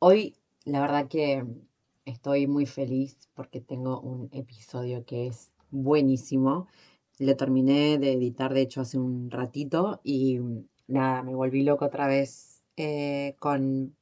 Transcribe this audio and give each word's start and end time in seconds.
Hoy 0.00 0.36
la 0.64 0.80
verdad 0.80 1.08
que 1.08 1.44
estoy 2.04 2.46
muy 2.46 2.66
feliz 2.66 3.28
porque 3.34 3.60
tengo 3.60 4.00
un 4.00 4.28
episodio 4.30 5.04
que 5.04 5.26
es 5.26 5.50
buenísimo. 5.72 6.68
Lo 7.18 7.36
terminé 7.36 7.98
de 7.98 8.12
editar 8.12 8.54
de 8.54 8.60
hecho 8.60 8.82
hace 8.82 8.96
un 8.96 9.28
ratito 9.28 10.00
y 10.04 10.38
nada, 10.86 11.24
me 11.24 11.34
volví 11.34 11.64
loco 11.64 11.86
otra 11.86 12.06
vez 12.06 12.62
eh, 12.76 13.34
con, 13.40 13.96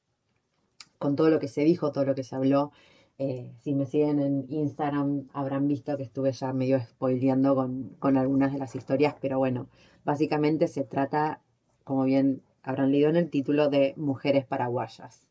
con 0.99 1.17
todo 1.17 1.31
lo 1.31 1.39
que 1.39 1.49
se 1.49 1.63
dijo, 1.63 1.93
todo 1.93 2.05
lo 2.05 2.15
que 2.15 2.25
se 2.25 2.37
habló. 2.37 2.73
Eh, 3.17 3.55
si 3.63 3.75
me 3.75 3.87
siguen 3.87 4.21
en 4.21 4.47
Instagram 4.51 5.29
habrán 5.33 5.67
visto 5.67 5.97
que 5.97 6.03
estuve 6.03 6.33
ya 6.33 6.53
medio 6.53 6.79
spoileando 6.79 7.55
con, 7.55 7.97
con 7.99 8.19
algunas 8.19 8.53
de 8.53 8.59
las 8.59 8.75
historias, 8.75 9.15
pero 9.19 9.39
bueno, 9.39 9.67
básicamente 10.05 10.69
se 10.69 10.85
trata, 10.85 11.41
como 11.85 12.05
bien 12.05 12.43
habrán 12.63 12.93
leído 12.93 13.09
en 13.09 13.17
el 13.17 13.31
título, 13.31 13.71
de 13.71 13.95
mujeres 13.97 14.45
paraguayas. 14.45 15.26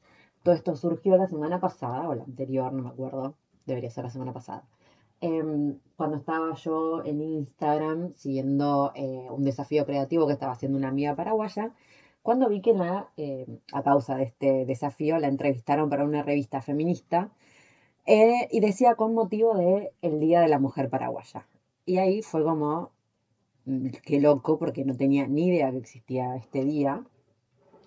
Todo 0.45 0.53
esto 0.53 0.75
surgió 0.75 1.17
la 1.17 1.25
semana 1.27 1.59
pasada, 1.59 2.07
o 2.07 2.13
la 2.13 2.23
anterior, 2.23 2.71
no 2.71 2.83
me 2.83 2.89
acuerdo, 2.89 3.35
debería 3.65 3.89
ser 3.89 4.03
la 4.03 4.11
semana 4.11 4.31
pasada. 4.31 4.63
Em, 5.19 5.79
cuando 5.95 6.17
estaba 6.17 6.53
yo 6.53 7.03
en 7.03 7.19
Instagram 7.19 8.13
siguiendo 8.13 8.91
eh, 8.93 9.27
un 9.31 9.43
desafío 9.43 9.87
creativo 9.87 10.27
que 10.27 10.33
estaba 10.33 10.51
haciendo 10.51 10.77
una 10.77 10.89
amiga 10.89 11.15
paraguaya, 11.15 11.73
cuando 12.21 12.47
vi 12.47 12.61
que 12.61 12.73
la, 12.73 13.09
eh, 13.17 13.47
a 13.73 13.81
causa 13.81 14.17
de 14.17 14.23
este 14.25 14.65
desafío 14.65 15.17
la 15.17 15.29
entrevistaron 15.29 15.89
para 15.89 16.05
una 16.05 16.21
revista 16.21 16.61
feminista 16.61 17.31
eh, 18.05 18.47
y 18.51 18.59
decía 18.59 18.93
con 18.93 19.15
motivo 19.15 19.55
de 19.57 19.93
el 20.03 20.19
Día 20.19 20.41
de 20.41 20.47
la 20.49 20.59
Mujer 20.59 20.89
Paraguaya. 20.91 21.47
Y 21.87 21.97
ahí 21.97 22.21
fue 22.21 22.43
como, 22.43 22.91
mm, 23.65 23.87
qué 24.05 24.19
loco, 24.21 24.59
porque 24.59 24.85
no 24.85 24.95
tenía 24.95 25.27
ni 25.27 25.47
idea 25.47 25.71
que 25.71 25.77
existía 25.79 26.35
este 26.35 26.63
día. 26.65 27.03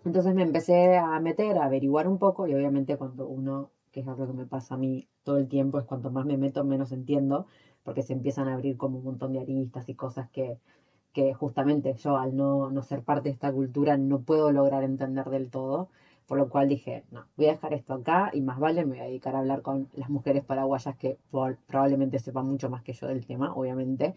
Entonces 0.08 0.34
me 0.34 0.42
empecé 0.42 0.96
a 0.96 1.20
meter, 1.20 1.58
a 1.58 1.66
averiguar 1.66 2.08
un 2.08 2.18
poco 2.18 2.46
y 2.46 2.54
obviamente 2.54 2.96
cuando 2.96 3.28
uno, 3.28 3.70
que 3.92 4.00
es 4.00 4.08
algo 4.08 4.26
que 4.26 4.32
me 4.32 4.46
pasa 4.46 4.74
a 4.74 4.78
mí 4.78 5.06
todo 5.22 5.36
el 5.36 5.48
tiempo, 5.48 5.78
es 5.78 5.84
cuanto 5.84 6.10
más 6.10 6.24
me 6.24 6.38
meto, 6.38 6.64
menos 6.64 6.92
entiendo, 6.92 7.46
porque 7.82 8.02
se 8.02 8.14
empiezan 8.14 8.48
a 8.48 8.54
abrir 8.54 8.78
como 8.78 8.98
un 8.98 9.04
montón 9.04 9.34
de 9.34 9.40
aristas 9.40 9.86
y 9.90 9.94
cosas 9.94 10.30
que, 10.30 10.58
que 11.12 11.34
justamente 11.34 11.94
yo 11.94 12.16
al 12.16 12.34
no, 12.36 12.70
no 12.70 12.82
ser 12.82 13.02
parte 13.02 13.28
de 13.28 13.34
esta 13.34 13.52
cultura 13.52 13.98
no 13.98 14.22
puedo 14.22 14.50
lograr 14.50 14.82
entender 14.82 15.26
del 15.26 15.50
todo. 15.50 15.90
Por 16.26 16.38
lo 16.38 16.48
cual 16.48 16.68
dije, 16.68 17.04
no, 17.10 17.26
voy 17.36 17.46
a 17.48 17.52
dejar 17.52 17.74
esto 17.74 17.92
acá 17.94 18.30
y 18.32 18.40
más 18.40 18.58
vale 18.58 18.86
me 18.86 18.92
voy 18.92 19.00
a 19.00 19.04
dedicar 19.04 19.34
a 19.36 19.40
hablar 19.40 19.60
con 19.62 19.88
las 19.94 20.08
mujeres 20.10 20.42
paraguayas 20.44 20.96
que 20.96 21.18
probablemente 21.66 22.18
sepan 22.18 22.46
mucho 22.46 22.70
más 22.70 22.82
que 22.82 22.94
yo 22.94 23.08
del 23.08 23.26
tema, 23.26 23.54
obviamente. 23.54 24.14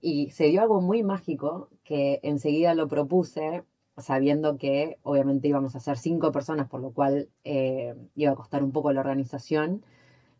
Y 0.00 0.30
se 0.30 0.44
dio 0.46 0.62
algo 0.62 0.80
muy 0.80 1.02
mágico 1.02 1.68
que 1.84 2.20
enseguida 2.22 2.74
lo 2.74 2.88
propuse 2.88 3.64
sabiendo 3.98 4.58
que 4.58 4.98
obviamente 5.02 5.48
íbamos 5.48 5.76
a 5.76 5.80
ser 5.80 5.98
cinco 5.98 6.32
personas, 6.32 6.68
por 6.68 6.80
lo 6.80 6.90
cual 6.92 7.28
eh, 7.44 7.94
iba 8.14 8.32
a 8.32 8.34
costar 8.36 8.62
un 8.64 8.72
poco 8.72 8.92
la 8.92 9.00
organización. 9.00 9.84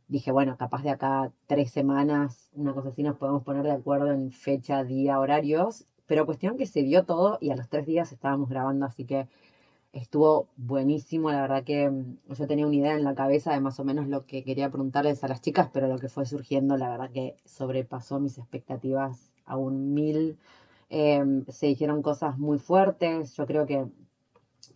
Dije, 0.09 0.33
bueno, 0.33 0.57
capaz 0.59 0.83
de 0.83 0.91
acá 0.91 1.33
tres 1.47 1.71
semanas, 1.71 2.51
una 2.55 2.75
cosa 2.75 2.91
así, 2.91 3.03
nos 3.03 3.17
podemos 3.17 3.43
poner 3.43 3.63
de 3.65 3.73
acuerdo 3.73 4.13
en 4.13 4.31
fecha, 4.33 4.85
día, 4.85 5.19
horarios. 5.21 5.87
Pero 6.07 6.27
cuestión 6.27 6.57
que 6.59 6.67
se 6.67 6.83
dio 6.83 7.05
todo 7.05 7.39
y 7.41 7.51
a 7.51 7.57
los 7.57 7.69
tres 7.69 7.87
días 7.87 8.13
estábamos 8.13 8.49
grabando, 8.51 8.87
así 8.87 9.05
que 9.07 9.29
estuvo 9.93 10.49
buenísimo. 10.57 11.31
La 11.31 11.43
verdad 11.43 11.65
que 11.65 11.89
mm, 11.91 12.19
yo 12.35 12.47
tenía 12.47 12.67
una 12.67 12.77
idea 12.77 12.95
en 12.95 13.05
la 13.05 13.15
cabeza 13.15 13.53
de 13.53 13.61
más 13.61 13.81
o 13.81 13.85
menos 13.85 14.09
lo 14.09 14.27
que 14.27 14.45
quería 14.45 14.69
preguntarles 14.71 15.25
a 15.25 15.29
las 15.29 15.41
chicas, 15.41 15.71
pero 15.73 15.89
lo 15.89 15.99
que 15.99 16.09
fue 16.09 16.27
surgiendo, 16.27 16.77
la 16.77 16.91
verdad 16.91 17.11
que 17.11 17.37
sobrepasó 17.45 18.21
mis 18.21 18.39
expectativas 18.39 19.33
a 19.47 19.57
un 19.57 19.95
mil. 19.95 20.39
Em, 20.97 21.45
se 21.49 21.67
dijeron 21.67 22.03
cosas 22.03 22.39
muy 22.39 22.61
fuertes. 22.61 23.35
Yo 23.35 23.47
creo 23.47 23.67
que, 23.67 23.85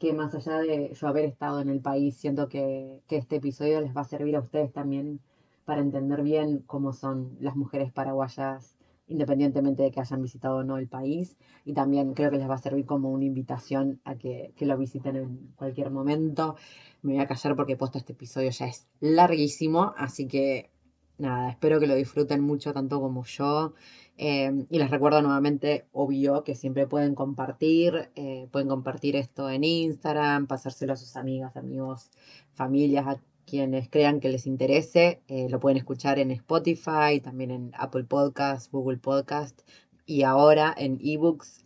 que 0.00 0.12
más 0.12 0.34
allá 0.34 0.58
de 0.58 0.92
yo 0.92 1.06
haber 1.06 1.24
estado 1.26 1.60
en 1.60 1.68
el 1.68 1.80
país, 1.80 2.16
siento 2.16 2.48
que, 2.48 3.00
que 3.06 3.18
este 3.18 3.36
episodio 3.36 3.80
les 3.80 3.96
va 3.96 4.00
a 4.00 4.04
servir 4.04 4.34
a 4.34 4.40
ustedes 4.40 4.72
también 4.72 5.20
para 5.64 5.80
entender 5.80 6.22
bien 6.24 6.64
cómo 6.66 6.92
son 6.92 7.36
las 7.38 7.54
mujeres 7.54 7.92
paraguayas 7.92 8.74
independientemente 9.06 9.84
de 9.84 9.92
que 9.92 10.00
hayan 10.00 10.20
visitado 10.20 10.56
o 10.56 10.64
no 10.64 10.76
el 10.76 10.88
país. 10.88 11.36
Y 11.64 11.72
también 11.72 12.14
creo 12.14 12.32
que 12.32 12.38
les 12.38 12.50
va 12.50 12.56
a 12.56 12.58
servir 12.58 12.84
como 12.84 13.10
una 13.12 13.24
invitación 13.24 14.00
a 14.04 14.16
que, 14.16 14.52
que, 14.56 14.66
lo 14.66 14.76
visiten 14.76 15.14
en 15.14 15.52
cualquier 15.54 15.92
momento. 15.92 16.56
Me 17.02 17.12
voy 17.12 17.22
a 17.22 17.28
callar 17.28 17.54
porque 17.54 17.76
puesto 17.76 17.96
este 17.96 18.14
episodio 18.14 18.50
ya 18.50 18.66
es 18.66 18.88
larguísimo, 18.98 19.94
así 19.96 20.26
que 20.26 20.70
nada, 21.16 21.50
espero 21.50 21.78
que 21.78 21.86
lo 21.86 21.94
disfruten 21.94 22.40
mucho 22.40 22.72
tanto 22.72 23.00
como 23.00 23.24
yo. 23.24 23.74
Eh, 24.20 24.66
y 24.68 24.78
les 24.78 24.90
recuerdo 24.90 25.22
nuevamente, 25.22 25.86
obvio, 25.92 26.42
que 26.42 26.56
siempre 26.56 26.88
pueden 26.88 27.14
compartir, 27.14 28.10
eh, 28.16 28.48
pueden 28.50 28.68
compartir 28.68 29.14
esto 29.14 29.48
en 29.48 29.62
Instagram, 29.62 30.48
pasárselo 30.48 30.92
a 30.92 30.96
sus 30.96 31.14
amigas, 31.16 31.56
amigos, 31.56 32.10
familias, 32.52 33.06
a 33.06 33.20
quienes 33.46 33.88
crean 33.88 34.18
que 34.18 34.28
les 34.28 34.46
interese. 34.48 35.22
Eh, 35.28 35.48
lo 35.48 35.60
pueden 35.60 35.78
escuchar 35.78 36.18
en 36.18 36.32
Spotify, 36.32 37.20
también 37.22 37.52
en 37.52 37.70
Apple 37.78 38.04
Podcast, 38.04 38.72
Google 38.72 38.98
Podcast 38.98 39.60
y 40.04 40.24
ahora 40.24 40.74
en 40.76 40.98
ebooks 41.02 41.64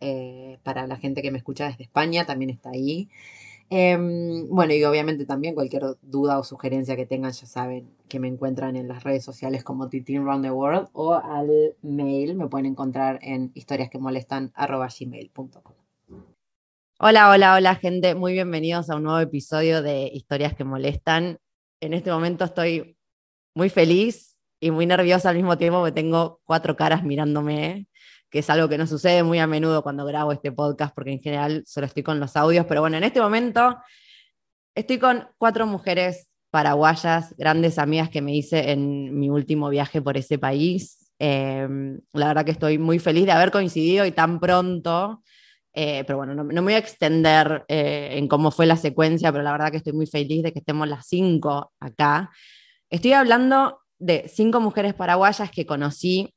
para 0.63 0.87
la 0.87 0.97
gente 0.97 1.23
que 1.23 1.31
me 1.31 1.39
escucha 1.39 1.69
desde 1.69 1.85
España, 1.85 2.27
también 2.27 2.51
está 2.51 2.71
ahí. 2.71 3.09
Em, 3.75 4.51
bueno, 4.51 4.75
y 4.75 4.85
obviamente 4.85 5.25
también 5.25 5.55
cualquier 5.55 5.97
duda 6.03 6.39
o 6.39 6.45
sugerencia 6.45 6.95
que 6.95 7.07
tengan, 7.07 7.33
ya 7.33 7.47
saben 7.47 7.89
que 8.07 8.21
me 8.21 8.29
encuentran 8.29 8.77
en 8.77 8.87
las 8.87 9.03
redes 9.03 9.25
sociales 9.25 9.65
como 9.65 9.89
Titin 9.89 10.27
Round 10.27 10.45
the 10.45 10.51
World 10.51 10.91
o 10.93 11.15
al 11.15 11.75
mail, 11.81 12.35
me 12.35 12.49
pueden 12.49 12.67
encontrar 12.67 13.19
en 13.23 13.51
historiasquemolestan.gmail.com. 13.55 15.73
Hola, 16.99 17.31
hola, 17.31 17.55
hola 17.55 17.75
gente, 17.77 18.15
muy 18.15 18.35
bienvenidos 18.35 18.91
a 18.91 18.97
un 18.97 19.05
nuevo 19.05 19.21
episodio 19.21 19.81
de 19.81 20.11
Historias 20.13 20.55
que 20.55 20.65
Molestan. 20.65 21.39
En 21.81 21.95
este 21.95 22.13
momento 22.13 22.45
estoy 22.45 22.99
muy 23.55 23.71
feliz 23.71 24.37
y 24.61 24.71
muy 24.71 24.85
nerviosa 24.85 25.31
al 25.31 25.37
mismo 25.37 25.57
tiempo 25.57 25.79
porque 25.79 25.93
tengo 25.93 26.43
cuatro 26.45 26.77
caras 26.77 27.05
mirándome 27.05 27.87
que 28.33 28.39
es 28.39 28.49
algo 28.49 28.67
que 28.67 28.79
no 28.79 28.87
sucede 28.87 29.23
muy 29.23 29.39
a 29.39 29.47
menudo 29.47 29.83
cuando 29.83 30.07
grabo 30.07 30.33
este 30.33 30.51
podcast, 30.51 30.95
porque 30.95 31.13
en 31.13 31.21
general 31.21 31.63
solo 31.67 31.87
estoy 31.87 32.03
con 32.03 32.19
los 32.19 32.35
audios, 32.35 32.65
pero 32.67 32.81
bueno, 32.81 32.97
en 32.97 33.05
este 33.05 33.21
momento 33.21 33.77
estoy 34.75 34.99
con 34.99 35.29
cuatro 35.37 35.67
mujeres 35.67 36.29
paraguayas, 36.51 37.35
grandes 37.37 37.79
amigas 37.79 38.09
que 38.09 38.23
me 38.23 38.35
hice 38.35 38.71
en 38.73 39.19
mi 39.19 39.29
último 39.29 39.69
viaje 39.69 40.01
por 40.01 40.17
ese 40.17 40.39
país. 40.39 41.13
Em, 41.19 42.01
la 42.15 42.29
verdad 42.29 42.47
que 42.47 42.53
estoy 42.53 42.79
muy 42.79 42.99
feliz 42.99 43.27
de 43.27 43.33
haber 43.33 43.51
coincidido 43.51 44.07
y 44.07 44.13
tan 44.13 44.41
pronto. 44.41 45.23
Eh, 45.75 46.03
pero 46.07 46.17
bueno, 46.19 46.35
no, 46.35 46.43
me 46.43 46.61
voy 46.61 46.73
a 46.73 46.79
extender 46.79 47.65
eh, 47.69 48.15
en 48.17 48.29
cómo 48.29 48.51
fue 48.51 48.65
la 48.65 48.77
secuencia, 48.77 49.31
pero 49.31 49.45
la 49.45 49.53
verdad 49.53 49.71
que 49.71 49.77
estoy 49.79 49.93
muy 49.93 50.07
feliz 50.07 50.43
de 50.43 50.53
que 50.53 50.61
estemos 50.61 50.89
las 50.89 51.07
cinco 51.07 51.73
acá. 51.81 52.31
Estoy 52.89 53.13
hablando 53.13 53.81
de 53.99 54.27
cinco 54.29 54.59
mujeres 54.61 54.95
paraguayas 54.95 55.51
que 55.51 55.67
conocí 55.67 56.35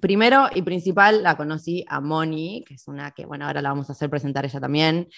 Primero 0.00 0.48
y 0.54 0.62
principal 0.62 1.22
la 1.22 1.36
conocí 1.36 1.84
a 1.88 2.00
Moni, 2.00 2.64
que 2.66 2.74
es 2.74 2.86
una 2.86 3.10
que, 3.10 3.26
bueno, 3.26 3.46
ahora 3.46 3.60
la 3.60 3.70
vamos 3.70 3.88
a 3.88 3.92
hacer 3.92 4.08
presentar 4.08 4.44
ella 4.44 4.60
también. 4.60 5.08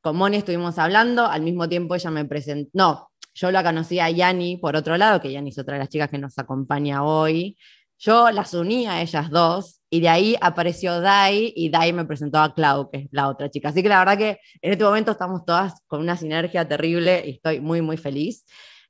Con 0.00 0.16
Moni 0.16 0.38
estuvimos 0.38 0.78
hablando, 0.78 1.26
al 1.26 1.42
mismo 1.42 1.68
tiempo 1.68 1.94
ella 1.94 2.10
me 2.10 2.24
presentó, 2.24 2.70
no, 2.72 3.10
yo 3.34 3.50
la 3.50 3.62
conocí 3.62 3.98
a 3.98 4.08
Yani 4.10 4.56
por 4.56 4.76
otro 4.76 4.96
lado, 4.96 5.20
que 5.20 5.32
Yani 5.32 5.50
es 5.50 5.58
otra 5.58 5.74
de 5.74 5.80
las 5.80 5.88
chicas 5.88 6.08
que 6.08 6.18
nos 6.18 6.38
acompaña 6.38 7.02
hoy. 7.02 7.56
Yo 7.98 8.30
las 8.30 8.54
uní 8.54 8.86
a 8.86 9.02
ellas 9.02 9.30
dos 9.30 9.80
y 9.88 10.00
de 10.00 10.08
ahí 10.08 10.36
apareció 10.40 11.00
Dai 11.00 11.52
y 11.54 11.70
Dai 11.70 11.92
me 11.92 12.04
presentó 12.04 12.38
a 12.38 12.52
Clau, 12.54 12.90
que 12.90 12.98
es 12.98 13.08
la 13.12 13.28
otra 13.28 13.48
chica. 13.50 13.68
Así 13.68 13.82
que 13.82 13.88
la 13.88 13.98
verdad 13.98 14.18
que 14.18 14.40
en 14.60 14.72
este 14.72 14.84
momento 14.84 15.12
estamos 15.12 15.44
todas 15.44 15.74
con 15.86 16.00
una 16.00 16.16
sinergia 16.16 16.66
terrible 16.66 17.22
y 17.26 17.30
estoy 17.30 17.60
muy, 17.60 17.80
muy 17.82 17.96
feliz. 17.96 18.44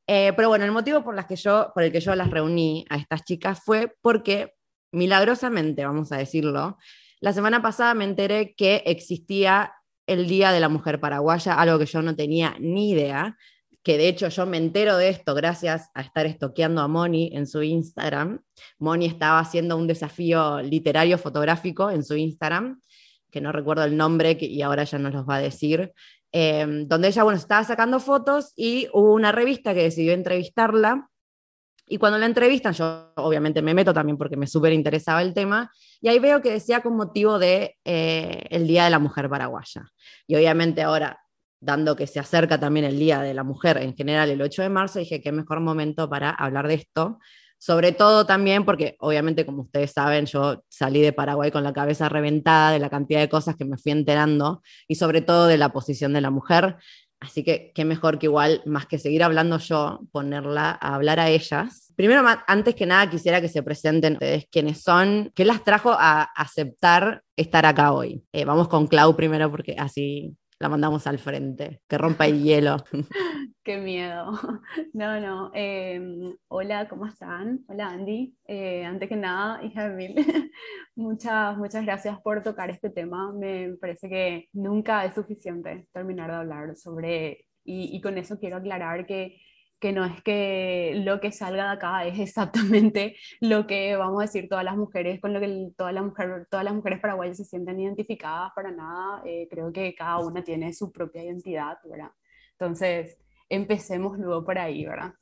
Eh, 0.07 0.33
pero 0.37 0.49
bueno, 0.49 0.65
el 0.65 0.73
motivo 0.73 1.03
por, 1.03 1.15
las 1.15 1.27
que 1.27 1.37
yo, 1.37 1.71
por 1.75 1.83
el 1.83 1.93
que 1.93 2.01
yo 2.01 2.15
las 2.15 2.31
reuní 2.31 2.85
a 2.91 2.97
estas 2.97 3.25
chicas 3.25 3.61
fue 3.65 3.95
porque, 4.03 4.55
milagrosamente, 4.95 5.85
vamos 5.85 6.13
a 6.13 6.17
decirlo, 6.17 6.79
la 7.21 7.33
semana 7.33 7.63
pasada 7.63 7.95
me 7.95 8.05
enteré 8.05 8.55
que 8.55 8.83
existía 8.87 9.73
el 10.07 10.27
Día 10.27 10.53
de 10.53 10.61
la 10.61 10.69
Mujer 10.69 11.01
Paraguaya, 11.01 11.55
algo 11.55 11.79
que 11.79 11.87
yo 11.87 12.03
no 12.03 12.15
tenía 12.15 12.57
ni 12.61 12.91
idea, 12.91 13.37
que 13.83 13.99
de 13.99 14.09
hecho 14.09 14.29
yo 14.29 14.47
me 14.47 14.57
entero 14.57 14.97
de 14.97 15.11
esto 15.11 15.35
gracias 15.35 15.91
a 15.95 16.01
estar 16.01 16.27
estoqueando 16.27 16.81
a 16.81 16.89
Moni 16.89 17.31
en 17.35 17.47
su 17.47 17.63
Instagram. 17.63 18.41
Moni 18.79 19.07
estaba 19.07 19.39
haciendo 19.39 19.77
un 19.77 19.87
desafío 19.87 20.61
literario 20.63 21.19
fotográfico 21.19 21.91
en 21.91 22.03
su 22.03 22.17
Instagram, 22.17 22.81
que 23.31 23.41
no 23.41 23.53
recuerdo 23.53 23.85
el 23.85 23.97
nombre 23.97 24.37
y 24.41 24.63
ahora 24.63 24.85
ya 24.85 24.99
nos 24.99 25.13
los 25.13 25.29
va 25.29 25.37
a 25.37 25.41
decir, 25.41 25.93
em, 26.33 26.89
donde 26.89 27.09
ella, 27.09 27.25
bueno, 27.25 27.39
estaba 27.39 27.63
sacando 27.65 28.01
fotos 28.01 28.53
y 28.57 28.89
hubo 28.93 29.13
una 29.13 29.33
revista 29.33 29.75
que 29.75 29.83
decidió 29.83 30.13
entrevistarla. 30.15 31.11
Y 31.87 31.99
cuando 31.99 32.19
la 32.19 32.27
entrevistan, 32.27 32.73
yo 32.73 33.13
obviamente 33.17 33.61
me 33.61 33.75
meto 33.75 33.93
también 33.93 34.17
porque 34.17 34.37
me 34.37 34.47
súper 34.47 34.73
interesaba 34.73 35.23
el 35.23 35.35
tema, 35.35 35.71
y 36.01 36.09
ahí 36.09 36.19
veo 36.19 36.41
que 36.41 36.51
decía 36.51 36.81
con 36.81 36.97
motivo 36.97 37.39
de 37.39 37.77
eh, 37.85 38.45
el 38.51 38.67
Día 38.67 38.85
de 38.85 38.91
la 38.91 38.99
Mujer 38.99 39.29
Paraguaya. 39.29 39.85
Y 40.27 40.35
obviamente 40.37 40.83
ahora 40.83 41.21
dando 41.61 41.97
que 41.97 42.07
se 42.07 42.21
acerca 42.21 42.61
también 42.61 42.85
el 42.85 42.99
Día 42.99 43.21
de 43.21 43.35
la 43.35 43.43
Mujer 43.43 43.79
en 43.79 43.95
general 43.97 44.31
el 44.31 44.43
8 44.43 44.63
de 44.63 44.69
marzo, 44.69 44.99
dije 44.99 45.21
qué 45.21 45.33
mejor 45.33 45.61
momento 45.61 46.09
para 46.09 46.31
hablar 46.31 46.69
de 46.69 46.75
esto. 46.75 47.19
Sobre 47.59 47.93
todo 47.93 48.27
también 48.27 48.67
porque, 48.67 48.95
obviamente, 48.99 49.47
como 49.47 49.63
ustedes 49.63 49.93
saben, 49.93 50.27
yo 50.27 50.63
salí 50.69 51.01
de 51.01 51.15
Paraguay 51.15 51.51
con 51.51 51.65
la 51.65 51.73
cabeza 51.73 52.11
reventada 52.11 52.73
de 52.73 52.79
la 52.79 52.91
cantidad 52.91 53.21
de 53.21 53.31
cosas 53.31 53.57
que 53.57 53.65
me 53.65 53.79
fui 53.79 53.93
enterando 53.93 54.61
y 54.87 54.97
sobre 54.97 55.23
todo 55.23 55.47
de 55.47 55.57
la 55.57 55.71
posición 55.71 56.13
de 56.13 56.21
la 56.21 56.29
mujer. 56.29 56.77
Así 57.21 57.43
que 57.43 57.73
qué 57.75 57.85
mejor 57.85 58.19
que 58.19 58.27
igual, 58.27 58.63
más 58.67 58.87
que 58.87 58.99
seguir 58.99 59.23
hablando 59.23 59.59
yo, 59.59 60.01
ponerla 60.13 60.79
a 60.81 60.95
hablar 60.95 61.21
a 61.21 61.31
ellas. 61.31 61.93
Primero, 61.97 62.23
antes 62.47 62.75
que 62.75 62.87
nada, 62.87 63.09
quisiera 63.09 63.41
que 63.41 63.49
se 63.49 63.63
presenten 63.63 64.15
ustedes 64.15 64.47
quiénes 64.51 64.83
son, 64.83 65.33
qué 65.35 65.45
las 65.45 65.65
trajo 65.65 65.93
a 65.93 66.23
aceptar 66.23 67.23
estar 67.37 67.65
acá 67.67 67.93
hoy. 67.93 68.23
Eh, 68.33 68.45
vamos 68.45 68.69
con 68.69 68.87
Clau 68.87 69.17
primero 69.17 69.51
porque 69.51 69.75
así 69.79 70.37
la 70.65 70.71
mandamos 70.71 71.07
al 71.07 71.19
frente, 71.19 71.83
que 71.87 71.99
rompa 71.99 72.27
el 72.27 72.43
hielo. 72.43 72.79
Qué 73.63 73.77
miedo. 73.77 74.33
No, 74.95 75.21
no. 75.21 75.51
Em, 75.53 76.35
hola, 76.49 76.89
¿cómo 76.89 77.05
están? 77.07 77.65
Hola, 77.69 77.89
Andy. 77.89 78.35
Eh, 78.47 78.83
antes 78.83 79.11
que 79.11 79.17
nada, 79.17 79.63
hija 79.65 79.91
de 79.91 79.95
Mil, 79.95 80.15
muchas, 80.97 81.59
muchas 81.59 81.85
gracias 81.85 82.19
por 82.23 82.43
tocar 82.43 82.71
este 82.71 82.89
tema. 82.89 83.31
Me 83.35 83.77
parece 83.79 84.09
que 84.09 84.49
nunca 84.55 85.05
es 85.05 85.15
suficiente 85.15 85.87
terminar 85.93 86.31
de 86.31 86.37
hablar 86.37 86.77
sobre, 86.77 87.45
y 87.65 88.01
con 88.01 88.17
eso 88.17 88.39
quiero 88.39 88.57
aclarar 88.57 89.05
que 89.05 89.37
que 89.85 89.93
no 89.93 90.03
es 90.07 90.23
que 90.23 91.03
lo 91.05 91.21
que 91.21 91.31
salga 91.31 91.65
de 91.65 91.73
acá 91.73 92.07
es 92.07 92.19
exactamente 92.19 93.17
lo 93.43 93.67
que 93.67 93.95
vamos 93.97 94.19
a 94.19 94.25
decir 94.25 94.49
todas 94.49 94.65
las 94.65 94.79
mujeres, 94.79 95.21
con 95.21 95.35
lo 95.35 95.41
que 95.41 95.73
todas, 95.77 95.93
las 95.93 96.03
mujeres, 96.03 96.47
todas 96.51 96.65
las 96.65 96.73
mujeres 96.73 97.01
paraguayas 97.01 97.37
se 97.37 97.45
sienten 97.45 97.79
identificadas 97.79 98.51
para 98.57 98.71
nada. 98.71 99.21
Eh, 99.27 99.47
creo 99.51 99.71
que 99.75 99.95
cada 99.95 100.21
una 100.21 100.43
tiene 100.43 100.73
su 100.73 100.91
propia 100.91 101.23
identidad, 101.23 101.77
¿verdad? 101.85 102.13
Entonces, 102.53 103.19
empecemos 103.51 104.19
luego 104.19 104.43
por 104.43 104.59
ahí, 104.59 104.87
¿verdad? 104.87 105.13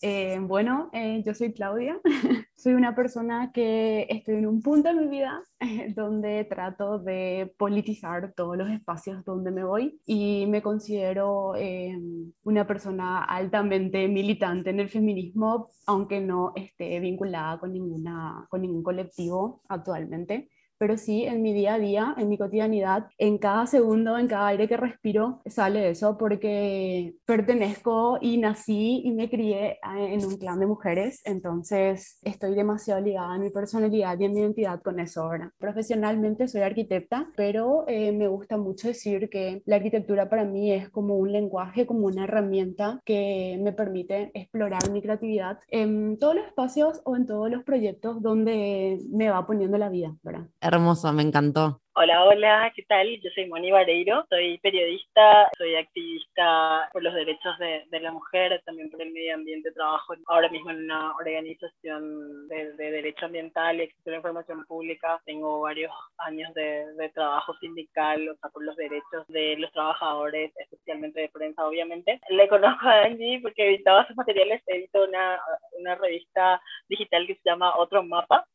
Eh, 0.00 0.38
bueno, 0.40 0.90
eh, 0.92 1.22
yo 1.26 1.34
soy 1.34 1.52
Claudia, 1.52 2.00
soy 2.56 2.74
una 2.74 2.94
persona 2.94 3.50
que 3.52 4.06
estoy 4.08 4.36
en 4.36 4.46
un 4.46 4.62
punto 4.62 4.90
en 4.90 5.00
mi 5.00 5.08
vida 5.08 5.42
donde 5.96 6.44
trato 6.44 7.00
de 7.00 7.52
politizar 7.58 8.32
todos 8.34 8.56
los 8.56 8.70
espacios 8.70 9.24
donde 9.24 9.50
me 9.50 9.64
voy 9.64 10.00
y 10.06 10.46
me 10.46 10.62
considero 10.62 11.56
eh, 11.56 11.98
una 12.44 12.64
persona 12.64 13.24
altamente 13.24 14.06
militante 14.06 14.70
en 14.70 14.78
el 14.78 14.88
feminismo, 14.88 15.70
aunque 15.86 16.20
no 16.20 16.52
esté 16.54 17.00
vinculada 17.00 17.58
con, 17.58 17.72
ninguna, 17.72 18.46
con 18.50 18.62
ningún 18.62 18.84
colectivo 18.84 19.62
actualmente 19.68 20.48
pero 20.78 20.96
sí 20.96 21.24
en 21.24 21.42
mi 21.42 21.52
día 21.52 21.74
a 21.74 21.78
día, 21.78 22.14
en 22.16 22.28
mi 22.28 22.38
cotidianidad, 22.38 23.08
en 23.18 23.38
cada 23.38 23.66
segundo, 23.66 24.18
en 24.18 24.28
cada 24.28 24.48
aire 24.48 24.68
que 24.68 24.76
respiro, 24.76 25.42
sale 25.46 25.90
eso 25.90 26.16
porque 26.16 27.14
pertenezco 27.26 28.18
y 28.20 28.38
nací 28.38 29.02
y 29.04 29.12
me 29.12 29.28
crié 29.28 29.78
en 29.82 30.24
un 30.24 30.36
clan 30.38 30.60
de 30.60 30.66
mujeres, 30.66 31.20
entonces 31.24 32.18
estoy 32.22 32.54
demasiado 32.54 33.00
ligada 33.00 33.34
a 33.34 33.38
mi 33.38 33.50
personalidad 33.50 34.18
y 34.18 34.24
a 34.24 34.28
mi 34.28 34.40
identidad 34.40 34.80
con 34.82 35.00
eso 35.00 35.22
ahora. 35.22 35.52
Profesionalmente 35.58 36.48
soy 36.48 36.62
arquitecta, 36.62 37.28
pero 37.36 37.84
eh, 37.88 38.12
me 38.12 38.28
gusta 38.28 38.56
mucho 38.56 38.88
decir 38.88 39.28
que 39.28 39.62
la 39.66 39.76
arquitectura 39.76 40.28
para 40.28 40.44
mí 40.44 40.72
es 40.72 40.88
como 40.90 41.16
un 41.16 41.32
lenguaje, 41.32 41.86
como 41.86 42.06
una 42.06 42.24
herramienta 42.24 43.00
que 43.04 43.58
me 43.62 43.72
permite 43.72 44.30
explorar 44.34 44.90
mi 44.90 45.02
creatividad 45.02 45.58
en 45.68 46.18
todos 46.18 46.36
los 46.36 46.46
espacios 46.46 47.00
o 47.04 47.16
en 47.16 47.26
todos 47.26 47.50
los 47.50 47.64
proyectos 47.64 48.22
donde 48.22 48.98
me 49.10 49.30
va 49.30 49.46
poniendo 49.46 49.78
la 49.78 49.88
vida, 49.88 50.16
¿verdad? 50.22 50.46
Hermoso, 50.68 51.10
me 51.14 51.22
encantó. 51.22 51.80
Hola, 51.94 52.26
hola, 52.26 52.70
¿qué 52.76 52.82
tal? 52.82 53.08
Yo 53.22 53.30
soy 53.34 53.48
Moni 53.48 53.70
Vareiro, 53.70 54.26
soy 54.28 54.58
periodista, 54.58 55.48
soy 55.56 55.76
activista 55.76 56.90
por 56.92 57.02
los 57.02 57.14
derechos 57.14 57.56
de, 57.58 58.00
la 58.00 58.12
mujer, 58.12 58.60
también 58.66 58.90
por 58.90 59.00
el 59.00 59.10
medio 59.10 59.34
ambiente, 59.34 59.72
trabajo 59.72 60.12
ahora 60.26 60.50
mismo 60.50 60.70
en 60.70 60.84
una 60.84 61.14
organización 61.16 62.46
de, 62.48 62.72
derecho 62.76 63.24
ambiental 63.24 63.78
y 63.78 63.84
acceso 63.84 64.02
a 64.08 64.10
la 64.10 64.16
información 64.18 64.62
pública. 64.66 65.22
Tengo 65.24 65.62
varios 65.62 65.90
años 66.18 66.52
de, 66.52 67.10
trabajo 67.14 67.54
sindical, 67.60 68.28
o 68.28 68.36
sea, 68.36 68.50
por 68.50 68.62
los 68.62 68.76
derechos 68.76 69.26
de 69.28 69.56
los 69.56 69.72
trabajadores, 69.72 70.52
especialmente 70.58 71.22
de 71.22 71.30
prensa, 71.30 71.66
obviamente. 71.66 72.20
Le 72.28 72.46
conozco 72.46 72.86
a 72.86 73.04
Angie 73.04 73.40
porque 73.40 73.70
editaba 73.70 74.06
sus 74.06 74.16
materiales, 74.18 74.62
edito 74.66 75.02
una, 75.02 75.40
una 75.78 75.94
revista 75.94 76.60
digital 76.90 77.26
que 77.26 77.36
se 77.36 77.48
llama 77.48 77.74
Otro 77.78 78.02
Mapa, 78.02 78.46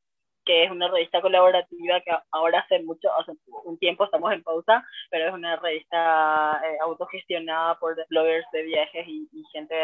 que 0.45 0.63
es 0.63 0.72
una 0.72 0.88
revista 0.90 1.22
colaborativa 1.22 2.01
que 2.01 2.12
ahora 2.31 2.60
hace 2.60 2.81
mucho, 2.84 3.10
hace 3.19 3.31
un 3.66 3.78
tiempo 3.78 4.06
estamos 4.06 4.31
en 4.34 4.44
pausa, 4.44 4.84
pero 5.10 5.28
es 5.28 5.34
una 5.34 5.56
revista 5.57 6.62
eh, 6.66 6.78
autogestionada 6.81 7.80
por 7.80 7.95
bloggers 8.10 8.45
de 8.51 8.63
viajes 8.63 9.07
y, 9.07 9.30
y 9.31 9.44
gente 9.51 9.75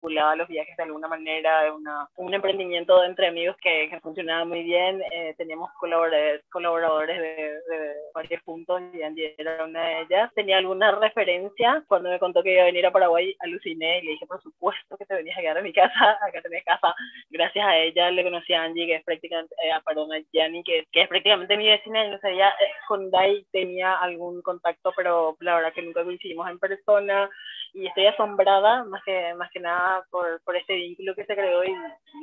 vinculada 0.00 0.32
a 0.32 0.36
los 0.36 0.48
viajes 0.48 0.76
de 0.76 0.82
alguna 0.82 1.08
manera, 1.08 1.72
una, 1.74 2.08
un 2.16 2.32
emprendimiento 2.32 3.04
entre 3.04 3.28
amigos 3.28 3.56
que, 3.62 3.88
que 3.90 4.00
funcionaba 4.00 4.44
muy 4.44 4.62
bien, 4.62 5.02
eh, 5.12 5.34
teníamos 5.36 5.70
colaboradores, 5.78 6.42
colaboradores 6.50 7.18
de, 7.18 7.76
de, 7.76 7.94
varios 8.14 8.42
puntos 8.42 8.80
y 8.94 9.02
Angie 9.02 9.34
era 9.36 9.64
una 9.64 9.82
de 9.84 10.00
ellas. 10.02 10.30
Tenía 10.34 10.58
alguna 10.58 10.92
referencia, 10.92 11.84
cuando 11.86 12.10
me 12.10 12.18
contó 12.18 12.42
que 12.42 12.54
iba 12.54 12.62
a 12.62 12.66
venir 12.66 12.86
a 12.86 12.90
Paraguay, 12.90 13.34
aluciné 13.40 13.98
y 13.98 14.02
le 14.02 14.10
dije, 14.12 14.26
por 14.26 14.42
supuesto 14.42 14.96
que 14.96 15.04
te 15.04 15.14
venías 15.14 15.36
a 15.36 15.40
quedar 15.42 15.58
en 15.58 15.64
mi 15.64 15.72
casa, 15.72 15.92
acá 16.26 16.40
tenés 16.42 16.64
casa. 16.64 16.94
Gracias 17.28 17.66
a 17.66 17.76
ella 17.76 18.10
le 18.10 18.24
conocí 18.24 18.54
a 18.54 18.62
Angie, 18.62 18.86
que 18.86 18.96
es 18.96 19.04
prácticamente, 19.04 19.54
eh, 19.62 19.72
perdón, 19.84 20.12
a 20.12 20.20
Gianni, 20.32 20.64
que, 20.64 20.86
que, 20.90 21.02
es 21.02 21.08
prácticamente 21.08 21.56
mi 21.56 21.68
vecina, 21.68 22.06
y 22.06 22.10
no 22.10 22.18
sabía, 22.20 22.48
eh, 22.48 22.72
con 22.88 23.10
Dai 23.10 23.44
tenía 23.52 23.96
algún 23.96 24.40
contacto, 24.42 24.92
pero 24.96 25.36
la 25.40 25.56
verdad 25.56 25.72
que 25.72 25.82
nunca 25.82 26.04
coincidimos 26.04 26.48
en 26.48 26.58
persona 26.58 27.28
y 27.72 27.86
estoy 27.86 28.06
asombrada 28.06 28.84
más 28.84 29.02
que, 29.04 29.34
más 29.34 29.50
que 29.50 29.60
nada 29.60 30.04
por, 30.10 30.40
por 30.42 30.56
este 30.56 30.74
vínculo 30.74 31.14
que 31.14 31.24
se 31.24 31.34
creó 31.34 31.64
y, 31.64 31.70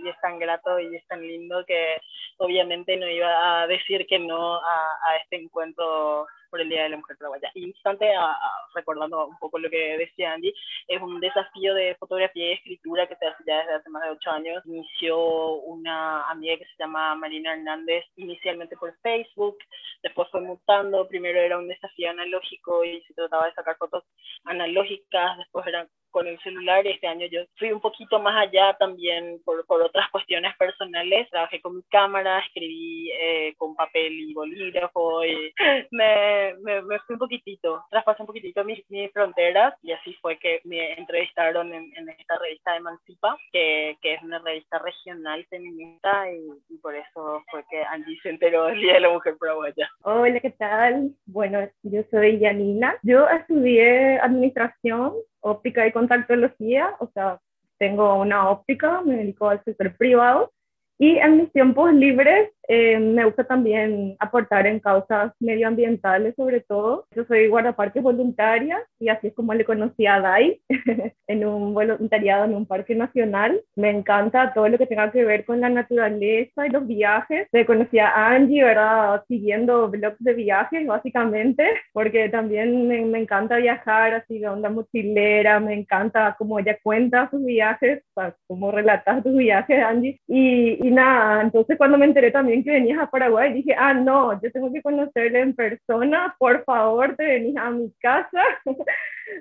y, 0.04 0.10
es 0.10 0.20
tan 0.22 0.39
grato 0.39 0.80
y 0.80 0.96
es 0.96 1.06
tan 1.08 1.22
lindo 1.22 1.63
que 1.66 1.98
obviamente 2.38 2.98
no 2.98 3.08
iba 3.08 3.62
a 3.62 3.68
decir 3.68 4.06
que 4.08 4.20
no 4.20 4.56
a, 4.56 4.89
a 5.08 5.16
este 5.24 5.38
encuentro 5.38 6.27
por 6.50 6.62
el 6.62 6.70
Día 6.70 6.84
de 6.84 6.89
la 6.89 6.98
Mujer 6.98 7.18
Paraguaya. 7.18 7.51
Instante, 7.56 8.13
a, 8.16 8.36
recordando 8.75 9.27
un 9.27 9.38
poco 9.39 9.60
lo 9.60 9.70
que 9.70 9.98
decía 9.98 10.34
Angie, 10.34 10.54
es 10.88 11.01
un 11.01 11.20
desafío 11.20 11.74
de 11.74 11.96
fotografía 11.96 12.50
y 12.50 12.54
escritura 12.54 13.08
que 13.08 13.16
se 13.16 13.27
hace 13.27 13.44
ya 13.46 13.60
desde 13.60 13.75
hace 13.75 13.89
más 13.89 14.04
de 14.04 14.12
ocho 14.12 14.32
años. 14.32 14.63
Inició 14.66 15.18
una 15.63 16.30
amiga 16.30 16.58
que 16.58 16.66
se 16.66 16.77
llama 16.80 17.16
Marina 17.16 17.54
Hernández, 17.54 18.06
inicialmente 18.16 18.77
por 18.77 18.96
Facebook, 19.01 19.58
después 20.04 20.27
fue 20.32 20.42
mutando, 20.42 21.08
primero 21.08 21.39
era 21.39 21.58
un 21.58 21.68
desafío 21.68 22.10
analógico 22.10 22.84
y 22.84 23.01
se 23.04 23.13
trataba 23.13 23.48
de 23.48 23.54
sacar 23.54 23.77
fotos 23.77 24.04
analógicas, 24.46 25.38
después 25.38 25.66
eran 25.68 25.88
con 26.18 26.26
el 26.26 26.40
celular 26.40 26.88
este 26.88 27.06
año 27.06 27.28
yo 27.28 27.42
fui 27.60 27.72
un 27.72 27.80
poquito 27.80 28.20
más 28.20 28.36
allá 28.48 28.76
también 28.80 29.40
por, 29.46 29.64
por 29.68 29.84
otras 29.84 30.10
cuestiones 30.10 30.52
personales. 30.58 31.30
Trabajé 31.30 31.62
con 31.62 31.76
mi 31.76 31.84
cámara, 31.92 32.40
escribí 32.40 33.12
eh, 33.12 33.54
con 33.56 33.76
papel 33.76 34.14
y 34.14 34.34
bolígrafo 34.34 35.24
y 35.24 35.54
me, 35.92 36.56
me, 36.64 36.82
me, 36.82 36.98
fui 37.02 37.14
un 37.14 37.20
poquitito, 37.20 37.84
traspasé 37.92 38.24
un 38.24 38.26
poquitito 38.26 38.64
mis, 38.64 38.80
mis, 38.90 39.12
fronteras 39.12 39.76
y 39.84 39.92
así 39.92 40.12
fue 40.16 40.40
que 40.40 40.60
me 40.64 40.94
entrevistaron 40.94 41.72
en, 41.72 41.92
en 41.96 42.10
esta 42.10 42.36
revista 42.40 42.76
Emancipa, 42.76 43.38
que, 43.52 43.96
que, 44.02 44.16
es 44.16 44.24
una 44.24 44.40
revista 44.40 44.80
regional 44.80 45.46
feminista 45.52 46.32
y, 46.32 46.74
y, 46.74 46.78
por 46.80 46.96
eso 46.96 47.44
fue 47.52 47.64
que 47.70 47.84
Angie 47.84 48.20
se 48.24 48.30
enteró 48.30 48.66
del 48.66 48.82
Día 48.82 48.94
de 48.94 49.02
la 49.02 49.12
Mujer 49.12 49.36
Paraguaya. 49.40 49.88
Hola, 50.02 50.40
¿qué 50.40 50.50
tal? 50.50 51.12
Bueno, 51.28 51.60
yo 51.84 52.02
soy 52.10 52.40
Yanina. 52.40 52.98
Yo 53.04 53.28
estudié 53.30 54.18
administración 54.18 55.14
óptica 55.41 55.86
y 55.88 55.91
contactología, 55.91 56.96
o 57.00 57.10
sea, 57.13 57.39
tengo 57.77 58.15
una 58.15 58.50
óptica, 58.50 59.01
me 59.01 59.17
dedico 59.17 59.50
al 59.50 59.63
sector 59.63 59.96
privado 59.96 60.51
y 60.98 61.17
en 61.17 61.38
mis 61.38 61.51
tiempos 61.51 61.94
libres 61.94 62.50
Eh, 62.68 63.00
me 63.00 63.24
gusta 63.24 63.46
también 63.46 64.16
aportar 64.20 64.68
en 64.68 64.80
causas 64.80 65.34
medioambientales, 65.40 66.36
sobre 66.36 66.62
todo. 66.62 67.06
Yo 67.16 67.24
soy 67.26 67.48
guardaparque 67.48 68.02
voluntaria 68.02 68.84
y 69.00 69.10
así 69.10 69.28
es 69.28 69.34
como 69.34 69.54
le 69.54 69.66
conocí 69.66 70.06
a 70.06 70.20
Dai 70.20 70.62
en 71.28 71.46
un 71.46 71.74
voluntariado 71.74 72.46
en 72.46 72.56
un 72.56 72.66
parque 72.66 72.96
nacional. 72.96 73.62
Me 73.76 73.90
encanta 73.90 74.54
todo 74.54 74.68
lo 74.68 74.78
que 74.78 74.86
tenga 74.86 75.12
que 75.12 75.24
ver 75.24 75.46
con 75.46 75.62
la 75.62 75.70
naturaleza 75.70 76.68
y 76.68 76.70
los 76.70 76.86
viajes. 76.86 77.48
Le 77.52 77.66
conocí 77.66 78.00
a 78.00 78.28
Angie, 78.30 78.64
¿verdad? 78.64 79.24
Siguiendo 79.28 79.90
blogs 79.90 80.18
de 80.20 80.34
viajes, 80.34 80.86
básicamente, 80.86 81.66
porque 81.94 82.30
también 82.30 82.88
me, 82.88 83.06
me 83.06 83.20
encanta 83.20 83.58
viajar 83.58 84.14
así 84.14 84.40
de 84.40 84.48
onda 84.48 84.70
mochilera, 84.70 85.60
me 85.60 85.74
encanta 85.74 86.36
cómo 86.38 86.60
ella 86.60 86.78
cuenta 86.84 87.30
sus 87.30 87.44
viajes, 87.46 88.04
o 88.14 88.22
sea, 88.22 88.36
cómo 88.48 88.72
relata 88.72 89.22
sus 89.24 89.36
viajes, 89.36 89.82
Angie. 89.84 90.20
Y, 90.28 90.86
y 90.86 90.92
nada, 90.92 91.42
entonces 91.42 91.78
cuando 91.78 91.98
me 91.98 92.06
enteré 92.06 92.32
también 92.32 92.57
que 92.64 92.72
venías 92.72 93.00
a 93.00 93.10
Paraguay, 93.10 93.54
dije, 93.54 93.76
ah, 93.78 93.94
no, 93.94 94.40
yo 94.42 94.52
tengo 94.52 94.72
que 94.72 94.82
conocerle 94.82 95.42
en 95.42 95.56
persona, 95.56 96.36
por 96.40 96.64
favor, 96.64 97.16
te 97.16 97.26
venís 97.26 97.58
a 97.58 97.72
mi 97.72 97.92
casa. 98.00 98.42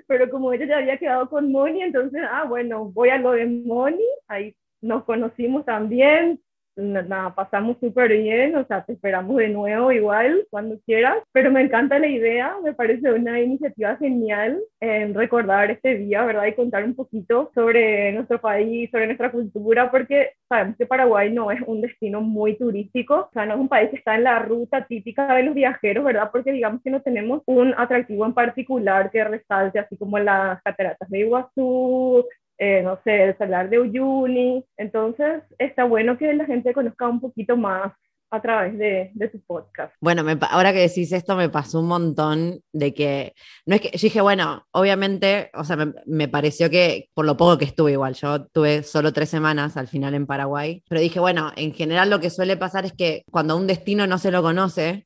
Pero 0.07 0.29
como 0.29 0.51
ella 0.51 0.65
ya 0.65 0.77
había 0.77 0.97
quedado 0.97 1.29
con 1.29 1.51
Moni, 1.51 1.81
entonces, 1.81 2.21
ah, 2.29 2.45
bueno, 2.45 2.85
voy 2.85 3.09
a 3.09 3.17
lo 3.17 3.31
de 3.31 3.45
Moni, 3.45 4.03
ahí 4.27 4.55
nos 4.81 5.03
conocimos 5.05 5.65
también, 5.65 6.39
nada, 6.77 7.33
pasamos 7.33 7.77
súper 7.79 8.11
bien, 8.11 8.55
o 8.55 8.65
sea, 8.65 8.83
te 8.83 8.93
esperamos 8.93 9.35
de 9.37 9.49
nuevo 9.49 9.91
igual, 9.91 10.45
cuando 10.49 10.79
quieras, 10.85 11.17
pero 11.31 11.51
me 11.51 11.61
encanta 11.61 11.99
la 11.99 12.07
idea, 12.07 12.55
me 12.63 12.73
parece 12.73 13.11
una 13.11 13.39
iniciativa 13.39 13.95
genial 13.97 14.59
en 14.79 15.13
recordar 15.13 15.71
este 15.71 15.95
día, 15.95 16.23
¿verdad? 16.25 16.45
Y 16.45 16.53
contar 16.53 16.83
un 16.83 16.95
poquito 16.95 17.51
sobre 17.53 18.11
nuestro 18.13 18.39
país, 18.39 18.89
sobre 18.91 19.07
nuestra 19.07 19.31
cultura, 19.31 19.89
porque 19.91 20.31
sabemos 20.47 20.77
que 20.77 20.85
Paraguay 20.85 21.31
no 21.31 21.51
es 21.51 21.61
un 21.65 21.81
destino 21.81 22.21
muy 22.21 22.57
turístico, 22.57 23.15
o 23.15 23.29
sea, 23.33 23.45
no 23.45 23.55
es 23.55 23.59
un 23.59 23.69
país 23.69 23.89
que 23.89 23.97
está 23.97 24.15
en 24.15 24.23
la 24.23 24.39
ruta 24.39 24.85
típica 24.85 25.33
de 25.35 25.43
los 25.43 25.55
viajeros, 25.55 26.03
¿verdad? 26.05 26.29
Porque 26.31 26.51
digamos 26.51 26.81
que 26.83 26.91
no 26.91 27.01
tenemos 27.01 27.41
un 27.45 27.73
atractivo 27.77 28.25
en 28.25 28.33
particular 28.33 29.11
que 29.11 29.23
resalte, 29.23 29.79
así 29.79 29.97
como 29.97 30.19
las 30.19 30.61
cataratas 30.63 31.09
de 31.09 31.19
Iguazú, 31.19 32.25
eh, 32.57 32.81
no 32.83 32.99
sé, 33.03 33.23
el 33.23 33.37
salar 33.37 33.69
de 33.69 33.79
Uyuni. 33.79 34.65
Entonces, 34.77 35.43
está 35.57 35.83
bueno 35.83 36.17
que 36.17 36.33
la 36.33 36.45
gente 36.45 36.73
conozca 36.73 37.07
un 37.07 37.19
poquito 37.19 37.57
más 37.57 37.93
a 38.29 38.41
través 38.41 38.77
de, 38.77 39.11
de 39.13 39.29
tu 39.29 39.41
podcast. 39.41 39.93
Bueno, 40.01 40.23
ahora 40.49 40.73
que 40.73 40.79
decís 40.79 41.11
esto, 41.11 41.35
me 41.35 41.49
pasó 41.49 41.79
un 41.79 41.87
montón 41.87 42.59
de 42.73 42.93
que, 42.93 43.33
no 43.65 43.75
es 43.75 43.81
que, 43.81 43.97
yo 43.97 44.01
dije, 44.01 44.21
bueno, 44.21 44.65
obviamente, 44.71 45.49
o 45.53 45.63
sea, 45.63 45.77
me, 45.77 45.93
me, 46.05 46.27
pareció 46.27 46.69
que, 46.69 47.09
por 47.13 47.25
lo 47.25 47.37
poco 47.37 47.57
que 47.57 47.65
estuve 47.65 47.93
igual, 47.93 48.15
yo 48.15 48.45
tuve 48.47 48.83
solo 48.83 49.13
tres 49.13 49.29
semanas 49.29 49.77
al 49.77 49.87
final 49.87 50.13
en 50.13 50.27
Paraguay, 50.27 50.83
pero 50.89 50.99
dije, 50.99 51.19
bueno, 51.19 51.51
en 51.55 51.73
general 51.73 52.09
lo 52.09 52.19
que 52.19 52.29
suele 52.29 52.57
pasar 52.57 52.85
es 52.85 52.93
que 52.93 53.23
cuando 53.31 53.55
un 53.55 53.67
destino 53.67 54.07
no 54.07 54.17
se 54.17 54.31
lo 54.31 54.41
conoce, 54.41 55.05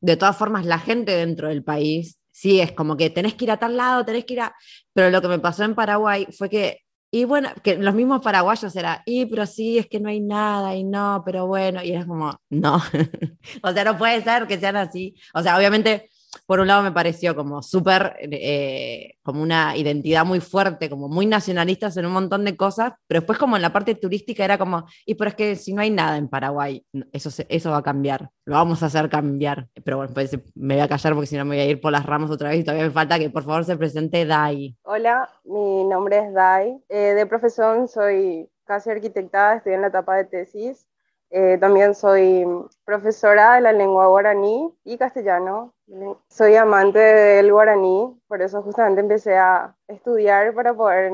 de 0.00 0.16
todas 0.16 0.36
formas 0.36 0.64
la 0.64 0.78
gente 0.78 1.12
dentro 1.12 1.48
del 1.48 1.64
país, 1.64 2.20
sí, 2.30 2.60
es 2.60 2.72
como 2.72 2.96
que 2.96 3.10
tenés 3.10 3.34
que 3.34 3.44
ir 3.44 3.50
a 3.50 3.58
tal 3.58 3.76
lado, 3.76 4.04
tenés 4.04 4.24
que 4.24 4.34
ir 4.34 4.40
a... 4.40 4.54
Pero 4.94 5.10
lo 5.10 5.20
que 5.20 5.28
me 5.28 5.38
pasó 5.38 5.64
en 5.64 5.74
Paraguay 5.74 6.26
fue 6.30 6.48
que 6.48 6.80
y 7.10 7.24
bueno, 7.24 7.50
que 7.62 7.76
los 7.76 7.94
mismos 7.94 8.22
paraguayos 8.22 8.74
era, 8.76 9.02
y 9.04 9.26
pero 9.26 9.46
sí, 9.46 9.78
es 9.78 9.86
que 9.88 9.98
no 10.00 10.08
hay 10.08 10.20
nada, 10.20 10.76
y 10.76 10.84
no, 10.84 11.22
pero 11.24 11.46
bueno, 11.46 11.82
y 11.82 11.92
era 11.92 12.06
como, 12.06 12.40
no, 12.50 12.76
o 13.62 13.72
sea, 13.72 13.84
no 13.84 13.98
puede 13.98 14.22
ser 14.22 14.46
que 14.46 14.58
sean 14.60 14.76
así. 14.76 15.14
O 15.34 15.42
sea, 15.42 15.56
obviamente 15.56 16.09
por 16.46 16.60
un 16.60 16.66
lado 16.66 16.82
me 16.82 16.92
pareció 16.92 17.34
como 17.34 17.62
súper, 17.62 18.16
eh, 18.20 19.14
como 19.22 19.42
una 19.42 19.76
identidad 19.76 20.24
muy 20.24 20.40
fuerte, 20.40 20.88
como 20.88 21.08
muy 21.08 21.26
nacionalistas 21.26 21.96
en 21.96 22.06
un 22.06 22.12
montón 22.12 22.44
de 22.44 22.56
cosas, 22.56 22.92
pero 23.06 23.20
después 23.20 23.38
como 23.38 23.56
en 23.56 23.62
la 23.62 23.72
parte 23.72 23.94
turística 23.94 24.44
era 24.44 24.58
como, 24.58 24.86
y 25.06 25.14
pero 25.14 25.30
es 25.30 25.36
que 25.36 25.56
si 25.56 25.72
no 25.72 25.82
hay 25.82 25.90
nada 25.90 26.16
en 26.16 26.28
Paraguay, 26.28 26.84
eso, 27.12 27.30
eso 27.48 27.70
va 27.70 27.78
a 27.78 27.82
cambiar, 27.82 28.30
lo 28.44 28.54
vamos 28.54 28.82
a 28.82 28.86
hacer 28.86 29.08
cambiar. 29.08 29.68
Pero 29.84 29.98
bueno, 29.98 30.12
pues 30.14 30.38
me 30.54 30.74
voy 30.74 30.82
a 30.82 30.88
callar 30.88 31.14
porque 31.14 31.26
si 31.26 31.36
no 31.36 31.44
me 31.44 31.56
voy 31.56 31.64
a 31.64 31.70
ir 31.70 31.80
por 31.80 31.92
las 31.92 32.06
ramas 32.06 32.30
otra 32.30 32.50
vez 32.50 32.60
y 32.60 32.64
todavía 32.64 32.86
me 32.86 32.92
falta 32.92 33.18
que 33.18 33.30
por 33.30 33.44
favor 33.44 33.64
se 33.64 33.76
presente 33.76 34.24
Dai. 34.24 34.76
Hola, 34.82 35.28
mi 35.44 35.84
nombre 35.84 36.18
es 36.18 36.32
Dai, 36.32 36.82
eh, 36.88 37.14
de 37.14 37.26
profesión 37.26 37.88
soy 37.88 38.48
casi 38.64 38.90
arquitecta, 38.90 39.56
estoy 39.56 39.74
en 39.74 39.82
la 39.82 39.88
etapa 39.88 40.16
de 40.16 40.24
tesis. 40.24 40.86
Eh, 41.32 41.58
también 41.60 41.94
soy 41.94 42.44
profesora 42.84 43.54
de 43.54 43.60
la 43.60 43.72
lengua 43.72 44.08
guaraní 44.08 44.72
y 44.84 44.98
castellano. 44.98 45.74
Soy 46.28 46.54
amante 46.54 46.98
del 46.98 47.52
guaraní, 47.52 48.16
por 48.28 48.42
eso 48.42 48.62
justamente 48.62 49.00
empecé 49.00 49.36
a 49.36 49.76
estudiar 49.88 50.54
para 50.54 50.74
poder... 50.74 51.12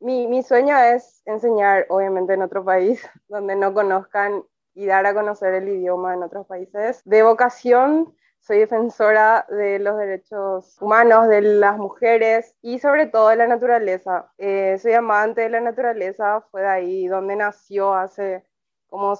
Mi, 0.00 0.26
mi 0.26 0.42
sueño 0.42 0.76
es 0.76 1.22
enseñar, 1.24 1.86
obviamente, 1.88 2.34
en 2.34 2.42
otro 2.42 2.64
país 2.64 3.02
donde 3.28 3.56
no 3.56 3.72
conozcan 3.72 4.42
y 4.74 4.86
dar 4.86 5.06
a 5.06 5.14
conocer 5.14 5.54
el 5.54 5.68
idioma 5.68 6.14
en 6.14 6.24
otros 6.24 6.46
países. 6.46 7.02
De 7.04 7.22
vocación, 7.22 8.14
soy 8.40 8.58
defensora 8.58 9.46
de 9.48 9.78
los 9.78 9.96
derechos 9.96 10.76
humanos, 10.82 11.28
de 11.28 11.40
las 11.40 11.78
mujeres 11.78 12.56
y 12.60 12.80
sobre 12.80 13.06
todo 13.06 13.28
de 13.28 13.36
la 13.36 13.46
naturaleza. 13.46 14.32
Eh, 14.36 14.76
soy 14.78 14.92
amante 14.92 15.42
de 15.42 15.50
la 15.50 15.60
naturaleza, 15.60 16.42
fue 16.50 16.62
de 16.62 16.68
ahí 16.68 17.06
donde 17.06 17.36
nació 17.36 17.94
hace 17.94 18.44
como 18.88 19.14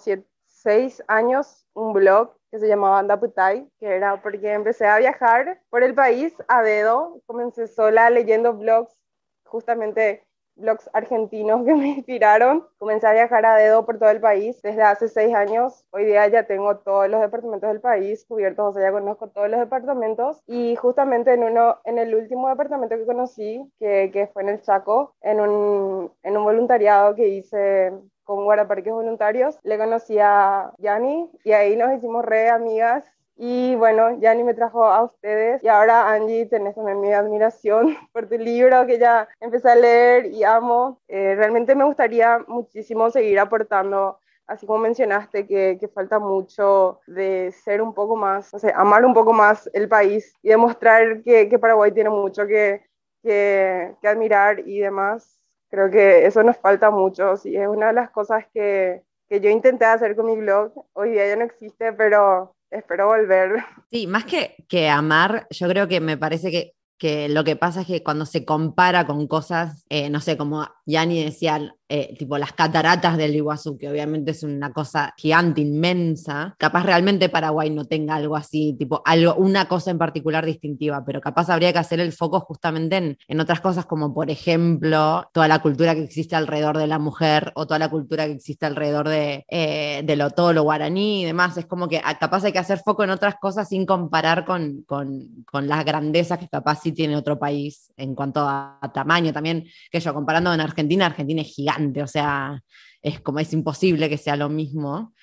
seis 0.45 1.03
años 1.07 1.67
un 1.73 1.93
blog 1.93 2.37
que 2.55 2.61
se 2.61 2.69
llamaba 2.69 3.01
Andaputay, 3.01 3.69
que 3.81 3.97
era 3.97 4.23
porque 4.23 4.53
empecé 4.53 4.87
a 4.87 4.99
viajar 4.99 5.61
por 5.71 5.83
el 5.83 5.93
país 5.93 6.33
a 6.47 6.63
dedo, 6.63 7.21
comencé 7.27 7.67
sola 7.67 8.11
leyendo 8.11 8.55
blogs, 8.55 8.97
justamente 9.43 10.25
blogs 10.55 10.89
argentinos 10.93 11.65
que 11.65 11.75
me 11.75 11.89
inspiraron. 11.89 12.65
Comencé 12.79 13.09
a 13.09 13.13
viajar 13.13 13.45
a 13.45 13.57
dedo 13.57 13.85
por 13.85 13.99
todo 13.99 14.11
el 14.11 14.21
país 14.21 14.63
desde 14.63 14.83
hace 14.83 15.09
seis 15.09 15.35
años. 15.35 15.85
Hoy 15.91 16.05
día 16.05 16.29
ya 16.29 16.47
tengo 16.47 16.77
todos 16.77 17.09
los 17.09 17.21
departamentos 17.21 17.69
del 17.69 17.81
país 17.81 18.25
cubiertos, 18.25 18.71
o 18.71 18.73
sea, 18.73 18.83
ya 18.83 18.93
conozco 18.93 19.31
todos 19.31 19.51
los 19.51 19.59
departamentos. 19.59 20.41
Y 20.47 20.77
justamente 20.77 21.35
en, 21.35 21.43
uno, 21.43 21.81
en 21.83 21.99
el 21.99 22.15
último 22.15 22.49
departamento 22.49 22.97
que 22.97 23.05
conocí, 23.05 23.69
que, 23.81 24.13
que 24.13 24.29
fue 24.29 24.45
en 24.45 24.51
el 24.51 24.63
Chaco, 24.63 25.17
en 25.23 25.41
un, 25.41 26.13
en 26.23 26.37
un 26.37 26.45
voluntariado 26.45 27.17
que 27.17 27.27
hice 27.27 27.93
con 28.25 28.45
guardaparques 28.45 28.93
voluntarios. 28.93 29.59
Le 29.63 29.79
conocí 29.79 30.19
a 30.19 30.73
Yani 30.79 31.31
y 31.45 31.53
ahí 31.53 31.77
nos 31.77 31.97
hicimos 31.97 32.25
re 32.25 32.51
amigas. 32.51 33.05
Y 33.37 33.75
bueno, 33.77 34.19
Yani 34.21 34.45
me 34.45 34.55
trajo 34.55 34.85
a 34.85 35.03
ustedes 35.03 35.63
y 35.65 35.69
ahora 35.69 36.13
Angie, 36.13 36.47
tenés 36.47 36.75
también 36.77 37.01
mi 37.01 37.13
admiración 37.13 37.97
por 38.13 38.29
tu 38.29 38.39
libro 38.39 38.87
que 38.87 38.99
ya 38.99 39.29
empecé 39.41 39.71
a 39.71 39.75
leer 39.75 40.27
y 40.27 40.45
amo. 40.45 41.01
Eh, 41.09 41.35
realmente 41.37 41.75
me 41.75 41.85
gustaría 41.85 42.39
muchísimo 42.47 43.11
seguir 43.11 43.39
aportando 43.41 44.19
así 44.47 44.67
como 44.67 44.81
mencionaste, 44.81 45.47
que, 45.47 45.79
que, 45.81 45.89
falta 45.89 46.19
mucho 46.19 47.01
de 47.07 47.53
ser 47.65 47.81
un 47.81 47.95
poco 47.95 48.17
más, 48.17 48.53
o 48.53 48.59
sea, 48.59 48.77
amar 48.77 49.05
un 49.05 49.15
poco 49.15 49.33
más 49.33 49.71
el 49.73 49.89
país 49.89 50.35
y 50.43 50.51
demostrar 50.51 51.23
que, 51.23 51.49
que 51.49 51.59
Paraguay 51.59 51.93
tiene 51.93 52.11
mucho 52.11 52.47
que, 52.47 52.83
que, 53.23 53.97
admirar 54.03 54.61
y 54.61 54.81
demás. 54.81 55.41
Creo 55.75 55.91
que 55.91 56.25
eso 56.25 56.45
nos 56.45 56.57
falta 56.59 56.93
mucho, 56.93 57.37
sí, 57.37 57.57
es 57.57 57.67
una 57.67 57.89
de 57.89 57.95
las 57.95 58.11
cosas 58.11 58.45
que, 58.55 59.03
que 59.29 59.41
yo 59.41 59.51
intenté 59.51 59.85
hacer 59.85 60.15
con 60.15 60.27
mi 60.27 60.37
blog. 60.37 60.73
Hoy 60.93 61.11
día 61.11 61.27
ya 61.27 61.35
no 61.35 61.43
existe, 61.43 61.93
pero 61.93 62.55
espero 62.71 63.09
volver. 63.09 63.57
Sí, 63.91 64.07
más 64.07 64.25
que, 64.25 64.55
que 64.69 64.89
amar, 64.89 65.49
yo 65.51 65.69
creo 65.69 65.89
que 65.89 66.01
me 66.01 66.17
parece 66.17 66.53
que, 66.53 66.75
que 66.99 67.29
lo 67.29 67.45
que 67.45 67.57
pasa 67.57 67.83
es 67.83 67.87
que 67.87 68.03
cuando 68.03 68.27
se 68.27 68.45
compara 68.45 69.07
con 69.07 69.27
cosas, 69.27 69.85
eh, 69.89 70.11
no 70.11 70.21
sé, 70.21 70.37
como 70.37 70.67
Yani 70.87 71.25
decía, 71.25 71.75
eh, 71.89 72.15
tipo 72.19 72.39
las 72.39 72.53
cataratas 72.53 73.17
del 73.17 73.37
Iguazú, 73.37 73.77
que 73.77 73.91
obviamente 73.91 74.31
es 74.31 74.43
una 74.43 74.73
cosa 74.73 75.13
gigante, 75.17 75.61
inmensa. 75.61 76.55
Capaz 76.59 76.85
realmente 76.85 77.29
Paraguay 77.29 77.71
no 77.71 77.85
tenga 77.85 78.15
algo 78.15 78.37
así, 78.37 78.75
tipo 78.79 79.03
algo, 79.05 79.35
una 79.35 79.69
cosa 79.69 79.91
en 79.91 79.99
particular 79.99 80.47
distintiva, 80.47 81.05
pero 81.05 81.21
capaz 81.21 81.51
habría 81.51 81.73
que 81.73 81.79
hacer 81.79 82.01
el 82.01 82.13
foco 82.13 82.41
justamente 82.41 82.97
en, 82.97 83.19
en 83.29 83.41
otras 83.41 83.61
cosas 83.61 83.87
como, 83.87 84.15
por 84.15 84.31
ejemplo, 84.31 85.29
toda 85.33 85.47
la 85.47 85.61
cultura 85.61 85.95
que 85.95 86.03
existe 86.03 86.37
alrededor 86.37 86.79
de 86.79 86.87
la 86.87 86.99
mujer 86.99 87.53
o 87.55 87.67
toda 87.67 87.79
la 87.79 87.91
cultura 87.91 88.27
que 88.27 88.33
existe 88.33 88.67
alrededor 88.67 89.09
de, 89.09 89.45
eh, 89.49 90.03
de 90.05 90.17
lo, 90.17 90.31
todo 90.31 90.53
lo 90.53 90.63
guaraní 90.63 91.23
y 91.23 91.25
demás. 91.27 91.57
Es 91.59 91.67
como 91.67 91.89
que 91.89 92.01
ah, 92.03 92.19
capaz 92.19 92.45
hay 92.45 92.53
que 92.53 92.59
hacer 92.59 92.79
foco 92.79 93.05
en 93.05 93.11
otras 93.11 93.37
cosas 93.41 93.69
sin 93.69 93.85
comparar 93.85 94.45
con, 94.47 94.85
con, 94.87 95.45
con 95.51 95.69
las 95.69 95.85
grandezas 95.85 96.39
que 96.39 96.49
capaz 96.49 96.81
sí 96.85 96.93
tiene 96.93 97.17
otro 97.17 97.39
país 97.39 97.93
en 97.97 98.15
cuanto 98.15 98.41
a, 98.47 98.79
tamaño. 98.93 99.33
También, 99.33 99.65
que 99.91 100.01
yo, 100.01 100.13
comparando 100.13 100.53
en 100.53 100.61
Argentina, 100.61 101.07
Argentina 101.07 101.41
es 101.43 101.49
gigante 101.49 102.03
o 102.03 102.07
sea, 102.07 102.63
es 103.03 103.21
como 103.21 103.41
es 103.41 103.53
imposible 103.53 104.09
que 104.09 104.19
sea 104.19 104.37
lo 104.37 104.49
mismo. 104.49 105.15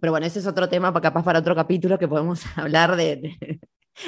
Pero 0.00 0.12
bueno, 0.12 0.26
ese 0.26 0.40
es 0.40 0.46
otro 0.46 0.68
tema, 0.68 0.92
capaz 1.00 1.22
para 1.24 1.38
otro 1.38 1.54
capítulo 1.54 1.98
que 1.98 2.08
podemos 2.08 2.42
hablar 2.56 2.96
de, 2.96 3.36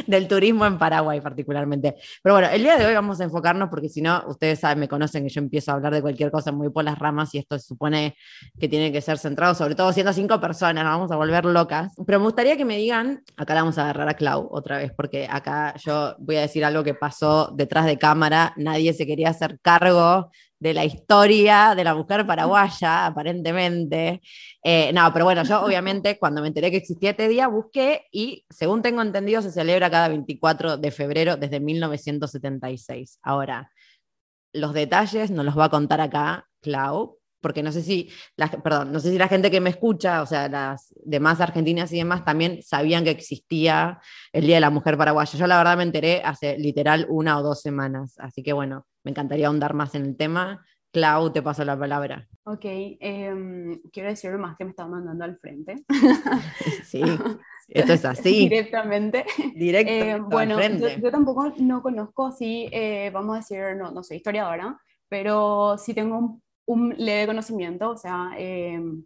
del 0.07 0.29
turismo 0.29 0.67
en 0.67 0.79
Paraguay 0.79 1.21
particularmente. 1.21 1.97
Pero 2.23 2.35
bueno, 2.35 2.49
el 2.49 2.63
día 2.63 2.77
de 2.77 2.87
hoy 2.87 2.95
vamos 2.95 3.21
a 3.21 3.25
enfocarnos 3.25 3.69
porque 3.69 3.89
si 3.89 4.03
no, 4.03 4.25
ustedes 4.29 4.61
saben, 4.61 4.81
me 4.81 4.89
conocen 4.89 5.25
que 5.25 5.29
yo 5.29 5.41
empiezo 5.41 5.71
a 5.71 5.75
hablar 5.75 5.95
de 5.95 6.03
cualquier 6.03 6.31
cosa 6.31 6.53
muy 6.53 6.71
por 6.71 6.85
las 6.85 6.99
ramas 6.99 7.35
y 7.35 7.39
esto 7.39 7.59
se 7.59 7.67
supone 7.67 8.17
que 8.59 8.69
tiene 8.69 8.93
que 8.93 9.01
ser 9.01 9.19
centrado, 9.19 9.55
sobre 9.55 9.75
todo 9.75 9.93
siendo 9.93 10.13
cinco 10.13 10.41
personas, 10.41 10.85
vamos 10.85 11.11
a 11.11 11.17
volver 11.17 11.45
locas. 11.45 11.93
Pero 12.07 12.19
me 12.19 12.27
gustaría 12.27 12.57
que 12.57 12.65
me 12.65 12.77
digan, 12.77 13.23
acá 13.37 13.55
la 13.55 13.63
vamos 13.63 13.79
a 13.79 13.83
agarrar 13.83 14.09
a 14.09 14.15
Clau 14.15 14.49
otra 14.51 14.79
vez, 14.79 14.93
porque 14.97 15.29
acá 15.31 15.75
yo 15.77 16.17
voy 16.19 16.37
a 16.37 16.43
decir 16.43 16.65
algo 16.65 16.85
que 16.85 16.95
pasó 16.95 17.53
detrás 17.55 17.87
de 17.87 17.99
cámara, 17.99 18.53
nadie 18.57 18.93
se 18.93 19.07
quería 19.07 19.31
hacer 19.31 19.59
cargo 19.61 20.31
de 20.59 20.75
la 20.75 20.85
historia 20.85 21.75
de 21.75 21.85
la 21.85 21.95
mujer 21.95 22.27
paraguaya, 22.27 23.07
aparentemente. 23.07 24.23
Eh, 24.63 24.93
no, 24.93 25.13
pero 25.13 25.25
bueno, 25.25 25.43
yo 25.45 25.63
obviamente 25.63 26.19
cuando 26.19 26.41
me 26.41 26.49
enteré 26.49 26.71
que 26.71 26.79
existía 26.79 27.11
este 27.11 27.29
día 27.29 27.49
busqué 27.49 28.07
y 28.11 28.45
según 28.51 28.83
tengo 28.83 29.03
entendido 29.03 29.43
se 29.43 29.53
celebra 29.53 29.91
cada 29.91 30.09
24 30.09 30.77
de 30.79 30.91
febrero 30.91 31.37
desde 31.37 31.61
1976. 31.61 33.19
Ahora, 33.23 33.71
los 34.53 34.73
detalles 34.73 35.31
nos 35.31 35.45
los 35.45 35.59
va 35.59 35.67
a 35.67 35.71
contar 35.71 36.01
acá 36.01 36.47
Clau, 36.63 37.19
porque 37.41 37.63
no 37.63 37.71
sé 37.71 37.83
si, 37.83 38.11
la, 38.37 38.49
perdón, 38.51 38.91
no 38.91 38.99
sé 38.99 39.11
si 39.11 39.19
la 39.19 39.29
gente 39.29 39.51
que 39.51 39.61
me 39.61 39.71
escucha, 39.71 40.23
o 40.23 40.27
sea, 40.27 40.49
las 40.49 40.93
demás 41.05 41.41
argentinas 41.41 41.93
y 41.93 41.99
demás, 41.99 42.25
también 42.25 42.61
sabían 42.63 43.05
que 43.05 43.11
existía 43.11 44.01
el 44.33 44.47
Día 44.47 44.57
de 44.57 44.63
la 44.63 44.71
Mujer 44.71 44.97
Paraguaya. 44.97 45.39
Yo 45.39 45.47
la 45.47 45.59
verdad 45.59 45.77
me 45.77 45.85
enteré 45.85 46.23
hace 46.25 46.59
literal 46.59 47.07
una 47.09 47.39
o 47.39 47.43
dos 47.43 47.61
semanas, 47.61 48.15
así 48.19 48.43
que 48.43 48.53
bueno, 48.53 48.87
me 49.07 49.11
encantaría 49.13 49.47
ahondar 49.47 49.73
más 49.73 49.95
en 49.95 50.05
el 50.05 50.17
tema. 50.17 50.67
Clau, 50.93 51.33
te 51.33 51.41
paso 51.41 51.65
la 51.65 51.79
palabra. 51.79 52.27
Ok, 52.43 52.65
eh, 52.65 53.81
quiero 53.93 54.09
decir 54.09 54.33
más 54.33 54.57
que 54.57 54.65
me 54.65 54.71
estaba 54.71 54.89
mandando 54.89 55.25
al 55.25 55.39
frente. 55.39 55.77
sí, 56.85 57.03
esto 57.69 57.93
es 57.93 58.05
así. 58.05 58.49
Directamente. 58.49 59.25
Directo. 59.55 59.93
Eh, 59.93 60.21
bueno, 60.21 60.61
yo, 60.61 60.89
yo, 60.89 61.11
tampoco 61.13 61.55
no 61.59 61.83
conozco, 61.83 62.33
sí, 62.33 62.69
eh, 62.73 63.11
vamos 63.15 63.37
a 63.37 63.39
decir, 63.39 63.77
no, 63.77 63.93
no 63.93 64.03
soy 64.03 64.17
historiadora, 64.17 64.77
pero 65.09 65.79
sí 65.79 65.95
tengo 65.95 66.19
un 66.19 66.43
un 66.67 66.95
leve 66.99 67.27
conocimiento, 67.27 67.91
o 67.91 67.97
sea, 67.97 68.33
em, 68.37 69.05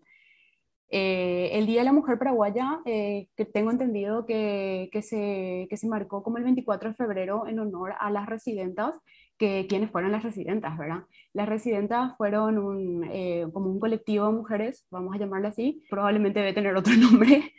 eh, 0.89 1.51
el 1.53 1.67
Día 1.67 1.81
de 1.81 1.85
la 1.85 1.93
Mujer 1.93 2.19
Paraguaya, 2.19 2.81
eh, 2.85 3.29
que 3.37 3.45
tengo 3.45 3.71
entendido 3.71 4.27
que, 4.27 4.89
que, 4.93 5.03
se, 5.03 5.69
que 5.71 5.77
se 5.77 5.87
marcó 5.87 6.23
como 6.23 6.39
el 6.39 6.45
24 6.45 6.91
de 6.91 6.95
febrero 6.97 7.47
en 7.47 7.61
honor 7.61 7.95
a 8.01 8.11
las 8.11 8.27
residentas, 8.27 8.99
que 9.41 9.67
quienes 9.69 9.91
fueron 9.91 10.13
las 10.13 10.23
residentas, 10.23 10.79
¿verdad? 10.79 11.03
Las 11.33 11.49
residentas 11.49 12.17
fueron 12.17 12.59
un, 12.59 13.05
eh, 13.11 13.47
como 13.53 13.71
un 13.71 13.81
colectivo 13.81 14.27
de 14.27 14.33
mujeres, 14.33 14.87
vamos 14.91 15.15
a 15.15 15.19
llamarlo 15.19 15.49
así, 15.49 15.83
probablemente 15.91 16.39
debe 16.41 16.53
tener 16.53 16.77
otro 16.77 16.93
nombre 16.97 17.53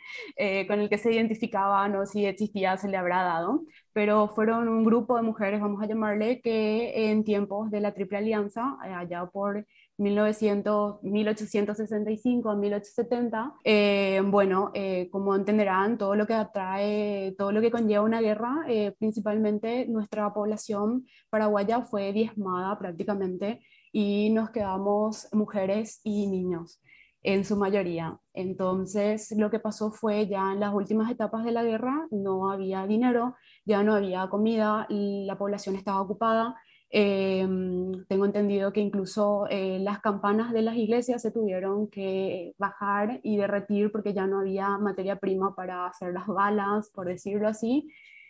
con 0.68 0.80
el 0.80 0.88
que 0.88 0.98
se 0.98 1.12
identificaban 1.12 1.94
o 1.96 2.06
si 2.06 2.24
existía 2.24 2.76
se 2.78 2.88
le 2.88 2.96
habrá 2.96 3.22
dado, 3.22 3.62
pero 3.92 4.28
fueron 4.28 4.68
un 4.68 4.84
grupo 4.84 5.16
de 5.16 5.22
mujeres, 5.22 5.60
vamos 5.60 5.82
a 5.82 5.86
llamarle, 5.86 6.40
que 6.40 7.10
en 7.10 7.24
tiempos 7.24 7.70
de 7.70 7.80
la 7.80 7.92
Triple 7.92 8.18
Alianza, 8.18 8.76
allá 8.80 9.26
por 9.26 9.66
1900, 10.02 11.02
1865 11.02 12.50
a 12.50 12.56
1870, 12.56 13.54
eh, 13.64 14.20
bueno, 14.24 14.70
eh, 14.74 15.08
como 15.10 15.34
entenderán, 15.34 15.96
todo 15.96 16.14
lo 16.14 16.26
que 16.26 16.34
atrae, 16.34 17.34
todo 17.38 17.52
lo 17.52 17.60
que 17.60 17.70
conlleva 17.70 18.04
una 18.04 18.20
guerra, 18.20 18.64
eh, 18.68 18.94
principalmente 18.98 19.86
nuestra 19.86 20.32
población 20.34 21.06
paraguaya 21.30 21.82
fue 21.82 22.12
diezmada 22.12 22.78
prácticamente 22.78 23.64
y 23.92 24.30
nos 24.30 24.50
quedamos 24.50 25.28
mujeres 25.32 26.00
y 26.02 26.26
niños 26.26 26.82
en 27.22 27.44
su 27.44 27.56
mayoría. 27.56 28.18
Entonces, 28.34 29.32
lo 29.36 29.50
que 29.50 29.60
pasó 29.60 29.92
fue 29.92 30.26
ya 30.26 30.52
en 30.52 30.60
las 30.60 30.74
últimas 30.74 31.10
etapas 31.10 31.44
de 31.44 31.52
la 31.52 31.62
guerra, 31.62 32.06
no 32.10 32.50
había 32.50 32.86
dinero, 32.86 33.36
ya 33.64 33.82
no 33.84 33.94
había 33.94 34.28
comida, 34.28 34.86
la 34.88 35.38
población 35.38 35.76
estaba 35.76 36.00
ocupada 36.00 36.56
Em, 36.94 38.04
tengo 38.06 38.26
entendido 38.26 38.70
que 38.70 38.80
incluso 38.80 39.46
eh, 39.48 39.78
las 39.80 40.00
campanas 40.00 40.52
de 40.52 40.60
las 40.60 40.76
iglesias 40.76 41.22
se 41.22 41.30
tuvieron 41.30 41.88
que 41.88 42.54
bajar 42.58 43.18
y 43.22 43.38
derretir 43.38 43.90
porque 43.90 44.12
ya 44.12 44.26
no 44.26 44.40
había 44.40 44.76
materia 44.76 45.16
prima 45.16 45.54
para 45.54 45.86
hacer 45.86 46.12
las 46.12 46.26
balas, 46.26 46.90
por 46.90 47.06
decirlo 47.06 47.48
así. 47.48 47.88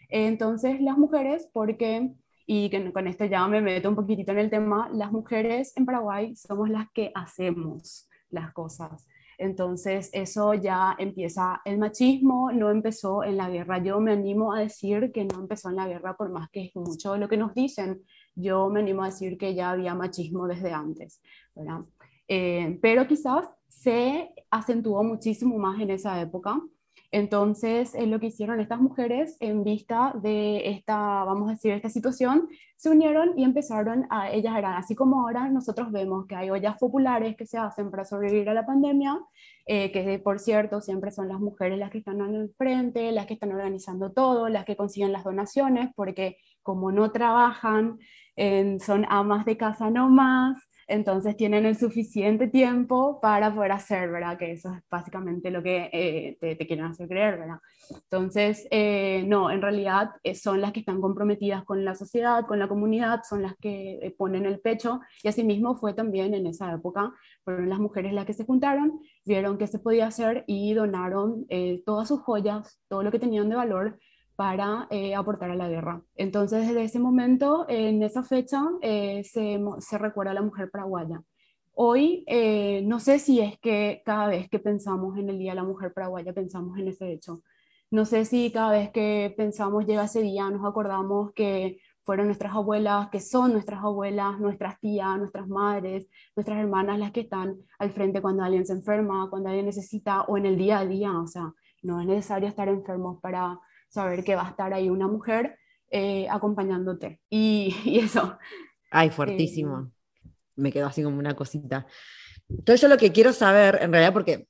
Entonces 0.08 0.80
las 0.80 0.96
mujeres, 0.96 1.48
porque, 1.52 2.12
y 2.46 2.70
con 2.92 3.08
esto 3.08 3.24
ya 3.24 3.48
me 3.48 3.60
meto 3.60 3.88
un 3.88 3.96
poquitito 3.96 4.30
en 4.30 4.38
el 4.38 4.50
tema, 4.50 4.88
las 4.92 5.10
mujeres 5.10 5.72
en 5.76 5.84
Paraguay 5.84 6.36
somos 6.36 6.70
las 6.70 6.88
que 6.92 7.10
hacemos 7.16 8.08
las 8.30 8.52
cosas. 8.52 9.08
Entonces 9.38 10.08
eso 10.12 10.54
ya 10.54 10.94
empieza, 11.00 11.62
el 11.64 11.78
machismo 11.78 12.52
no 12.52 12.70
empezó 12.70 13.24
en 13.24 13.36
la 13.36 13.50
guerra, 13.50 13.82
yo 13.82 13.98
me 13.98 14.12
animo 14.12 14.52
a 14.52 14.60
decir 14.60 15.10
que 15.10 15.24
no 15.24 15.40
empezó 15.40 15.70
en 15.70 15.76
la 15.76 15.88
guerra 15.88 16.16
por 16.16 16.30
más 16.30 16.48
que 16.50 16.66
es 16.66 16.76
mucho 16.76 17.16
lo 17.16 17.28
que 17.28 17.36
nos 17.36 17.52
dicen, 17.52 18.02
yo 18.34 18.68
me 18.68 18.80
animo 18.80 19.02
a 19.02 19.06
decir 19.06 19.38
que 19.38 19.54
ya 19.54 19.70
había 19.70 19.94
machismo 19.94 20.46
desde 20.46 20.72
antes, 20.72 21.20
¿verdad? 21.54 21.80
Eh, 22.28 22.78
pero 22.80 23.06
quizás 23.06 23.48
se 23.68 24.32
acentuó 24.50 25.02
muchísimo 25.02 25.58
más 25.58 25.80
en 25.80 25.90
esa 25.90 26.20
época. 26.20 26.60
Entonces, 27.10 27.94
lo 28.06 28.18
que 28.20 28.28
hicieron 28.28 28.58
estas 28.58 28.80
mujeres 28.80 29.36
en 29.40 29.64
vista 29.64 30.14
de 30.22 30.70
esta, 30.70 31.24
vamos 31.24 31.48
a 31.48 31.52
decir, 31.52 31.72
esta 31.72 31.90
situación, 31.90 32.48
se 32.76 32.88
unieron 32.88 33.38
y 33.38 33.44
empezaron 33.44 34.06
a, 34.08 34.30
ellas 34.30 34.56
eran, 34.56 34.74
así 34.74 34.94
como 34.94 35.20
ahora 35.20 35.48
nosotros 35.50 35.92
vemos 35.92 36.26
que 36.26 36.34
hay 36.34 36.48
ollas 36.48 36.78
populares 36.78 37.36
que 37.36 37.46
se 37.46 37.58
hacen 37.58 37.90
para 37.90 38.06
sobrevivir 38.06 38.48
a 38.48 38.54
la 38.54 38.64
pandemia, 38.64 39.20
eh, 39.66 39.92
que 39.92 40.18
por 40.20 40.38
cierto 40.38 40.80
siempre 40.80 41.10
son 41.10 41.28
las 41.28 41.38
mujeres 41.38 41.78
las 41.78 41.90
que 41.90 41.98
están 41.98 42.20
el 42.34 42.50
frente, 42.56 43.12
las 43.12 43.26
que 43.26 43.34
están 43.34 43.52
organizando 43.52 44.10
todo, 44.12 44.48
las 44.48 44.64
que 44.64 44.74
consiguen 44.74 45.12
las 45.12 45.22
donaciones, 45.22 45.90
porque 45.94 46.38
como 46.62 46.92
no 46.92 47.12
trabajan, 47.12 47.98
son 48.36 49.06
amas 49.08 49.44
de 49.44 49.56
casa 49.56 49.90
no 49.90 50.08
más, 50.08 50.58
entonces 50.92 51.36
tienen 51.36 51.64
el 51.64 51.76
suficiente 51.76 52.48
tiempo 52.48 53.20
para 53.20 53.54
poder 53.54 53.72
hacer, 53.72 54.10
¿verdad? 54.10 54.36
Que 54.38 54.52
eso 54.52 54.74
es 54.74 54.82
básicamente 54.90 55.50
lo 55.50 55.62
que 55.62 55.88
eh, 55.92 56.36
te, 56.40 56.66
quieren 56.66 56.86
hacer 56.86 57.08
creer, 57.08 57.38
¿verdad? 57.38 57.58
Entonces, 57.90 58.66
eh, 58.70 59.24
no, 59.26 59.50
en 59.50 59.62
realidad 59.62 60.10
eh, 60.22 60.34
son 60.34 60.60
las 60.60 60.72
que 60.72 60.80
están 60.80 61.00
comprometidas 61.00 61.64
con 61.64 61.84
la 61.84 61.94
sociedad, 61.94 62.46
con 62.46 62.58
la 62.58 62.68
comunidad, 62.68 63.22
son 63.28 63.42
las 63.42 63.56
que 63.56 64.14
ponen 64.18 64.44
el 64.44 64.60
pecho 64.60 65.00
y 65.22 65.28
asimismo 65.28 65.76
fue 65.76 65.94
también 65.94 66.34
en 66.34 66.46
esa 66.46 66.72
época, 66.72 67.12
fueron 67.44 67.68
las 67.68 67.78
mujeres 67.78 68.12
las 68.12 68.26
que 68.26 68.34
se 68.34 68.44
juntaron, 68.44 69.00
vieron 69.24 69.58
qué 69.58 69.66
se 69.66 69.78
podía 69.78 70.06
hacer 70.06 70.44
y 70.46 70.74
donaron 70.74 71.46
todas 71.84 72.08
sus 72.08 72.20
joyas, 72.20 72.80
todo 72.88 73.02
lo 73.02 73.10
que 73.10 73.18
tenían 73.18 73.48
de 73.48 73.56
valor 73.56 73.98
para 74.42 74.88
eh, 74.90 75.14
aportar 75.14 75.52
a 75.52 75.54
la 75.54 75.68
guerra. 75.68 76.02
Entonces, 76.16 76.66
desde 76.66 76.82
ese 76.82 76.98
momento, 76.98 77.64
en 77.68 78.02
esa 78.02 78.24
fecha, 78.24 78.60
eh, 78.80 79.22
se, 79.22 79.60
se, 79.78 79.98
recuerda 79.98 80.32
a 80.32 80.34
la 80.34 80.42
mujer 80.42 80.68
paraguaya. 80.68 81.22
Hoy, 81.74 82.24
eh, 82.26 82.82
no 82.84 82.98
sé 82.98 83.20
si 83.20 83.40
es 83.40 83.56
que 83.60 84.02
cada 84.04 84.26
vez 84.26 84.48
que 84.50 84.58
pensamos 84.58 85.16
en 85.16 85.28
el 85.28 85.38
Día 85.38 85.52
de 85.52 85.60
la 85.60 85.62
Mujer 85.62 85.92
Paraguaya, 85.94 86.32
pensamos 86.32 86.76
en 86.76 86.88
ese 86.88 87.12
hecho. 87.12 87.44
No 87.88 88.04
sé 88.04 88.24
si 88.24 88.50
cada 88.50 88.72
vez 88.72 88.90
que 88.90 89.32
pensamos 89.36 89.86
llega 89.86 90.06
ese 90.06 90.22
día, 90.22 90.50
nos 90.50 90.66
acordamos 90.68 91.32
que 91.34 91.78
fueron 92.02 92.26
nuestras 92.26 92.52
abuelas, 92.52 93.10
que 93.10 93.20
son 93.20 93.52
nuestras 93.52 93.80
abuelas, 93.84 94.40
nuestras 94.40 94.80
tías, 94.80 95.18
nuestras 95.18 95.46
madres, 95.46 96.08
nuestras 96.34 96.58
hermanas 96.58 96.98
las 96.98 97.12
que 97.12 97.20
están 97.20 97.58
al 97.78 97.92
frente 97.92 98.20
cuando 98.20 98.42
alguien 98.42 98.66
se 98.66 98.72
enferma, 98.72 99.30
cuando 99.30 99.50
alguien 99.50 99.66
necesita 99.66 100.22
o 100.22 100.36
en 100.36 100.46
el 100.46 100.56
día 100.56 100.80
a 100.80 100.84
día. 100.84 101.12
O 101.16 101.28
sea, 101.28 101.54
no 101.82 102.00
es 102.00 102.08
necesario 102.08 102.48
estar 102.48 102.68
enfermos 102.68 103.20
para 103.20 103.60
saber 103.92 104.24
que 104.24 104.34
va 104.34 104.46
a 104.46 104.50
estar 104.50 104.72
ahí 104.72 104.88
una 104.88 105.06
mujer 105.06 105.58
eh, 105.90 106.26
acompañándote. 106.30 107.20
Y, 107.28 107.74
eso. 107.98 108.38
Ay, 108.90 109.10
fuertísimo. 109.10 109.92
Eh, 110.24 110.28
Me 110.56 110.72
quedó 110.72 110.86
así 110.86 111.02
como 111.02 111.18
una 111.18 111.36
cosita. 111.36 111.86
Entonces 112.48 112.80
yo 112.80 112.88
lo 112.88 112.96
que 112.96 113.12
quiero 113.12 113.32
saber, 113.32 113.78
en 113.82 113.92
realidad, 113.92 114.12
porque 114.12 114.46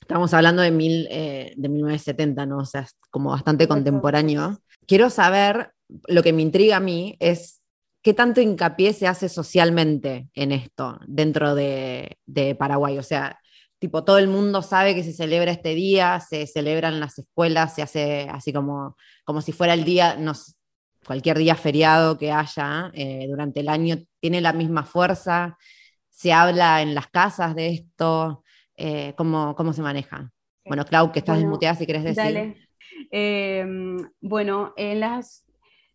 estamos 0.00 0.32
hablando 0.34 0.62
de, 0.62 0.70
mil, 0.70 1.06
eh, 1.10 1.54
de 1.56 1.68
1970, 1.68 2.46
¿no? 2.46 2.58
O 2.58 2.64
sea, 2.64 2.82
es 2.82 2.96
como 3.10 3.30
bastante 3.30 3.66
contemporáneo. 3.66 4.58
Quiero 4.86 5.10
saber, 5.10 5.72
lo 6.08 6.22
que 6.22 6.32
me 6.32 6.42
intriga 6.42 6.76
a 6.76 6.80
mí 6.80 7.16
es 7.20 7.62
qué 8.02 8.14
tanto 8.14 8.40
hincapié 8.40 8.92
se 8.92 9.06
hace 9.06 9.28
socialmente 9.28 10.28
en 10.34 10.52
esto 10.52 10.98
dentro 11.06 11.54
de, 11.54 12.18
de 12.26 12.54
Paraguay. 12.54 12.98
O 12.98 13.02
sea, 13.02 13.40
tipo, 13.80 14.04
todo 14.04 14.18
el 14.18 14.28
mundo 14.28 14.62
sabe 14.62 14.94
que 14.94 15.02
se 15.02 15.12
celebra 15.12 15.50
este 15.50 15.74
día, 15.74 16.20
se 16.20 16.46
celebra 16.46 16.88
en 16.88 17.00
las 17.00 17.18
escuelas, 17.18 17.74
se 17.74 17.82
hace 17.82 18.28
así 18.30 18.52
como, 18.52 18.96
como 19.24 19.40
si 19.40 19.52
fuera 19.52 19.72
el 19.74 19.84
día, 19.84 20.16
no, 20.16 20.32
cualquier 21.04 21.38
día 21.38 21.56
feriado 21.56 22.18
que 22.18 22.30
haya 22.30 22.90
eh, 22.92 23.26
durante 23.28 23.60
el 23.60 23.70
año, 23.70 23.96
tiene 24.20 24.42
la 24.42 24.52
misma 24.52 24.84
fuerza, 24.84 25.56
se 26.10 26.32
habla 26.32 26.82
en 26.82 26.94
las 26.94 27.08
casas 27.08 27.54
de 27.54 27.68
esto, 27.68 28.44
eh, 28.76 29.14
¿cómo, 29.16 29.72
se 29.72 29.82
maneja? 29.82 30.30
Bueno, 30.66 30.84
Clau, 30.84 31.10
que 31.10 31.20
estás 31.20 31.38
desmuteada, 31.38 31.74
si 31.74 31.86
querés 31.86 32.04
decir. 32.04 32.22
Dale. 32.22 32.68
Em, 33.10 33.96
bueno, 34.20 34.74
en 34.76 35.00
las 35.00 35.44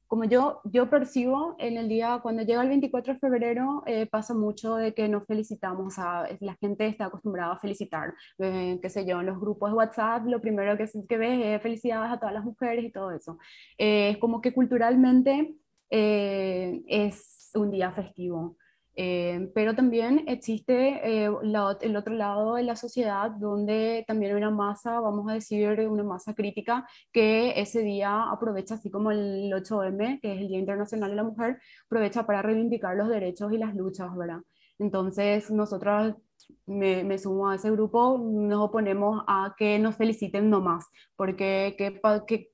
como 0.08 0.26
yo, 0.26 0.62
yo 0.66 0.90
percibo 0.90 1.56
en 1.60 1.78
el 1.78 1.90
día, 1.90 2.20
cuando 2.22 2.44
llega 2.44 2.62
el 2.62 2.70
24 2.70 3.14
de 3.14 3.20
febrero, 3.20 3.84
eh, 3.86 4.06
pasa 4.06 4.34
mucho 4.34 4.76
de 4.76 4.94
que 4.94 5.08
nos 5.08 5.26
felicitamos, 5.26 5.98
a, 5.98 6.28
la 6.40 6.56
gente 6.56 6.88
está 6.88 7.06
acostumbrada 7.06 7.54
a 7.54 7.60
felicitar, 7.60 8.14
eh, 8.40 8.80
qué 8.82 8.90
sé 8.90 9.06
yo, 9.06 9.20
en 9.20 9.26
los 9.28 9.40
grupos 9.40 9.72
de 9.72 9.76
WhatsApp, 9.76 10.26
lo 10.28 10.42
primero 10.42 10.78
que, 10.78 10.88
que 11.08 11.18
ves 11.18 11.40
es 11.44 11.62
felicidades 11.62 12.12
a 12.12 12.20
todas 12.20 12.34
las 12.34 12.44
mujeres 12.44 12.86
y 12.86 12.92
todo 12.92 13.12
eso. 13.12 13.38
Eh, 13.78 14.12
es 14.12 14.18
como 14.18 14.42
que 14.42 14.54
culturalmente 14.54 15.56
es 15.90 17.52
un 17.56 17.72
día 17.72 17.92
festivo. 17.92 18.58
Eh, 18.98 19.52
pero 19.54 19.76
también 19.76 20.24
existe 20.28 21.26
eh, 21.26 21.30
el 21.82 21.96
otro 21.98 22.14
lado 22.14 22.56
de 22.56 22.64
la 22.64 22.78
sociedad 22.78 23.30
donde 23.30 24.06
también 24.08 24.32
hay 24.32 24.38
una 24.38 24.52
masa, 24.52 25.02
vamos 25.02 25.30
a 25.30 25.34
decir, 25.34 25.68
una 25.90 26.04
masa 26.04 26.34
crítica 26.34 26.88
que 27.12 27.60
ese 27.60 27.82
día 27.82 28.24
aprovecha, 28.32 28.76
así 28.76 28.90
como 28.90 29.12
el 29.12 29.52
8M, 29.52 30.22
que 30.22 30.34
es 30.34 30.42
el 30.42 30.48
Día 30.48 30.60
Internacional 30.60 31.10
de 31.10 31.16
la 31.18 31.24
Mujer, 31.24 31.60
aprovecha 31.88 32.26
para 32.26 32.42
reivindicar 32.42 32.96
los 32.96 33.10
derechos 33.10 33.52
y 33.52 33.58
las 33.58 33.76
luchas, 33.76 34.16
¿verdad? 34.16 34.40
Entonces, 34.80 35.52
nosotros 35.52 36.16
me, 36.66 37.04
me, 37.04 37.18
sumo 37.18 37.50
a 37.50 37.56
ese 37.56 37.72
grupo, 37.72 38.18
nos 38.18 38.60
oponemos 38.60 39.24
a 39.28 39.56
que 39.58 39.80
nos 39.80 39.96
feliciten 39.96 40.50
nomás, 40.50 40.86
porque 41.16 41.76
¿qué, 41.78 42.00
qué, 42.28 42.52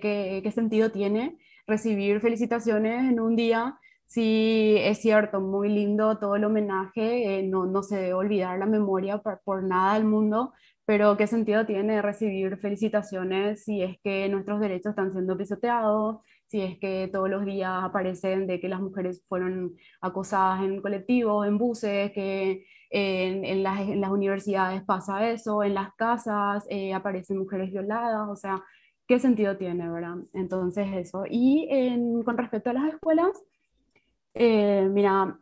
qué, 0.00 0.40
qué 0.42 0.50
sentido 0.52 0.90
tiene 0.90 1.38
recibir 1.66 2.20
felicitaciones 2.20 3.10
en 3.10 3.20
un 3.20 3.36
día 3.36 3.78
Sí, 4.12 4.76
es 4.78 4.98
cierto, 5.00 5.40
muy 5.40 5.70
lindo 5.70 6.18
todo 6.18 6.36
el 6.36 6.44
homenaje, 6.44 7.38
eh, 7.38 7.42
no, 7.44 7.64
no 7.64 7.82
se 7.82 7.96
debe 7.96 8.12
olvidar 8.12 8.58
la 8.58 8.66
memoria 8.66 9.22
por, 9.22 9.62
nada 9.64 9.94
del 9.94 10.04
mundo, 10.04 10.52
pero 10.84 11.16
¿qué 11.16 11.26
sentido 11.26 11.64
tiene 11.64 12.02
recibir 12.02 12.58
felicitaciones 12.58 13.64
si 13.64 13.82
es 13.82 13.96
que 14.04 14.28
nuestros 14.28 14.60
derechos 14.60 14.90
están 14.90 15.12
siendo 15.12 15.34
pisoteados, 15.38 16.18
si 16.48 16.60
es 16.60 16.78
que 16.78 17.08
todos 17.10 17.30
los 17.30 17.46
días 17.46 17.72
aparecen 17.82 18.46
de 18.46 18.60
que 18.60 18.68
las 18.68 18.82
mujeres 18.82 19.24
fueron 19.28 19.76
acosadas 20.02 20.62
en 20.62 20.82
colectivos, 20.82 21.46
en 21.46 21.56
buses, 21.56 22.12
que 22.12 22.66
en, 22.90 23.46
en, 23.46 23.62
las, 23.62 23.80
en 23.80 24.02
las, 24.02 24.10
universidades 24.10 24.82
pasa 24.84 25.30
eso, 25.30 25.62
en 25.62 25.72
las 25.72 25.94
casas 25.94 26.66
eh, 26.68 26.92
aparecen 26.92 27.38
mujeres 27.38 27.72
violadas, 27.72 28.28
o 28.28 28.36
sea, 28.36 28.62
¿qué 29.06 29.18
sentido 29.18 29.56
tiene, 29.56 29.88
verdad? 29.88 30.16
Entonces 30.34 30.86
eso. 30.92 31.24
Y 31.30 31.66
con 32.26 32.36
respecto 32.36 32.68
a 32.68 32.74
las 32.74 32.92
escuelas, 32.92 33.30
eh, 34.34 34.88
mira, 34.90 35.38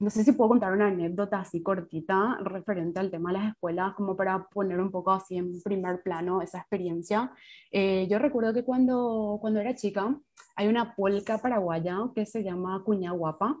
no 0.00 0.10
sé 0.10 0.22
si 0.22 0.32
puedo 0.32 0.50
contar 0.50 0.72
una 0.72 0.86
anécdota 0.88 1.40
así 1.40 1.62
cortita 1.62 2.38
referente 2.42 3.00
al 3.00 3.10
tema 3.10 3.32
de 3.32 3.38
las 3.38 3.48
escuelas, 3.52 3.94
como 3.94 4.16
para 4.16 4.48
poner 4.48 4.80
un 4.80 4.90
poco 4.92 5.10
así 5.10 5.36
en 5.36 5.60
primer 5.62 6.02
plano 6.02 6.40
esa 6.40 6.58
experiencia. 6.58 7.32
Eh, 7.72 8.06
yo 8.08 8.18
recuerdo 8.18 8.54
que 8.54 8.64
cuando, 8.64 9.38
cuando 9.40 9.60
era 9.60 9.74
chica 9.74 10.16
hay 10.56 10.68
una 10.68 10.94
polca 10.94 11.38
paraguaya 11.38 11.98
que 12.14 12.26
se 12.26 12.44
llama 12.44 12.82
cuña 12.84 13.10
guapa, 13.12 13.60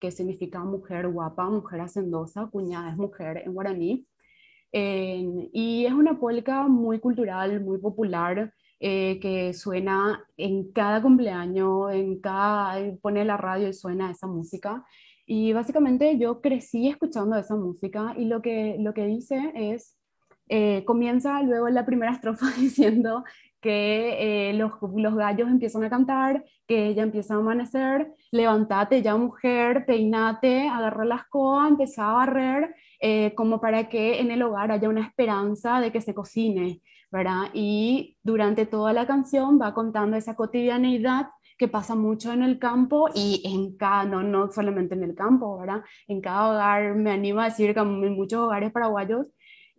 que 0.00 0.10
significa 0.10 0.60
mujer 0.64 1.08
guapa, 1.08 1.48
mujer 1.48 1.80
hacendosa, 1.80 2.46
cuña 2.46 2.90
es 2.90 2.96
mujer 2.96 3.42
en 3.44 3.54
guaraní. 3.54 4.06
y 4.72 5.86
es 5.86 5.92
una 5.92 6.18
polca 6.18 6.68
muy 6.68 7.00
cultural, 7.00 7.60
muy 7.60 7.78
popular, 7.78 8.52
eh, 8.80 9.18
que 9.20 9.54
suena 9.54 10.24
en 10.36 10.70
cada 10.72 11.02
cumpleaños, 11.02 11.92
en 11.92 12.20
cada, 12.20 12.78
eh, 12.78 12.96
pone 13.02 13.24
la 13.24 13.36
radio 13.36 13.68
y 13.68 13.74
suena 13.74 14.12
esa 14.12 14.28
música. 14.28 14.84
Y 15.26 15.52
básicamente 15.52 16.16
yo 16.16 16.40
crecí 16.40 16.88
escuchando 16.88 17.36
esa 17.36 17.56
música 17.56 18.14
y 18.16 18.26
lo 18.26 18.40
que, 18.40 18.76
lo 18.78 18.94
que 18.94 19.06
dice 19.06 19.52
es, 19.56 19.96
eh, 20.48 20.84
comienza 20.86 21.42
luego 21.42 21.68
la 21.70 21.84
primera 21.84 22.12
estrofa 22.14 22.46
diciendo 22.56 23.24
que 23.60 24.52
los, 24.54 24.70
los, 24.94 25.16
gallos 25.16 25.48
empiezan 25.48 25.82
a 25.82 25.90
cantar, 25.90 26.44
que 26.68 26.86
ella 26.86 27.02
empieza 27.02 27.34
a 27.34 27.38
amanecer, 27.38 28.12
levántate 28.30 29.02
ya 29.02 29.16
mujer, 29.16 29.84
peinate, 29.86 30.68
agarra 30.68 31.04
la 31.04 31.16
escoba, 31.16 31.66
empieza 31.66 32.08
a 32.08 32.12
barrer, 32.12 32.76
como 33.34 33.60
para 33.60 33.88
que 33.88 34.20
en 34.20 34.30
el 34.30 34.42
hogar 34.42 34.70
haya 34.70 34.88
una 34.88 35.04
esperanza 35.04 35.80
de 35.80 35.90
que 35.90 36.00
se 36.00 36.14
cocine. 36.14 36.80
¿Verdad? 37.10 37.50
Y 37.54 38.16
durante 38.22 38.66
toda 38.66 38.92
la 38.92 39.06
canción 39.06 39.58
va 39.60 39.74
contando 39.74 40.16
esa 40.16 40.36
cotidianeidad 40.36 41.28
que 41.56 41.68
pasa 41.68 41.94
mucho 41.94 42.32
en 42.32 42.42
el 42.42 42.58
campo 42.58 43.08
y 43.14 43.42
en 43.44 43.76
cada, 43.76 44.04
no, 44.04 44.22
no 44.22 44.50
solamente 44.52 44.94
en 44.94 45.02
el 45.02 45.14
campo, 45.14 45.58
¿verdad? 45.58 45.82
En 46.06 46.20
cada 46.20 46.50
hogar, 46.50 46.94
me 46.94 47.10
animo 47.10 47.40
a 47.40 47.46
decir 47.46 47.74
que 47.74 47.80
en 47.80 48.14
muchos 48.14 48.40
hogares 48.40 48.70
paraguayos, 48.72 49.26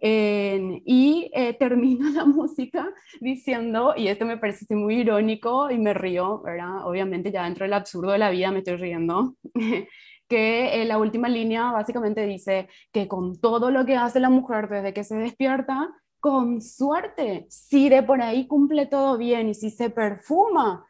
y 0.01 1.31
eh, 1.33 1.53
termina 1.59 2.09
la 2.11 2.25
música 2.25 2.89
diciendo, 3.19 3.93
y 3.95 4.07
esto 4.07 4.25
me 4.25 4.37
parece 4.37 4.75
muy 4.75 4.99
irónico 5.01 5.69
y 5.69 5.77
me 5.77 5.93
río, 5.93 6.41
¿verdad? 6.41 6.87
Obviamente 6.87 7.31
ya 7.31 7.43
dentro 7.43 7.65
del 7.65 7.73
absurdo 7.73 8.11
de 8.11 8.17
la 8.17 8.29
vida 8.29 8.51
me 8.51 8.59
estoy 8.59 8.77
riendo, 8.77 9.35
que 10.27 10.81
eh, 10.81 10.85
la 10.85 10.97
última 10.97 11.27
línea 11.27 11.71
básicamente 11.71 12.25
dice 12.25 12.69
que 12.91 13.07
con 13.07 13.39
todo 13.39 13.71
lo 13.71 13.85
que 13.85 13.95
hace 13.97 14.19
la 14.19 14.29
mujer 14.29 14.69
desde 14.69 14.93
que 14.93 15.03
se 15.03 15.15
despierta, 15.15 15.89
con 16.19 16.61
suerte, 16.61 17.45
si 17.49 17.89
de 17.89 18.03
por 18.03 18.21
ahí 18.21 18.47
cumple 18.47 18.85
todo 18.85 19.17
bien 19.17 19.49
y 19.49 19.53
si 19.53 19.69
se 19.69 19.89
perfuma, 19.89 20.85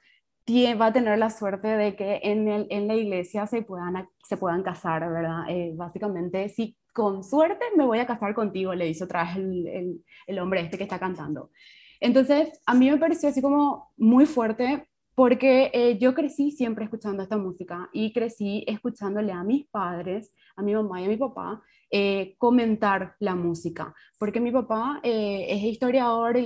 va 0.80 0.88
a 0.88 0.94
tener 0.94 1.18
la 1.20 1.30
suerte 1.30 1.68
de 1.68 1.96
que 1.96 2.22
en, 2.24 2.48
el, 2.48 2.68
en 2.70 2.88
la 2.88 2.96
iglesia 2.96 3.46
se 3.46 3.62
puedan, 3.62 4.08
se 4.24 4.38
puedan 4.38 4.64
casar, 4.64 5.02
¿verdad? 5.02 5.44
Eh, 5.48 5.74
básicamente, 5.76 6.50
si 6.50 6.76
con 6.94 7.24
suerte 7.24 7.66
me 7.78 7.86
voy 7.86 8.00
a 8.00 8.08
casar 8.08 8.34
contigo, 8.34 8.74
le 8.74 8.86
dice 8.86 9.04
otra 9.04 9.36
el, 9.36 10.02
el, 10.28 10.40
hombre 10.40 10.62
este 10.62 10.78
que 10.78 10.84
está 10.84 11.00
cantando. 11.00 11.52
Entonces, 12.00 12.62
a 12.66 12.74
mí 12.74 12.90
me 12.90 12.98
pareció 12.98 13.30
así 13.30 13.42
como 13.42 13.92
muy 13.98 14.26
fuerte 14.26 14.88
porque 15.14 15.70
eh, 15.74 15.98
yo 16.00 16.14
crecí 16.14 16.52
siempre 16.52 16.86
escuchando 16.86 17.22
esta 17.22 17.38
música 17.38 17.90
y 17.94 18.14
crecí 18.14 18.64
escuchándole 18.68 19.34
a 19.34 19.44
mis 19.44 19.68
padres, 19.68 20.32
a 20.56 20.64
mi 20.64 20.74
mamá 20.74 21.02
y 21.02 21.06
a 21.06 21.10
mi 21.10 21.18
papá, 21.18 21.62
eh, 21.92 22.36
comentar 22.38 23.16
la 23.20 23.36
música, 23.36 23.94
porque 24.18 24.40
mi 24.40 24.52
papá 24.52 25.00
eh, 25.04 25.48
es 25.50 25.64
historiador, 25.64 26.38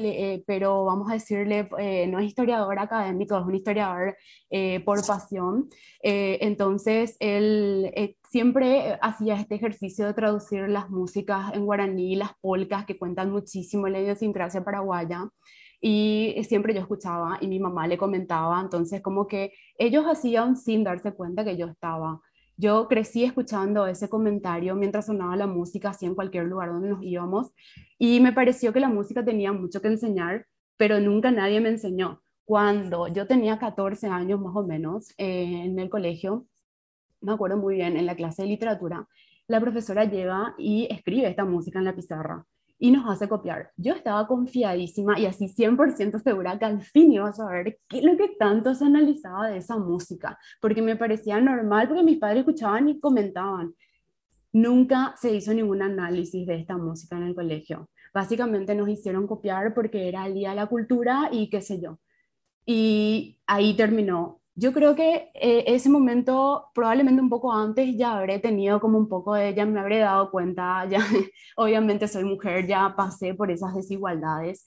pero 0.45 0.85
vamos 0.85 1.09
a 1.09 1.13
decirle, 1.13 1.69
no 2.07 2.19
es 2.19 2.25
historiador 2.25 2.79
académico, 2.79 3.37
es 3.37 3.45
un 3.45 3.55
historiador 3.55 4.15
por 4.85 5.05
pasión. 5.05 5.69
entonces, 6.01 7.17
él 7.19 8.15
siempre 8.29 8.97
hacía 9.01 9.35
este 9.35 9.55
ejercicio 9.55 10.05
de 10.05 10.13
traducir 10.13 10.67
las 10.69 10.89
músicas 10.89 11.53
en 11.53 11.65
guaraní, 11.65 12.15
las 12.15 12.33
polcas 12.41 12.85
que 12.85 12.97
cuentan 12.97 13.31
muchísimo 13.31 13.87
la 13.87 13.99
idiosincrasia 13.99 14.63
paraguaya 14.63 15.29
y 15.85 16.41
siempre 16.47 16.73
yo 16.73 16.79
escuchaba 16.79 17.37
y 17.41 17.47
mi 17.47 17.59
mamá 17.59 17.87
le 17.87 17.97
comentaba, 17.97 18.61
entonces 18.61 19.01
como 19.01 19.27
que 19.27 19.51
ellos 19.77 20.05
hacían 20.05 20.55
sin 20.55 20.81
darse 20.85 21.11
cuenta 21.11 21.43
que 21.43 21.57
yo 21.57 21.67
estaba. 21.67 22.21
Yo 22.57 22.87
crecí 22.87 23.23
escuchando 23.23 23.87
ese 23.87 24.09
comentario 24.09 24.75
mientras 24.75 25.07
sonaba 25.07 25.35
la 25.35 25.47
música, 25.47 25.89
así 25.89 26.05
en 26.05 26.15
cualquier 26.15 26.45
lugar 26.45 26.69
donde 26.69 26.89
nos 26.89 27.03
íbamos, 27.03 27.51
y 27.97 28.19
me 28.19 28.33
pareció 28.33 28.73
que 28.73 28.79
la 28.79 28.89
música 28.89 29.25
tenía 29.25 29.51
mucho 29.51 29.81
que 29.81 29.87
enseñar, 29.87 30.45
pero 30.77 30.99
nunca 30.99 31.31
nadie 31.31 31.61
me 31.61 31.69
enseñó. 31.69 32.21
Cuando 32.45 33.07
yo 33.07 33.25
tenía 33.27 33.57
14 33.57 34.07
años 34.07 34.39
más 34.39 34.55
o 34.55 34.63
menos 34.63 35.11
eh, 35.17 35.63
en 35.65 35.79
el 35.79 35.89
colegio, 35.89 36.45
me 37.21 37.33
acuerdo 37.33 37.57
muy 37.57 37.75
bien, 37.75 37.97
en 37.97 38.05
la 38.05 38.15
clase 38.15 38.43
de 38.43 38.49
literatura, 38.49 39.07
la 39.47 39.59
profesora 39.59 40.05
llega 40.05 40.53
y 40.57 40.87
escribe 40.91 41.27
esta 41.29 41.45
música 41.45 41.79
en 41.79 41.85
la 41.85 41.95
pizarra 41.95 42.45
y 42.83 42.91
nos 42.91 43.09
hace 43.09 43.29
copiar. 43.29 43.71
Yo 43.77 43.93
estaba 43.93 44.27
confiadísima 44.27 45.17
y 45.17 45.25
así 45.25 45.47
100% 45.47 46.21
segura 46.21 46.59
que 46.59 46.65
al 46.65 46.81
fin 46.81 47.13
iba 47.13 47.29
a 47.29 47.31
saber 47.31 47.79
qué 47.87 47.99
es 47.99 48.03
lo 48.03 48.17
que 48.17 48.35
tanto 48.37 48.75
se 48.75 48.83
analizaba 48.83 49.47
de 49.47 49.55
esa 49.59 49.77
música, 49.77 50.37
porque 50.59 50.81
me 50.81 50.97
parecía 50.97 51.39
normal, 51.39 51.87
porque 51.87 52.03
mis 52.03 52.17
padres 52.19 52.39
escuchaban 52.39 52.89
y 52.89 52.99
comentaban. 52.99 53.73
Nunca 54.51 55.15
se 55.15 55.33
hizo 55.33 55.53
ningún 55.53 55.81
análisis 55.81 56.45
de 56.45 56.55
esta 56.55 56.75
música 56.75 57.15
en 57.15 57.23
el 57.23 57.35
colegio. 57.35 57.89
Básicamente 58.13 58.75
nos 58.75 58.89
hicieron 58.89 59.27
copiar 59.27 59.73
porque 59.73 60.09
era 60.09 60.27
el 60.27 60.33
Día 60.33 60.49
de 60.49 60.57
la 60.57 60.67
Cultura 60.67 61.29
y 61.31 61.49
qué 61.49 61.61
sé 61.61 61.79
yo. 61.79 61.99
Y 62.65 63.39
ahí 63.47 63.77
terminó 63.77 64.41
yo 64.55 64.71
creo 64.73 64.95
que 64.95 65.31
eh, 65.33 65.63
ese 65.67 65.89
momento, 65.89 66.69
probablemente 66.73 67.21
un 67.21 67.29
poco 67.29 67.51
antes, 67.53 67.95
ya 67.97 68.17
habré 68.17 68.39
tenido 68.39 68.79
como 68.79 68.97
un 68.97 69.07
poco 69.09 69.33
de, 69.33 69.53
ya 69.55 69.65
me 69.65 69.79
habré 69.79 69.99
dado 69.99 70.29
cuenta, 70.31 70.85
ya 70.89 70.99
obviamente 71.57 72.07
soy 72.07 72.23
mujer, 72.23 72.67
ya 72.67 72.93
pasé 72.95 73.33
por 73.33 73.51
esas 73.51 73.73
desigualdades, 73.75 74.65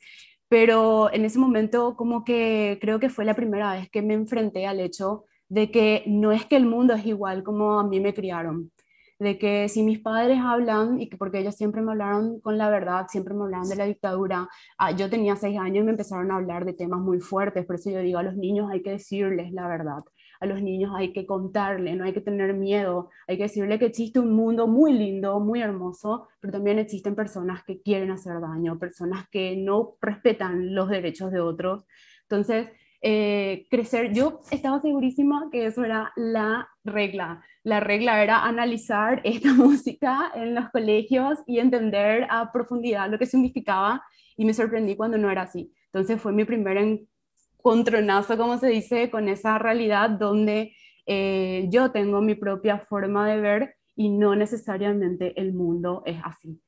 pero 0.49 1.13
en 1.13 1.25
ese 1.25 1.39
momento 1.39 1.97
como 1.97 2.25
que 2.25 2.79
creo 2.81 3.01
que 3.01 3.11
fue 3.11 3.25
la 3.25 3.35
primera 3.35 3.75
vez 3.75 3.91
que 3.91 4.03
me 4.03 4.15
enfrenté 4.15 4.67
al 4.67 4.81
hecho 4.81 5.25
de 5.49 5.71
que 5.71 6.03
no 6.07 6.33
es 6.33 6.45
que 6.47 6.57
el 6.57 6.67
mundo 6.67 6.95
es 6.95 7.07
igual 7.07 7.43
como 7.45 7.79
a 7.79 7.85
mí 7.87 8.01
me 8.01 8.15
criaron, 8.15 8.73
de 9.19 9.39
que 9.39 9.69
si 9.69 9.83
mis 9.83 10.01
padres 10.01 10.39
hablan, 10.43 11.01
y 11.01 11.09
que 11.09 11.17
porque 11.17 11.39
ellos 11.39 11.55
siempre 11.55 11.83
me 11.83 11.93
hablaron 11.93 12.41
con 12.41 12.59
la 12.59 12.69
verdad, 12.71 13.07
siempre 13.09 13.35
me 13.35 13.45
hablaban 13.45 13.69
de 13.69 13.77
la 13.77 13.85
dictadura, 13.87 14.49
ah, 14.79 14.91
yo 14.93 15.09
tenía 15.09 15.37
seis 15.37 15.59
años 15.59 15.83
y 15.83 15.85
me 15.85 15.93
empezaron 15.93 16.31
a 16.31 16.37
hablar 16.37 16.65
de 16.65 16.75
temas 16.75 17.01
muy 17.01 17.21
fuertes, 17.21 17.65
por 17.67 17.77
eso 17.77 17.91
yo 17.91 18.01
digo, 18.01 18.19
a 18.19 18.23
los 18.23 18.37
niños 18.37 18.71
hay 18.71 18.83
que 18.83 18.91
decirles 18.91 19.53
la 19.53 19.69
verdad, 19.69 20.03
a 20.41 20.47
los 20.47 20.63
niños 20.63 20.93
hay 20.95 21.13
que 21.13 21.27
contarles, 21.27 21.97
no 21.97 22.05
hay 22.05 22.13
que 22.13 22.21
tener 22.21 22.55
miedo, 22.55 23.11
hay 23.27 23.37
que 23.37 23.45
decirle 23.45 23.79
que 23.79 23.87
existe 23.87 24.21
un 24.21 24.35
mundo 24.35 24.67
muy 24.67 24.93
lindo, 24.93 25.41
muy 25.41 25.63
hermoso, 25.63 26.29
pero 26.41 26.53
también 26.53 26.79
existen 26.79 27.15
personas 27.15 27.65
que 27.65 27.81
quieren 27.81 28.11
hacer 28.11 28.41
daño, 28.41 28.79
personas 28.79 29.27
que 29.31 29.57
no 29.57 29.97
respetan 30.01 30.75
los 30.75 30.89
derechos 30.89 31.33
de 31.33 31.41
otros. 31.41 31.85
Entonces, 32.23 32.69
eh, 33.09 33.69
crecer. 33.71 34.13
Yo 34.13 34.41
estaba 34.51 34.81
segurísima 34.81 35.49
que 35.53 35.67
eso 35.67 35.85
era 35.85 36.13
la 36.17 36.69
regla. 36.83 37.41
La 37.63 37.79
regla 37.79 38.21
era 38.21 38.45
analizar 38.45 39.21
esta 39.25 39.55
música 39.55 40.33
en 40.35 40.57
los 40.57 40.71
colegios 40.71 41.39
y 41.47 41.61
entender 41.61 42.27
a 42.29 42.51
profundidad 42.51 43.09
lo 43.09 43.17
que 43.17 43.27
significaba 43.27 44.03
y 44.37 44.45
me 44.45 44.53
sorprendí 44.55 44.97
cuando 44.97 45.19
no 45.19 45.31
era 45.31 45.43
así. 45.43 45.73
Entonces 45.93 46.21
fue 46.21 46.33
mi 46.33 46.45
primer 46.45 46.79
encontronazo, 46.79 48.37
como 48.37 48.59
se 48.59 48.71
dice, 48.71 49.09
con 49.09 49.29
esa 49.29 49.57
realidad 49.57 50.11
donde 50.11 50.75
eh, 51.07 51.69
yo 51.71 51.93
tengo 51.93 52.21
mi 52.21 52.35
propia 52.35 52.81
forma 52.81 53.29
de 53.29 53.41
ver 53.41 53.77
y 53.95 54.09
no 54.09 54.35
necesariamente 54.35 55.41
el 55.41 55.53
mundo 55.53 56.03
es 56.07 56.19
así. 56.25 56.61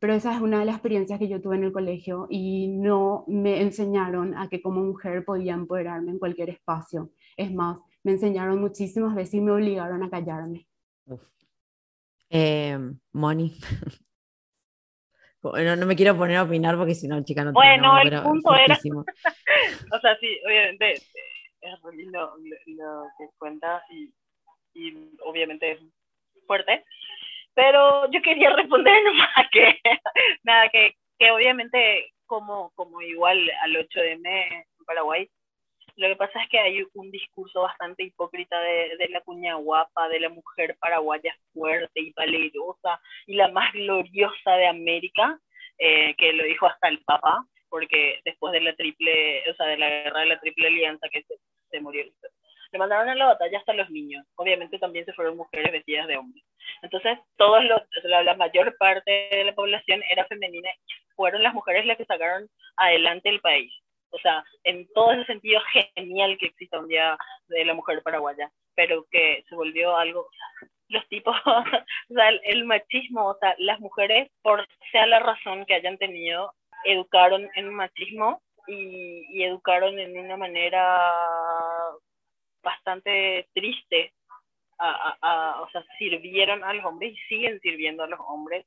Pero 0.00 0.14
esa 0.14 0.34
es 0.34 0.40
una 0.40 0.58
de 0.60 0.64
las 0.64 0.76
experiencias 0.76 1.18
que 1.18 1.28
yo 1.28 1.40
tuve 1.42 1.56
en 1.56 1.64
el 1.64 1.72
colegio 1.72 2.26
y 2.30 2.68
no 2.68 3.24
me 3.28 3.60
enseñaron 3.60 4.36
a 4.36 4.48
que 4.48 4.62
como 4.62 4.82
mujer 4.82 5.24
podía 5.24 5.52
empoderarme 5.52 6.10
en 6.10 6.18
cualquier 6.18 6.48
espacio. 6.48 7.10
Es 7.36 7.52
más, 7.52 7.78
me 8.02 8.12
enseñaron 8.12 8.60
muchísimas 8.60 9.14
veces 9.14 9.34
y 9.34 9.40
me 9.42 9.52
obligaron 9.52 10.02
a 10.02 10.10
callarme. 10.10 10.66
Eh, 12.30 12.78
Moni. 13.12 13.56
No, 15.42 15.76
no, 15.76 15.86
me 15.86 15.96
quiero 15.96 16.14
poner 16.18 16.36
a 16.36 16.42
opinar 16.42 16.76
porque 16.76 16.94
si 16.94 17.08
no, 17.08 17.24
chica, 17.24 17.42
no 17.42 17.52
Bueno, 17.52 17.98
el 17.98 18.22
punto 18.22 18.54
era. 18.54 18.74
o 19.92 19.98
sea, 19.98 20.14
sí, 20.18 20.38
obviamente 20.44 20.92
es 20.92 21.78
lindo 21.94 22.36
lo, 22.66 23.06
que 23.16 23.26
cuenta 23.38 23.82
y, 23.88 24.12
y, 24.74 25.10
obviamente 25.24 25.72
es 25.72 25.80
fuerte. 26.46 26.84
Pero 27.60 28.10
yo 28.10 28.22
quería 28.22 28.48
responder 28.56 29.02
nomás 29.04 29.50
que, 29.52 29.78
nada, 30.44 30.70
que, 30.70 30.94
que 31.18 31.30
obviamente, 31.30 32.10
como, 32.24 32.70
como 32.74 33.02
igual 33.02 33.38
al 33.62 33.76
8M 33.76 34.22
en 34.24 34.64
Paraguay, 34.86 35.28
lo 35.96 36.08
que 36.08 36.16
pasa 36.16 36.42
es 36.42 36.48
que 36.48 36.58
hay 36.58 36.82
un 36.94 37.10
discurso 37.10 37.60
bastante 37.60 38.02
hipócrita 38.04 38.58
de, 38.62 38.96
de, 38.96 39.08
la 39.10 39.20
cuña 39.20 39.56
guapa, 39.56 40.08
de 40.08 40.20
la 40.20 40.30
mujer 40.30 40.74
paraguaya 40.80 41.36
fuerte 41.52 42.00
y 42.00 42.14
valerosa 42.14 42.98
y 43.26 43.34
la 43.34 43.48
más 43.48 43.70
gloriosa 43.74 44.52
de 44.52 44.66
América, 44.66 45.38
eh, 45.76 46.14
que 46.16 46.32
lo 46.32 46.44
dijo 46.44 46.66
hasta 46.66 46.88
el 46.88 47.02
Papa, 47.04 47.44
porque 47.68 48.20
después 48.24 48.54
de 48.54 48.62
la 48.62 48.74
triple, 48.74 49.42
o 49.50 49.54
sea, 49.54 49.66
de 49.66 49.76
la 49.76 49.90
guerra 49.90 50.20
de 50.20 50.26
la 50.26 50.40
triple 50.40 50.68
alianza 50.68 51.10
que 51.10 51.24
se, 51.24 51.34
se 51.70 51.80
murió, 51.82 52.06
le 52.72 52.78
mandaron 52.78 53.10
a 53.10 53.14
la 53.14 53.26
batalla 53.26 53.58
hasta 53.58 53.74
los 53.74 53.90
niños. 53.90 54.24
Obviamente 54.36 54.78
también 54.78 55.04
se 55.04 55.12
fueron 55.12 55.36
mujeres 55.36 55.70
vestidas 55.72 56.06
de 56.06 56.16
hombres. 56.16 56.42
Entonces, 56.82 57.18
todos 57.36 57.64
los, 57.64 57.82
la, 58.04 58.34
mayor 58.34 58.76
parte 58.78 59.28
de 59.30 59.44
la 59.44 59.54
población 59.54 60.02
era 60.10 60.26
femenina 60.26 60.70
y 60.70 60.92
fueron 61.14 61.42
las 61.42 61.54
mujeres 61.54 61.86
las 61.86 61.96
que 61.96 62.04
sacaron 62.04 62.48
adelante 62.76 63.28
el 63.28 63.40
país. 63.40 63.72
O 64.10 64.18
sea, 64.18 64.44
en 64.64 64.88
todo 64.92 65.12
ese 65.12 65.24
sentido 65.26 65.60
genial 65.94 66.36
que 66.38 66.46
exista 66.46 66.80
un 66.80 66.88
día 66.88 67.16
de 67.48 67.64
la 67.64 67.74
mujer 67.74 68.02
paraguaya, 68.02 68.50
pero 68.74 69.06
que 69.10 69.44
se 69.48 69.54
volvió 69.54 69.96
algo, 69.96 70.28
los 70.88 71.06
tipos, 71.08 71.36
o 71.46 72.14
sea, 72.14 72.28
el, 72.28 72.64
machismo, 72.64 73.26
o 73.26 73.38
sea, 73.38 73.54
las 73.58 73.78
mujeres, 73.80 74.30
por 74.42 74.66
sea 74.90 75.06
la 75.06 75.20
razón 75.20 75.64
que 75.64 75.74
hayan 75.74 75.98
tenido, 75.98 76.52
educaron 76.84 77.48
en 77.54 77.72
machismo 77.72 78.42
y, 78.66 79.26
y 79.30 79.44
educaron 79.44 79.98
en 79.98 80.18
una 80.18 80.36
manera 80.36 81.00
bastante 82.62 83.48
triste, 83.54 84.12
a, 84.80 85.18
a, 85.20 85.62
o 85.62 85.70
sea, 85.70 85.84
sirvieron 85.98 86.64
a 86.64 86.72
los 86.72 86.84
hombres 86.84 87.12
y 87.12 87.16
siguen 87.28 87.60
sirviendo 87.60 88.02
a 88.02 88.08
los 88.08 88.20
hombres 88.20 88.66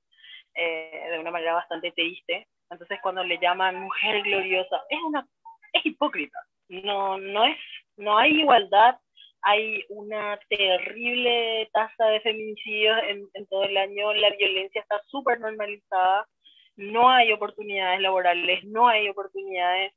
eh, 0.54 1.08
de 1.12 1.20
una 1.20 1.32
manera 1.32 1.54
bastante 1.54 1.92
triste 1.92 2.48
entonces 2.74 3.00
cuando 3.02 3.24
le 3.24 3.38
llaman 3.40 3.80
mujer 3.80 4.24
gloriosa, 4.24 4.82
es 4.90 5.00
una 5.06 5.28
es 5.74 5.86
hipócrita. 5.86 6.38
No 6.70 7.18
no 7.18 7.46
es 7.46 7.58
no 7.98 8.18
hay 8.18 8.40
igualdad, 8.42 8.98
hay 9.42 9.84
una 9.90 10.40
terrible 10.50 11.70
tasa 11.74 12.06
de 12.08 12.22
feminicidios 12.22 12.98
en, 13.08 13.28
en 13.34 13.48
todo 13.48 13.64
el 13.64 13.78
año, 13.78 14.14
la 14.14 14.32
violencia 14.32 14.82
está 14.82 15.00
súper 15.08 15.40
normalizada, 15.40 16.28
no 16.76 17.10
hay 17.10 17.32
oportunidades 17.32 18.02
laborales, 18.02 18.64
no 18.64 18.88
hay 18.88 19.10
oportunidades 19.10 19.94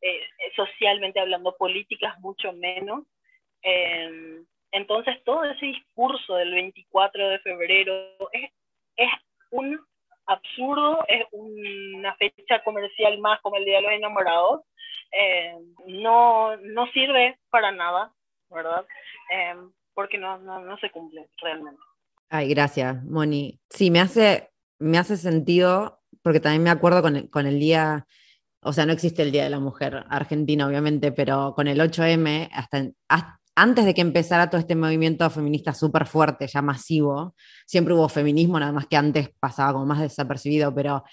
eh, 0.00 0.20
socialmente 0.54 1.18
hablando, 1.18 1.56
políticas 1.56 2.18
mucho 2.20 2.52
menos. 2.52 3.04
Eh, 3.62 4.42
entonces 4.72 5.22
todo 5.24 5.44
ese 5.44 5.66
discurso 5.66 6.34
del 6.36 6.52
24 6.52 7.28
de 7.28 7.38
febrero 7.40 7.92
es, 8.32 8.50
es 8.96 9.10
un 9.50 9.80
absurdo, 10.26 11.04
es 11.08 11.24
una 11.32 12.14
fecha 12.16 12.62
comercial 12.62 13.18
más 13.18 13.40
como 13.40 13.56
el 13.56 13.64
Día 13.64 13.76
de 13.76 13.82
los 13.82 13.92
Enamorados, 13.92 14.62
eh, 15.12 15.56
no, 15.86 16.56
no 16.56 16.86
sirve 16.92 17.38
para 17.50 17.72
nada, 17.72 18.12
¿verdad? 18.48 18.86
Eh, 19.32 19.56
porque 19.92 20.18
no, 20.18 20.38
no, 20.38 20.60
no, 20.60 20.78
se 20.78 20.90
cumple 20.90 21.28
realmente. 21.42 21.80
Ay, 22.28 22.48
gracias, 22.48 23.02
Moni. 23.04 23.58
Sí, 23.68 23.90
me 23.90 24.00
hace, 24.00 24.50
me 24.78 24.98
hace 24.98 25.16
sentido, 25.16 26.00
porque 26.22 26.38
también 26.38 26.62
me 26.62 26.70
acuerdo 26.70 27.02
con 27.02 27.16
el, 27.16 27.28
con 27.28 27.46
el 27.46 27.58
día, 27.58 28.06
o 28.62 28.72
sea, 28.72 28.86
no 28.86 28.92
existe 28.92 29.22
el 29.22 29.32
Día 29.32 29.44
de 29.44 29.50
la 29.50 29.58
Mujer 29.58 30.04
argentina, 30.08 30.66
obviamente, 30.66 31.10
pero 31.10 31.54
con 31.56 31.66
el 31.66 31.80
8M, 31.80 32.48
hasta, 32.52 32.84
hasta 33.08 33.39
antes 33.60 33.84
de 33.84 33.92
que 33.92 34.00
empezara 34.00 34.48
todo 34.48 34.58
este 34.58 34.74
movimiento 34.74 35.28
feminista 35.28 35.74
súper 35.74 36.06
fuerte, 36.06 36.46
ya 36.46 36.62
masivo, 36.62 37.34
siempre 37.66 37.92
hubo 37.92 38.08
feminismo, 38.08 38.58
nada 38.58 38.72
más 38.72 38.86
que 38.86 38.96
antes 38.96 39.28
pasaba 39.38 39.74
como 39.74 39.84
más 39.84 40.00
desapercibido, 40.00 40.74
pero 40.74 41.04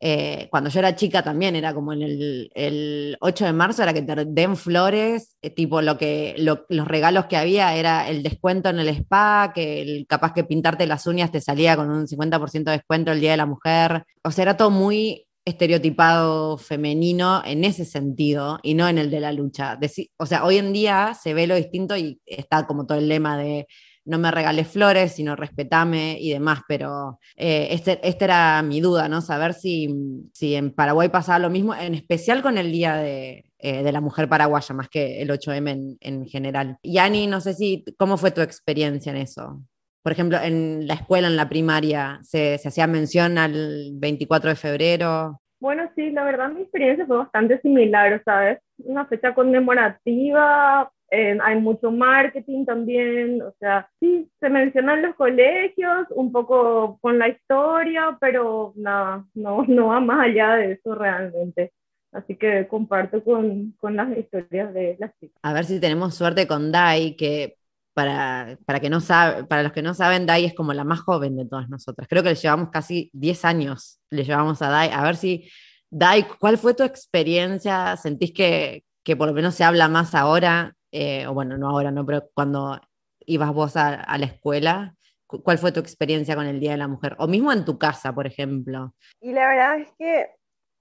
eh, 0.00 0.48
cuando 0.50 0.70
yo 0.70 0.80
era 0.80 0.96
chica 0.96 1.22
también 1.22 1.54
era 1.54 1.72
como 1.72 1.92
en 1.92 2.02
el, 2.02 2.50
el 2.54 3.16
8 3.20 3.44
de 3.44 3.52
marzo, 3.52 3.84
era 3.84 3.94
que 3.94 4.02
te 4.02 4.24
den 4.24 4.56
flores, 4.56 5.36
eh, 5.40 5.50
tipo 5.50 5.82
lo 5.82 5.96
que, 5.96 6.34
los 6.36 6.88
regalos 6.88 7.26
que 7.26 7.36
había 7.36 7.76
era 7.76 8.08
el 8.08 8.24
descuento 8.24 8.70
en 8.70 8.80
el 8.80 8.88
spa, 8.88 9.52
que 9.54 9.80
el, 9.80 10.06
capaz 10.08 10.32
que 10.32 10.42
pintarte 10.42 10.88
las 10.88 11.06
uñas 11.06 11.30
te 11.30 11.40
salía 11.40 11.76
con 11.76 11.90
un 11.90 12.08
50% 12.08 12.64
de 12.64 12.72
descuento 12.72 13.12
el 13.12 13.20
Día 13.20 13.30
de 13.30 13.36
la 13.36 13.46
Mujer, 13.46 14.04
o 14.24 14.32
sea, 14.32 14.42
era 14.42 14.56
todo 14.56 14.70
muy 14.70 15.28
estereotipado 15.44 16.56
femenino 16.56 17.42
en 17.44 17.64
ese 17.64 17.84
sentido 17.84 18.58
y 18.62 18.74
no 18.74 18.88
en 18.88 18.98
el 18.98 19.10
de 19.10 19.20
la 19.20 19.32
lucha. 19.32 19.78
o 20.16 20.26
sea, 20.26 20.44
hoy 20.44 20.56
en 20.56 20.72
día 20.72 21.14
se 21.14 21.34
ve 21.34 21.46
lo 21.46 21.54
distinto 21.54 21.96
y 21.96 22.20
está 22.26 22.66
como 22.66 22.86
todo 22.86 22.98
el 22.98 23.08
lema 23.08 23.36
de 23.36 23.66
no 24.06 24.18
me 24.18 24.30
regales 24.30 24.68
flores, 24.68 25.12
sino 25.12 25.34
respetame 25.34 26.18
y 26.20 26.30
demás, 26.30 26.60
pero 26.68 27.18
eh, 27.36 27.68
este, 27.70 28.06
esta 28.06 28.24
era 28.24 28.62
mi 28.62 28.80
duda, 28.80 29.08
¿no? 29.08 29.20
Saber 29.22 29.54
si, 29.54 29.88
si 30.32 30.54
en 30.54 30.72
Paraguay 30.72 31.08
pasaba 31.08 31.38
lo 31.38 31.50
mismo, 31.50 31.74
en 31.74 31.94
especial 31.94 32.42
con 32.42 32.58
el 32.58 32.70
Día 32.70 32.96
de, 32.96 33.50
eh, 33.58 33.82
de 33.82 33.92
la 33.92 34.02
Mujer 34.02 34.28
Paraguaya, 34.28 34.74
más 34.74 34.88
que 34.88 35.22
el 35.22 35.30
8M 35.30 35.70
en, 35.70 35.96
en 36.00 36.26
general. 36.26 36.78
Yani, 36.82 37.26
no 37.26 37.40
sé 37.40 37.54
si, 37.54 37.84
¿cómo 37.96 38.18
fue 38.18 38.30
tu 38.30 38.42
experiencia 38.42 39.10
en 39.10 39.16
eso? 39.16 39.62
Por 40.04 40.12
ejemplo, 40.12 40.36
en 40.42 40.86
la 40.86 40.94
escuela, 40.94 41.28
en 41.28 41.36
la 41.36 41.48
primaria, 41.48 42.18
¿se, 42.22 42.58
se 42.58 42.68
hacía 42.68 42.86
mención 42.86 43.38
al 43.38 43.92
24 43.94 44.50
de 44.50 44.56
febrero? 44.56 45.40
Bueno, 45.60 45.90
sí, 45.96 46.10
la 46.10 46.24
verdad 46.24 46.50
mi 46.50 46.60
experiencia 46.60 47.06
fue 47.06 47.16
bastante 47.16 47.58
similar, 47.62 48.20
¿sabes? 48.22 48.58
Una 48.76 49.06
fecha 49.06 49.34
conmemorativa, 49.34 50.92
eh, 51.10 51.38
hay 51.42 51.58
mucho 51.58 51.90
marketing 51.90 52.66
también, 52.66 53.40
o 53.40 53.54
sea, 53.58 53.88
sí, 53.98 54.30
se 54.40 54.50
mencionan 54.50 55.00
los 55.00 55.14
colegios, 55.14 56.06
un 56.10 56.30
poco 56.32 56.98
con 57.00 57.18
la 57.18 57.28
historia, 57.28 58.18
pero 58.20 58.74
nada, 58.76 59.24
no, 59.32 59.64
no 59.66 59.86
va 59.86 60.00
más 60.00 60.26
allá 60.26 60.56
de 60.56 60.72
eso 60.72 60.94
realmente. 60.94 61.72
Así 62.12 62.36
que 62.36 62.68
comparto 62.68 63.24
con, 63.24 63.72
con 63.80 63.96
las 63.96 64.14
historias 64.18 64.74
de 64.74 64.96
las 64.98 65.18
chicas. 65.18 65.38
A 65.42 65.54
ver 65.54 65.64
si 65.64 65.80
tenemos 65.80 66.14
suerte 66.14 66.46
con 66.46 66.70
Dai, 66.70 67.16
que 67.16 67.56
para, 67.94 68.58
para, 68.66 68.80
que 68.80 68.90
no 68.90 69.00
sabe, 69.00 69.44
para 69.44 69.62
los 69.62 69.72
que 69.72 69.82
no 69.82 69.94
saben, 69.94 70.26
Dai 70.26 70.44
es 70.44 70.54
como 70.54 70.72
la 70.72 70.84
más 70.84 71.00
joven 71.00 71.36
de 71.36 71.46
todas 71.46 71.68
nosotras. 71.68 72.08
Creo 72.08 72.22
que 72.22 72.30
le 72.30 72.34
llevamos 72.34 72.70
casi 72.70 73.10
10 73.14 73.44
años, 73.44 74.00
le 74.10 74.24
llevamos 74.24 74.60
a 74.62 74.68
Dai. 74.68 74.90
A 74.92 75.02
ver 75.02 75.16
si, 75.16 75.48
Dai, 75.90 76.26
¿cuál 76.40 76.58
fue 76.58 76.74
tu 76.74 76.82
experiencia? 76.82 77.96
¿Sentís 77.96 78.32
que, 78.32 78.84
que 79.04 79.16
por 79.16 79.28
lo 79.28 79.34
menos 79.34 79.54
se 79.54 79.64
habla 79.64 79.88
más 79.88 80.14
ahora? 80.14 80.74
Eh, 80.90 81.26
o 81.26 81.34
bueno, 81.34 81.56
no 81.56 81.70
ahora, 81.70 81.90
no, 81.90 82.04
pero 82.04 82.28
cuando 82.34 82.80
ibas 83.26 83.52
vos 83.52 83.76
a, 83.76 84.18
la 84.18 84.26
escuela, 84.26 84.94
¿cuál 85.26 85.58
fue 85.58 85.72
tu 85.72 85.80
experiencia 85.80 86.36
con 86.36 86.46
el 86.46 86.60
Día 86.60 86.72
de 86.72 86.78
la 86.78 86.88
Mujer? 86.88 87.16
O 87.18 87.26
mismo 87.26 87.52
en 87.52 87.64
tu 87.64 87.78
casa, 87.78 88.12
por 88.12 88.26
ejemplo. 88.26 88.94
Y 89.20 89.32
la 89.32 89.48
verdad 89.48 89.78
es 89.78 89.92
que 89.98 90.30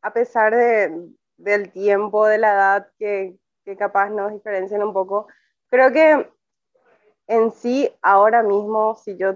a 0.02 0.14
pesar 0.14 0.56
de, 0.56 0.92
del 1.38 1.72
tiempo, 1.72 2.28
de 2.28 2.38
la 2.38 2.54
edad 2.54 2.88
que, 3.00 3.36
que 3.66 3.78
capaz 3.78 4.10
nos 4.10 4.34
diferencian 4.34 4.84
un 4.84 4.94
poco, 4.94 5.28
creo 5.70 5.92
que 5.92 6.30
en 7.28 7.52
sí, 7.52 7.90
ahora 8.02 8.44
mismo, 8.44 8.96
si 8.96 9.18
yo 9.18 9.36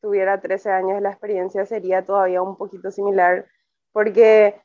tuviera 0.00 0.40
13 0.40 0.70
años, 0.70 1.02
la 1.02 1.10
experiencia 1.10 1.66
sería 1.66 2.04
todavía 2.04 2.42
un 2.42 2.56
poquito 2.56 2.90
similar, 2.90 3.46
porque 3.92 4.60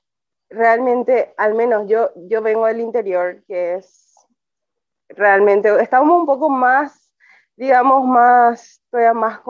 realmente, 0.50 1.34
al 1.38 1.56
menos 1.56 1.88
yo, 1.88 2.12
yo 2.16 2.42
vengo 2.42 2.66
del 2.66 2.82
interior, 2.82 3.44
que 3.48 3.76
es 3.76 4.14
realmente, 5.10 5.82
estamos 5.82 6.20
un 6.20 6.26
poco 6.26 6.50
más, 6.50 7.14
digamos, 7.56 8.06
más, 8.06 8.82
todavía 8.90 9.14
más 9.14 9.42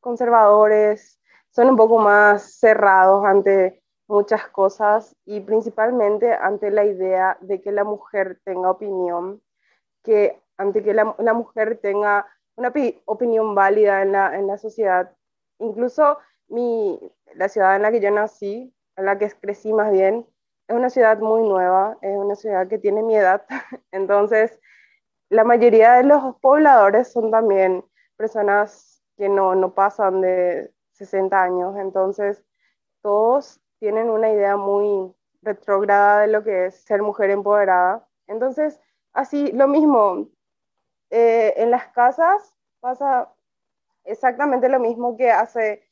conservadores, 0.00 1.20
son 1.50 1.70
un 1.70 1.76
poco 1.76 1.98
más 1.98 2.58
cerrados 2.58 3.24
ante 3.24 3.82
muchas 4.06 4.48
cosas 4.48 5.14
y 5.24 5.40
principalmente 5.40 6.32
ante 6.32 6.70
la 6.70 6.84
idea 6.84 7.36
de 7.40 7.60
que 7.60 7.72
la 7.72 7.84
mujer 7.84 8.40
tenga 8.44 8.70
opinión, 8.70 9.42
que 10.02 10.40
ante 10.56 10.82
que 10.82 10.94
la, 10.94 11.14
la 11.18 11.34
mujer 11.34 11.78
tenga 11.82 12.26
una 12.58 12.72
opinión 13.06 13.54
válida 13.54 14.02
en 14.02 14.12
la, 14.12 14.36
en 14.36 14.46
la 14.46 14.58
sociedad. 14.58 15.12
Incluso 15.58 16.18
mi, 16.48 16.98
la 17.34 17.48
ciudad 17.48 17.76
en 17.76 17.82
la 17.82 17.92
que 17.92 18.00
yo 18.00 18.10
nací, 18.10 18.74
en 18.96 19.04
la 19.04 19.16
que 19.16 19.30
crecí 19.40 19.72
más 19.72 19.92
bien, 19.92 20.26
es 20.66 20.76
una 20.76 20.90
ciudad 20.90 21.18
muy 21.18 21.42
nueva, 21.42 21.96
es 22.02 22.16
una 22.16 22.34
ciudad 22.34 22.68
que 22.68 22.78
tiene 22.78 23.02
mi 23.02 23.16
edad. 23.16 23.44
Entonces, 23.92 24.58
la 25.30 25.44
mayoría 25.44 25.94
de 25.94 26.04
los 26.04 26.36
pobladores 26.40 27.12
son 27.12 27.30
también 27.30 27.84
personas 28.16 29.02
que 29.16 29.28
no, 29.28 29.54
no 29.54 29.74
pasan 29.74 30.20
de 30.20 30.72
60 30.92 31.42
años, 31.42 31.76
entonces 31.76 32.44
todos 33.02 33.60
tienen 33.78 34.10
una 34.10 34.30
idea 34.30 34.56
muy 34.56 35.14
retrógrada 35.42 36.22
de 36.22 36.28
lo 36.28 36.42
que 36.42 36.66
es 36.66 36.76
ser 36.82 37.02
mujer 37.02 37.30
empoderada. 37.30 38.08
Entonces, 38.26 38.80
así, 39.12 39.52
lo 39.52 39.68
mismo, 39.68 40.28
eh, 41.10 41.54
en 41.56 41.70
las 41.70 41.88
casas 41.88 42.54
pasa 42.80 43.32
exactamente 44.04 44.68
lo 44.68 44.80
mismo 44.80 45.16
que 45.16 45.30
hace 45.30 45.82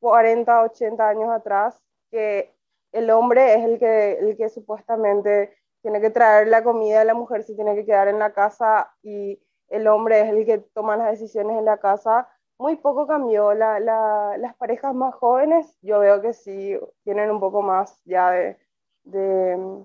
40, 0.00 0.62
80 0.62 1.08
años 1.08 1.30
atrás, 1.30 1.80
que 2.10 2.54
el 2.92 3.10
hombre 3.10 3.54
es 3.54 3.64
el 3.64 3.78
que, 3.78 4.12
el 4.12 4.36
que 4.36 4.48
supuestamente 4.48 5.56
tiene 5.82 6.00
que 6.00 6.10
traer 6.10 6.48
la 6.48 6.62
comida, 6.62 7.04
la 7.04 7.14
mujer 7.14 7.42
se 7.44 7.54
tiene 7.54 7.74
que 7.74 7.84
quedar 7.84 8.08
en 8.08 8.18
la 8.18 8.32
casa 8.32 8.92
y 9.02 9.40
el 9.68 9.86
hombre 9.86 10.20
es 10.20 10.28
el 10.30 10.46
que 10.46 10.58
toma 10.58 10.96
las 10.96 11.10
decisiones 11.10 11.58
en 11.58 11.64
la 11.64 11.78
casa. 11.78 12.28
Muy 12.58 12.76
poco 12.76 13.06
cambió. 13.06 13.54
La, 13.54 13.78
las 13.80 14.54
parejas 14.56 14.94
más 14.94 15.14
jóvenes, 15.14 15.78
yo 15.82 16.00
veo 16.00 16.20
que 16.20 16.32
sí 16.32 16.78
tienen 17.04 17.30
un 17.30 17.40
poco 17.40 17.62
más 17.62 18.00
ya 18.04 18.30
de, 18.30 18.58
de 19.04 19.84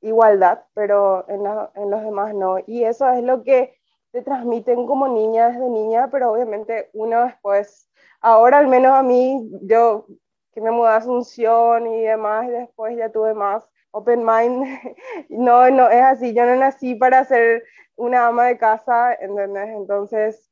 igualdad, 0.00 0.64
pero 0.74 1.28
en, 1.28 1.42
en 1.74 1.90
los 1.90 2.02
demás 2.02 2.34
no. 2.34 2.58
Y 2.66 2.84
eso 2.84 3.08
es 3.10 3.22
lo 3.22 3.42
que 3.42 3.74
te 4.12 4.22
transmiten 4.22 4.86
como 4.86 5.08
niña 5.08 5.48
desde 5.48 5.68
niña, 5.68 6.08
pero 6.10 6.32
obviamente 6.32 6.90
uno 6.92 7.24
después, 7.24 7.88
ahora 8.20 8.58
al 8.58 8.68
menos 8.68 8.92
a 8.92 9.02
mí, 9.02 9.50
yo 9.62 10.06
que 10.52 10.60
me 10.60 10.70
mudé 10.70 10.88
a 10.90 10.96
Asunción 10.96 11.86
y 11.86 12.02
demás, 12.02 12.46
y 12.46 12.50
después 12.50 12.96
ya 12.96 13.10
tuve 13.10 13.34
más 13.34 13.68
open 13.92 14.24
mind, 14.24 14.64
no, 15.28 15.70
no 15.70 15.88
es 15.88 16.02
así, 16.02 16.34
yo 16.34 16.44
no 16.44 16.56
nací 16.56 16.94
para 16.94 17.24
ser 17.24 17.64
una 17.96 18.26
ama 18.26 18.46
de 18.46 18.58
casa, 18.58 19.14
¿entendés? 19.14 19.68
Entonces, 19.68 20.50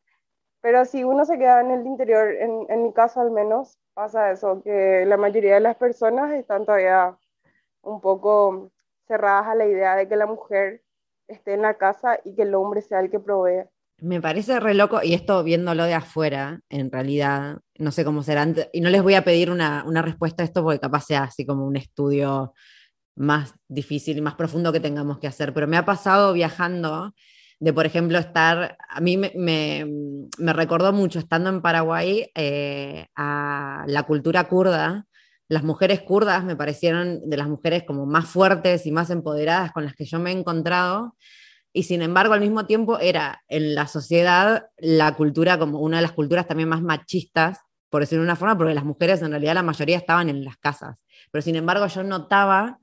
pero 0.60 0.84
si 0.84 1.04
uno 1.04 1.24
se 1.24 1.38
queda 1.38 1.60
en 1.60 1.70
el 1.70 1.86
interior, 1.86 2.30
en, 2.32 2.66
en 2.68 2.82
mi 2.84 2.92
caso 2.92 3.20
al 3.20 3.30
menos, 3.30 3.78
pasa 3.94 4.30
eso, 4.30 4.62
que 4.62 5.04
la 5.06 5.16
mayoría 5.16 5.54
de 5.54 5.60
las 5.60 5.76
personas 5.76 6.32
están 6.32 6.64
todavía 6.66 7.16
un 7.82 8.00
poco 8.00 8.70
cerradas 9.08 9.48
a 9.48 9.54
la 9.54 9.66
idea 9.66 9.96
de 9.96 10.08
que 10.08 10.16
la 10.16 10.26
mujer 10.26 10.82
esté 11.26 11.54
en 11.54 11.62
la 11.62 11.74
casa 11.74 12.20
y 12.24 12.36
que 12.36 12.42
el 12.42 12.54
hombre 12.54 12.82
sea 12.82 13.00
el 13.00 13.10
que 13.10 13.18
provee. 13.18 13.64
Me 14.00 14.20
parece 14.20 14.60
re 14.60 14.74
loco, 14.74 15.00
y 15.02 15.14
esto 15.14 15.42
viéndolo 15.42 15.82
de 15.84 15.94
afuera, 15.94 16.60
en 16.68 16.92
realidad, 16.92 17.58
no 17.78 17.90
sé 17.90 18.04
cómo 18.04 18.22
será, 18.22 18.46
y 18.72 18.80
no 18.80 18.90
les 18.90 19.02
voy 19.02 19.14
a 19.14 19.24
pedir 19.24 19.50
una, 19.50 19.82
una 19.84 20.02
respuesta 20.02 20.44
a 20.44 20.46
esto 20.46 20.62
porque 20.62 20.78
capaz 20.78 21.06
sea 21.06 21.24
así 21.24 21.44
como 21.44 21.66
un 21.66 21.76
estudio 21.76 22.52
más 23.16 23.54
difícil 23.66 24.16
y 24.16 24.20
más 24.20 24.36
profundo 24.36 24.72
que 24.72 24.78
tengamos 24.78 25.18
que 25.18 25.26
hacer, 25.26 25.52
pero 25.52 25.66
me 25.66 25.76
ha 25.76 25.84
pasado 25.84 26.32
viajando 26.32 27.12
de, 27.60 27.72
por 27.72 27.86
ejemplo, 27.86 28.18
estar, 28.18 28.78
a 28.88 29.00
mí 29.00 29.16
me, 29.16 29.32
me, 29.34 30.52
recordó 30.52 30.92
mucho 30.92 31.18
estando 31.18 31.50
en 31.50 31.60
Paraguay 31.60 32.30
eh, 32.36 33.06
a 33.16 33.84
la 33.88 34.04
cultura 34.04 34.44
kurda. 34.44 35.07
Las 35.48 35.62
mujeres 35.62 36.02
kurdas 36.02 36.44
me 36.44 36.56
parecieron 36.56 37.28
de 37.28 37.36
las 37.36 37.48
mujeres 37.48 37.84
como 37.84 38.04
más 38.04 38.26
fuertes 38.26 38.84
y 38.86 38.92
más 38.92 39.10
empoderadas 39.10 39.72
con 39.72 39.84
las 39.84 39.94
que 39.94 40.04
yo 40.04 40.18
me 40.18 40.30
he 40.30 40.38
encontrado. 40.38 41.16
Y 41.72 41.84
sin 41.84 42.02
embargo, 42.02 42.34
al 42.34 42.40
mismo 42.40 42.66
tiempo 42.66 42.98
era 42.98 43.42
en 43.48 43.74
la 43.74 43.86
sociedad 43.86 44.66
la 44.76 45.14
cultura 45.14 45.58
como 45.58 45.80
una 45.80 45.98
de 45.98 46.02
las 46.02 46.12
culturas 46.12 46.46
también 46.46 46.68
más 46.68 46.82
machistas, 46.82 47.60
por 47.88 48.02
decirlo 48.02 48.22
de 48.22 48.28
una 48.28 48.36
forma, 48.36 48.58
porque 48.58 48.74
las 48.74 48.84
mujeres 48.84 49.22
en 49.22 49.30
realidad 49.30 49.54
la 49.54 49.62
mayoría 49.62 49.96
estaban 49.96 50.28
en 50.28 50.44
las 50.44 50.58
casas. 50.58 50.96
Pero 51.30 51.40
sin 51.42 51.56
embargo, 51.56 51.86
yo 51.86 52.02
notaba 52.02 52.78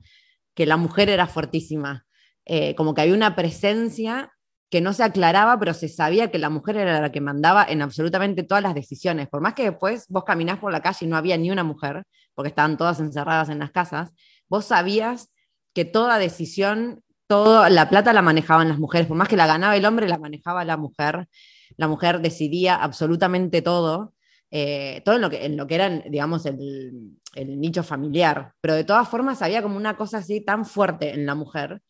que 0.54 0.66
la 0.66 0.76
mujer 0.76 1.08
era 1.08 1.26
fuertísima, 1.26 2.06
eh, 2.44 2.74
como 2.74 2.94
que 2.94 3.02
había 3.02 3.14
una 3.14 3.36
presencia 3.36 4.32
que 4.70 4.80
no 4.80 4.92
se 4.92 5.04
aclaraba, 5.04 5.58
pero 5.58 5.74
se 5.74 5.88
sabía 5.88 6.30
que 6.30 6.38
la 6.38 6.50
mujer 6.50 6.76
era 6.76 7.00
la 7.00 7.12
que 7.12 7.20
mandaba 7.20 7.64
en 7.68 7.82
absolutamente 7.82 8.42
todas 8.42 8.62
las 8.62 8.74
decisiones. 8.74 9.28
Por 9.28 9.40
más 9.40 9.54
que 9.54 9.64
después 9.64 10.06
vos 10.08 10.24
caminás 10.24 10.58
por 10.58 10.72
la 10.72 10.80
calle 10.80 11.06
y 11.06 11.08
no 11.08 11.16
había 11.16 11.36
ni 11.36 11.50
una 11.50 11.62
mujer, 11.62 12.04
porque 12.36 12.50
estaban 12.50 12.76
todas 12.76 13.00
encerradas 13.00 13.48
en 13.48 13.58
las 13.58 13.72
casas, 13.72 14.12
vos 14.48 14.66
sabías 14.66 15.32
que 15.74 15.84
toda 15.84 16.18
decisión, 16.18 17.02
toda 17.26 17.68
la 17.70 17.90
plata 17.90 18.12
la 18.12 18.22
manejaban 18.22 18.68
las 18.68 18.78
mujeres, 18.78 19.08
por 19.08 19.16
más 19.16 19.28
que 19.28 19.36
la 19.36 19.48
ganaba 19.48 19.74
el 19.74 19.84
hombre, 19.84 20.08
la 20.08 20.18
manejaba 20.18 20.64
la 20.64 20.76
mujer. 20.76 21.28
La 21.76 21.88
mujer 21.88 22.20
decidía 22.20 22.76
absolutamente 22.76 23.60
todo, 23.60 24.14
eh, 24.50 25.02
todo 25.04 25.16
en 25.16 25.20
lo, 25.22 25.30
que, 25.30 25.44
en 25.44 25.56
lo 25.56 25.66
que 25.66 25.74
era, 25.74 25.88
digamos, 25.90 26.46
el, 26.46 27.18
el 27.34 27.60
nicho 27.60 27.82
familiar, 27.82 28.52
pero 28.60 28.74
de 28.74 28.84
todas 28.84 29.08
formas 29.08 29.42
había 29.42 29.62
como 29.62 29.76
una 29.76 29.96
cosa 29.96 30.18
así 30.18 30.40
tan 30.40 30.64
fuerte 30.64 31.12
en 31.12 31.26
la 31.26 31.34
mujer, 31.34 31.82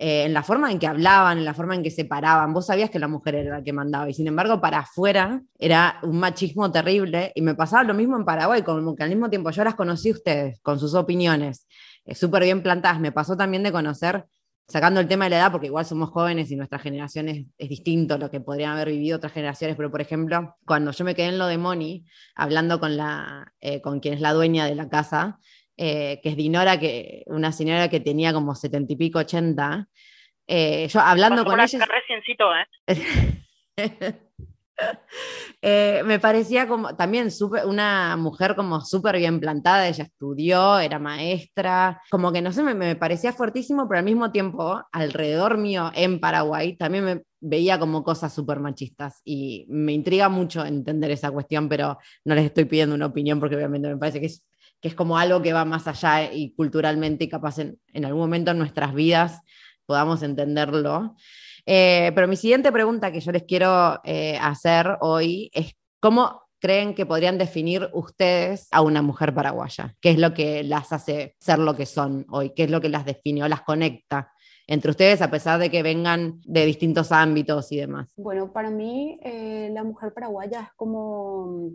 eh, 0.00 0.24
en 0.26 0.32
la 0.32 0.44
forma 0.44 0.70
en 0.70 0.78
que 0.78 0.86
hablaban, 0.86 1.38
en 1.38 1.44
la 1.44 1.54
forma 1.54 1.74
en 1.74 1.82
que 1.82 1.90
se 1.90 2.04
paraban. 2.04 2.52
Vos 2.52 2.66
sabías 2.66 2.88
que 2.88 3.00
la 3.00 3.08
mujer 3.08 3.34
era 3.34 3.56
la 3.58 3.64
que 3.64 3.72
mandaba 3.72 4.08
y 4.08 4.14
sin 4.14 4.28
embargo 4.28 4.60
para 4.60 4.78
afuera 4.78 5.42
era 5.58 5.98
un 6.04 6.20
machismo 6.20 6.70
terrible 6.70 7.32
y 7.34 7.42
me 7.42 7.56
pasaba 7.56 7.82
lo 7.82 7.94
mismo 7.94 8.16
en 8.16 8.24
Paraguay, 8.24 8.62
como 8.62 8.94
que 8.94 9.02
al 9.02 9.08
mismo 9.08 9.28
tiempo 9.28 9.50
yo 9.50 9.64
las 9.64 9.74
conocí 9.74 10.12
ustedes 10.12 10.60
con 10.60 10.78
sus 10.78 10.94
opiniones 10.94 11.66
eh, 12.04 12.14
súper 12.14 12.44
bien 12.44 12.62
plantadas. 12.62 13.00
Me 13.00 13.10
pasó 13.10 13.36
también 13.36 13.64
de 13.64 13.72
conocer 13.72 14.24
sacando 14.68 15.00
el 15.00 15.08
tema 15.08 15.24
de 15.24 15.30
la 15.30 15.38
edad, 15.38 15.50
porque 15.50 15.66
igual 15.66 15.84
somos 15.84 16.10
jóvenes 16.10 16.50
y 16.50 16.56
nuestra 16.56 16.78
generación 16.78 17.28
es, 17.28 17.46
distinto 17.68 18.14
a 18.14 18.18
lo 18.18 18.30
que 18.30 18.40
podrían 18.40 18.72
haber 18.72 18.90
vivido 18.90 19.16
otras 19.16 19.32
generaciones, 19.32 19.76
pero 19.76 19.90
por 19.90 20.02
ejemplo, 20.02 20.56
cuando 20.66 20.92
yo 20.92 21.04
me 21.04 21.14
quedé 21.14 21.28
en 21.28 21.38
lo 21.38 21.46
de 21.46 21.58
Moni, 21.58 22.04
hablando 22.36 22.78
con, 22.78 22.96
la, 22.96 23.52
eh, 23.60 23.80
con 23.80 23.98
quien 23.98 24.14
es 24.14 24.20
la 24.20 24.34
dueña 24.34 24.66
de 24.66 24.74
la 24.74 24.88
casa, 24.88 25.40
eh, 25.78 26.20
que 26.22 26.30
es 26.30 26.36
Dinora, 26.36 26.78
que, 26.78 27.22
una 27.26 27.52
señora 27.52 27.88
que 27.88 28.00
tenía 28.00 28.32
como 28.32 28.54
setenta 28.54 28.92
y 28.92 28.96
pico, 28.96 29.20
ochenta, 29.20 29.88
eh, 30.46 30.88
yo 30.88 31.00
hablando 31.00 31.44
con 31.44 31.60
ella... 31.60 31.86
¿eh? 32.96 33.04
Eh, 35.60 36.02
me 36.04 36.20
parecía 36.20 36.68
como 36.68 36.94
también 36.94 37.30
una 37.66 38.16
mujer 38.16 38.54
como 38.54 38.80
súper 38.80 39.16
bien 39.16 39.40
plantada, 39.40 39.88
ella 39.88 40.04
estudió, 40.04 40.78
era 40.78 41.00
maestra, 41.00 42.00
como 42.10 42.30
que 42.32 42.40
no 42.40 42.52
sé, 42.52 42.62
me, 42.62 42.94
parecía 42.94 43.32
fuertísimo, 43.32 43.88
pero 43.88 43.98
al 43.98 44.04
mismo 44.04 44.30
tiempo, 44.30 44.80
alrededor 44.92 45.58
mío 45.58 45.90
en 45.96 46.20
Paraguay, 46.20 46.76
también 46.76 47.04
me 47.04 47.22
veía 47.40 47.80
como 47.80 48.04
cosas 48.04 48.32
súper 48.32 48.60
machistas 48.60 49.20
y 49.24 49.66
me 49.68 49.92
intriga 49.92 50.28
mucho 50.28 50.64
entender 50.64 51.10
esa 51.10 51.32
cuestión, 51.32 51.68
pero 51.68 51.98
no 52.24 52.36
les 52.36 52.44
estoy 52.44 52.64
pidiendo 52.66 52.94
una 52.94 53.06
opinión 53.06 53.40
porque 53.40 53.56
obviamente 53.56 53.88
me 53.88 53.96
parece 53.96 54.20
que 54.20 54.26
es, 54.26 54.44
que 54.80 54.88
es 54.88 54.94
como 54.94 55.18
algo 55.18 55.42
que 55.42 55.52
va 55.52 55.64
más 55.64 55.86
allá 55.86 56.32
y 56.32 56.54
culturalmente 56.54 57.24
y 57.24 57.28
capaz 57.28 57.58
en, 57.58 57.78
algún 57.94 58.20
momento 58.20 58.50
en 58.50 58.58
nuestras 58.58 58.94
vidas 58.94 59.40
podamos 59.86 60.22
entenderlo. 60.22 61.16
Eh, 61.66 62.12
pero 62.14 62.28
mi 62.28 62.36
siguiente 62.36 62.70
pregunta 62.72 63.10
que 63.10 63.20
yo 63.20 63.32
les 63.32 63.44
quiero 63.44 64.00
eh, 64.04 64.38
hacer 64.40 64.96
hoy 65.00 65.50
es, 65.52 65.74
¿cómo 66.00 66.42
creen 66.60 66.94
que 66.94 67.06
podrían 67.06 67.38
definir 67.38 67.88
ustedes 67.92 68.68
a 68.70 68.82
una 68.82 69.02
mujer 69.02 69.34
paraguaya? 69.34 69.94
¿Qué 70.00 70.10
es 70.10 70.18
lo 70.18 70.34
que 70.34 70.62
las 70.62 70.92
hace 70.92 71.36
ser 71.38 71.58
lo 71.58 71.76
que 71.76 71.86
son 71.86 72.26
hoy? 72.30 72.50
¿Qué 72.54 72.64
es 72.64 72.70
lo 72.70 72.80
que 72.80 72.88
las 72.88 73.04
define 73.04 73.42
o 73.44 73.48
las 73.48 73.62
conecta? 73.62 74.32
entre 74.68 74.90
ustedes, 74.90 75.22
a 75.22 75.30
pesar 75.30 75.58
de 75.58 75.70
que 75.70 75.82
vengan 75.82 76.42
de 76.44 76.66
distintos 76.66 77.10
ámbitos 77.10 77.72
y 77.72 77.78
demás? 77.78 78.12
Bueno, 78.16 78.52
para 78.52 78.70
mí 78.70 79.18
eh, 79.22 79.70
la 79.72 79.82
mujer 79.82 80.12
paraguaya 80.12 80.60
es 80.60 80.72
como, 80.76 81.70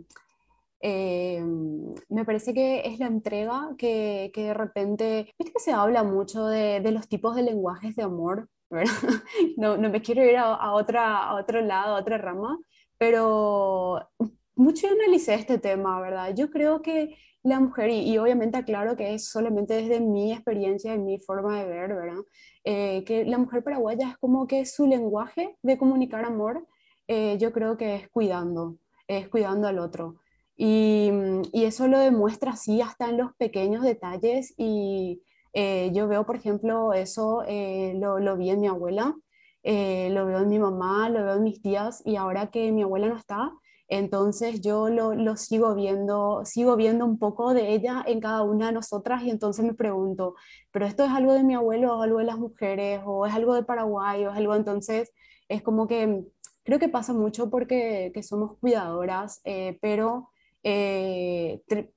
me 0.84 2.24
parece 2.24 2.52
que 2.52 2.82
es 2.86 2.98
la 2.98 3.06
entrega 3.06 3.70
que, 3.78 4.30
que, 4.34 4.44
de 4.44 4.54
repente, 4.54 5.34
viste 5.38 5.52
que 5.52 5.60
se 5.60 5.72
habla 5.72 6.02
mucho 6.02 6.46
de, 6.46 6.80
de, 6.80 6.92
los 6.92 7.08
tipos 7.08 7.34
de 7.36 7.42
lenguajes 7.42 7.96
de 7.96 8.02
amor, 8.02 8.48
No, 9.56 9.76
no 9.76 9.90
me 9.90 10.02
quiero 10.02 10.24
ir 10.24 10.36
a, 10.36 10.72
otra, 10.72 11.18
a 11.28 11.34
otro 11.34 11.60
lado, 11.60 11.96
a 11.96 12.00
otra 12.00 12.18
rama, 12.18 12.58
pero 12.98 14.08
mucho 14.56 14.86
analicé 14.88 15.34
este 15.34 15.58
tema, 15.58 16.00
¿verdad? 16.00 16.34
Yo 16.34 16.50
creo 16.50 16.82
que 16.82 17.16
la 17.42 17.60
mujer, 17.60 17.90
y, 17.90 18.16
obviamente 18.18 18.58
aclaro 18.58 18.96
que 18.96 19.14
es 19.14 19.28
solamente 19.28 19.74
desde 19.74 20.00
mi 20.00 20.32
experiencia 20.32 20.94
y 20.94 20.98
mi 20.98 21.18
forma 21.18 21.58
de 21.58 21.68
ver, 21.68 21.94
¿verdad? 21.94 22.22
Eh, 22.64 23.04
que 23.04 23.24
la 23.24 23.38
mujer 23.38 23.62
paraguaya 23.62 24.10
es 24.10 24.16
como 24.18 24.46
que 24.46 24.64
su 24.64 24.86
lenguaje 24.86 25.56
de 25.62 25.78
comunicar 25.78 26.24
amor, 26.24 26.66
eh, 27.06 27.36
yo 27.38 27.52
creo 27.52 27.76
que 27.76 27.96
es 27.96 28.08
cuidando, 28.08 28.78
es 29.06 29.28
cuidando 29.28 29.68
al 29.68 29.78
otro. 29.78 30.16
Y, 30.56 31.10
y, 31.52 31.64
eso 31.64 31.88
lo 31.88 31.98
demuestra 31.98 32.52
así 32.52 32.80
hasta 32.80 33.08
en 33.10 33.18
los 33.18 33.34
pequeños 33.36 33.82
detalles 33.82 34.54
y, 34.56 35.20
eh, 35.54 35.92
yo 35.94 36.08
veo, 36.08 36.26
por 36.26 36.36
ejemplo, 36.36 36.92
eso 36.92 37.44
eh, 37.46 37.94
lo, 37.96 38.18
lo, 38.18 38.36
vi 38.36 38.50
en 38.50 38.60
mi 38.60 38.66
abuela, 38.66 39.14
eh, 39.62 40.10
lo 40.10 40.26
veo 40.26 40.40
en 40.40 40.48
mi 40.48 40.58
mamá, 40.58 41.08
lo 41.08 41.24
veo 41.24 41.36
en 41.36 41.44
mis 41.44 41.62
tías 41.62 42.02
y 42.04 42.16
ahora 42.16 42.50
que 42.50 42.72
mi 42.72 42.82
abuela 42.82 43.06
no 43.08 43.16
está, 43.16 43.52
entonces 43.86 44.60
yo 44.62 44.88
lo, 44.88 45.14
lo, 45.14 45.36
sigo 45.36 45.74
viendo, 45.76 46.44
sigo 46.44 46.74
viendo 46.76 47.04
un 47.06 47.18
poco 47.20 47.54
de 47.54 47.72
ella 47.72 48.02
en 48.06 48.20
cada 48.20 48.42
una 48.42 48.66
de 48.66 48.72
nosotras 48.72 49.22
y 49.22 49.30
entonces 49.30 49.64
me 49.64 49.74
pregunto, 49.74 50.34
pero 50.72 50.86
esto 50.86 51.04
es 51.04 51.10
algo 51.10 51.32
de 51.34 51.44
mi 51.44 51.54
abuelo 51.54 51.98
o 51.98 52.02
algo 52.02 52.18
de 52.18 52.24
las 52.24 52.38
mujeres 52.38 53.00
o 53.04 53.24
es 53.26 53.32
algo 53.32 53.54
de 53.54 53.62
Paraguay 53.64 54.24
o 54.26 54.30
es 54.32 54.36
algo, 54.36 54.56
entonces 54.56 55.12
es 55.48 55.62
como 55.62 55.86
que 55.86 56.24
creo 56.64 56.78
que 56.80 56.88
pasa 56.88 57.12
mucho 57.12 57.48
porque 57.50 58.10
que 58.12 58.22
somos 58.24 58.58
cuidadoras, 58.58 59.40
pero 59.80 60.30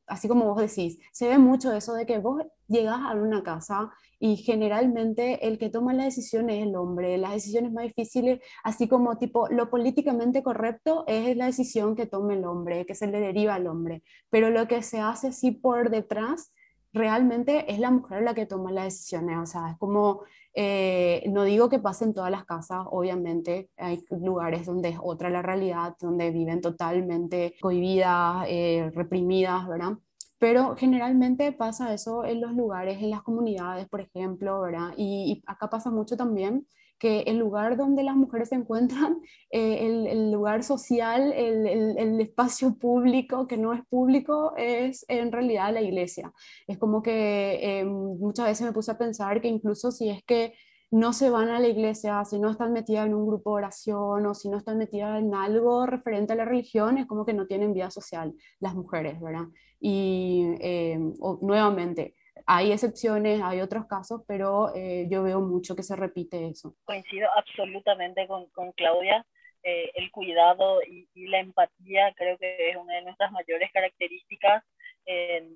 así 0.07 0.27
como 0.27 0.45
vos 0.53 0.61
decís, 0.61 0.99
se 1.11 1.27
ve 1.27 1.37
mucho 1.37 1.71
eso 1.73 1.93
de 1.93 2.05
que 2.05 2.19
vos 2.19 2.43
llegas 2.67 2.99
a 2.99 3.13
una 3.13 3.43
casa 3.43 3.91
y 4.19 4.37
generalmente 4.37 5.47
el 5.47 5.57
que 5.57 5.69
toma 5.69 5.93
la 5.93 6.05
decisión 6.05 6.49
es 6.49 6.63
el 6.65 6.75
hombre. 6.75 7.17
Las 7.17 7.33
decisiones 7.33 7.71
más 7.71 7.85
difíciles, 7.85 8.39
así 8.63 8.87
como 8.87 9.17
tipo 9.17 9.47
lo 9.49 9.69
políticamente 9.69 10.43
correcto, 10.43 11.05
es 11.07 11.35
la 11.37 11.45
decisión 11.45 11.95
que 11.95 12.07
toma 12.07 12.33
el 12.33 12.45
hombre, 12.45 12.85
que 12.85 12.95
se 12.95 13.07
le 13.07 13.19
deriva 13.19 13.55
al 13.55 13.67
hombre. 13.67 14.03
Pero 14.29 14.49
lo 14.49 14.67
que 14.67 14.81
se 14.83 14.99
hace 14.99 15.31
sí 15.31 15.51
por 15.51 15.89
detrás, 15.89 16.51
realmente 16.93 17.71
es 17.71 17.79
la 17.79 17.91
mujer 17.91 18.23
la 18.23 18.33
que 18.33 18.45
toma 18.45 18.71
las 18.71 18.85
decisiones. 18.85 19.37
O 19.37 19.45
sea, 19.45 19.71
es 19.71 19.77
como, 19.77 20.21
eh, 20.53 21.23
no 21.29 21.43
digo 21.43 21.69
que 21.69 21.79
pase 21.79 22.05
en 22.05 22.13
todas 22.13 22.31
las 22.31 22.45
casas, 22.45 22.85
obviamente, 22.89 23.69
hay 23.77 24.03
lugares 24.09 24.65
donde 24.65 24.89
es 24.89 24.99
otra 25.01 25.29
la 25.29 25.41
realidad, 25.41 25.95
donde 25.99 26.31
viven 26.31 26.61
totalmente 26.61 27.55
cohibidas, 27.61 28.45
eh, 28.47 28.91
reprimidas, 28.95 29.67
¿verdad? 29.67 29.97
Pero 30.39 30.75
generalmente 30.75 31.51
pasa 31.51 31.93
eso 31.93 32.23
en 32.23 32.41
los 32.41 32.53
lugares, 32.53 33.01
en 33.01 33.09
las 33.09 33.23
comunidades, 33.23 33.87
por 33.89 34.01
ejemplo, 34.01 34.61
¿verdad? 34.61 34.93
Y, 34.95 35.43
acá 35.47 35.69
pasa 35.69 35.89
mucho 35.89 36.15
también 36.15 36.67
que 36.99 37.21
el 37.21 37.37
lugar 37.37 37.77
donde 37.77 38.03
las 38.03 38.15
mujeres 38.15 38.49
se 38.49 38.55
encuentran, 38.55 39.21
eh, 39.51 40.07
el, 40.11 40.31
lugar 40.31 40.63
social, 40.63 41.33
el, 41.33 42.19
espacio 42.19 42.75
público 42.77 43.47
que 43.47 43.57
no 43.57 43.73
es 43.73 43.85
público, 43.85 44.53
es 44.57 45.05
en 45.07 45.31
realidad 45.31 45.73
la 45.73 45.81
iglesia. 45.81 46.33
Es 46.67 46.77
como 46.77 47.01
que 47.01 47.59
eh, 47.61 47.85
muchas 47.85 48.47
veces 48.47 48.65
me 48.65 48.73
puse 48.73 48.91
a 48.91 48.97
pensar 48.97 49.41
que 49.41 49.47
incluso 49.47 49.91
si 49.91 50.09
es 50.09 50.23
que 50.23 50.53
no 50.89 51.11
se 51.11 51.29
van 51.29 51.49
a 51.49 51.59
la 51.59 51.67
iglesia, 51.67 52.23
si 52.23 52.39
no 52.39 52.49
están 52.49 52.71
metidas 52.71 53.07
en 53.07 53.13
un 53.13 53.27
grupo 53.27 53.51
de 53.51 53.63
oración 53.63 54.25
o 54.25 54.33
si 54.33 54.49
no 54.49 54.57
están 54.57 54.77
metidas 54.77 55.19
en 55.19 55.35
algo 55.35 55.85
referente 55.85 56.33
a 56.33 56.37
la 56.37 56.45
religión, 56.45 56.97
es 56.97 57.05
como 57.07 57.25
que 57.25 57.33
no 57.33 57.45
tienen 57.45 57.73
vida 57.73 57.91
social 57.91 58.33
las 58.59 58.73
mujeres, 58.73 59.19
¿verdad? 59.19 59.47
Y 59.79 60.55
eh, 60.59 60.97
nuevamente, 61.41 62.15
hay 62.47 62.71
excepciones, 62.71 63.41
hay 63.43 63.59
otros 63.59 63.85
casos, 63.87 64.21
pero 64.27 64.73
eh, 64.73 65.05
yo 65.09 65.21
veo 65.23 65.41
mucho 65.41 65.75
que 65.75 65.83
se 65.83 65.95
repite 65.95 66.47
eso. 66.47 66.73
Coincido 66.85 67.29
absolutamente 67.35 68.25
con, 68.25 68.49
con 68.51 68.71
Claudia. 68.71 69.25
Eh, 69.63 69.91
el 69.95 70.09
cuidado 70.11 70.81
y, 70.81 71.07
la 71.27 71.39
empatía 71.39 72.13
creo 72.15 72.37
que 72.37 72.69
es 72.69 72.77
una 72.77 72.95
de 72.95 73.01
nuestras 73.01 73.31
mayores 73.33 73.69
características. 73.73 74.63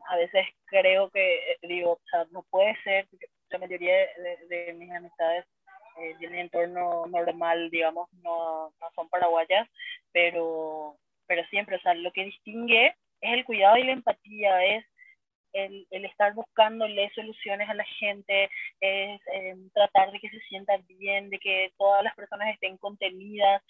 a 0.10 0.16
veces 0.18 0.46
creo 0.66 1.10
que, 1.12 1.58
digo, 1.62 1.94
o 1.94 2.02
sea, 2.10 2.26
no 2.32 2.44
puede 2.50 2.76
ser, 2.84 3.08
la 3.50 3.60
mayoría 3.60 3.94
de, 4.50 4.74
mis 4.74 4.92
amistades 4.92 5.46
eh, 5.98 6.16
tienen 6.20 6.40
entorno 6.40 7.06
normal, 7.08 7.70
digamos, 7.70 8.10
no, 8.22 8.74
no 8.82 8.92
son 8.96 9.08
paraguayas, 9.10 9.68
pero, 10.12 10.98
pero 11.28 11.46
siempre, 11.50 11.78
o 11.78 11.80
sea, 11.80 11.94
lo 11.94 12.12
que 12.12 12.26
distingue 12.26 12.88
es 13.22 13.34
el 13.34 13.46
cuidado 13.46 13.78
y 13.78 13.84
la 13.84 13.94
empatía, 13.94 14.66
es 14.66 14.86
el, 15.54 15.88
el, 15.92 16.06
estar 16.06 16.34
buscándole 16.34 17.12
soluciones 17.14 17.70
a 17.70 17.74
la 17.74 17.86
gente, 18.00 18.50
es 18.80 19.22
eh, 19.34 19.56
tratar 19.74 20.12
de 20.12 20.20
que 20.20 20.30
se 20.30 20.40
sientan 20.42 20.86
bien, 20.88 21.30
de 21.30 21.40
que 21.40 21.72
todas 21.78 22.04
las 22.04 22.16
personas 22.16 22.50
estén 22.50 22.78
contenidas 22.78 23.62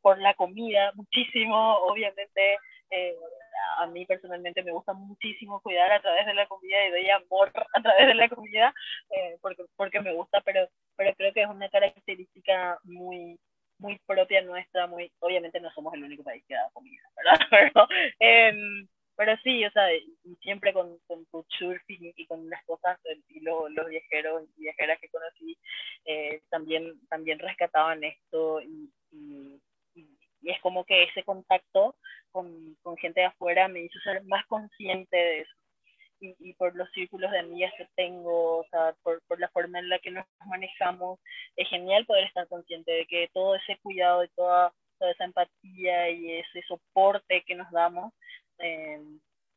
por 0.00 0.18
la 0.20 0.34
comida, 0.34 0.92
muchísimo, 0.94 1.76
obviamente. 1.88 2.58
Eh, 2.90 3.16
a 3.78 3.86
mí 3.86 4.04
personalmente 4.06 4.62
me 4.62 4.72
gusta 4.72 4.92
muchísimo 4.92 5.60
cuidar 5.60 5.90
a 5.90 6.00
través 6.00 6.26
de 6.26 6.34
la 6.34 6.46
comida 6.46 6.86
y 6.86 6.90
doy 6.90 7.10
amor 7.10 7.50
a 7.74 7.82
través 7.82 8.06
de 8.06 8.14
la 8.14 8.28
comida 8.28 8.74
eh, 9.10 9.36
porque, 9.40 9.64
porque 9.76 10.00
me 10.00 10.12
gusta, 10.12 10.40
pero, 10.42 10.68
pero 10.96 11.14
creo 11.16 11.32
que 11.32 11.42
es 11.42 11.48
una 11.48 11.68
característica 11.68 12.78
muy, 12.84 13.38
muy 13.78 13.98
propia 14.06 14.42
nuestra, 14.42 14.86
muy, 14.86 15.10
obviamente 15.20 15.60
no 15.60 15.70
somos 15.72 15.94
el 15.94 16.04
único 16.04 16.22
país 16.22 16.44
que 16.46 16.54
da 16.54 16.70
comida, 16.72 17.02
¿verdad? 17.16 17.46
Pero, 17.50 17.88
em, 18.18 18.86
pero 19.16 19.36
sí, 19.42 19.64
o 19.64 19.70
sea, 19.70 19.86
siempre 20.40 20.72
con, 20.72 20.98
con 21.06 21.24
surfing 21.58 22.12
y 22.16 22.26
con 22.26 22.48
las 22.50 22.64
cosas, 22.64 22.98
y 23.28 23.40
los, 23.40 23.70
los 23.70 23.88
viajeros 23.88 24.44
y 24.56 24.62
viajeras 24.62 24.98
que 25.00 25.08
conocí, 25.08 25.56
eh, 26.04 26.42
también, 26.50 27.00
también 27.08 27.38
rescataban 27.38 28.02
esto 28.02 28.60
y, 28.62 28.90
y, 29.12 29.60
es 30.46 30.60
como 30.60 30.84
que 30.84 31.04
ese 31.04 31.22
contacto 31.22 31.96
con, 32.30 32.76
con, 32.82 32.98
gente 32.98 33.20
de 33.20 33.26
afuera 33.26 33.66
me 33.66 33.80
hizo 33.80 33.98
ser 34.00 34.22
más 34.24 34.44
consciente 34.46 35.16
de 35.16 35.40
eso. 35.40 35.52
Y, 36.20 36.36
y, 36.38 36.52
por 36.54 36.76
los 36.76 36.90
círculos 36.92 37.30
de 37.30 37.38
amigas 37.38 37.72
que 37.78 37.88
tengo, 37.96 38.58
o 38.58 38.66
sea, 38.70 38.94
por, 39.02 39.22
por, 39.26 39.40
la 39.40 39.48
forma 39.48 39.78
en 39.78 39.88
la 39.88 39.98
que 40.00 40.10
nos 40.10 40.26
manejamos, 40.46 41.18
es 41.56 41.66
genial 41.68 42.04
poder 42.04 42.24
estar 42.24 42.46
consciente 42.48 42.92
de 42.92 43.06
que 43.06 43.30
todo 43.32 43.54
ese 43.54 43.78
cuidado 43.78 44.22
y 44.22 44.28
toda, 44.36 44.74
toda 44.98 45.12
esa 45.12 45.24
empatía 45.24 46.10
y 46.10 46.32
ese 46.32 46.62
soporte 46.68 47.42
que 47.46 47.54
nos 47.54 47.70
damos 47.70 48.12
eh, 48.58 49.00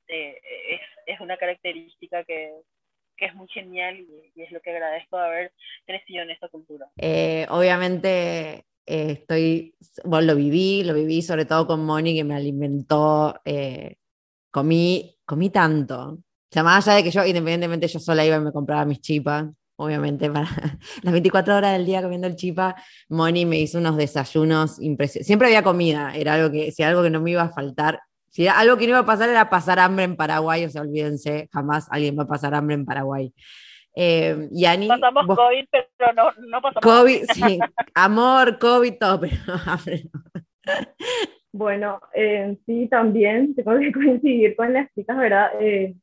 eh, 0.07 0.35
es, 0.69 0.81
es, 1.05 1.19
una 1.19 1.37
característica 1.37 2.23
que, 2.23 2.51
que, 3.15 3.25
es 3.25 3.35
muy 3.35 3.47
genial 3.49 3.99
y, 3.99 4.41
es 4.41 4.51
lo 4.51 4.61
que 4.61 4.71
agradezco 4.71 5.17
de 5.17 5.25
haber 5.25 5.53
crecido 5.85 6.23
en 6.23 6.31
esta 6.31 6.47
cultura. 6.49 6.87
Eh, 6.97 7.45
obviamente 7.49 8.65
estoy, 8.85 9.75
bueno, 10.05 10.27
lo 10.27 10.35
viví, 10.35 10.83
lo 10.83 10.93
viví 10.93 11.21
sobre 11.21 11.45
todo 11.45 11.67
con 11.67 11.85
Moni 11.85 12.15
que 12.15 12.23
me 12.23 12.35
alimentó, 12.35 13.35
comí, 14.49 15.17
comí 15.25 15.49
tanto. 15.49 16.19
O 16.49 16.53
sea, 16.53 16.63
más 16.63 16.87
allá 16.87 16.97
de 16.97 17.03
que 17.03 17.11
yo, 17.11 17.25
independientemente, 17.25 17.87
yo 17.87 17.99
sola 17.99 18.25
iba 18.25 18.37
y 18.37 18.39
me 18.39 18.53
compraba 18.53 18.85
mis 18.85 19.01
chipas, 19.01 19.45
obviamente, 19.75 20.29
para 20.31 20.49
las 21.03 21.11
24 21.11 21.55
horas 21.55 21.73
del 21.73 21.85
día 21.85 22.01
comiendo 22.01 22.27
el 22.27 22.35
chipa, 22.35 22.75
Moni 23.09 23.45
me 23.45 23.59
hizo 23.59 23.77
unos 23.77 23.97
desayunos 23.97 24.79
impresionantes. 24.81 25.27
Siempre 25.27 25.47
había 25.47 25.63
comida, 25.63 26.15
era 26.15 26.35
algo 26.35 26.51
que, 26.51 26.71
si 26.71 26.83
algo 26.83 27.03
que 27.03 27.09
no 27.09 27.21
me 27.21 27.31
iba 27.31 27.43
a 27.43 27.53
faltar, 27.53 27.99
si 28.37 28.47
algo 28.47 28.77
que 28.77 28.85
no 28.85 28.91
iba 28.91 28.99
a 28.99 29.05
pasar 29.05 29.29
era 29.29 29.49
pasar 29.49 29.79
hambre 29.79 30.05
en 30.05 30.15
Paraguay, 30.15 30.63
o 30.63 30.69
sea, 30.69 30.83
olvídense, 30.83 31.49
jamás 31.51 31.87
alguien 31.89 32.15
va 32.15 32.21
a 32.21 32.27
pasar 32.27 32.53
hambre 32.53 32.75
en 32.75 32.85
Paraguay. 32.85 33.33
Eh, 33.95 34.47
pasamos 34.87 35.25
COVID, 35.25 35.65
pero 35.71 36.13
no, 36.13 36.31
no 36.47 36.61
pasamos 36.61 36.83
COVID, 36.83 37.23
sí, 37.33 37.57
amor, 37.95 38.59
COVID, 38.59 38.93
todo, 38.99 39.21
pero 39.21 39.35
hambre 39.65 40.03
Bueno, 41.51 41.99
eh, 42.13 42.55
sí, 42.67 42.87
también 42.87 43.55
tengo 43.55 43.79
que 43.79 43.91
coincidir 43.91 44.55
con 44.55 44.71
las 44.71 44.93
chicas, 44.93 45.17
¿verdad? 45.17 45.49
Eh, 45.59 45.95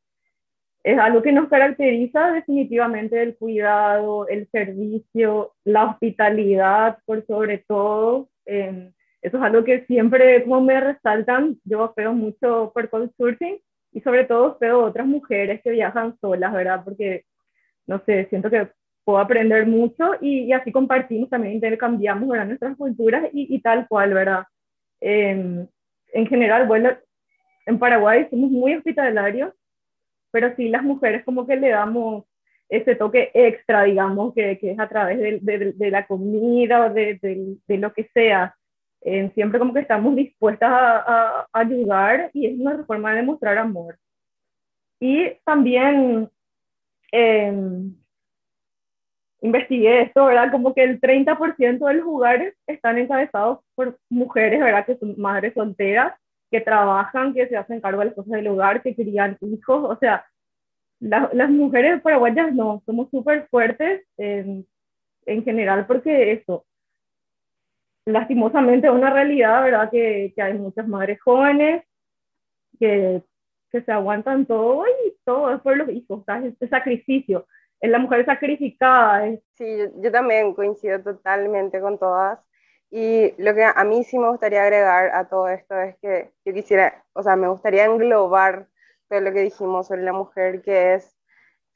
es 0.82 0.98
algo 0.98 1.22
que 1.22 1.30
nos 1.30 1.48
caracteriza 1.48 2.32
definitivamente 2.32 3.22
el 3.22 3.36
cuidado, 3.36 4.26
el 4.26 4.48
servicio, 4.50 5.54
la 5.62 5.84
hospitalidad, 5.84 6.98
por 7.06 7.24
sobre 7.26 7.58
todo. 7.58 8.28
Eh, 8.44 8.90
eso 9.24 9.38
es 9.38 9.42
algo 9.42 9.64
que 9.64 9.86
siempre 9.86 10.44
como 10.44 10.60
me 10.60 10.78
resaltan, 10.78 11.56
yo 11.64 11.94
veo 11.96 12.12
mucho 12.12 12.72
por 12.74 12.90
surfing 13.16 13.58
y 13.92 14.00
sobre 14.02 14.24
todo 14.24 14.58
veo 14.60 14.84
otras 14.84 15.06
mujeres 15.06 15.62
que 15.62 15.70
viajan 15.70 16.14
solas, 16.20 16.52
¿verdad? 16.52 16.82
Porque, 16.84 17.24
no 17.86 18.02
sé, 18.04 18.26
siento 18.28 18.50
que 18.50 18.68
puedo 19.02 19.18
aprender 19.18 19.66
mucho 19.66 20.12
y, 20.20 20.52
así 20.52 20.70
compartimos, 20.70 21.30
también 21.30 21.54
intercambiamos, 21.54 22.28
¿verdad? 22.28 22.46
Nuestras 22.46 22.76
culturas 22.76 23.24
y, 23.32 23.58
tal 23.62 23.88
cual, 23.88 24.12
¿verdad? 24.12 24.44
en 25.00 25.68
general, 26.28 26.66
bueno, 26.66 26.90
en 27.66 27.78
Paraguay 27.78 28.26
somos 28.30 28.50
muy 28.50 28.74
hospitalarios, 28.74 29.52
pero 30.30 30.54
sí 30.56 30.68
las 30.68 30.82
mujeres 30.82 31.24
como 31.24 31.46
que 31.46 31.56
le 31.56 31.70
damos 31.70 32.24
ese 32.68 32.94
toque 32.94 33.30
extra, 33.34 33.84
digamos, 33.84 34.34
que, 34.34 34.58
que 34.58 34.72
es 34.72 34.78
a 34.78 34.88
través 34.88 35.18
de, 35.18 35.38
de, 35.40 35.72
de 35.72 35.90
la 35.90 36.06
comida 36.06 36.86
o 36.86 36.90
de, 36.92 37.18
de, 37.66 37.78
lo 37.78 37.92
que 37.92 38.08
sea 38.14 38.54
siempre 39.34 39.58
como 39.58 39.74
que 39.74 39.80
estamos 39.80 40.16
dispuestas 40.16 40.70
a, 40.72 41.46
ayudar 41.52 42.30
y 42.32 42.46
es 42.46 42.58
una 42.58 42.84
forma 42.84 43.10
de 43.10 43.16
demostrar 43.16 43.58
amor. 43.58 43.98
Y 44.98 45.32
también 45.44 46.30
em, 47.12 47.94
investigué 49.42 50.02
esto, 50.02 50.24
¿verdad? 50.26 50.50
Como 50.50 50.74
que 50.74 50.82
el 50.84 51.00
30% 51.00 51.86
de 51.86 51.94
los 51.94 52.04
lugares 52.04 52.54
están 52.66 52.96
encabezados 52.98 53.60
por 53.74 53.98
mujeres, 54.08 54.60
¿verdad? 54.60 54.86
Que 54.86 54.96
son 54.96 55.14
madres 55.18 55.52
solteras, 55.54 56.14
que 56.50 56.60
trabajan, 56.62 57.34
que 57.34 57.46
se 57.48 57.56
hacen 57.56 57.80
cargo 57.80 58.00
de 58.00 58.06
las 58.06 58.14
cosas 58.14 58.32
del 58.32 58.48
hogar, 58.48 58.82
que 58.82 58.94
crían 58.94 59.36
hijos. 59.42 59.84
O 59.90 59.98
sea, 59.98 60.24
las 61.00 61.50
mujeres 61.50 62.00
paraguayas 62.00 62.54
no, 62.54 62.82
somos 62.86 63.10
súper 63.10 63.46
fuertes 63.48 64.06
en 64.16 65.44
general 65.44 65.86
porque 65.86 66.32
eso, 66.32 66.64
lastimosamente 68.06 68.90
una 68.90 69.10
realidad, 69.10 69.62
¿verdad? 69.64 69.90
Que, 69.90 70.32
que, 70.34 70.42
hay 70.42 70.54
muchas 70.54 70.86
madres 70.86 71.20
jóvenes 71.20 71.84
que, 72.78 73.22
que, 73.70 73.82
se 73.82 73.92
aguantan 73.92 74.46
todo 74.46 74.84
y 74.86 75.16
todo 75.24 75.54
es 75.54 75.60
por 75.62 75.76
los 75.76 75.88
hijos, 75.88 76.24
¿sabes? 76.26 76.52
Este 76.52 76.68
sacrificio. 76.68 77.46
Es 77.80 77.90
la 77.90 77.98
mujer 77.98 78.24
sacrificada. 78.24 79.26
Sí, 79.54 79.78
yo, 79.96 80.12
también 80.12 80.54
coincido 80.54 81.02
totalmente 81.02 81.80
con 81.80 81.98
todas. 81.98 82.40
Y 82.90 83.34
lo 83.42 83.54
que 83.54 83.64
a 83.64 83.84
mí 83.84 84.04
sí 84.04 84.18
me 84.18 84.30
gustaría 84.30 84.62
agregar 84.62 85.10
a 85.14 85.28
todo 85.28 85.48
esto 85.48 85.78
es 85.80 85.96
que 85.98 86.32
yo 86.44 86.54
quisiera, 86.54 87.04
o 87.12 87.22
sea, 87.22 87.36
me 87.36 87.48
gustaría 87.48 87.84
englobar 87.86 88.68
todo 89.08 89.20
lo 89.20 89.32
que 89.32 89.40
dijimos 89.40 89.88
sobre 89.88 90.02
la 90.02 90.12
mujer, 90.12 90.62
que 90.62 90.94
es 90.94 91.16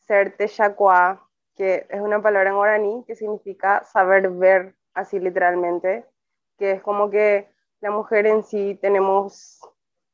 ser 0.07 0.37
techacua, 0.37 1.29
que 1.57 1.87
es 1.91 2.01
una 2.01 2.22
palabra 2.22 2.51
en 2.51 2.57
guaraní 2.57 3.05
que 3.07 3.16
significa 3.16 3.83
saber 3.85 4.31
ver, 4.31 4.76
así 4.95 5.18
literalmente, 5.18 6.05
que 6.59 6.72
es 6.72 6.82
como 6.82 7.11
que 7.11 7.48
la 7.80 7.90
mujer 7.90 8.26
en 8.26 8.42
sí 8.42 8.78
tenemos 8.82 9.61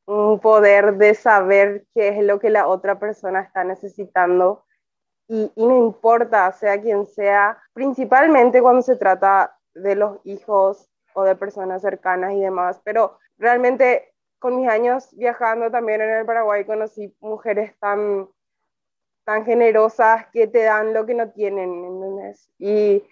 un 0.05 0.39
poder 0.39 0.95
de 0.95 1.15
saber 1.15 1.85
qué 1.93 2.09
es 2.09 2.23
lo 2.23 2.39
que 2.39 2.49
la 2.49 2.67
otra 2.67 2.99
persona 2.99 3.41
está 3.41 3.63
necesitando. 3.63 4.65
Y, 5.27 5.51
y 5.55 5.65
no 5.65 5.75
importa, 5.75 6.51
sea 6.51 6.79
quien 6.79 7.07
sea, 7.07 7.57
principalmente 7.73 8.61
cuando 8.61 8.83
se 8.83 8.95
trata 8.95 9.57
de 9.73 9.95
los 9.95 10.19
hijos 10.23 10.89
o 11.13 11.23
de 11.23 11.35
personas 11.35 11.81
cercanas 11.81 12.33
y 12.33 12.41
demás, 12.41 12.79
pero 12.83 13.17
realmente 13.37 14.13
con 14.39 14.57
mis 14.57 14.69
años 14.69 15.09
viajando 15.15 15.71
también 15.71 16.01
en 16.01 16.09
el 16.09 16.25
Paraguay 16.25 16.65
conocí 16.65 17.15
mujeres 17.19 17.73
tan, 17.79 18.29
tan 19.23 19.45
generosas 19.45 20.27
que 20.31 20.47
te 20.47 20.63
dan 20.63 20.93
lo 20.93 21.05
que 21.05 21.15
no 21.15 21.31
tienen, 21.31 22.33
Y, 22.59 23.03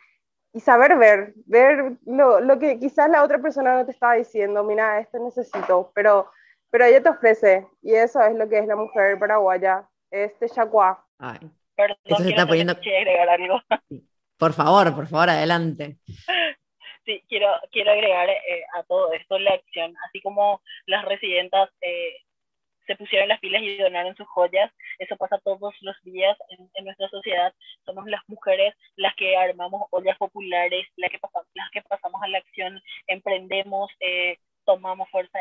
y 0.54 0.60
saber 0.60 0.98
ver, 0.98 1.34
ver 1.46 1.94
lo, 2.06 2.40
lo, 2.40 2.60
que 2.60 2.80
quizás 2.80 3.10
la 3.10 3.24
otra 3.24 3.40
persona 3.40 3.76
no 3.76 3.86
te 3.86 3.92
estaba 3.92 4.14
diciendo, 4.14 4.64
mira, 4.64 5.00
esto 5.00 5.18
necesito, 5.20 5.92
pero, 5.96 6.30
pero 6.70 6.86
ella 6.86 7.02
te 7.02 7.10
ofrece, 7.10 7.68
y 7.82 7.94
eso 7.94 8.22
es 8.22 8.36
lo 8.36 8.48
que 8.48 8.60
es 8.60 8.68
la 8.68 8.76
mujer 8.76 9.18
paraguaya, 9.18 9.88
este 10.12 10.48
chacuá. 10.50 11.04
Ay, 11.18 11.40
Perdón, 11.76 12.24
se 12.24 12.30
está 12.30 12.46
poniendo... 12.46 12.74
agregar 12.74 13.30
algo. 13.30 13.60
Por 14.38 14.54
favor, 14.54 14.94
por 14.94 15.08
favor, 15.08 15.30
adelante. 15.30 15.98
Sí, 17.06 17.22
quiero, 17.28 17.48
quiero 17.74 17.92
agregar 17.92 18.30
eh, 18.30 18.64
a 18.76 18.84
todo 18.84 19.12
esto 19.12 19.38
la 19.38 19.52
acción, 19.52 19.94
así 20.08 20.22
como 20.22 20.62
las 20.86 21.04
residentas 21.04 21.70
eh, 21.82 22.14
se 22.86 22.96
pusieron 22.96 23.30
las 23.30 23.40
pilas 23.40 23.62
y 23.62 23.78
donaron 23.78 24.16
sus 24.16 24.28
joyas, 24.28 24.72
eso 25.00 25.16
pasa 25.18 25.40
todos 25.40 25.74
los 25.82 25.96
días 26.04 26.38
en, 26.50 26.86
nuestra 26.86 27.08
sociedad, 27.10 27.54
somos 27.86 28.06
las 28.08 28.22
mujeres 28.28 28.76
las 28.96 29.16
que 29.16 29.36
armamos 29.38 29.88
ollas 29.92 30.18
populares, 30.18 30.88
las 30.98 31.12
que 31.12 31.20
pasamos, 31.20 31.48
las 31.54 31.70
que 31.72 31.82
pasamos 31.82 32.22
a 32.22 32.28
la 32.28 32.40
acción, 32.40 32.82
emprendemos, 33.08 33.92
eh, 34.00 34.38
tomamos 34.66 35.10
fuerza 35.10 35.40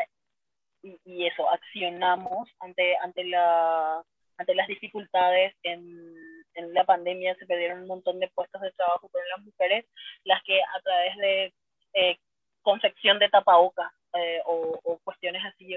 y, 0.81 0.99
y, 1.05 1.27
eso, 1.27 1.49
accionamos 1.49 2.49
ante, 2.59 2.97
ante, 2.97 3.23
la, 3.25 4.03
ante 4.37 4.55
las 4.55 4.67
dificultades. 4.67 5.55
En 5.63 6.13
en 6.55 6.73
la 6.73 6.85
pandemia 6.85 7.35
se 7.35 7.45
perdieron 7.45 7.81
un 7.81 7.87
montón 7.87 8.19
de 8.19 8.29
puestos 8.29 8.61
de 8.61 8.71
trabajo, 8.71 9.09
pero 9.11 9.25
las 9.35 9.45
mujeres 9.45 9.85
las 10.23 10.41
que 10.43 10.61
a 10.61 10.81
través 10.81 11.17
de 11.17 11.53
eh, 11.93 12.17
confección 12.61 13.19
de 13.19 13.29
tapabocas 13.29 13.91
eh, 14.13 14.41
o, 14.45 14.99
cuestiones 15.03 15.43
así, 15.45 15.75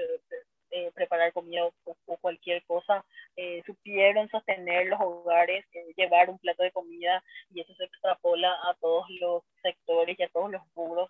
eh, 0.77 0.91
preparar 0.93 1.33
comida 1.33 1.65
o, 1.65 2.17
cualquier 2.21 2.63
cosa, 2.65 3.05
supieron 3.65 4.29
sostener 4.29 4.87
los 4.87 4.99
hogares, 4.99 5.65
llevar 5.95 6.29
un 6.29 6.39
plato 6.39 6.63
de 6.63 6.71
comida 6.71 7.23
y 7.53 7.61
eso 7.61 7.73
se 7.75 7.85
extrapola 7.85 8.51
a 8.51 8.75
todos 8.81 9.05
los 9.19 9.43
sectores 9.61 10.17
y 10.19 10.23
a 10.23 10.29
todos 10.29 10.51
los 10.51 10.61
rubros. 10.75 11.09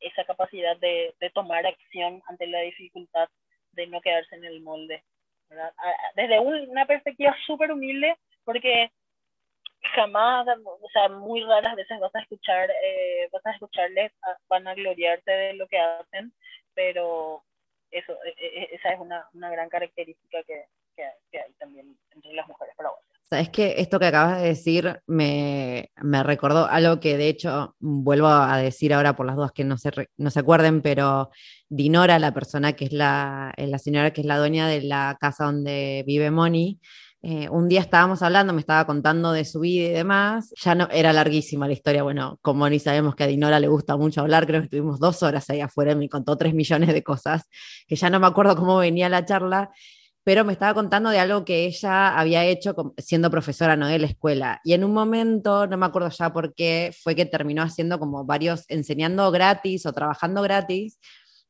esa 0.00 0.24
capacidad 0.24 0.76
de, 0.76 1.14
de 1.20 1.30
tomar 1.30 1.66
acción 1.66 2.22
ante 2.28 2.46
la 2.46 2.60
dificultad 2.60 3.28
de 3.72 3.86
no 3.88 4.00
quedarse 4.00 4.36
en 4.36 4.44
el 4.44 4.60
molde 4.60 5.02
desde 6.14 6.40
una 6.40 6.86
perspectiva 6.86 7.34
súper 7.46 7.72
humilde, 7.72 8.16
porque 8.44 8.90
jamás, 9.94 10.46
o 10.64 10.88
sea, 10.92 11.08
muy 11.08 11.42
raras 11.42 11.76
veces 11.76 11.98
vas 12.00 12.14
a 12.14 12.20
escuchar, 12.20 12.70
eh, 12.70 13.28
vas 13.32 13.44
a 13.46 13.52
escucharles, 13.52 14.12
van 14.48 14.66
a 14.66 14.74
gloriarte 14.74 15.30
de 15.30 15.54
lo 15.54 15.66
que 15.68 15.78
hacen, 15.78 16.32
pero 16.74 17.42
eso, 17.90 18.12
e, 18.24 18.28
e, 18.28 18.62
e, 18.62 18.68
esa 18.74 18.90
es 18.90 19.00
una, 19.00 19.26
una 19.34 19.50
gran 19.50 19.68
característica 19.68 20.42
que, 20.46 20.64
que, 20.96 21.38
hay 21.38 21.52
también 21.58 21.96
entre 22.14 22.32
las 22.32 22.46
mujeres 22.48 22.74
paraguayas. 22.76 23.04
Sabes 23.30 23.50
que 23.50 23.74
esto 23.76 23.98
que 24.00 24.06
acabas 24.06 24.40
de 24.40 24.48
decir 24.48 25.02
me, 25.06 25.90
me, 25.96 26.22
recordó 26.22 26.66
algo 26.66 26.98
que 26.98 27.18
de 27.18 27.28
hecho 27.28 27.76
vuelvo 27.78 28.28
a 28.28 28.56
decir 28.56 28.94
ahora 28.94 29.14
por 29.16 29.26
las 29.26 29.36
dudas 29.36 29.52
que 29.52 29.64
no 29.64 29.76
se, 29.76 29.90
no 30.16 30.30
se 30.30 30.40
acuerden, 30.40 30.80
pero 30.80 31.30
Dinora, 31.68 32.18
la 32.18 32.32
persona 32.32 32.72
que 32.72 32.86
es 32.86 32.92
la, 32.92 33.52
eh, 33.58 33.66
la 33.66 33.78
señora 33.78 34.12
que 34.12 34.22
es 34.22 34.26
la 34.26 34.38
dueña 34.38 34.66
de 34.66 34.82
la 34.82 35.18
casa 35.20 35.44
donde 35.44 36.04
vive 36.06 36.30
Moni, 36.30 36.80
eh, 37.22 37.48
un 37.48 37.68
día 37.68 37.80
estábamos 37.80 38.22
hablando, 38.22 38.52
me 38.52 38.60
estaba 38.60 38.86
contando 38.86 39.32
de 39.32 39.44
su 39.44 39.60
vida 39.60 39.88
y 39.88 39.92
demás. 39.92 40.52
Ya 40.62 40.74
no 40.74 40.88
era 40.90 41.12
larguísima 41.12 41.66
la 41.66 41.72
historia. 41.72 42.02
Bueno, 42.02 42.38
como 42.42 42.68
ni 42.68 42.78
sabemos 42.78 43.14
que 43.16 43.24
a 43.24 43.26
Dinora 43.26 43.58
le 43.60 43.68
gusta 43.68 43.96
mucho 43.96 44.20
hablar, 44.20 44.46
creo 44.46 44.60
que 44.60 44.66
estuvimos 44.66 45.00
dos 45.00 45.22
horas 45.22 45.48
ahí 45.50 45.60
afuera 45.60 45.92
y 45.92 45.96
me 45.96 46.08
contó 46.08 46.36
tres 46.36 46.54
millones 46.54 46.92
de 46.92 47.02
cosas, 47.02 47.42
que 47.86 47.96
ya 47.96 48.10
no 48.10 48.20
me 48.20 48.26
acuerdo 48.26 48.56
cómo 48.56 48.78
venía 48.78 49.08
la 49.08 49.24
charla 49.24 49.70
pero 50.28 50.44
me 50.44 50.52
estaba 50.52 50.74
contando 50.74 51.08
de 51.08 51.18
algo 51.18 51.42
que 51.42 51.64
ella 51.64 52.18
había 52.18 52.44
hecho 52.44 52.74
siendo 52.98 53.30
profesora 53.30 53.76
¿no? 53.76 53.86
de 53.86 53.98
la 53.98 54.08
escuela. 54.08 54.60
Y 54.62 54.74
en 54.74 54.84
un 54.84 54.92
momento, 54.92 55.66
no 55.66 55.78
me 55.78 55.86
acuerdo 55.86 56.10
ya 56.10 56.30
por 56.34 56.52
qué, 56.52 56.94
fue 57.02 57.14
que 57.14 57.24
terminó 57.24 57.62
haciendo 57.62 57.98
como 57.98 58.26
varios, 58.26 58.66
enseñando 58.68 59.30
gratis 59.30 59.86
o 59.86 59.92
trabajando 59.94 60.42
gratis. 60.42 60.98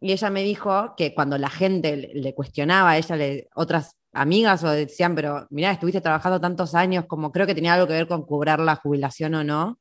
Y 0.00 0.12
ella 0.12 0.30
me 0.30 0.44
dijo 0.44 0.94
que 0.96 1.12
cuando 1.12 1.38
la 1.38 1.50
gente 1.50 1.96
le, 1.96 2.34
cuestionaba 2.36 2.90
a 2.90 2.98
ella, 2.98 3.16
le, 3.16 3.48
otras 3.56 3.96
amigas 4.20 4.64
o 4.64 4.70
decían, 4.70 5.14
pero 5.14 5.46
mira, 5.50 5.70
estuviste 5.70 6.00
trabajando 6.00 6.40
tantos 6.40 6.74
años, 6.74 7.06
como 7.06 7.32
creo 7.32 7.46
que 7.46 7.54
tenía 7.54 7.74
algo 7.74 7.86
que 7.86 7.94
ver 7.94 8.08
con 8.08 8.26
cobrar 8.26 8.60
la 8.60 8.76
jubilación 8.76 9.34
o 9.34 9.44
no. 9.44 9.78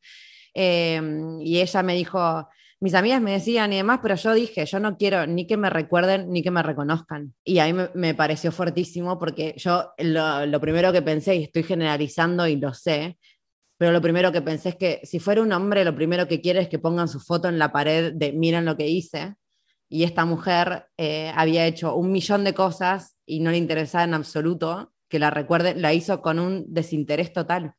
Eh, 0.53 1.01
y 1.41 1.59
ella 1.59 1.83
me 1.83 1.95
dijo, 1.95 2.47
mis 2.79 2.93
amigas 2.93 3.21
me 3.21 3.31
decían 3.31 3.73
y 3.73 3.77
demás, 3.77 3.99
pero 4.03 4.15
yo 4.15 4.33
dije, 4.33 4.65
yo 4.65 4.79
no 4.79 4.97
quiero 4.97 5.25
ni 5.25 5.47
que 5.47 5.57
me 5.57 5.69
recuerden 5.69 6.29
ni 6.29 6.43
que 6.43 6.51
me 6.51 6.61
reconozcan. 6.61 7.33
Y 7.43 7.57
a 7.59 7.65
mí 7.65 7.81
me, 7.95 8.13
pareció 8.13 8.51
fuertísimo 8.51 9.17
porque 9.17 9.55
yo 9.57 9.93
lo, 9.97 10.61
primero 10.61 10.93
que 10.93 11.01
pensé, 11.01 11.35
y 11.35 11.43
estoy 11.43 11.63
generalizando 11.63 12.45
y 12.45 12.55
lo 12.55 12.73
sé, 12.73 13.17
pero 13.77 13.91
lo 13.91 14.01
primero 14.01 14.31
que 14.31 14.41
pensé 14.41 14.69
es 14.69 14.75
que 14.75 15.01
si 15.03 15.19
fuera 15.19 15.41
un 15.41 15.51
hombre, 15.53 15.85
lo 15.85 15.95
primero 15.95 16.27
que 16.27 16.39
quiere 16.39 16.61
es 16.61 16.69
que 16.69 16.79
pongan 16.79 17.07
su 17.07 17.19
foto 17.19 17.47
en 17.47 17.57
la 17.57 17.71
pared 17.71 18.13
de 18.13 18.31
miren 18.33 18.65
lo 18.65 18.77
que 18.77 18.87
hice. 18.87 19.35
Y 19.89 20.03
esta 20.03 20.25
mujer 20.25 20.87
eh, 20.97 21.31
había 21.35 21.65
hecho 21.65 21.95
un 21.95 22.11
millón 22.11 22.43
de 22.43 22.53
cosas 22.53 23.17
y 23.25 23.39
no 23.39 23.51
le 23.51 23.57
interesaba 23.57 24.03
en 24.03 24.13
absoluto 24.13 24.93
que 25.07 25.19
la 25.19 25.29
recuerden, 25.29 25.81
la 25.81 25.93
hizo 25.93 26.21
con 26.21 26.39
un 26.39 26.65
desinterés 26.67 27.31
total 27.31 27.75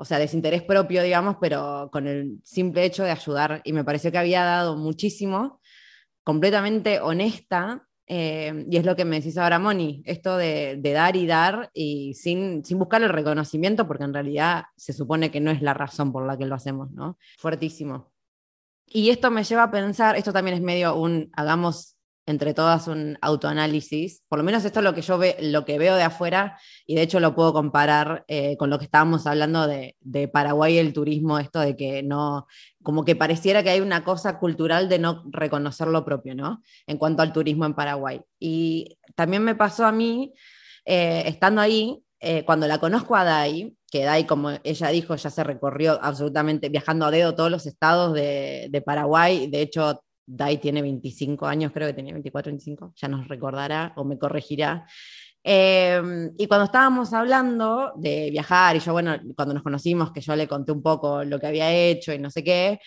o 0.00 0.06
sea, 0.06 0.18
desinterés 0.18 0.62
propio, 0.62 1.02
digamos, 1.02 1.36
pero 1.38 1.90
con 1.92 2.06
el 2.06 2.38
simple 2.42 2.86
hecho 2.86 3.04
de 3.04 3.10
ayudar. 3.10 3.60
Y 3.64 3.74
me 3.74 3.84
pareció 3.84 4.10
que 4.10 4.16
había 4.16 4.42
dado 4.42 4.74
muchísimo, 4.74 5.60
completamente 6.24 7.00
honesta, 7.00 7.86
eh, 8.06 8.64
y 8.70 8.78
es 8.78 8.86
lo 8.86 8.96
que 8.96 9.04
me 9.04 9.16
decís 9.16 9.36
ahora, 9.36 9.58
Moni, 9.58 10.02
esto 10.06 10.38
de, 10.38 10.80
dar 10.82 11.16
y 11.16 11.26
dar 11.26 11.70
y 11.74 12.14
sin, 12.14 12.64
sin, 12.64 12.78
buscar 12.78 13.02
el 13.02 13.10
reconocimiento, 13.10 13.86
porque 13.86 14.04
en 14.04 14.14
realidad 14.14 14.64
se 14.74 14.94
supone 14.94 15.30
que 15.30 15.40
no 15.40 15.50
es 15.50 15.60
la 15.60 15.74
razón 15.74 16.12
por 16.12 16.26
la 16.26 16.38
que 16.38 16.46
lo 16.46 16.54
hacemos, 16.54 16.90
¿no? 16.92 17.18
Fuertísimo. 17.36 18.09
Y 18.92 19.10
esto 19.10 19.30
me 19.30 19.44
lleva 19.44 19.62
a 19.64 19.70
pensar, 19.70 20.16
esto 20.16 20.32
también 20.32 20.56
es 20.56 20.62
medio 20.62 20.96
un, 20.96 21.30
hagamos 21.34 21.96
entre 22.26 22.54
todas 22.54 22.88
un 22.88 23.16
autoanálisis. 23.22 24.22
Por 24.28 24.38
lo 24.38 24.44
menos 24.44 24.64
esto 24.64 24.80
es 24.80 24.84
lo 24.84 24.94
que 24.94 25.02
yo 25.02 25.16
ve, 25.16 25.36
lo 25.40 25.64
que 25.64 25.78
veo 25.78 25.94
de 25.94 26.02
afuera 26.02 26.58
y 26.86 26.96
de 26.96 27.02
hecho 27.02 27.20
lo 27.20 27.34
puedo 27.36 27.52
comparar 27.52 28.24
eh, 28.26 28.56
con 28.56 28.68
lo 28.68 28.78
que 28.78 28.86
estábamos 28.86 29.28
hablando 29.28 29.68
de, 29.68 29.96
de 30.00 30.26
Paraguay 30.26 30.74
y 30.74 30.78
el 30.78 30.92
turismo, 30.92 31.38
esto 31.38 31.60
de 31.60 31.76
que 31.76 32.02
no, 32.02 32.48
como 32.82 33.04
que 33.04 33.14
pareciera 33.14 33.62
que 33.62 33.70
hay 33.70 33.80
una 33.80 34.02
cosa 34.02 34.38
cultural 34.40 34.88
de 34.88 34.98
no 34.98 35.22
reconocer 35.30 35.86
lo 35.86 36.04
propio, 36.04 36.34
¿no? 36.34 36.62
En 36.86 36.98
cuanto 36.98 37.22
al 37.22 37.32
turismo 37.32 37.66
en 37.66 37.74
Paraguay. 37.74 38.20
Y 38.40 38.98
también 39.14 39.44
me 39.44 39.54
pasó 39.54 39.86
a 39.86 39.92
mí, 39.92 40.34
eh, 40.84 41.22
estando 41.26 41.60
ahí, 41.60 42.02
eh, 42.20 42.44
cuando 42.44 42.66
la 42.66 42.78
conozco 42.78 43.16
a 43.16 43.24
Dai, 43.24 43.74
que 43.90 44.04
Dai, 44.04 44.26
como 44.26 44.50
ella 44.62 44.88
dijo, 44.88 45.16
ya 45.16 45.30
se 45.30 45.44
recorrió 45.44 45.98
absolutamente 46.02 46.68
viajando 46.68 47.06
a 47.06 47.10
dedo 47.10 47.34
todos 47.34 47.50
los 47.50 47.66
estados 47.66 48.14
de, 48.14 48.82
Paraguay, 48.86 49.48
de 49.48 49.62
hecho 49.62 50.02
Dai 50.26 50.58
tiene 50.58 50.80
25 50.80 51.46
años, 51.46 51.72
creo 51.72 51.88
que 51.88 51.94
tenía 51.94 52.12
24, 52.12 52.52
25, 52.52 52.92
ya 52.94 53.08
nos 53.08 53.26
recordará 53.26 53.92
o 53.96 54.04
me 54.04 54.18
corregirá. 54.18 54.86
Em, 55.42 56.32
y 56.38 56.46
cuando 56.46 56.66
estábamos 56.66 57.12
hablando 57.12 57.92
de 57.96 58.30
viajar, 58.30 58.76
y 58.76 58.80
yo, 58.80 58.92
bueno, 58.92 59.16
cuando 59.34 59.54
nos 59.54 59.62
conocimos, 59.62 60.12
que 60.12 60.20
yo 60.20 60.36
le 60.36 60.46
conté 60.46 60.70
un 60.72 60.82
poco 60.82 61.24
lo 61.24 61.40
que 61.40 61.46
había 61.46 61.72
hecho 61.72 62.12
y 62.12 62.18
no 62.18 62.30
sé 62.30 62.44
qué, 62.44 62.78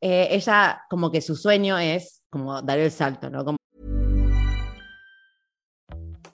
eh, 0.00 0.28
ella 0.30 0.82
como 0.88 1.10
que 1.10 1.20
su 1.20 1.34
sueño 1.34 1.78
es 1.78 2.22
como 2.30 2.60
dar 2.62 2.78
el 2.78 2.90
salto, 2.90 3.30
¿no? 3.30 3.44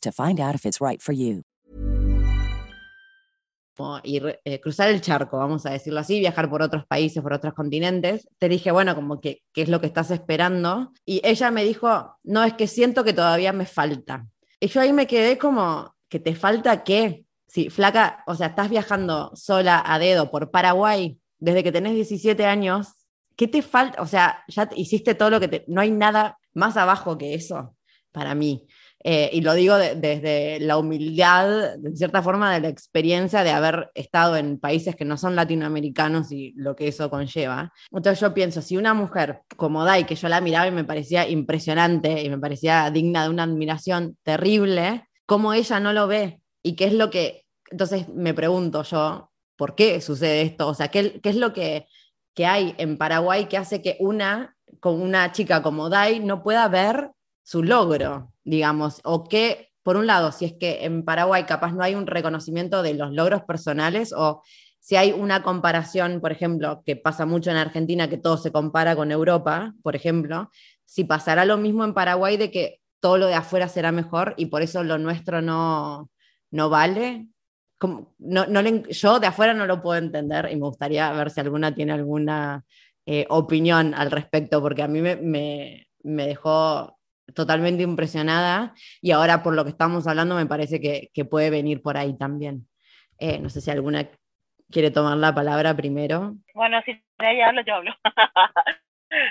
to 0.00 0.12
find 0.12 0.40
out 0.40 0.54
if 0.54 0.64
it's 0.64 0.80
right 0.80 1.00
for 1.00 1.12
you. 1.14 1.42
eh, 4.44 4.60
cruzar 4.60 4.88
el 4.88 5.00
charco, 5.00 5.38
vamos 5.38 5.66
a 5.66 5.70
decirlo 5.70 6.00
así, 6.00 6.20
viajar 6.20 6.48
por 6.48 6.62
otros 6.62 6.86
países, 6.86 7.22
por 7.22 7.32
otros 7.32 7.54
continentes. 7.54 8.28
Te 8.38 8.48
dije, 8.48 8.70
bueno, 8.70 8.94
como 8.94 9.20
que, 9.20 9.42
¿qué 9.52 9.62
es 9.62 9.68
lo 9.68 9.80
que 9.80 9.86
estás 9.88 10.10
esperando? 10.10 10.92
Y 11.04 11.20
ella 11.24 11.50
me 11.50 11.64
dijo, 11.64 12.16
no, 12.22 12.44
es 12.44 12.54
que 12.54 12.66
siento 12.68 13.02
que 13.04 13.12
todavía 13.12 13.52
me 13.52 13.66
falta. 13.66 14.26
Y 14.60 14.68
yo 14.68 14.80
ahí 14.80 14.92
me 14.92 15.06
quedé 15.06 15.38
como, 15.38 15.92
¿que 16.08 16.20
te 16.20 16.34
falta 16.36 16.84
qué? 16.84 17.24
Sí, 17.48 17.68
flaca, 17.70 18.22
o 18.26 18.34
sea, 18.34 18.48
estás 18.48 18.70
viajando 18.70 19.32
sola 19.34 19.82
a 19.84 19.98
dedo 19.98 20.30
por 20.30 20.50
Paraguay 20.50 21.18
desde 21.38 21.62
que 21.64 21.72
tenés 21.72 21.94
17 21.94 22.46
años. 22.46 22.88
¿Qué 23.36 23.48
te 23.48 23.62
falta? 23.62 24.00
O 24.00 24.06
sea, 24.06 24.44
ya 24.48 24.66
te- 24.66 24.80
hiciste 24.80 25.14
todo 25.14 25.30
lo 25.30 25.40
que 25.40 25.48
te... 25.48 25.64
No 25.66 25.80
hay 25.80 25.90
nada 25.90 26.38
más 26.52 26.76
abajo 26.76 27.18
que 27.18 27.34
eso 27.34 27.76
para 28.12 28.34
mí. 28.36 28.64
Eh, 29.06 29.28
y 29.34 29.42
lo 29.42 29.52
digo 29.52 29.76
de- 29.76 29.96
desde 29.96 30.60
la 30.60 30.78
humildad, 30.78 31.76
de 31.76 31.94
cierta 31.94 32.22
forma, 32.22 32.54
de 32.54 32.60
la 32.60 32.68
experiencia 32.68 33.44
de 33.44 33.50
haber 33.50 33.90
estado 33.94 34.36
en 34.36 34.58
países 34.58 34.96
que 34.96 35.04
no 35.04 35.18
son 35.18 35.36
latinoamericanos 35.36 36.32
y 36.32 36.54
lo 36.56 36.74
que 36.74 36.88
eso 36.88 37.10
conlleva. 37.10 37.70
Entonces 37.92 38.18
yo 38.20 38.32
pienso, 38.32 38.62
si 38.62 38.78
una 38.78 38.94
mujer 38.94 39.42
como 39.56 39.84
Dai, 39.84 40.06
que 40.06 40.14
yo 40.14 40.28
la 40.28 40.40
miraba 40.40 40.66
y 40.68 40.70
me 40.72 40.84
parecía 40.84 41.28
impresionante 41.28 42.22
y 42.22 42.30
me 42.30 42.38
parecía 42.38 42.90
digna 42.90 43.24
de 43.24 43.28
una 43.28 43.42
admiración 43.42 44.16
terrible, 44.22 45.06
¿cómo 45.26 45.52
ella 45.52 45.80
no 45.80 45.92
lo 45.92 46.06
ve? 46.06 46.40
¿Y 46.62 46.74
qué 46.74 46.86
es 46.86 46.94
lo 46.94 47.10
que... 47.10 47.44
Entonces 47.70 48.08
me 48.08 48.32
pregunto 48.32 48.82
yo, 48.84 49.30
¿por 49.56 49.74
qué 49.74 50.00
sucede 50.00 50.42
esto? 50.42 50.66
O 50.68 50.74
sea, 50.74 50.88
¿qué, 50.88 51.20
qué 51.20 51.28
es 51.28 51.36
lo 51.36 51.52
que, 51.52 51.86
que 52.34 52.46
hay 52.46 52.74
en 52.78 52.96
Paraguay 52.96 53.46
que 53.46 53.58
hace 53.58 53.82
que 53.82 53.98
una, 54.00 54.56
con 54.80 55.00
una 55.02 55.30
chica 55.32 55.62
como 55.62 55.90
Dai 55.90 56.20
no 56.20 56.42
pueda 56.42 56.66
ver 56.68 57.10
su 57.42 57.62
logro, 57.62 58.32
digamos, 58.44 59.00
o 59.04 59.24
que, 59.24 59.68
por 59.82 59.96
un 59.96 60.06
lado, 60.06 60.32
si 60.32 60.44
es 60.46 60.54
que 60.58 60.84
en 60.84 61.04
Paraguay 61.04 61.44
capaz 61.44 61.72
no 61.72 61.82
hay 61.82 61.94
un 61.94 62.06
reconocimiento 62.06 62.82
de 62.82 62.94
los 62.94 63.12
logros 63.12 63.42
personales 63.44 64.12
o 64.16 64.42
si 64.80 64.96
hay 64.96 65.12
una 65.12 65.42
comparación, 65.42 66.20
por 66.20 66.32
ejemplo, 66.32 66.82
que 66.84 66.96
pasa 66.96 67.24
mucho 67.26 67.50
en 67.50 67.56
Argentina, 67.56 68.08
que 68.08 68.18
todo 68.18 68.36
se 68.36 68.52
compara 68.52 68.94
con 68.96 69.10
Europa, 69.12 69.74
por 69.82 69.96
ejemplo, 69.96 70.50
si 70.84 71.04
pasará 71.04 71.44
lo 71.46 71.56
mismo 71.56 71.84
en 71.84 71.94
Paraguay 71.94 72.36
de 72.36 72.50
que 72.50 72.80
todo 73.00 73.16
lo 73.18 73.26
de 73.26 73.34
afuera 73.34 73.68
será 73.68 73.92
mejor 73.92 74.34
y 74.36 74.46
por 74.46 74.62
eso 74.62 74.82
lo 74.84 74.98
nuestro 74.98 75.40
no, 75.42 76.10
no 76.50 76.68
vale. 76.70 77.28
Como- 77.78 78.14
no, 78.18 78.46
no 78.46 78.62
le- 78.62 78.82
yo 78.92 79.20
de 79.20 79.26
afuera 79.26 79.52
no 79.54 79.66
lo 79.66 79.82
puedo 79.82 79.98
entender 79.98 80.48
y 80.50 80.56
me 80.56 80.62
gustaría 80.66 81.10
ver 81.12 81.30
si 81.30 81.40
alguna 81.40 81.74
tiene 81.74 81.92
alguna 81.92 82.64
eh, 83.06 83.26
opinión 83.28 83.94
al 83.94 84.10
respecto, 84.10 84.62
porque 84.62 84.82
a 84.82 84.88
mí 84.88 85.00
me, 85.02 85.16
me, 85.16 85.86
me 86.02 86.26
dejó 86.26 86.93
totalmente 87.34 87.82
impresionada 87.82 88.74
y 89.02 89.10
ahora 89.10 89.42
por 89.42 89.54
lo 89.54 89.64
que 89.64 89.70
estamos 89.70 90.06
hablando 90.06 90.34
me 90.36 90.46
parece 90.46 90.80
que, 90.80 91.10
que 91.12 91.24
puede 91.24 91.50
venir 91.50 91.82
por 91.82 91.96
ahí 91.96 92.16
también. 92.16 92.66
Eh, 93.18 93.38
no 93.38 93.48
sé 93.50 93.60
si 93.60 93.70
alguna 93.70 94.08
quiere 94.70 94.90
tomar 94.90 95.16
la 95.18 95.34
palabra 95.34 95.74
primero. 95.76 96.34
Bueno, 96.54 96.80
si 96.84 96.92
ella 97.18 97.48
habla, 97.48 97.62
yo 97.66 97.74
hablo. 97.74 97.94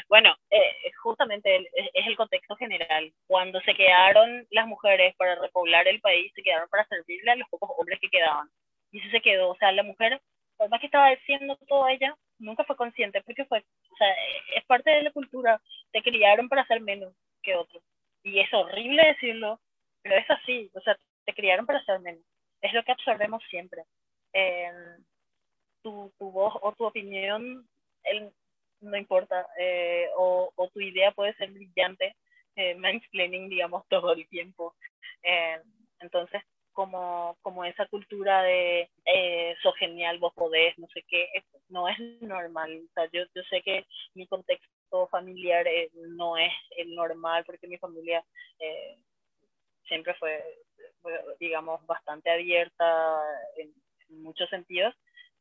bueno, 0.09 0.35
eh, 0.49 0.91
justamente 1.01 1.55
el- 1.55 1.67
es, 1.73 2.07
el 2.07 2.15
contexto 2.15 2.55
general. 2.55 3.11
Cuando 3.27 3.59
se 3.61 3.73
quedaron 3.75 4.45
las 4.51 4.67
mujeres 4.67 5.15
para 5.17 5.35
repoblar 5.35 5.87
el 5.87 5.99
país, 6.01 6.31
se 6.35 6.43
quedaron 6.43 6.69
para 6.69 6.85
servirle 6.87 7.31
a 7.31 7.35
los 7.35 7.49
pocos 7.49 7.69
hombres 7.77 7.99
que 7.99 8.09
quedaban. 8.09 8.47
Y 8.91 8.99
eso 8.99 9.09
se 9.11 9.21
quedó. 9.21 9.49
O 9.49 9.55
sea, 9.57 9.71
la 9.71 9.83
mujer, 9.83 10.21
por 10.57 10.69
más 10.69 10.79
que 10.79 10.85
estaba 10.85 11.09
diciendo 11.09 11.57
todo 11.67 11.87
ella, 11.87 12.15
nunca 12.39 12.63
fue 12.63 12.75
consciente, 12.75 13.21
porque 13.23 13.45
fue, 13.45 13.59
o 13.59 13.95
sea, 13.97 14.07
es 14.55 14.63
parte 14.65 14.91
de 14.91 15.03
la 15.03 15.11
cultura. 15.11 15.61
Te 15.91 16.01
criaron 16.01 16.47
para 16.49 16.65
ser 16.67 16.81
menos 16.81 17.13
que 17.41 17.55
otros. 17.55 17.83
Y 18.23 18.39
es 18.39 18.53
horrible 18.53 19.05
decirlo, 19.05 19.59
pero 20.01 20.15
es 20.17 20.29
así. 20.29 20.71
O 20.73 20.81
sea, 20.81 20.97
te 21.25 21.33
criaron 21.33 21.65
para 21.65 21.83
ser 21.83 21.99
menos. 21.99 22.23
Es 22.61 22.73
lo 22.73 22.83
que 22.83 22.93
absorbemos 22.93 23.43
siempre. 23.49 23.83
Eh, 24.33 24.71
tu, 25.81 26.11
tu 26.17 26.31
voz 26.31 26.53
o 26.61 26.71
tu 26.73 26.85
opinión 26.85 27.67
él, 28.03 28.31
no 28.81 28.97
importa, 28.97 29.47
eh, 29.57 30.07
o, 30.17 30.51
o, 30.55 30.69
tu 30.69 30.81
idea 30.81 31.11
puede 31.11 31.33
ser 31.35 31.51
brillante, 31.51 32.15
eh, 32.55 32.75
mansplaining, 32.75 33.49
digamos, 33.49 33.83
todo 33.89 34.13
el 34.13 34.27
tiempo. 34.27 34.75
Eh, 35.23 35.61
entonces, 35.99 36.41
como, 36.73 37.37
como 37.41 37.63
esa 37.65 37.85
cultura 37.85 38.41
de 38.43 38.89
eh, 39.05 39.55
sos 39.61 39.75
genial, 39.77 40.17
vos 40.19 40.33
podés, 40.33 40.77
no 40.79 40.87
sé 40.87 41.03
qué, 41.07 41.27
no 41.69 41.87
es 41.87 41.99
normal. 42.21 42.81
O 42.89 42.93
sea, 42.93 43.09
yo, 43.11 43.23
yo 43.35 43.43
sé 43.49 43.61
que 43.61 43.85
mi 44.15 44.27
contexto 44.27 44.67
familiar 45.11 45.67
eh, 45.67 45.89
no 45.93 46.37
es 46.37 46.51
el 46.77 46.93
normal, 46.95 47.43
porque 47.45 47.67
mi 47.67 47.77
familia 47.77 48.23
eh, 48.59 48.97
siempre 49.87 50.13
fue, 50.15 50.43
digamos, 51.39 51.85
bastante 51.85 52.29
abierta 52.29 53.21
en, 53.57 53.73
muchos 54.09 54.47
sentidos 54.49 54.93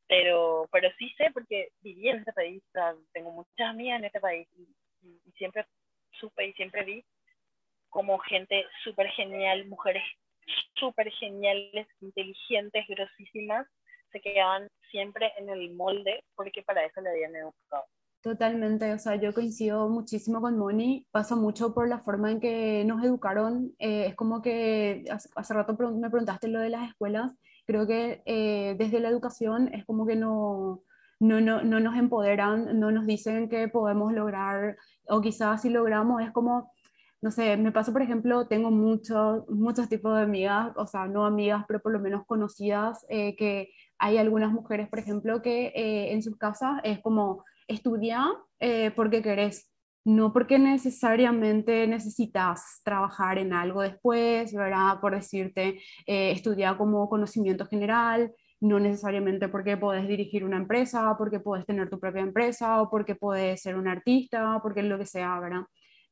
pero, 0.08 0.66
pero 0.72 0.90
sí 0.98 1.12
sé 1.18 1.30
porque 1.30 1.72
viví 1.82 2.08
en 2.08 2.20
este 2.20 2.32
país, 2.32 2.62
tengo 3.12 3.30
muchas 3.32 3.68
amigas 3.68 3.98
en 3.98 4.06
este 4.06 4.20
país 4.20 4.48
y 4.56 5.30
siempre 5.36 5.66
supe 6.18 6.46
y 6.46 6.52
siempre 6.54 6.84
vi 6.84 7.04
como 7.92 8.18
gente 8.18 8.66
súper 8.82 9.08
genial, 9.08 9.66
mujeres 9.66 10.02
súper 10.76 11.10
geniales, 11.12 11.86
inteligentes, 12.00 12.86
grosísimas, 12.88 13.66
se 14.10 14.20
quedaban 14.20 14.68
siempre 14.90 15.32
en 15.36 15.48
el 15.50 15.72
molde 15.72 16.24
porque 16.34 16.62
para 16.62 16.84
eso 16.84 17.00
le 17.00 17.10
habían 17.10 17.36
educado. 17.36 17.84
Totalmente, 18.22 18.92
o 18.94 18.98
sea, 19.00 19.16
yo 19.16 19.34
coincido 19.34 19.88
muchísimo 19.88 20.40
con 20.40 20.56
Moni, 20.56 21.04
pasa 21.10 21.34
mucho 21.34 21.74
por 21.74 21.88
la 21.88 21.98
forma 21.98 22.30
en 22.30 22.38
que 22.38 22.84
nos 22.84 23.02
educaron, 23.02 23.72
eh, 23.80 24.06
es 24.06 24.14
como 24.14 24.42
que 24.42 25.04
hace, 25.10 25.28
hace, 25.34 25.54
rato 25.54 25.76
me 25.94 26.08
preguntaste 26.08 26.46
lo 26.46 26.60
de 26.60 26.70
las 26.70 26.88
escuelas, 26.88 27.32
creo 27.66 27.84
que 27.84 28.22
eh, 28.24 28.76
desde 28.78 29.00
la 29.00 29.08
educación 29.08 29.74
es 29.74 29.84
como 29.86 30.06
que 30.06 30.14
no, 30.14 30.82
no, 31.18 31.40
no, 31.40 31.62
no 31.64 31.80
nos 31.80 31.96
empoderan, 31.96 32.78
no 32.78 32.92
nos 32.92 33.06
dicen 33.06 33.48
que 33.48 33.66
podemos 33.66 34.12
lograr, 34.12 34.76
o 35.08 35.20
quizás 35.20 35.62
si 35.62 35.70
logramos 35.70 36.22
es 36.22 36.30
como, 36.30 36.72
no 37.22 37.32
sé, 37.32 37.56
me 37.56 37.72
pasa, 37.72 37.92
por 37.92 38.02
ejemplo, 38.02 38.46
tengo 38.46 38.70
muchos, 38.70 39.48
muchos 39.48 39.88
tipos 39.88 40.14
de 40.14 40.22
amigas, 40.22 40.72
o 40.76 40.86
sea, 40.86 41.08
no 41.08 41.26
amigas, 41.26 41.64
pero 41.66 41.80
por 41.80 41.90
lo 41.90 41.98
menos 41.98 42.24
conocidas, 42.26 43.04
eh, 43.08 43.34
que 43.34 43.70
hay 43.98 44.18
algunas 44.18 44.52
mujeres, 44.52 44.88
por 44.88 45.00
ejemplo, 45.00 45.42
que 45.42 45.72
en 46.12 46.22
sus 46.22 46.36
casas 46.36 46.80
es 46.84 47.00
como 47.00 47.44
estudiar 47.68 48.28
eh, 48.60 48.90
porque 48.94 49.22
querés, 49.22 49.70
no 50.04 50.32
porque 50.32 50.58
necesariamente 50.58 51.86
necesitas 51.86 52.80
trabajar 52.84 53.38
en 53.38 53.52
algo 53.52 53.82
después, 53.82 54.52
¿verdad? 54.52 55.00
Por 55.00 55.14
decirte, 55.14 55.80
eh, 56.06 56.32
estudiar 56.32 56.76
como 56.76 57.08
conocimiento 57.08 57.66
general, 57.66 58.32
no 58.60 58.78
necesariamente 58.78 59.48
porque 59.48 59.76
puedes 59.76 60.06
dirigir 60.06 60.44
una 60.44 60.56
empresa, 60.56 61.16
porque 61.18 61.40
puedes 61.40 61.66
tener 61.66 61.90
tu 61.90 61.98
propia 61.98 62.22
empresa 62.22 62.80
o 62.80 62.90
porque 62.90 63.16
puedes 63.16 63.60
ser 63.62 63.76
un 63.76 63.88
artista, 63.88 64.60
porque 64.62 64.82
lo 64.82 64.98
que 64.98 65.06
sea, 65.06 65.38
¿verdad? 65.40 65.62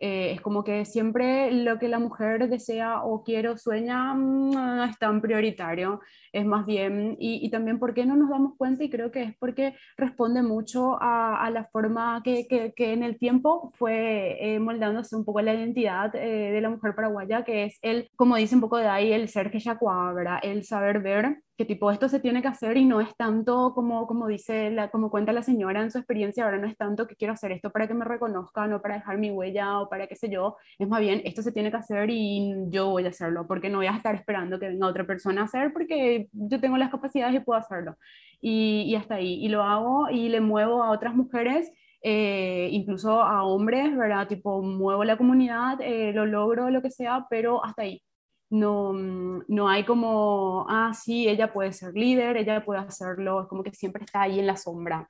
Eh, 0.02 0.32
es 0.32 0.40
como 0.40 0.64
que 0.64 0.86
siempre 0.86 1.52
lo 1.52 1.78
que 1.78 1.86
la 1.86 1.98
mujer 1.98 2.48
desea 2.48 3.02
o 3.04 3.22
quiere 3.22 3.50
o 3.50 3.58
sueña 3.58 4.14
mm, 4.14 4.50
no 4.52 4.84
es 4.84 4.98
tan 4.98 5.20
prioritario, 5.20 6.00
es 6.32 6.46
más 6.46 6.64
bien, 6.64 7.16
y, 7.18 7.44
y, 7.44 7.50
también 7.50 7.78
porque 7.78 8.06
no 8.06 8.16
nos 8.16 8.30
damos 8.30 8.56
cuenta 8.56 8.82
y 8.82 8.88
creo 8.88 9.10
que 9.10 9.22
es 9.24 9.36
porque 9.38 9.74
responde 9.98 10.42
mucho 10.42 10.96
a, 11.02 11.44
a 11.44 11.50
la 11.50 11.66
forma 11.66 12.22
que, 12.24 12.48
que, 12.48 12.72
que, 12.74 12.94
en 12.94 13.02
el 13.02 13.18
tiempo 13.18 13.72
fue 13.74 14.38
eh, 14.40 14.58
moldándose 14.58 15.16
un 15.16 15.24
poco 15.26 15.42
la 15.42 15.52
identidad 15.52 16.14
eh, 16.16 16.50
de 16.50 16.60
la 16.62 16.70
mujer 16.70 16.94
paraguaya, 16.94 17.44
que 17.44 17.64
es 17.64 17.78
el, 17.82 18.08
como 18.16 18.36
dice 18.36 18.54
un 18.54 18.62
poco 18.62 18.78
de 18.78 18.88
ahí, 18.88 19.12
el 19.12 19.28
ser 19.28 19.50
que 19.50 19.60
ya 19.60 19.76
cuadra, 19.76 20.38
el 20.38 20.64
saber 20.64 21.00
ver 21.00 21.42
que 21.60 21.66
tipo 21.66 21.90
esto 21.90 22.08
se 22.08 22.20
tiene 22.20 22.40
que 22.40 22.48
hacer 22.48 22.78
y 22.78 22.86
no 22.86 23.02
es 23.02 23.14
tanto 23.16 23.74
como, 23.74 24.06
como 24.06 24.26
dice, 24.28 24.70
la, 24.70 24.90
como 24.90 25.10
cuenta 25.10 25.30
la 25.34 25.42
señora 25.42 25.82
en 25.82 25.90
su 25.90 25.98
experiencia, 25.98 26.42
ahora 26.42 26.56
no 26.56 26.66
es 26.66 26.74
tanto 26.74 27.06
que 27.06 27.16
quiero 27.16 27.34
hacer 27.34 27.52
esto 27.52 27.68
para 27.68 27.86
que 27.86 27.92
me 27.92 28.06
reconozcan 28.06 28.72
o 28.72 28.80
para 28.80 28.94
dejar 28.94 29.18
mi 29.18 29.30
huella 29.30 29.78
o 29.78 29.90
para 29.90 30.06
qué 30.06 30.16
sé 30.16 30.30
yo, 30.30 30.56
es 30.78 30.88
más 30.88 31.00
bien 31.00 31.20
esto 31.26 31.42
se 31.42 31.52
tiene 31.52 31.70
que 31.70 31.76
hacer 31.76 32.08
y 32.08 32.54
yo 32.70 32.88
voy 32.88 33.04
a 33.04 33.10
hacerlo, 33.10 33.46
porque 33.46 33.68
no 33.68 33.76
voy 33.76 33.88
a 33.88 33.94
estar 33.94 34.14
esperando 34.14 34.58
que 34.58 34.68
venga 34.68 34.86
otra 34.86 35.04
persona 35.06 35.42
a 35.42 35.44
hacer 35.44 35.70
porque 35.74 36.30
yo 36.32 36.58
tengo 36.60 36.78
las 36.78 36.90
capacidades 36.90 37.34
y 37.34 37.40
puedo 37.40 37.60
hacerlo. 37.60 37.94
Y, 38.40 38.84
y 38.88 38.94
hasta 38.94 39.16
ahí, 39.16 39.34
y 39.44 39.48
lo 39.50 39.62
hago 39.62 40.08
y 40.08 40.30
le 40.30 40.40
muevo 40.40 40.82
a 40.82 40.90
otras 40.92 41.14
mujeres. 41.14 41.70
Eh, 42.02 42.70
incluso 42.72 43.20
a 43.20 43.44
hombres, 43.44 43.94
¿verdad? 43.94 44.26
Tipo, 44.26 44.62
muevo 44.62 45.04
la 45.04 45.18
comunidad, 45.18 45.78
eh, 45.82 46.12
lo 46.14 46.24
logro, 46.24 46.70
lo 46.70 46.80
que 46.80 46.90
sea, 46.90 47.26
pero 47.28 47.62
hasta 47.62 47.82
ahí 47.82 48.02
no, 48.50 48.92
mm, 48.92 49.44
no 49.48 49.68
hay 49.68 49.84
como, 49.84 50.66
ah, 50.68 50.92
sí, 50.94 51.28
ella 51.28 51.52
puede 51.52 51.72
ser 51.72 51.94
líder, 51.94 52.36
ella 52.36 52.64
puede 52.64 52.80
hacerlo, 52.80 53.42
es 53.42 53.48
como 53.48 53.62
que 53.62 53.72
siempre 53.72 54.04
está 54.04 54.22
ahí 54.22 54.38
en 54.40 54.46
la 54.46 54.56
sombra. 54.56 55.08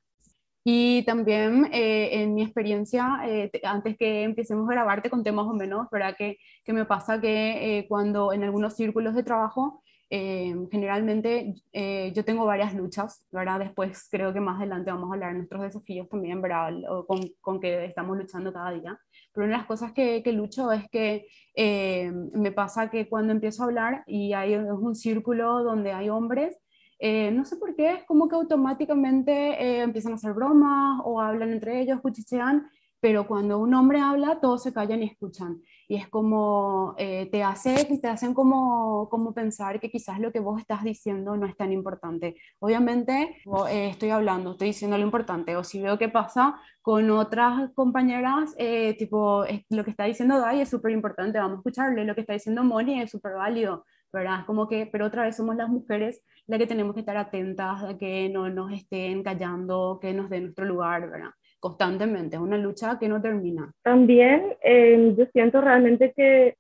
Y 0.63 1.03
también 1.05 1.71
eh, 1.73 2.23
en 2.23 2.35
mi 2.35 2.43
experiencia, 2.43 3.21
eh, 3.27 3.51
antes 3.65 3.97
que 3.97 4.23
empecemos 4.25 4.69
a 4.69 4.73
grabarte 4.73 5.09
con 5.09 5.25
temas 5.25 5.47
o 5.47 5.55
menos, 5.55 5.89
¿verdad? 5.91 6.15
Que, 6.17 6.37
que 6.65 6.73
me 6.75 6.85
pasa 6.85 7.21
que 7.21 7.79
eh, 7.79 7.87
cuando 7.89 8.33
en 8.33 8.45
algunos 8.45 8.77
círculos 8.77 9.15
de 9.15 9.23
trabajo, 9.23 9.83
generalmente 10.11 11.55
yo 11.73 12.25
tengo 12.25 12.45
varias 12.45 12.75
luchas, 12.75 13.25
¿verdad? 13.31 13.61
Después 13.61 14.09
creo 14.11 14.33
que 14.33 14.41
más 14.41 14.59
adelante 14.59 14.91
vamos 14.91 15.11
a 15.11 15.15
hablar 15.15 15.33
de 15.33 15.39
nuestros 15.39 15.63
desafíos 15.63 16.09
también, 16.09 16.43
¿verdad? 16.43 16.73
O 16.91 17.07
con, 17.07 17.21
con 17.41 17.61
que 17.61 17.85
estamos 17.85 18.19
luchando 18.19 18.53
cada 18.53 18.73
día. 18.73 18.99
Pero 19.33 19.47
una 19.47 19.55
de 19.55 19.59
las 19.59 19.67
cosas 19.67 19.93
que, 19.93 20.23
que 20.23 20.33
lucho 20.33 20.73
es 20.73 20.89
que 20.91 21.29
eh, 21.55 22.11
me 22.35 22.53
pasa 22.53 22.91
que 22.91 23.09
cuando 23.09 23.33
empiezo 23.33 23.63
a 23.63 23.67
hablar 23.67 24.03
y 24.07 24.33
hay 24.33 24.57
un 24.57 24.95
círculo 24.97 25.63
donde 25.63 25.93
hay 25.93 26.09
hombres, 26.09 26.59
eh, 26.99 27.31
no 27.31 27.45
sé 27.45 27.57
por 27.57 27.75
qué, 27.75 27.93
es 27.93 28.05
como 28.05 28.29
que 28.29 28.35
automáticamente 28.35 29.33
eh, 29.33 29.81
empiezan 29.81 30.13
a 30.13 30.17
hacer 30.17 30.35
bromas 30.35 31.01
o 31.05 31.21
hablan 31.21 31.51
entre 31.53 31.81
ellos, 31.81 32.01
cuchichean, 32.01 32.69
pero 33.01 33.27
cuando 33.27 33.59
un 33.59 33.73
hombre 33.73 34.01
habla, 34.01 34.39
todos 34.41 34.63
se 34.63 34.73
callan 34.73 35.03
y 35.03 35.07
escuchan 35.07 35.63
y 35.91 35.97
es 35.97 36.07
como 36.07 36.95
eh, 36.99 37.29
te, 37.33 37.43
hace, 37.43 37.85
te 38.01 38.07
hacen 38.07 38.33
como, 38.33 39.09
como 39.11 39.35
pensar 39.35 39.81
que 39.81 39.91
quizás 39.91 40.21
lo 40.21 40.31
que 40.31 40.39
vos 40.39 40.61
estás 40.61 40.85
diciendo 40.85 41.37
no 41.37 41.47
es 41.47 41.57
tan 41.57 41.73
importante. 41.73 42.37
Obviamente 42.61 43.39
eh, 43.69 43.89
estoy 43.89 44.11
hablando, 44.11 44.53
estoy 44.53 44.69
diciendo 44.69 44.97
lo 44.97 45.03
importante, 45.03 45.57
o 45.57 45.65
si 45.65 45.83
veo 45.83 45.99
qué 45.99 46.09
pasa 46.09 46.61
con 46.81 47.11
otras 47.11 47.73
compañeras, 47.75 48.55
eh, 48.57 48.95
tipo, 48.99 49.45
lo 49.71 49.83
que 49.83 49.91
está 49.91 50.05
diciendo 50.05 50.39
Dai 50.39 50.61
es 50.61 50.69
súper 50.69 50.93
importante, 50.93 51.41
vamos 51.41 51.57
a 51.57 51.59
escucharle, 51.59 52.05
lo 52.05 52.15
que 52.15 52.21
está 52.21 52.35
diciendo 52.35 52.63
Moni 52.63 53.01
es 53.01 53.11
súper 53.11 53.33
válido. 53.35 53.85
¿verdad? 54.13 54.45
Como 54.45 54.67
que, 54.69 54.87
pero 54.87 55.07
otra 55.07 55.23
vez 55.23 55.37
somos 55.37 55.55
las 55.55 55.69
mujeres 55.69 56.21
las 56.47 56.59
que 56.59 56.67
tenemos 56.67 56.95
que 56.95 57.01
estar 57.01 57.17
atentas 57.17 57.83
a 57.85 57.97
que 57.97 58.29
no 58.29 58.49
nos 58.49 58.73
estén 58.73 59.23
callando, 59.23 59.99
que 60.03 60.13
nos 60.13 60.29
den 60.31 60.45
nuestro 60.45 60.65
lugar, 60.65 61.09
¿verdad? 61.09 61.31
Constantemente, 61.61 62.37
es 62.37 62.43
una 62.43 62.57
lucha 62.59 62.99
que 62.99 63.09
no 63.09 63.21
termina. 63.21 63.71
También 63.83 64.57
eh, 64.63 65.15
yo 65.17 65.27
siento 65.27 65.61
realmente 65.61 66.13
que 66.17 66.57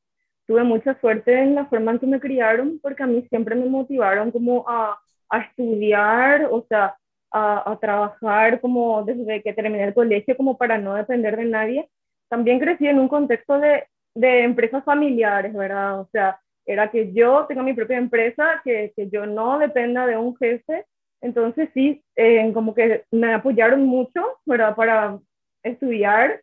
tuve 0.46 0.62
mucha 0.62 0.98
suerte 1.01 1.42
en 1.42 1.55
la 1.55 1.66
forma 1.66 1.92
en 1.92 1.98
que 1.98 2.07
me 2.07 2.20
criaron, 2.20 2.78
porque 2.82 3.03
a 3.03 3.07
mí 3.07 3.26
siempre 3.28 3.55
me 3.55 3.66
motivaron 3.66 4.30
como 4.30 4.64
a, 4.68 5.01
a 5.30 5.38
estudiar, 5.38 6.48
o 6.51 6.64
sea, 6.68 6.96
a, 7.32 7.72
a, 7.72 7.78
trabajar 7.78 8.61
como 8.61 9.05
desde 9.05 9.42
que 9.42 9.53
terminé 9.53 9.84
el 9.84 9.94
colegio, 9.94 10.36
como 10.36 10.59
para 10.59 10.76
no 10.76 10.94
depender 10.94 11.36
de 11.36 11.44
nadie. 11.44 11.88
También 12.28 12.61
crecí 12.61 12.86
en 12.86 12.98
un 12.98 13.09
contexto 13.09 13.59
de, 13.59 13.86
de 14.14 14.42
empresas 14.42 14.84
familiares, 14.84 15.55
¿verdad? 15.55 16.01
O 16.01 16.09
sea, 16.12 16.40
era 16.66 16.90
que 16.90 17.12
yo 17.12 17.46
tenga 17.46 17.62
mi 17.62 17.72
propia 17.72 17.98
empresa, 17.98 18.61
que, 18.64 18.92
que 18.94 19.09
yo 19.09 19.26
no 19.26 19.59
dependa 19.59 20.07
de 20.07 20.16
un 20.16 20.36
jefe 20.36 20.84
entonces 21.20 21.68
sí, 21.74 22.02
eh, 22.16 22.50
como 22.52 22.74
que 22.74 23.04
me 23.10 23.34
apoyaron 23.34 23.84
mucho, 23.84 24.38
¿verdad? 24.46 24.74
Para 24.74 25.18
estudiar 25.62 26.42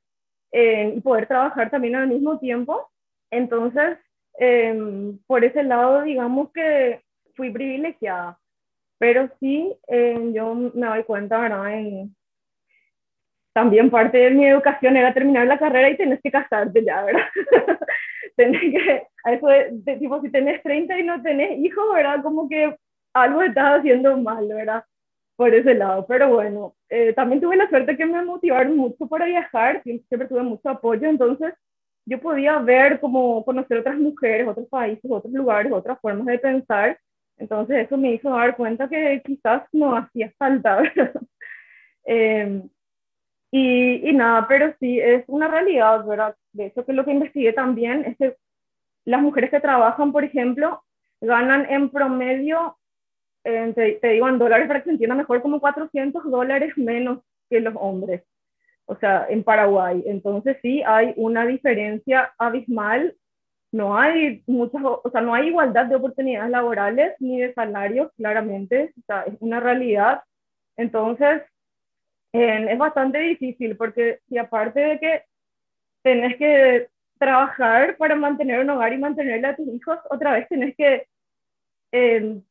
eh, 0.51 0.93
y 0.95 1.01
poder 1.01 1.27
trabajar 1.27 1.69
también 1.69 1.95
al 1.95 2.07
mismo 2.07 2.37
tiempo. 2.39 2.89
Entonces, 3.31 3.97
eh, 4.39 5.13
por 5.25 5.43
ese 5.43 5.63
lado, 5.63 6.03
digamos 6.03 6.51
que 6.51 7.01
fui 7.35 7.51
privilegiada. 7.51 8.39
Pero 8.99 9.29
sí, 9.39 9.75
yo 10.33 10.55
me 10.55 10.87
doy 10.87 11.03
cuenta, 11.03 11.37
¿verdad? 11.39 11.71
En, 11.71 12.15
también 13.53 13.89
parte 13.89 14.17
de 14.17 14.31
mi 14.31 14.45
educación 14.45 14.97
era 14.97 15.13
terminar 15.13 15.45
la 15.47 15.57
carrera 15.57 15.89
y 15.89 15.97
tenés 15.97 16.19
que 16.21 16.31
casarte 16.31 16.83
ya, 16.83 17.03
¿verdad? 17.03 17.25
tenés 18.35 18.61
que, 18.61 19.03
a 19.23 19.33
eso 19.33 19.47
de, 19.47 19.69
de, 19.71 19.97
tipo, 19.97 20.19
si 20.21 20.29
tenés 20.29 20.61
30 20.63 20.97
y 20.97 21.03
no 21.03 21.21
tenés 21.21 21.59
hijos, 21.59 21.85
¿verdad? 21.93 22.21
Como 22.23 22.49
que 22.49 22.75
algo 23.23 23.41
estaba 23.41 23.75
haciendo 23.75 24.17
mal, 24.17 24.47
¿verdad? 24.47 24.83
Por 25.35 25.53
ese 25.53 25.73
lado. 25.75 26.05
Pero 26.07 26.29
bueno, 26.33 26.75
eh, 26.89 27.13
también 27.13 27.41
tuve 27.41 27.57
la 27.57 27.69
suerte 27.69 27.97
que 27.97 28.05
me 28.05 28.23
motivaron 28.23 28.75
mucho 28.77 29.07
para 29.07 29.25
viajar, 29.25 29.81
siempre 29.83 30.27
tuve 30.27 30.43
mucho 30.43 30.69
apoyo, 30.69 31.07
entonces 31.07 31.53
yo 32.05 32.19
podía 32.21 32.57
ver 32.59 32.99
cómo 32.99 33.43
conocer 33.43 33.79
otras 33.79 33.97
mujeres, 33.97 34.47
otros 34.47 34.67
países, 34.69 35.11
otros 35.11 35.33
lugares, 35.33 35.71
otras 35.71 35.99
formas 35.99 36.25
de 36.27 36.39
pensar. 36.39 36.99
Entonces 37.37 37.85
eso 37.85 37.97
me 37.97 38.13
hizo 38.13 38.29
dar 38.29 38.55
cuenta 38.55 38.87
que 38.89 39.21
quizás 39.25 39.63
no 39.73 39.95
hacía 39.95 40.31
falta. 40.37 40.81
eh, 42.05 42.63
y, 43.51 44.09
y, 44.09 44.13
nada, 44.13 44.47
pero 44.47 44.73
sí, 44.79 44.99
es 44.99 45.23
una 45.27 45.47
realidad, 45.47 46.05
¿verdad? 46.05 46.35
De 46.53 46.67
hecho, 46.67 46.85
que 46.85 46.93
lo 46.93 47.05
que 47.05 47.11
investigué 47.11 47.53
también 47.53 48.05
es 48.05 48.17
que 48.17 48.37
las 49.05 49.21
mujeres 49.21 49.49
que 49.49 49.59
trabajan, 49.59 50.11
por 50.11 50.23
ejemplo, 50.23 50.83
ganan 51.21 51.65
en 51.69 51.89
promedio 51.89 52.77
te, 53.73 53.99
te, 54.01 54.07
digo 54.09 54.27
en 54.27 54.37
dólares 54.37 54.67
para 54.67 54.79
que 54.79 54.85
se 54.85 54.91
entienda 54.91 55.15
mejor, 55.15 55.41
como 55.41 55.59
400 55.59 56.23
dólares 56.29 56.73
menos 56.77 57.19
que 57.49 57.59
los 57.59 57.73
hombres, 57.77 58.23
o 58.85 58.95
sea, 58.95 59.25
en 59.29 59.43
Paraguay. 59.43 60.03
Entonces 60.05 60.57
sí 60.61 60.83
hay 60.85 61.13
una 61.15 61.45
diferencia 61.45 62.33
abismal, 62.37 63.15
no 63.71 63.97
hay 63.97 64.43
muchas, 64.47 64.81
o 64.83 65.09
sea, 65.11 65.21
no 65.21 65.33
hay 65.33 65.47
igualdad 65.47 65.85
de 65.85 65.95
oportunidades 65.95 66.51
laborales 66.51 67.15
ni 67.19 67.39
de 67.39 67.53
salarios, 67.53 68.11
claramente, 68.17 68.93
o 68.97 69.01
sea, 69.05 69.23
es 69.23 69.35
una 69.39 69.59
realidad. 69.59 70.21
Entonces, 70.77 71.43
eh, 72.33 72.67
es 72.69 72.77
bastante 72.77 73.19
difícil 73.19 73.77
porque 73.77 74.19
si 74.29 74.37
aparte 74.37 74.79
de 74.79 74.99
que 74.99 75.23
tenés 76.03 76.37
que 76.37 76.87
trabajar 77.17 77.97
para 77.97 78.15
mantener 78.15 78.61
un 78.61 78.69
hogar 78.69 78.93
y 78.93 78.97
mantenerle 78.97 79.47
a 79.47 79.55
tus 79.55 79.67
hijos, 79.73 79.99
otra 80.09 80.33
vez 80.33 80.47
tenés 80.47 80.75
que 80.75 81.07
eh, 81.91 82.41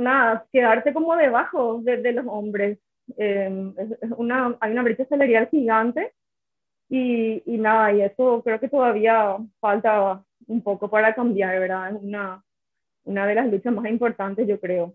nada, 0.00 0.46
quedarte 0.52 0.92
como 0.92 1.16
debajo 1.16 1.80
de, 1.82 1.98
de 1.98 2.12
los 2.12 2.26
hombres. 2.26 2.78
Eh, 3.16 3.72
es 4.02 4.10
una, 4.16 4.56
hay 4.60 4.72
una 4.72 4.82
brecha 4.82 5.04
salarial 5.06 5.48
gigante 5.50 6.12
y, 6.88 7.42
y, 7.46 7.58
nada, 7.58 7.92
y 7.92 8.02
eso 8.02 8.42
creo 8.44 8.60
que 8.60 8.68
todavía 8.68 9.36
falta 9.60 10.24
un 10.46 10.62
poco 10.62 10.88
para 10.88 11.14
cambiar, 11.14 11.58
¿verdad? 11.58 11.90
Es 11.90 12.02
una, 12.02 12.42
una 13.04 13.26
de 13.26 13.34
las 13.34 13.50
luchas 13.50 13.72
más 13.72 13.86
importantes, 13.86 14.46
yo 14.46 14.58
creo. 14.60 14.94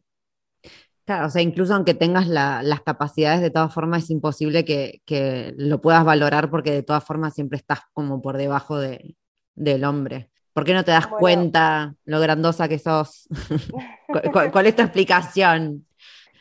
Claro, 1.05 1.27
o 1.27 1.29
sea, 1.29 1.41
incluso 1.41 1.75
aunque 1.75 1.93
tengas 1.93 2.27
la, 2.27 2.63
las 2.63 2.81
capacidades, 2.81 3.39
de 3.41 3.51
todas 3.51 3.71
formas 3.73 4.03
es 4.03 4.09
imposible 4.09 4.65
que, 4.65 5.01
que, 5.05 5.53
lo 5.55 5.79
puedas 5.79 6.03
valorar 6.03 6.49
porque 6.49 6.71
de 6.71 6.83
todas 6.83 7.03
formas 7.05 7.35
siempre 7.35 7.57
estás 7.57 7.81
como 7.93 8.21
por 8.21 8.37
debajo 8.37 8.79
de, 8.79 9.15
del 9.53 9.83
hombre. 9.83 10.31
¿Por 10.55 10.63
qué 10.63 10.73
no 10.73 10.85
te 10.85 10.91
das 10.91 11.09
bueno. 11.09 11.19
cuenta 11.19 11.95
lo 12.05 12.21
grandosa 12.21 12.69
que 12.69 12.79
sos? 12.79 13.27
¿Cuál, 14.31 14.53
¿Cuál, 14.53 14.67
es 14.67 14.75
tu 14.77 14.83
explicación? 14.83 15.85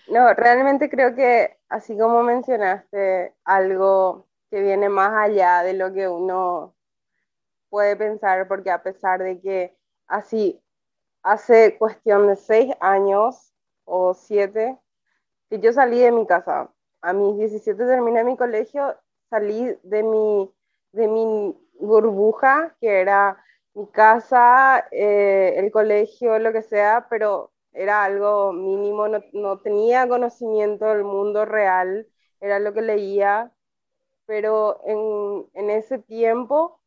No, 0.06 0.32
realmente 0.34 0.88
creo 0.88 1.16
que 1.16 1.58
así 1.68 1.98
como 1.98 2.22
mencionaste, 2.22 3.34
algo 3.44 4.28
que 4.52 4.62
viene 4.62 4.88
más 4.88 5.12
allá 5.14 5.64
de 5.64 5.72
lo 5.72 5.92
que 5.92 6.06
uno 6.06 6.76
puede 7.70 7.96
pensar, 7.96 8.46
porque 8.46 8.70
a 8.70 8.84
pesar 8.84 9.20
de 9.20 9.40
que 9.40 9.76
así 10.06 10.62
hace 11.24 11.76
cuestión 11.76 12.28
de 12.28 12.36
seis 12.36 12.72
años 12.78 13.52
o 13.84 14.14
siete, 14.14 14.78
que 15.50 15.58
yo 15.58 15.72
salí 15.72 15.98
de 15.98 16.12
mi 16.12 16.24
casa, 16.24 16.70
a 17.02 17.12
mis 17.12 17.36
17 17.36 17.84
terminé 17.84 18.22
mi 18.22 18.36
colegio, 18.36 18.96
salí 19.28 19.76
de 19.82 20.04
mi, 20.04 20.54
de 20.92 21.08
mi 21.08 21.58
burbuja, 21.80 22.76
que 22.80 23.00
era 23.00 23.43
mi 23.74 23.86
casa, 23.88 24.86
eh, 24.90 25.54
el 25.56 25.70
colegio, 25.72 26.38
lo 26.38 26.52
que 26.52 26.62
sea, 26.62 27.06
pero 27.10 27.52
era 27.72 28.04
algo 28.04 28.52
mínimo, 28.52 29.08
no, 29.08 29.20
no, 29.32 29.58
tenía 29.60 30.08
conocimiento 30.08 30.86
del 30.86 31.04
mundo 31.04 31.44
real, 31.44 32.06
era 32.40 32.58
lo 32.60 32.72
que 32.72 32.82
leía, 32.82 33.52
pero 34.26 34.80
en, 34.86 35.48
en 35.54 35.70
ese 35.70 35.98
tiempo, 35.98 36.80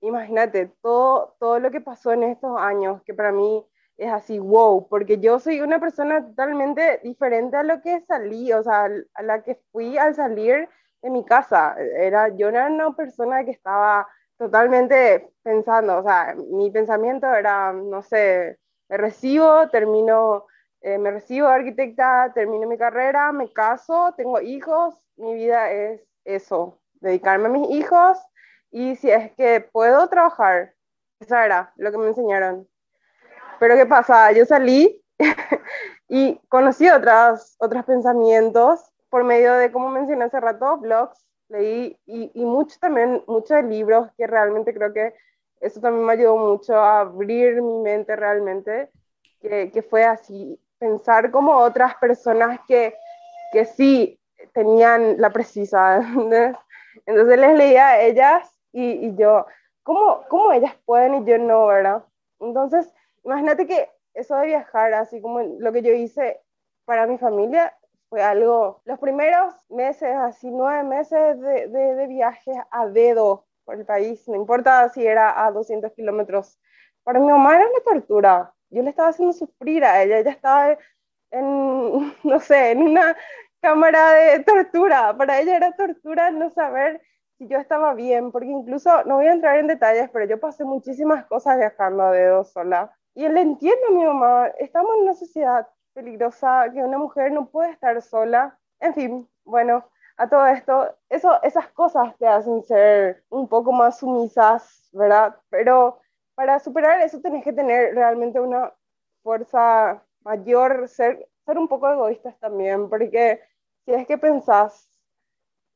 imagínate, 0.00 0.68
todo, 0.82 1.36
todo 1.40 1.58
lo 1.60 1.70
que 1.70 1.80
pasó 1.80 2.12
en 2.12 2.24
estos 2.24 2.58
años, 2.60 3.02
que 3.04 3.14
para 3.14 3.32
mí 3.32 3.66
es 3.96 4.12
así, 4.12 4.38
wow, 4.38 4.88
porque 4.88 5.18
yo 5.18 5.38
soy 5.40 5.60
una 5.60 5.80
persona 5.80 6.24
totalmente 6.24 7.00
diferente 7.02 7.56
a 7.56 7.62
lo 7.62 7.80
que 7.82 8.00
salí, 8.02 8.52
o 8.52 8.62
sea, 8.62 8.88
a 9.14 9.22
la 9.22 9.42
que 9.42 9.56
fui 9.72 9.96
al 9.98 10.14
salir 10.14 10.68
de 11.02 11.10
mi 11.10 11.24
casa. 11.24 11.76
Era, 11.78 12.28
yo 12.36 12.48
era 12.48 12.66
una 12.66 12.94
persona 12.94 13.44
que 13.44 13.52
estaba 13.52 14.06
totalmente 14.38 15.30
pensando, 15.42 15.98
o 15.98 16.02
sea, 16.02 16.34
mi 16.34 16.70
pensamiento 16.70 17.26
era, 17.34 17.72
no 17.72 18.02
sé, 18.02 18.58
me 18.88 18.96
recibo, 18.96 19.68
termino, 19.70 20.46
eh, 20.80 20.98
me 20.98 21.10
recibo 21.10 21.48
arquitecta, 21.48 22.32
termino 22.34 22.66
mi 22.66 22.78
carrera, 22.78 23.32
me 23.32 23.52
caso, 23.52 24.14
tengo 24.16 24.40
hijos, 24.40 24.94
mi 25.16 25.34
vida 25.34 25.70
es 25.70 26.02
eso, 26.24 26.78
dedicarme 26.94 27.46
a 27.46 27.50
mis 27.50 27.70
hijos 27.70 28.18
y 28.70 28.96
si 28.96 29.10
es 29.10 29.32
que 29.32 29.60
puedo 29.60 30.08
trabajar, 30.08 30.74
eso 31.20 31.36
era 31.36 31.72
lo 31.76 31.90
que 31.90 31.98
me 31.98 32.08
enseñaron. 32.08 32.68
Pero 33.58 33.74
¿qué 33.74 33.86
pasa? 33.86 34.32
Yo 34.32 34.44
salí 34.44 35.02
y 36.08 36.38
conocí 36.48 36.88
otros, 36.88 37.56
otros 37.58 37.84
pensamientos 37.84 38.92
por 39.08 39.24
medio 39.24 39.54
de, 39.54 39.72
como 39.72 39.88
mencioné 39.88 40.24
hace 40.24 40.40
rato, 40.40 40.76
blogs, 40.78 41.26
leí 41.48 41.98
y, 42.06 42.30
y 42.34 42.44
mucho 42.44 42.76
también, 42.80 43.22
muchos 43.26 43.62
libros 43.64 44.08
que 44.16 44.26
realmente 44.26 44.74
creo 44.74 44.92
que 44.92 45.14
eso 45.60 45.80
también 45.80 46.04
me 46.04 46.12
ayudó 46.12 46.36
mucho 46.36 46.76
a 46.76 47.00
abrir 47.00 47.62
mi 47.62 47.78
mente 47.80 48.14
realmente, 48.14 48.90
que, 49.40 49.70
que 49.70 49.82
fue 49.82 50.04
así, 50.04 50.60
pensar 50.78 51.30
como 51.30 51.56
otras 51.56 51.94
personas 51.96 52.60
que, 52.66 52.94
que 53.52 53.64
sí 53.64 54.20
tenían 54.52 55.20
la 55.20 55.30
precisa. 55.30 56.00
Entonces 57.06 57.38
les 57.38 57.56
leía 57.56 57.88
a 57.88 58.00
ellas 58.02 58.50
y, 58.72 59.06
y 59.06 59.16
yo, 59.16 59.46
¿cómo, 59.82 60.24
¿cómo 60.28 60.52
ellas 60.52 60.74
pueden 60.84 61.14
y 61.14 61.24
yo 61.24 61.38
no, 61.38 61.66
verdad? 61.66 62.04
Entonces, 62.40 62.92
imagínate 63.24 63.66
que 63.66 63.90
eso 64.14 64.36
de 64.36 64.46
viajar, 64.46 64.92
así 64.94 65.20
como 65.20 65.40
lo 65.40 65.72
que 65.72 65.82
yo 65.82 65.92
hice 65.92 66.40
para 66.84 67.06
mi 67.06 67.18
familia, 67.18 67.74
fue 68.08 68.22
algo, 68.22 68.82
los 68.84 68.98
primeros 68.98 69.54
meses, 69.70 70.14
así 70.16 70.50
nueve 70.50 70.84
meses 70.84 71.40
de, 71.40 71.68
de, 71.68 71.94
de 71.94 72.06
viaje 72.06 72.52
a 72.70 72.86
dedo 72.86 73.46
por 73.64 73.76
el 73.76 73.84
país, 73.84 74.26
no 74.28 74.36
importa 74.36 74.88
si 74.90 75.04
era 75.06 75.44
a 75.44 75.50
200 75.50 75.92
kilómetros. 75.92 76.58
Para 77.02 77.20
mi 77.20 77.26
mamá 77.26 77.56
era 77.56 77.68
una 77.68 77.80
tortura. 77.80 78.54
Yo 78.70 78.82
le 78.82 78.90
estaba 78.90 79.08
haciendo 79.10 79.32
sufrir 79.32 79.84
a 79.84 80.02
ella. 80.02 80.18
Ella 80.18 80.30
estaba 80.30 80.78
en, 81.30 82.14
no 82.24 82.40
sé, 82.40 82.72
en 82.72 82.82
una 82.82 83.16
cámara 83.60 84.12
de 84.12 84.40
tortura. 84.44 85.16
Para 85.16 85.40
ella 85.40 85.56
era 85.56 85.72
tortura 85.76 86.30
no 86.30 86.50
saber 86.50 87.02
si 87.38 87.48
yo 87.48 87.58
estaba 87.58 87.94
bien, 87.94 88.32
porque 88.32 88.48
incluso, 88.48 89.04
no 89.04 89.16
voy 89.16 89.26
a 89.26 89.32
entrar 89.32 89.58
en 89.58 89.66
detalles, 89.66 90.08
pero 90.10 90.24
yo 90.26 90.40
pasé 90.40 90.64
muchísimas 90.64 91.26
cosas 91.26 91.58
viajando 91.58 92.02
a 92.04 92.12
dedo 92.12 92.44
sola. 92.44 92.96
Y 93.14 93.28
le 93.28 93.40
entiendo 93.40 93.86
a 93.88 93.90
mi 93.92 94.04
mamá, 94.04 94.48
estamos 94.58 94.94
en 94.96 95.02
una 95.02 95.14
sociedad 95.14 95.66
peligrosa, 95.96 96.70
que 96.72 96.82
una 96.84 96.98
mujer 96.98 97.32
no 97.32 97.48
puede 97.48 97.70
estar 97.72 98.00
sola. 98.02 98.58
En 98.80 98.94
fin, 98.94 99.28
bueno, 99.44 99.84
a 100.18 100.28
todo 100.28 100.46
esto, 100.46 100.94
eso, 101.08 101.42
esas 101.42 101.68
cosas 101.72 102.14
te 102.18 102.26
hacen 102.26 102.62
ser 102.62 103.24
un 103.30 103.48
poco 103.48 103.72
más 103.72 103.98
sumisas, 103.98 104.88
¿verdad? 104.92 105.36
Pero 105.50 105.98
para 106.34 106.58
superar 106.60 107.00
eso 107.00 107.20
tenés 107.22 107.42
que 107.42 107.52
tener 107.54 107.94
realmente 107.94 108.38
una 108.40 108.72
fuerza 109.22 110.02
mayor, 110.20 110.86
ser, 110.88 111.26
ser 111.46 111.58
un 111.58 111.66
poco 111.68 111.90
egoístas 111.90 112.38
también, 112.40 112.90
porque 112.90 113.40
si 113.86 113.92
es 113.94 114.06
que 114.06 114.18
pensás, 114.18 114.88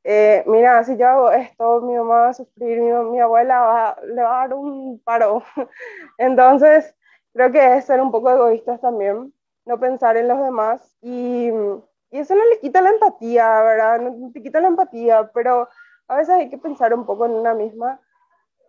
eh, 0.04 0.42
mira, 0.46 0.84
si 0.84 0.96
yo 0.96 1.08
hago 1.08 1.30
esto, 1.30 1.80
mi 1.82 1.94
mamá 1.96 2.14
va 2.22 2.28
a 2.30 2.34
sufrir, 2.34 2.80
mi, 2.80 2.92
mi 3.10 3.20
abuela 3.20 3.60
va, 3.60 3.96
le 4.04 4.22
va 4.22 4.42
a 4.42 4.48
dar 4.48 4.54
un 4.54 5.00
paro. 5.00 5.42
Entonces, 6.18 6.94
creo 7.32 7.52
que 7.52 7.76
es 7.76 7.84
ser 7.86 8.00
un 8.00 8.10
poco 8.10 8.30
egoístas 8.30 8.80
también, 8.80 9.32
no 9.70 9.80
pensar 9.80 10.16
en 10.16 10.28
los 10.28 10.40
demás 10.42 10.96
y 11.00 11.50
y 12.10 12.18
eso 12.18 12.34
no 12.34 12.44
le 12.44 12.58
quita 12.58 12.80
la 12.82 12.90
empatía, 12.90 13.62
¿verdad? 13.62 14.00
No 14.00 14.32
te 14.32 14.42
quita 14.42 14.60
la 14.60 14.68
empatía, 14.68 15.30
pero 15.32 15.68
a 16.08 16.16
veces 16.16 16.34
hay 16.34 16.50
que 16.50 16.58
pensar 16.58 16.92
un 16.92 17.06
poco 17.06 17.26
en 17.26 17.32
una 17.32 17.54
misma. 17.54 18.00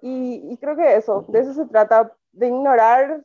Y, 0.01 0.47
y 0.51 0.57
creo 0.57 0.75
que 0.75 0.95
eso, 0.95 1.25
de 1.27 1.39
eso 1.39 1.53
se 1.53 1.65
trata, 1.65 2.15
de 2.31 2.47
ignorar 2.47 3.23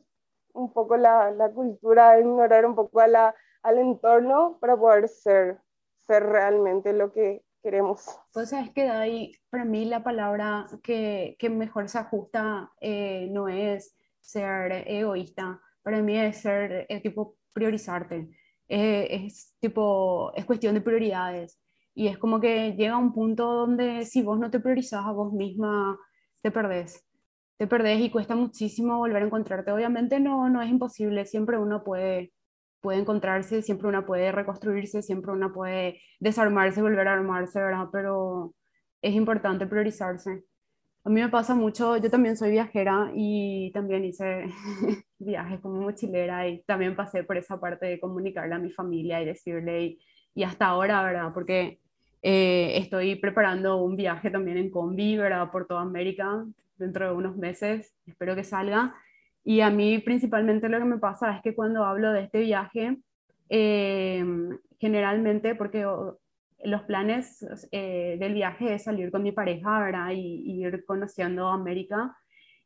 un 0.53 0.73
poco 0.73 0.97
la, 0.97 1.31
la 1.31 1.49
cultura, 1.51 2.13
de 2.13 2.21
ignorar 2.21 2.65
un 2.65 2.75
poco 2.75 2.99
a 2.99 3.07
la, 3.07 3.35
al 3.61 3.77
entorno 3.77 4.57
para 4.59 4.75
poder 4.75 5.07
ser, 5.07 5.59
ser 5.99 6.25
realmente 6.25 6.93
lo 6.93 7.13
que 7.13 7.43
queremos. 7.61 8.19
Pues 8.33 8.53
es 8.53 8.71
que 8.71 8.89
ahí, 8.89 9.33
para 9.51 9.65
mí 9.65 9.85
la 9.85 10.03
palabra 10.03 10.65
que, 10.81 11.35
que 11.37 11.49
mejor 11.49 11.89
se 11.89 11.99
ajusta 11.99 12.71
eh, 12.81 13.27
no 13.31 13.47
es 13.49 13.95
ser 14.19 14.83
egoísta, 14.87 15.61
para 15.83 16.01
mí 16.01 16.17
es 16.19 16.41
ser 16.41 16.87
el 16.89 17.01
tipo 17.01 17.35
priorizarte 17.57 18.29
eh, 18.69 19.07
es 19.25 19.55
tipo, 19.59 20.31
es 20.35 20.45
cuestión 20.45 20.75
de 20.75 20.81
prioridades. 20.81 21.59
Y 21.93 22.07
es 22.07 22.17
como 22.17 22.39
que 22.39 22.73
llega 22.73 22.97
un 22.97 23.13
punto 23.13 23.53
donde 23.53 24.05
si 24.05 24.21
vos 24.21 24.39
no 24.39 24.51
te 24.51 24.59
priorizas 24.59 25.05
a 25.05 25.11
vos 25.11 25.33
misma, 25.33 25.97
te 26.41 26.51
perdés. 26.51 27.03
Te 27.57 27.67
perdés 27.67 27.99
y 28.01 28.11
cuesta 28.11 28.35
muchísimo 28.35 28.97
volver 28.99 29.23
a 29.23 29.25
encontrarte. 29.25 29.71
Obviamente 29.71 30.19
no, 30.19 30.49
no 30.49 30.61
es 30.61 30.69
imposible, 30.69 31.25
siempre 31.25 31.57
uno 31.57 31.83
puede, 31.83 32.33
puede 32.81 32.99
encontrarse, 32.99 33.61
siempre 33.63 33.87
uno 33.87 34.05
puede 34.05 34.31
reconstruirse, 34.31 35.01
siempre 35.01 35.31
uno 35.31 35.51
puede 35.53 35.99
desarmarse, 36.19 36.81
volver 36.81 37.07
a 37.07 37.13
armarse, 37.13 37.59
¿verdad? 37.59 37.87
Pero 37.91 38.53
es 39.01 39.13
importante 39.15 39.65
priorizarse. 39.67 40.43
A 41.07 41.09
mí 41.09 41.21
me 41.21 41.29
pasa 41.29 41.55
mucho, 41.55 41.95
yo 41.95 42.09
también 42.09 42.35
soy 42.35 42.51
viajera 42.51 43.13
y 43.15 43.71
también 43.71 44.03
hice 44.03 44.43
viajes 45.19 45.61
como 45.61 45.79
mochilera 45.79 46.45
y 46.49 46.61
también 46.63 46.97
pasé 46.97 47.23
por 47.23 47.37
esa 47.37 47.61
parte 47.61 47.85
de 47.85 47.97
comunicarle 47.97 48.55
a 48.55 48.59
mi 48.59 48.69
familia 48.69 49.21
y 49.21 49.25
decirle, 49.25 49.99
y, 50.35 50.43
hasta 50.43 50.65
ahora, 50.65 51.01
¿verdad? 51.03 51.31
Porque 51.33 51.79
eh, 52.21 52.73
estoy 52.75 53.15
preparando 53.15 53.77
un 53.77 53.95
viaje 53.95 54.29
también 54.29 54.57
en 54.57 54.69
combi, 54.69 55.15
¿verdad? 55.15 55.49
Por 55.49 55.65
toda 55.65 55.79
América 55.79 56.43
dentro 56.75 57.07
de 57.07 57.15
unos 57.15 57.37
meses, 57.37 57.95
espero 58.05 58.35
que 58.35 58.43
salga. 58.43 58.93
Y 59.45 59.61
a 59.61 59.69
mí 59.69 59.99
principalmente 59.99 60.67
lo 60.67 60.77
que 60.77 60.83
me 60.83 60.97
pasa 60.97 61.37
es 61.37 61.41
que 61.41 61.55
cuando 61.55 61.85
hablo 61.85 62.11
de 62.11 62.23
este 62.23 62.41
viaje, 62.41 62.97
eh, 63.47 64.25
generalmente, 64.77 65.55
porque 65.55 65.85
los 66.63 66.83
planes 66.83 67.45
eh, 67.71 68.17
del 68.19 68.33
viaje 68.33 68.73
es 68.73 68.83
salir 68.83 69.11
con 69.11 69.23
mi 69.23 69.31
pareja, 69.31 69.79
¿verdad? 69.79 70.11
Y, 70.13 70.63
ir 70.63 70.83
conociendo 70.85 71.47
América. 71.47 72.15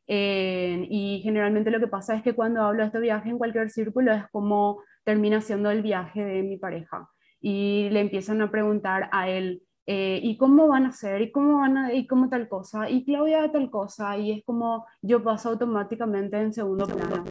Eh, 0.06 0.86
y 0.90 1.20
generalmente 1.22 1.70
lo 1.70 1.78
que 1.78 1.86
pasa 1.86 2.14
es 2.16 2.22
que 2.22 2.34
cuando 2.34 2.62
hablo 2.62 2.82
de 2.82 2.86
este 2.86 3.00
viaje 3.00 3.30
en 3.30 3.38
cualquier 3.38 3.70
círculo 3.70 4.12
es 4.12 4.24
como 4.30 4.82
termina 5.04 5.40
siendo 5.40 5.70
el 5.70 5.82
viaje 5.82 6.24
de 6.24 6.42
mi 6.42 6.56
pareja. 6.56 7.08
Y 7.40 7.88
le 7.90 8.00
empiezan 8.00 8.40
a 8.40 8.50
preguntar 8.50 9.08
a 9.12 9.28
él, 9.28 9.62
eh, 9.86 10.20
¿y 10.22 10.36
cómo 10.36 10.68
van 10.68 10.86
a 10.86 10.90
hacer? 10.90 11.22
¿Y 11.22 11.32
cómo 11.32 11.58
van 11.58 11.76
a, 11.76 11.92
y 11.92 12.06
cómo 12.06 12.28
tal 12.28 12.48
cosa? 12.48 12.88
¿Y 12.88 13.04
Claudia 13.04 13.50
tal 13.50 13.70
cosa? 13.70 14.16
Y 14.16 14.32
es 14.32 14.44
como 14.44 14.86
yo 15.02 15.22
paso 15.22 15.50
automáticamente 15.50 16.36
en 16.38 16.52
segundo 16.52 16.86
plano. 16.86 17.24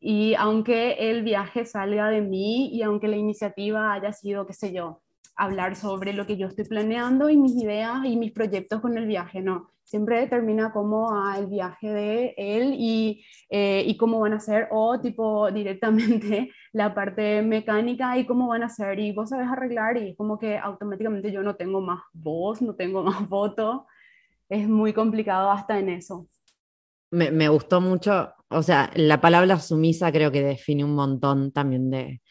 Y 0.00 0.34
aunque 0.34 0.94
el 1.10 1.22
viaje 1.22 1.64
salga 1.64 2.10
de 2.10 2.20
mí 2.20 2.68
y 2.74 2.82
aunque 2.82 3.06
la 3.06 3.16
iniciativa 3.16 3.92
haya 3.92 4.12
sido, 4.12 4.46
qué 4.46 4.52
sé 4.52 4.72
yo, 4.72 5.00
hablar 5.36 5.76
sobre 5.76 6.12
lo 6.12 6.26
que 6.26 6.36
yo 6.36 6.46
estoy 6.46 6.64
planeando 6.64 7.28
y 7.28 7.36
mis 7.36 7.54
ideas 7.56 8.04
y 8.04 8.16
mis 8.16 8.32
proyectos 8.32 8.80
con 8.80 8.96
el 8.98 9.06
viaje, 9.06 9.40
no. 9.40 9.70
Siempre 9.82 10.20
determina 10.20 10.72
cómo 10.72 11.12
va 11.12 11.36
el 11.38 11.46
viaje 11.48 11.88
de 11.88 12.34
él 12.36 12.74
y, 12.78 13.24
eh, 13.50 13.82
y 13.86 13.96
cómo 13.96 14.20
van 14.20 14.34
a 14.34 14.40
ser, 14.40 14.68
o 14.70 15.00
tipo 15.00 15.50
directamente 15.50 16.50
la 16.72 16.94
parte 16.94 17.42
mecánica 17.42 18.16
y 18.18 18.26
cómo 18.26 18.48
van 18.48 18.62
a 18.62 18.68
ser, 18.68 18.98
y 18.98 19.12
vos 19.12 19.30
sabes 19.30 19.48
arreglar, 19.48 19.96
y 19.96 20.10
es 20.10 20.16
como 20.16 20.38
que 20.38 20.56
automáticamente 20.58 21.32
yo 21.32 21.42
no 21.42 21.56
tengo 21.56 21.80
más 21.80 22.00
voz, 22.12 22.62
no 22.62 22.74
tengo 22.74 23.02
más 23.02 23.28
voto. 23.28 23.86
Es 24.48 24.68
muy 24.68 24.92
complicado 24.92 25.50
hasta 25.50 25.78
en 25.78 25.88
eso. 25.88 26.28
Me, 27.10 27.30
me 27.30 27.48
gustó 27.48 27.80
mucho, 27.80 28.32
o 28.48 28.62
sea, 28.62 28.90
la 28.94 29.20
palabra 29.20 29.58
sumisa 29.58 30.12
creo 30.12 30.30
que 30.30 30.42
define 30.42 30.84
un 30.84 30.94
montón 30.94 31.52
también 31.52 31.90
de, 31.90 32.22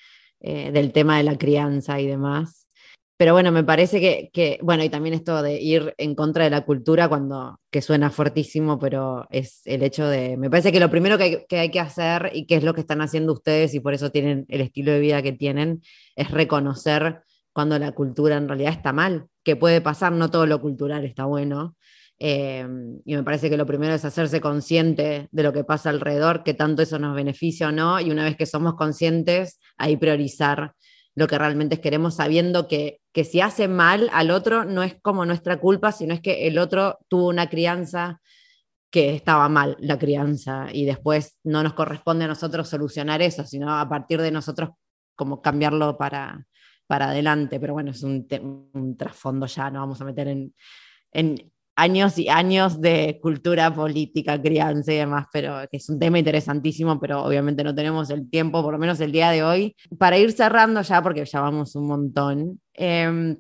eh, 0.44 0.72
del 0.72 0.92
tema 0.92 1.18
de 1.18 1.24
la 1.24 1.38
crianza 1.38 2.00
y 2.00 2.08
demás. 2.08 2.68
Pero 3.22 3.34
bueno, 3.34 3.52
me 3.52 3.64
parece 3.64 4.32
que, 4.34 4.58
bueno, 4.64 4.84
y 4.84 4.90
también 4.90 5.14
esto 5.14 5.44
de 5.44 5.62
ir 5.62 5.94
en 6.00 6.16
contra 6.16 6.44
de 6.44 6.50
la 6.50 6.66
cultura 6.66 7.08
cuando, 7.08 7.60
que 7.70 7.84
suena 7.84 8.10
fuertísimo, 8.10 8.80
pero 8.80 9.28
es 9.30 9.62
el 9.66 9.84
hecho 9.84 10.08
de, 10.08 10.38
me 10.38 10.50
parece 10.50 10.72
que 10.72 10.80
lo 10.80 10.90
primero 10.90 11.20
que 11.20 11.46
hay, 11.52 11.70
que 11.70 11.80
hacer 11.80 12.32
y 12.34 12.48
que 12.48 12.56
es 12.56 12.64
lo 12.64 12.74
que 12.74 12.82
están 12.82 13.00
haciendo 13.00 13.34
ustedes 13.34 13.76
y 13.76 13.80
por 13.80 13.94
eso 13.94 14.10
tienen 14.10 14.48
el 14.48 14.62
estilo 14.62 14.92
de 14.92 15.02
vida 15.02 15.22
que 15.22 15.34
tienen, 15.34 15.84
es 16.16 16.32
reconocer 16.32 17.22
cuando 17.54 17.78
la 17.78 17.92
cultura 17.92 18.38
en 18.38 18.48
realidad 18.48 18.74
está 18.74 18.92
mal, 18.92 19.28
que 19.44 19.56
puede 19.56 19.82
pasar, 19.82 20.14
no 20.14 20.32
todo 20.32 20.48
lo 20.48 20.60
cultural 20.60 21.06
está 21.06 21.26
bueno. 21.26 21.76
Eh, 22.18 22.66
y 23.06 23.16
me 23.16 23.22
parece 23.22 23.52
que 23.52 23.58
lo 23.58 23.68
primero 23.68 23.94
es 23.94 24.04
hacerse 24.04 24.42
consciente 24.42 25.28
de 25.32 25.44
lo 25.44 25.54
que 25.54 25.64
pasa 25.64 25.92
alrededor, 25.92 26.42
que 26.42 26.56
tanto 26.56 26.82
eso 26.82 26.98
nos 26.98 27.16
beneficia 27.16 27.68
o 27.68 27.72
no, 27.72 28.00
y 28.00 28.10
una 28.10 28.24
vez 28.24 28.36
que 28.36 28.48
somos 28.48 28.74
conscientes, 28.74 29.60
ahí 29.78 29.96
priorizar 29.96 30.74
lo 31.16 31.28
que 31.28 31.38
realmente 31.38 31.82
queremos, 31.82 32.16
sabiendo 32.16 32.68
que, 32.68 33.02
que 33.12 33.24
si 33.24 33.42
hace 33.42 33.68
mal 33.68 34.10
al 34.14 34.32
otro 34.32 34.66
no 34.66 34.84
es 34.84 34.96
como 35.02 35.26
nuestra 35.26 35.60
culpa, 35.60 35.92
sino 35.92 36.14
es 36.14 36.22
que 36.22 36.48
el 36.48 36.58
otro 36.58 37.00
tuvo 37.08 37.28
una 37.28 37.50
crianza 37.50 38.22
que 38.90 39.16
estaba 39.16 39.48
mal, 39.48 39.78
la 39.80 39.98
crianza, 39.98 40.68
y 40.72 40.86
después 40.86 41.38
no 41.44 41.64
nos 41.64 41.74
corresponde 41.74 42.26
a 42.26 42.28
nosotros 42.28 42.68
solucionar 42.68 43.22
eso, 43.22 43.46
sino 43.46 43.74
a 43.78 43.88
partir 43.88 44.22
de 44.22 44.32
nosotros 44.32 44.72
como 45.16 45.42
cambiarlo 45.42 45.98
para, 45.98 46.46
para 46.88 47.10
adelante. 47.10 47.60
Pero 47.60 47.74
bueno, 47.74 47.92
es 47.92 48.04
un, 48.04 48.28
trasfondo 48.98 49.46
ya, 49.46 49.70
no 49.70 49.80
vamos 49.80 50.02
a 50.02 50.06
meter 50.06 50.28
en 50.28 50.54
años 51.76 52.18
y 52.18 52.30
años 52.30 52.82
de 52.82 53.20
cultura 53.22 53.74
política, 53.74 54.42
crianza 54.42 54.94
y 54.94 54.98
demás, 54.98 55.28
pero 55.32 55.60
que 55.70 55.78
es 55.78 55.90
un 55.90 56.00
tema 56.00 56.20
interesantísimo, 56.20 57.00
pero 57.00 57.24
obviamente 57.24 57.64
no 57.64 57.74
tenemos 57.74 58.10
el 58.10 58.30
tiempo, 58.30 58.62
por 58.64 58.74
lo 58.74 58.80
menos 58.80 59.00
el 59.00 59.12
día 59.12 59.32
de 59.32 59.44
hoy. 59.44 59.76
Para 59.98 60.18
ir 60.18 60.32
cerrando 60.32 60.82
ya, 60.82 61.02
porque 61.02 61.26
ya 61.26 61.42
vamos 61.42 61.76
un 61.76 61.88
montón, 61.88 62.62
em, 62.74 63.38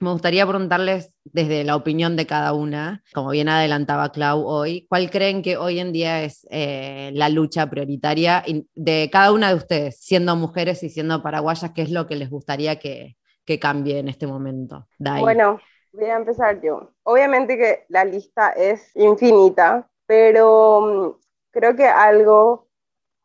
me 0.00 0.10
gustaría 0.10 0.46
preguntarles 0.46 1.12
desde 1.24 1.64
la 1.64 1.76
opinión 1.76 2.16
de 2.16 2.26
cada 2.26 2.52
una, 2.52 3.02
como 3.14 3.30
bien 3.30 3.48
adelantaba 3.48 4.12
Clau 4.12 4.44
hoy, 4.44 4.86
¿cuál 4.88 5.10
creen 5.10 5.40
que 5.40 5.56
hoy 5.56 5.78
en 5.78 5.92
día 5.92 6.22
es 6.22 6.46
eh, 6.50 7.10
la 7.14 7.28
lucha 7.28 7.70
prioritaria 7.70 8.44
de 8.74 9.08
cada 9.10 9.32
una 9.32 9.48
de 9.48 9.54
ustedes, 9.54 9.98
siendo 10.00 10.36
mujeres 10.36 10.82
y 10.82 10.90
siendo 10.90 11.22
paraguayas, 11.22 11.72
qué 11.74 11.82
es 11.82 11.90
lo 11.90 12.06
que 12.06 12.16
les 12.16 12.28
gustaría 12.28 12.76
que, 12.76 13.16
que 13.44 13.58
cambie 13.58 13.98
en 13.98 14.08
este 14.08 14.26
momento? 14.26 14.88
Bueno, 14.98 15.60
Voy 15.94 16.06
a 16.06 16.16
empezar 16.16 16.60
yo. 16.60 16.90
Obviamente 17.04 17.56
que 17.56 17.84
la 17.88 18.04
lista 18.04 18.50
es 18.50 18.90
infinita, 18.96 19.88
pero 20.06 20.80
mm, 20.80 21.20
creo 21.52 21.76
que 21.76 21.86
algo 21.86 22.66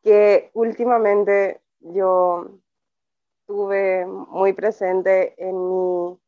que 0.03 0.51
últimamente 0.53 1.61
yo 1.79 2.59
tuve 3.47 4.05
muy 4.05 4.53
presente 4.53 5.33
en 5.43 5.55
mi, 5.67 6.19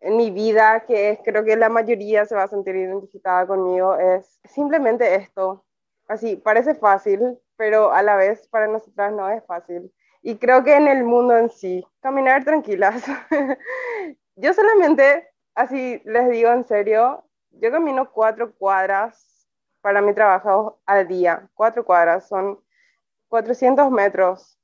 en 0.00 0.16
mi 0.16 0.30
vida, 0.30 0.84
que 0.86 1.10
es, 1.10 1.20
creo 1.22 1.44
que 1.44 1.56
la 1.56 1.68
mayoría 1.68 2.24
se 2.24 2.34
va 2.34 2.44
a 2.44 2.48
sentir 2.48 2.74
identificada 2.76 3.46
conmigo, 3.46 3.96
es 3.96 4.40
simplemente 4.44 5.14
esto. 5.14 5.66
Así, 6.08 6.36
parece 6.36 6.74
fácil, 6.74 7.38
pero 7.56 7.92
a 7.92 8.02
la 8.02 8.16
vez 8.16 8.48
para 8.48 8.66
nosotras 8.66 9.12
no 9.12 9.28
es 9.28 9.44
fácil. 9.44 9.92
Y 10.22 10.38
creo 10.38 10.64
que 10.64 10.74
en 10.74 10.88
el 10.88 11.04
mundo 11.04 11.36
en 11.36 11.50
sí, 11.50 11.86
caminar 12.00 12.44
tranquilas. 12.44 13.02
yo 14.36 14.54
solamente 14.54 15.35
así 15.56 16.00
les 16.04 16.30
digo 16.30 16.50
en 16.52 16.64
serio, 16.64 17.24
yo 17.50 17.70
camino 17.72 18.10
cuatro 18.12 18.54
cuadras 18.54 19.48
para 19.80 20.00
mi 20.00 20.14
trabajo 20.14 20.80
al 20.86 21.08
día. 21.08 21.48
Cuatro 21.54 21.84
cuadras 21.84 22.28
son 22.28 22.60
400 23.28 23.90
metros. 23.90 24.58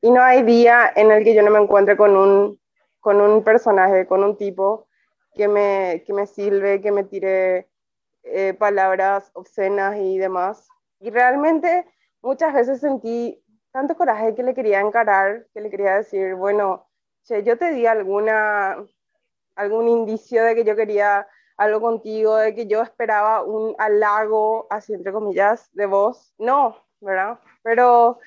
Y 0.00 0.10
no 0.10 0.22
hay 0.22 0.42
día 0.42 0.92
en 0.94 1.10
el 1.10 1.24
que 1.24 1.34
yo 1.34 1.42
no 1.42 1.50
me 1.50 1.60
encuentre 1.60 1.96
con 1.96 2.16
un, 2.16 2.60
con 3.00 3.20
un 3.20 3.44
personaje, 3.44 4.06
con 4.06 4.24
un 4.24 4.36
tipo 4.36 4.88
que 5.34 5.48
me, 5.48 6.02
que 6.06 6.12
me 6.12 6.26
silbe, 6.26 6.80
que 6.80 6.92
me 6.92 7.04
tire 7.04 7.68
eh, 8.22 8.54
palabras 8.54 9.30
obscenas 9.34 9.96
y 9.98 10.18
demás. 10.18 10.68
Y 11.00 11.10
realmente 11.10 11.86
muchas 12.22 12.54
veces 12.54 12.80
sentí 12.80 13.42
tanto 13.72 13.96
coraje 13.96 14.34
que 14.34 14.42
le 14.42 14.54
quería 14.54 14.80
encarar, 14.80 15.46
que 15.52 15.60
le 15.60 15.70
quería 15.70 15.96
decir, 15.96 16.34
bueno, 16.34 16.88
che, 17.24 17.42
yo 17.42 17.58
te 17.58 17.70
di 17.72 17.86
alguna, 17.86 18.76
algún 19.56 19.88
indicio 19.88 20.44
de 20.44 20.54
que 20.54 20.64
yo 20.64 20.76
quería 20.76 21.26
algo 21.56 21.80
contigo, 21.80 22.36
de 22.36 22.54
que 22.54 22.66
yo 22.66 22.82
esperaba 22.82 23.42
un 23.42 23.74
halago, 23.78 24.66
así 24.70 24.92
entre 24.92 25.12
comillas, 25.12 25.68
de 25.72 25.86
vos. 25.86 26.34
No, 26.38 26.76
¿verdad? 27.00 27.38
Pero, 27.62 28.18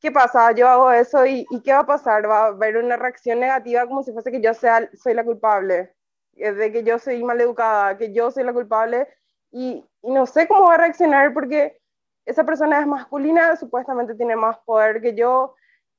¿qué 0.00 0.12
pasa? 0.12 0.52
Yo 0.52 0.68
hago 0.68 0.92
eso 0.92 1.24
y, 1.26 1.46
¿qué 1.64 1.72
va 1.72 1.80
a 1.80 1.86
pasar? 1.86 2.28
Va 2.28 2.44
a 2.44 2.46
haber 2.48 2.76
una 2.76 2.96
reacción 2.96 3.40
negativa 3.40 3.86
como 3.86 4.02
si 4.02 4.12
fuese 4.12 4.30
que 4.30 4.40
yo 4.40 4.54
sea, 4.54 4.88
soy 4.94 5.14
la 5.14 5.24
culpable, 5.24 5.94
eh, 6.36 6.52
de 6.52 6.72
que 6.72 6.84
yo 6.84 6.98
soy 6.98 7.22
maleducada, 7.24 7.96
que 7.96 8.12
yo 8.12 8.30
soy 8.30 8.44
la 8.44 8.52
culpable 8.52 9.08
y, 9.50 9.84
y 10.02 10.10
no 10.12 10.26
sé 10.26 10.46
cómo 10.46 10.68
va 10.68 10.74
a 10.74 10.78
reaccionar 10.78 11.32
porque 11.32 11.80
esa 12.26 12.44
persona 12.44 12.80
es 12.80 12.86
masculina, 12.86 13.56
supuestamente 13.56 14.14
tiene 14.14 14.36
más 14.36 14.58
poder 14.60 15.00
que 15.00 15.14
yo, 15.14 15.54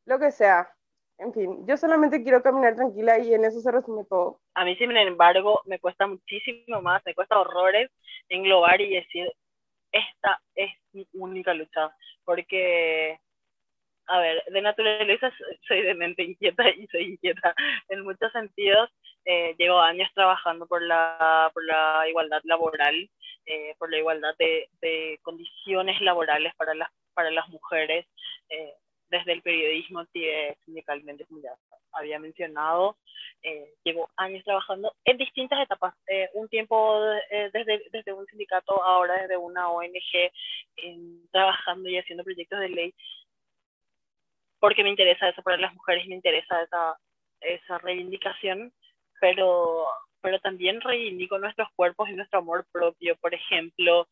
lo 0.05 0.19
que 0.19 0.31
sea. 0.31 0.74
En 1.17 1.33
fin, 1.33 1.65
yo 1.65 1.77
solamente 1.77 2.21
quiero 2.23 2.43
caminar 2.43 2.75
tranquila 2.75 3.17
y 3.19 3.33
en 3.33 3.45
eso 3.45 3.61
se 3.61 3.71
resume 3.71 4.03
todo. 4.03 4.41
A 4.53 4.65
mí, 4.65 4.75
sin 4.75 4.95
embargo, 4.95 5.61
me 5.65 5.79
cuesta 5.79 6.07
muchísimo 6.07 6.81
más, 6.81 7.01
me 7.05 7.13
cuesta 7.13 7.39
horrores 7.39 7.89
englobar 8.27 8.81
y 8.81 8.95
decir, 8.95 9.31
esta 9.91 10.41
es 10.55 10.71
mi 10.91 11.07
única 11.13 11.53
lucha, 11.53 11.95
porque, 12.25 13.17
a 14.07 14.19
ver, 14.19 14.43
de 14.47 14.61
naturaleza 14.61 15.31
soy 15.67 15.83
de 15.83 15.95
mente 15.95 16.23
inquieta 16.23 16.69
y 16.69 16.85
soy 16.87 17.13
inquieta 17.13 17.55
en 17.87 18.03
muchos 18.03 18.31
sentidos. 18.33 18.89
Eh, 19.23 19.55
llevo 19.57 19.79
años 19.79 20.09
trabajando 20.13 20.67
por 20.67 20.81
la, 20.81 21.49
por 21.53 21.63
la 21.65 22.07
igualdad 22.09 22.41
laboral, 22.43 23.09
eh, 23.45 23.73
por 23.79 23.89
la 23.89 23.97
igualdad 23.99 24.35
de, 24.37 24.69
de, 24.81 25.17
condiciones 25.23 25.99
laborales 26.01 26.53
para 26.55 26.73
las, 26.75 26.89
para 27.13 27.31
las 27.31 27.47
mujeres. 27.49 28.05
Eh, 28.49 28.73
desde 29.09 29.33
el 29.33 29.41
periodismo 29.41 29.99
activé 29.99 30.57
sindicalmente, 30.65 31.25
como 31.25 31.41
ya 31.41 31.55
había 31.95 32.19
mencionado. 32.19 32.97
Eh, 33.41 33.73
llevo 33.83 34.09
años 34.17 34.43
trabajando 34.43 34.93
en 35.05 35.17
distintas 35.17 35.59
etapas. 35.61 35.95
Eh, 36.07 36.29
un 36.33 36.47
tiempo 36.49 37.01
eh, 37.29 37.49
desde, 37.53 37.83
desde 37.91 38.13
un 38.13 38.25
sindicato, 38.27 38.83
ahora 38.83 39.21
desde 39.21 39.37
una 39.37 39.69
ONG, 39.69 40.31
trabajando 41.31 41.89
y 41.89 41.97
haciendo 41.97 42.23
proyectos 42.23 42.59
de 42.59 42.69
ley, 42.69 42.93
porque 44.59 44.83
me 44.83 44.89
interesa 44.89 45.29
eso 45.29 45.41
para 45.41 45.57
las 45.57 45.73
mujeres, 45.73 46.07
me 46.07 46.15
interesa 46.15 46.61
esa, 46.61 46.97
esa 47.41 47.77
reivindicación, 47.79 48.73
pero 49.19 49.87
pero 50.21 50.39
también 50.39 50.81
reivindico 50.81 51.37
nuestros 51.37 51.67
cuerpos 51.75 52.09
y 52.09 52.13
nuestro 52.13 52.39
amor 52.39 52.65
propio, 52.71 53.15
por 53.17 53.35
ejemplo, 53.35 54.07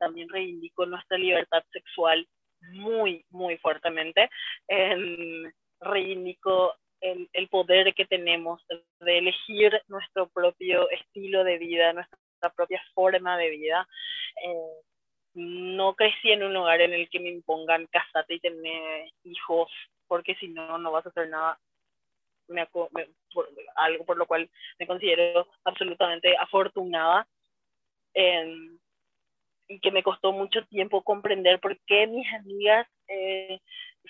también 0.00 0.28
reivindico 0.28 0.84
nuestra 0.84 1.16
libertad 1.16 1.62
sexual, 1.70 2.26
muy, 2.72 3.24
muy 3.30 3.56
fuertemente. 3.58 4.30
Eh, 4.68 5.52
reivindico 5.80 6.74
el, 7.00 7.28
el, 7.32 7.48
poder 7.48 7.94
que 7.94 8.06
tenemos 8.06 8.62
de 9.00 9.18
elegir 9.18 9.82
nuestro 9.88 10.28
propio 10.28 10.88
estilo 10.90 11.44
de 11.44 11.58
vida, 11.58 11.92
nuestra 11.92 12.18
propia 12.56 12.82
forma 12.94 13.36
de 13.36 13.50
vida. 13.50 13.86
Eh, 14.42 14.84
no 15.34 15.94
crecí 15.94 16.30
en 16.30 16.44
un 16.44 16.54
lugar 16.54 16.80
en 16.80 16.92
el 16.92 17.08
que 17.10 17.20
me 17.20 17.28
impongan 17.28 17.86
casarte 17.88 18.34
y 18.34 18.40
tener 18.40 19.10
hijos, 19.24 19.70
porque 20.06 20.34
si 20.36 20.48
no, 20.48 20.78
no 20.78 20.92
vas 20.92 21.06
a 21.06 21.08
hacer 21.08 21.28
nada. 21.28 21.58
Me, 22.46 22.68
algo 23.76 24.04
por 24.04 24.16
lo 24.16 24.26
cual 24.26 24.48
me 24.78 24.86
considero 24.86 25.48
absolutamente 25.64 26.36
afortunada. 26.36 27.26
Eh, 28.14 28.76
y 29.68 29.80
que 29.80 29.90
me 29.90 30.02
costó 30.02 30.32
mucho 30.32 30.64
tiempo 30.66 31.02
comprender 31.02 31.60
por 31.60 31.78
qué 31.86 32.06
mis 32.06 32.30
amigas 32.34 32.86
eh, 33.08 33.60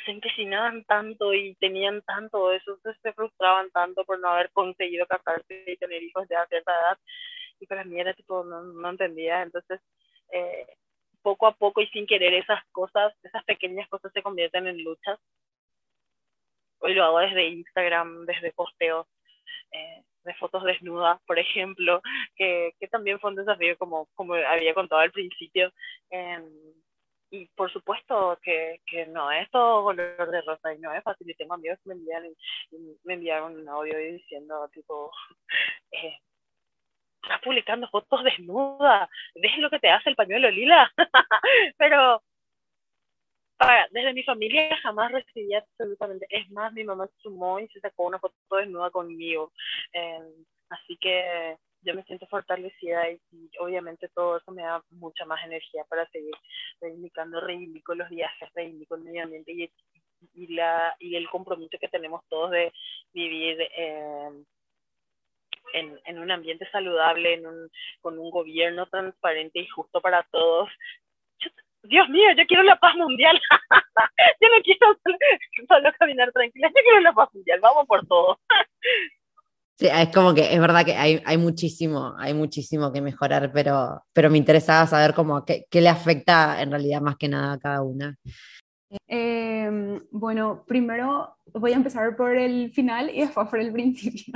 se 0.04 0.10
empecinaban 0.10 0.84
tanto 0.84 1.32
y 1.32 1.54
tenían 1.56 2.02
tanto 2.02 2.52
eso, 2.52 2.78
se 3.02 3.12
frustraban 3.12 3.70
tanto 3.70 4.04
por 4.04 4.18
no 4.18 4.28
haber 4.28 4.50
conseguido 4.50 5.06
casarse 5.06 5.64
y 5.66 5.76
tener 5.76 6.02
hijos 6.02 6.26
de 6.28 6.36
cierta 6.48 6.72
edad. 6.72 6.98
Y 7.60 7.66
para 7.66 7.84
mí 7.84 8.00
era 8.00 8.12
tipo, 8.14 8.42
no, 8.44 8.62
no 8.62 8.90
entendía. 8.90 9.42
Entonces, 9.42 9.80
eh, 10.32 10.66
poco 11.22 11.46
a 11.46 11.54
poco 11.54 11.80
y 11.80 11.86
sin 11.88 12.06
querer 12.06 12.34
esas 12.34 12.62
cosas, 12.72 13.14
esas 13.22 13.44
pequeñas 13.44 13.88
cosas 13.88 14.12
se 14.12 14.22
convierten 14.22 14.66
en 14.66 14.82
luchas. 14.82 15.18
Hoy 16.78 16.94
lo 16.94 17.04
hago 17.04 17.20
desde 17.20 17.46
Instagram, 17.46 18.26
desde 18.26 18.52
posteos. 18.52 19.06
Eh, 19.70 20.02
de 20.24 20.34
fotos 20.34 20.64
desnudas, 20.64 21.20
por 21.26 21.38
ejemplo, 21.38 22.00
que, 22.36 22.72
que, 22.78 22.88
también 22.88 23.18
fue 23.20 23.30
un 23.30 23.36
desafío 23.36 23.76
como, 23.78 24.08
como 24.14 24.34
había 24.34 24.74
contado 24.74 25.00
al 25.00 25.12
principio. 25.12 25.72
Em, 26.10 26.44
y 27.30 27.46
por 27.56 27.72
supuesto 27.72 28.38
que, 28.42 28.80
que, 28.86 29.06
no 29.06 29.30
es 29.32 29.50
todo 29.50 29.84
color 29.84 30.30
de 30.30 30.40
rosa 30.42 30.72
y 30.74 30.78
no 30.78 30.92
es 30.92 31.02
fácil. 31.02 31.28
Y 31.28 31.34
tengo 31.34 31.54
amigos 31.54 31.78
que 31.82 31.90
me 31.90 31.94
envían, 31.96 32.24
me 33.04 33.14
enviaron 33.14 33.58
un 33.58 33.68
audio 33.68 33.96
diciendo, 33.98 34.68
tipo, 34.72 35.10
eh, 35.92 36.18
estás 37.22 37.40
publicando 37.42 37.88
fotos 37.88 38.22
desnudas, 38.24 39.08
¿ves 39.34 39.58
lo 39.58 39.70
que 39.70 39.80
te 39.80 39.90
hace 39.90 40.10
el 40.10 40.16
pañuelo 40.16 40.50
lila? 40.50 40.90
Pero 41.78 42.22
desde 43.90 44.12
mi 44.12 44.22
familia 44.22 44.76
jamás 44.82 45.12
recibí 45.12 45.54
absolutamente, 45.54 46.26
es 46.30 46.50
más, 46.50 46.72
mi 46.72 46.84
mamá 46.84 47.08
sumó 47.18 47.60
y 47.60 47.68
se 47.68 47.80
sacó 47.80 48.04
una 48.04 48.18
foto 48.18 48.34
desnuda 48.56 48.90
conmigo, 48.90 49.52
eh, 49.92 50.20
así 50.70 50.96
que 50.96 51.56
yo 51.84 51.94
me 51.94 52.02
siento 52.04 52.26
fortalecida 52.26 53.10
y, 53.10 53.20
obviamente 53.60 54.08
todo 54.08 54.38
eso 54.38 54.50
me 54.52 54.62
da 54.62 54.82
mucha 54.90 55.24
más 55.24 55.44
energía 55.44 55.84
para 55.88 56.08
seguir 56.10 56.34
reivindicando, 56.80 57.40
reivindico 57.40 57.94
los 57.94 58.08
viajes, 58.08 58.48
reivindico 58.54 58.96
el 58.96 59.02
medio 59.02 59.22
ambiente 59.22 59.52
y, 59.52 59.70
y, 60.34 60.54
la, 60.54 60.96
y 60.98 61.16
el 61.16 61.28
compromiso 61.28 61.78
que 61.78 61.88
tenemos 61.88 62.22
todos 62.28 62.50
de 62.50 62.72
vivir 63.12 63.58
eh, 63.60 64.30
en, 65.74 66.00
en, 66.04 66.18
un 66.18 66.30
ambiente 66.30 66.68
saludable, 66.70 67.34
en 67.34 67.46
un, 67.46 67.70
con 68.00 68.18
un 68.18 68.30
gobierno 68.30 68.86
transparente 68.86 69.60
y 69.60 69.66
justo 69.66 70.00
para 70.00 70.22
todos. 70.30 70.70
Dios 71.84 72.08
mío, 72.08 72.28
yo 72.36 72.44
quiero 72.46 72.62
la 72.62 72.76
paz 72.76 72.94
mundial. 72.96 73.40
yo 74.40 74.48
no 74.48 74.62
quiero 74.62 74.98
solo, 75.68 75.92
caminar 75.98 76.32
tranquila, 76.32 76.68
yo 76.68 76.82
quiero 76.82 77.00
la 77.00 77.12
paz 77.12 77.28
mundial, 77.32 77.60
vamos 77.60 77.86
por 77.86 78.06
todo. 78.06 78.38
Sí, 79.76 79.88
es 79.92 80.08
como 80.10 80.34
que 80.34 80.54
es 80.54 80.60
verdad 80.60 80.84
que 80.84 80.94
hay, 80.94 81.20
hay 81.26 81.36
muchísimo, 81.36 82.14
hay 82.18 82.32
muchísimo 82.32 82.92
que 82.92 83.00
mejorar, 83.00 83.50
pero, 83.52 84.02
pero 84.12 84.30
me 84.30 84.38
interesaba 84.38 84.86
saber 84.86 85.14
cómo, 85.14 85.44
qué, 85.44 85.66
qué 85.68 85.80
le 85.80 85.88
afecta 85.88 86.62
en 86.62 86.70
realidad 86.70 87.00
más 87.00 87.16
que 87.16 87.28
nada 87.28 87.54
a 87.54 87.58
cada 87.58 87.82
una. 87.82 88.16
Eh, 89.08 90.00
bueno, 90.10 90.64
primero 90.66 91.36
voy 91.52 91.72
a 91.72 91.76
empezar 91.76 92.16
por 92.16 92.36
el 92.36 92.72
final 92.72 93.10
y 93.10 93.20
después 93.22 93.48
por 93.48 93.58
el 93.58 93.72
principio. 93.72 94.34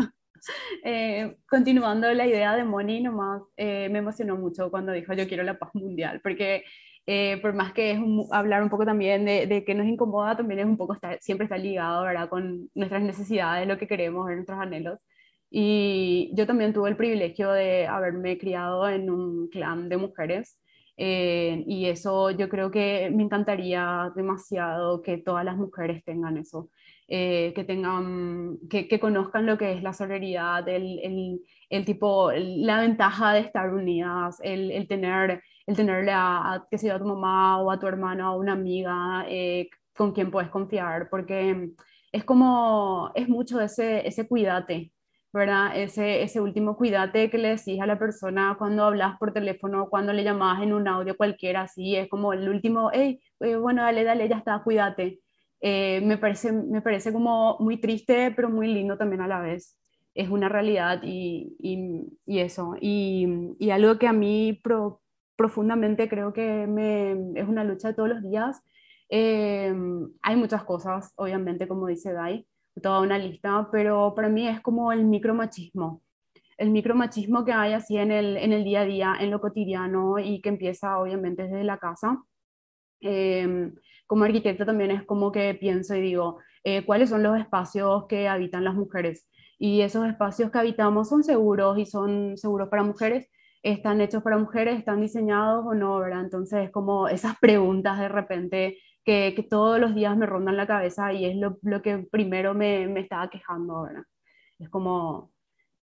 Eh, 0.85 1.37
continuando 1.49 2.13
la 2.15 2.27
idea 2.27 2.55
de 2.57 2.65
Moni, 2.65 3.01
nomás 3.01 3.43
eh, 3.57 3.89
me 3.91 3.99
emocionó 3.99 4.37
mucho 4.37 4.71
cuando 4.71 4.93
dijo 4.93 5.13
yo 5.13 5.27
quiero 5.27 5.43
la 5.43 5.59
paz 5.59 5.71
mundial, 5.75 6.21
porque 6.23 6.65
eh, 7.11 7.39
por 7.41 7.55
más 7.55 7.73
que 7.73 7.93
es 7.93 7.99
hablar 8.33 8.63
un 8.63 8.69
poco 8.69 8.85
también 8.85 9.25
de, 9.25 9.47
de, 9.47 9.65
que 9.65 9.75
nos 9.75 9.87
incomoda, 9.87 10.37
también 10.37 10.61
es 10.61 10.67
un 10.67 10.77
poco, 10.77 10.93
está, 10.93 11.17
siempre 11.21 11.45
está 11.47 11.57
ligado, 11.57 12.03
¿verdad?, 12.05 12.29
con 12.29 12.69
nuestras 12.75 13.03
necesidades, 13.03 13.67
lo 13.67 13.79
que 13.79 13.87
queremos, 13.87 14.27
nuestros 14.27 14.59
anhelos. 14.59 14.99
Y 15.51 16.31
yo 16.35 16.47
también 16.47 16.75
tuve 16.75 16.91
el 16.91 16.99
privilegio 16.99 17.51
de 17.51 17.87
haberme 17.87 18.37
criado 18.37 18.87
en 18.91 19.09
un 19.09 19.49
clan 19.49 19.89
de 19.89 19.97
mujeres. 19.97 20.59
Eh, 20.99 21.65
y 21.67 21.87
eso 21.87 22.31
yo 22.31 22.51
creo 22.51 22.71
que 22.71 23.11
me 23.11 23.23
encantaría 23.23 24.13
demasiado 24.15 25.01
que 25.01 25.17
todas 25.17 25.47
las 25.47 25.57
mujeres 25.57 26.05
tengan 26.05 26.37
eso, 26.37 26.69
eh, 27.09 27.53
que 27.55 27.65
tengan, 27.65 28.59
que, 28.69 28.87
que, 28.87 29.01
conozcan 29.01 29.47
lo 29.47 29.57
que 29.57 29.73
es 29.73 29.83
la 29.83 29.95
solidaridad, 29.95 30.69
el, 30.69 30.99
el, 31.03 31.41
el 31.71 31.85
tipo, 31.87 32.33
la 32.33 32.81
ventaja 32.81 33.33
de 33.33 33.41
estar 33.41 33.73
unidas, 33.73 34.41
el, 34.43 34.73
el 34.73 34.87
tener 34.89 35.43
el 35.69 35.77
tenerle 35.77 36.13
a, 36.15 36.67
que 36.71 36.79
sea 36.79 36.95
a 36.95 36.99
tu 36.99 37.05
mamá 37.05 37.61
o 37.61 37.71
a 37.71 37.79
tu 37.79 37.87
hermano 37.87 38.35
o 38.35 38.39
una 38.41 38.55
amiga 38.55 39.27
eh, 39.29 39.69
con 39.95 40.13
quien 40.13 40.31
puedes 40.31 40.49
confiar, 40.51 41.11
porque 41.11 41.75
es 42.11 42.25
como, 42.25 43.13
es 43.15 43.29
mucho 43.29 43.61
ese, 43.61 44.07
ese 44.09 44.27
cuídate, 44.27 44.93
¿verdad? 45.31 45.73
Ese, 45.77 46.23
ese 46.23 46.41
último 46.41 46.75
cuídate 46.75 47.29
que 47.29 47.37
le 47.37 47.49
decís 47.51 47.81
a 47.83 47.87
la 47.87 47.99
persona 47.99 48.57
cuando 48.59 48.85
hablas 48.85 49.19
por 49.19 49.35
teléfono, 49.35 49.91
cuando 49.91 50.15
le 50.15 50.25
llamás 50.25 50.63
en 50.63 50.73
un 50.73 50.89
audio 50.89 51.17
cualquiera, 51.19 51.63
así, 51.63 51.97
es 51.97 52.09
como 52.09 52.33
el 52.33 52.49
último, 52.49 52.91
hey, 52.91 53.21
eh, 53.41 53.57
bueno, 53.57 53.83
dale, 53.83 54.05
dale, 54.05 54.27
ya 54.27 54.39
está, 54.39 54.63
cuídate. 54.65 55.21
Eh, 55.61 56.01
me, 56.03 56.17
parece, 56.17 56.51
me 56.51 56.81
parece 56.81 57.13
como 57.13 57.59
muy 57.61 57.79
triste, 57.79 58.33
pero 58.35 58.49
muy 58.49 58.69
lindo 58.73 58.97
también 58.97 59.21
a 59.21 59.29
la 59.29 59.41
vez. 59.41 59.79
Es 60.15 60.31
una 60.31 60.49
realidad 60.49 61.01
y, 61.03 61.57
y, 62.27 62.39
eso. 62.41 62.75
Y, 62.81 63.55
y, 63.59 63.71
algo 63.71 63.99
que 63.99 64.09
a 64.09 64.13
mí 64.15 64.61
profundamente, 65.39 66.09
creo 66.09 66.33
que 66.33 66.67
me, 66.67 67.13
es 67.41 67.49
una 67.49 67.63
lucha 67.63 67.89
de 67.89 67.95
todos 67.95 68.09
los 68.09 68.23
días. 68.25 68.61
Eh, 69.09 69.73
hay 70.21 70.37
muchas 70.37 70.65
cosas, 70.65 71.13
obviamente, 71.15 71.69
como 71.69 71.87
dice 71.87 72.13
Dai, 72.13 72.45
toda 72.83 73.01
una 73.01 73.19
lista, 73.19 73.69
pero 73.71 74.15
para 74.17 74.29
mí 74.29 74.49
es 74.49 74.61
como 74.61 74.91
el 74.91 75.05
micromachismo. 75.05 76.03
El 76.57 76.71
micromachismo 76.71 77.45
que 77.45 77.53
hay 77.53 77.73
así 77.73 77.97
en 77.99 78.11
el, 78.11 78.37
en 78.37 78.53
el 78.53 78.65
día 78.65 78.81
a 78.81 78.85
día, 78.85 79.15
en 79.21 79.31
lo 79.31 79.41
cotidiano 79.41 80.19
y 80.19 80.41
que 80.41 80.49
empieza 80.49 80.99
obviamente 80.99 81.45
desde 81.45 81.63
la 81.63 81.79
casa. 81.79 82.21
Eh, 83.01 83.71
como 84.09 84.25
arquitecta 84.25 84.67
también 84.67 84.91
es 84.91 85.05
como 85.05 85.31
que 85.31 85.55
pienso 85.55 85.95
y 85.95 86.01
digo, 86.01 86.39
eh, 86.65 86.85
¿cuáles 86.85 87.11
son 87.11 87.23
los 87.23 87.39
espacios 87.39 88.07
que 88.09 88.27
habitan 88.27 88.65
las 88.65 88.75
mujeres? 88.75 89.29
Y 89.57 89.83
esos 89.83 90.05
espacios 90.09 90.51
que 90.51 90.59
habitamos 90.59 91.09
son 91.09 91.23
seguros 91.23 91.79
y 91.79 91.87
son 91.87 92.37
seguros 92.37 92.69
para 92.69 92.83
mujeres 92.83 93.29
están 93.63 94.01
hechos 94.01 94.23
para 94.23 94.39
mujeres, 94.39 94.79
están 94.79 95.01
diseñados 95.01 95.65
o 95.67 95.75
no, 95.75 95.99
¿verdad? 95.99 96.23
Entonces, 96.23 96.67
es 96.67 96.71
como 96.71 97.09
esas 97.09 97.37
preguntas 97.41 97.99
de 97.99 98.09
repente 98.09 98.79
que, 99.05 99.33
que 99.35 99.43
todos 99.43 99.81
los 99.81 99.95
días 99.95 100.17
me 100.17 100.27
rondan 100.27 100.57
la 100.57 100.67
cabeza 100.67 101.13
y 101.13 101.25
es 101.25 101.37
lo, 101.37 101.59
lo 101.63 101.83
que 101.83 101.99
primero 102.11 102.55
me, 102.55 102.87
me, 102.89 103.01
estaba 103.01 103.31
quejando, 103.31 103.83
¿verdad? 103.83 104.03
Es 104.59 104.69
como, 104.69 105.31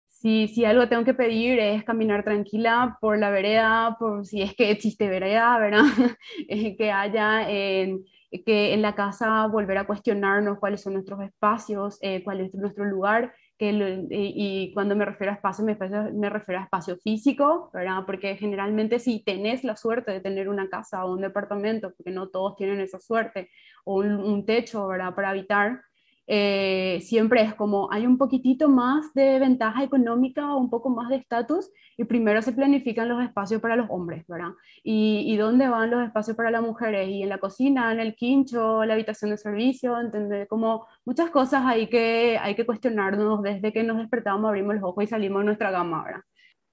si, 0.08 0.48
si 0.48 0.66
algo 0.66 0.88
tengo 0.90 1.04
que 1.06 1.14
pedir 1.14 1.60
es 1.60 1.84
caminar 1.84 2.24
tranquila 2.24 2.98
por 3.02 3.18
la 3.18 3.30
vereda, 3.30 3.98
por 4.00 4.26
si 4.26 4.42
es 4.42 4.56
que 4.56 4.72
existe 4.72 5.10
vereda, 5.10 5.58
¿verdad? 5.60 5.86
que 6.78 6.92
haya... 6.92 7.50
en 7.50 8.06
que 8.44 8.74
en 8.74 8.82
la 8.82 8.96
casa 8.96 9.48
volver 9.48 9.78
a 9.78 9.88
cuestionarnos 9.88 10.60
cuáles 10.60 10.82
son 10.82 10.94
nuestros 10.94 11.22
espacios, 11.22 11.98
eh, 12.02 12.24
cuál 12.24 12.42
es 12.42 12.54
nuestro 12.56 12.86
lugar 12.86 13.34
y, 13.58 14.72
cuando 14.74 14.96
me 14.96 15.06
refiero 15.06 15.32
a 15.32 15.36
espacio, 15.36 15.64
me, 15.64 15.78
me, 16.14 16.30
refiero 16.30 16.60
a 16.60 16.64
espacio 16.64 16.98
físico, 16.98 17.70
¿verdad? 17.74 18.04
Porque 18.06 18.36
generalmente 18.36 19.00
si 19.00 19.24
tenés 19.24 19.64
la 19.64 19.76
suerte 19.76 20.12
de 20.12 20.20
tener 20.20 20.50
una 20.50 20.70
casa 20.70 21.06
o 21.06 21.14
un 21.14 21.22
departamento, 21.22 21.94
porque 21.96 22.12
no 22.12 22.30
todos 22.30 22.56
tienen 22.58 22.82
esa 22.82 23.00
suerte, 23.00 23.50
o 23.86 24.00
un, 24.00 24.16
un 24.16 24.46
techo, 24.46 24.88
¿verdad? 24.88 25.16
Para 25.16 25.30
habitar, 25.30 25.82
eh, 26.28 27.00
siempre 27.02 27.42
es 27.42 27.54
como 27.54 27.92
hay 27.92 28.08
un 28.08 28.18
poquitito 28.18 28.68
más 28.68 29.14
de 29.14 29.38
ventaja 29.38 29.84
económica 29.84 30.56
o 30.56 30.58
un 30.58 30.72
poco 30.72 30.90
más 30.90 31.10
de 31.10 31.18
estatus 31.18 31.72
y 31.98 32.06
primero 32.06 32.42
se 32.42 32.52
planifican 32.52 33.08
los 33.08 33.24
espacios 33.24 33.62
para 33.62 33.76
los 33.76 33.88
hombres, 33.90 34.26
¿verdad? 34.28 34.50
Y, 34.84 35.24
y, 35.28 35.38
dónde 35.38 35.68
van 35.68 35.92
los 35.92 36.04
espacios 36.04 36.36
para 36.36 36.50
las 36.50 36.64
mujeres 36.64 37.10
y 37.10 37.22
en 37.22 37.30
la 37.30 37.38
cocina, 37.38 37.92
en 37.92 38.00
el 38.00 38.16
quincho, 38.16 38.84
la 38.86 38.96
habitación 38.96 39.32
de 39.32 39.38
servicio, 39.38 40.00
entender 40.00 40.48
como 40.48 40.88
muchas 41.06 41.30
cosas 41.30 41.64
hay 41.66 41.88
que, 41.88 42.40
hay 42.42 42.56
que 42.56 42.66
cuestionarnos 42.66 43.44
desde 43.44 43.72
que 43.72 43.84
nos 43.84 43.98
despertamos, 43.98 44.50
abrimos 44.50 44.76
los 44.76 44.84
ojos 44.84 45.04
y 45.04 45.08
salimos 45.08 45.42
de 45.42 45.46
nuestra 45.46 45.72
gama, 45.72 46.04
¿verdad? 46.04 46.22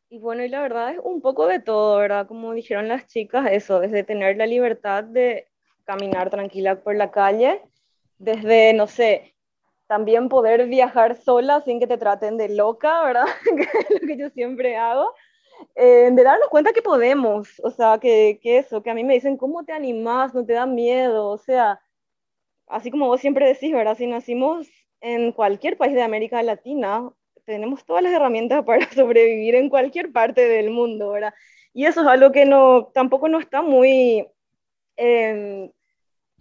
Y 0.08 0.18
bueno, 0.18 0.44
y 0.44 0.48
la 0.48 0.60
verdad 0.60 0.92
es 0.92 1.00
un 1.02 1.22
poco 1.22 1.46
de 1.46 1.60
todo, 1.60 1.98
¿verdad? 1.98 2.26
Como 2.26 2.52
dijeron 2.52 2.88
las 2.88 3.06
chicas, 3.06 3.48
eso, 3.50 3.80
desde 3.80 4.04
tener 4.04 4.36
la 4.36 4.46
libertad 4.46 5.04
de 5.04 5.48
caminar 5.84 6.30
tranquila 6.30 6.82
por 6.82 6.94
la 6.96 7.10
calle, 7.10 7.62
desde, 8.18 8.72
no 8.74 8.86
sé, 8.86 9.31
también 9.92 10.30
poder 10.30 10.68
viajar 10.68 11.16
sola 11.16 11.60
sin 11.60 11.78
que 11.78 11.86
te 11.86 11.98
traten 11.98 12.38
de 12.38 12.48
loca, 12.48 13.02
¿verdad? 13.02 13.26
que 13.44 13.62
es 13.62 14.00
lo 14.00 14.06
que 14.06 14.16
yo 14.16 14.30
siempre 14.30 14.74
hago. 14.74 15.12
Eh, 15.74 16.08
de 16.10 16.22
darnos 16.22 16.48
cuenta 16.48 16.72
que 16.72 16.80
podemos, 16.80 17.60
o 17.62 17.70
sea, 17.70 17.98
que, 17.98 18.40
que, 18.42 18.56
eso, 18.56 18.82
que 18.82 18.88
a 18.88 18.94
mí 18.94 19.04
me 19.04 19.12
dicen, 19.12 19.36
¿cómo 19.36 19.64
te 19.64 19.72
animás? 19.72 20.32
¿No 20.32 20.46
te 20.46 20.54
da 20.54 20.64
miedo? 20.64 21.28
O 21.28 21.36
sea, 21.36 21.78
así 22.68 22.90
como 22.90 23.06
vos 23.06 23.20
siempre 23.20 23.46
decís, 23.46 23.70
¿verdad? 23.70 23.94
Si 23.98 24.06
nacimos 24.06 24.66
en 25.02 25.30
cualquier 25.32 25.76
país 25.76 25.92
de 25.92 26.02
América 26.02 26.42
Latina, 26.42 27.10
tenemos 27.44 27.84
todas 27.84 28.02
las 28.02 28.14
herramientas 28.14 28.64
para 28.64 28.90
sobrevivir 28.92 29.56
en 29.56 29.68
cualquier 29.68 30.10
parte 30.10 30.48
del 30.48 30.70
mundo, 30.70 31.10
¿verdad? 31.10 31.34
Y 31.74 31.84
eso 31.84 32.00
es 32.00 32.06
algo 32.06 32.32
que 32.32 32.46
no, 32.46 32.86
tampoco 32.94 33.28
no 33.28 33.38
está 33.38 33.60
muy, 33.60 34.26
eh, 34.96 35.70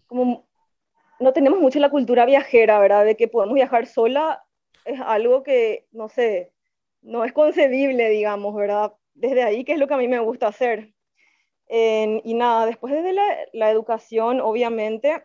como 0.08 0.45
no 1.22 1.34
tenemos 1.34 1.60
mucho 1.60 1.80
la 1.80 1.90
cultura 1.90 2.26
viajera, 2.26 2.80
¿verdad? 2.80 3.06
De 3.06 3.16
que 3.16 3.28
podemos 3.28 3.56
viajar 3.56 3.88
sola 3.88 4.44
es 4.86 5.00
algo 5.00 5.44
que, 5.44 5.88
no 5.92 6.10
sé, 6.10 6.52
no 7.02 7.24
es 7.26 7.34
concebible, 7.34 8.10
digamos, 8.10 8.56
¿verdad? 8.56 8.94
Desde 9.14 9.44
ahí, 9.44 9.64
que 9.64 9.74
es 9.74 9.80
lo 9.80 9.88
que 9.88 9.94
a 9.94 9.98
mí 9.98 10.08
me 10.08 10.20
gusta 10.20 10.48
hacer. 10.48 10.94
y 11.70 12.34
nada, 12.34 12.66
después 12.66 12.93
de 12.93 13.14
la, 13.14 13.24
la, 13.54 13.72
educación, 13.72 14.42
obviamente, 14.42 15.24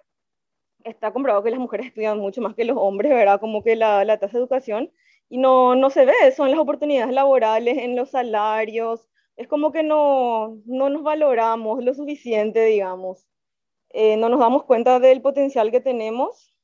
está 0.85 1.13
comprobado 1.13 1.43
que 1.45 1.51
las 1.51 1.59
mujeres 1.61 1.89
estudian 1.89 2.19
mucho 2.19 2.41
más 2.43 2.55
que 2.55 2.65
los 2.65 2.77
hombres, 2.79 3.13
¿verdad? 3.13 3.41
Como 3.41 3.63
que 3.63 3.77
la, 3.77 4.05
la 4.05 4.19
tasa 4.19 4.35
de 4.39 4.41
educación, 4.41 4.93
y 5.29 5.39
no, 5.39 5.75
no 5.75 5.91
se 5.91 6.05
ve 6.05 6.15
eso 6.25 6.45
en 6.45 6.53
las 6.53 6.61
oportunidades 6.61 7.13
laborales, 7.15 7.79
en 7.79 7.97
los 7.97 8.11
salarios, 8.11 9.09
es 9.37 9.49
como 9.49 9.73
que 9.73 9.83
no, 9.83 10.61
no 10.67 10.89
nos 10.91 11.03
valoramos 11.03 11.85
lo 11.85 11.95
suficiente, 11.95 12.65
digamos. 12.65 13.27
Eh, 13.91 14.17
no 14.17 14.29
nos 14.29 14.41
damos 14.41 14.65
cuenta 14.65 15.01
del 15.01 15.23
potencial 15.23 15.71
que 15.71 15.81
tenemos. 15.81 16.55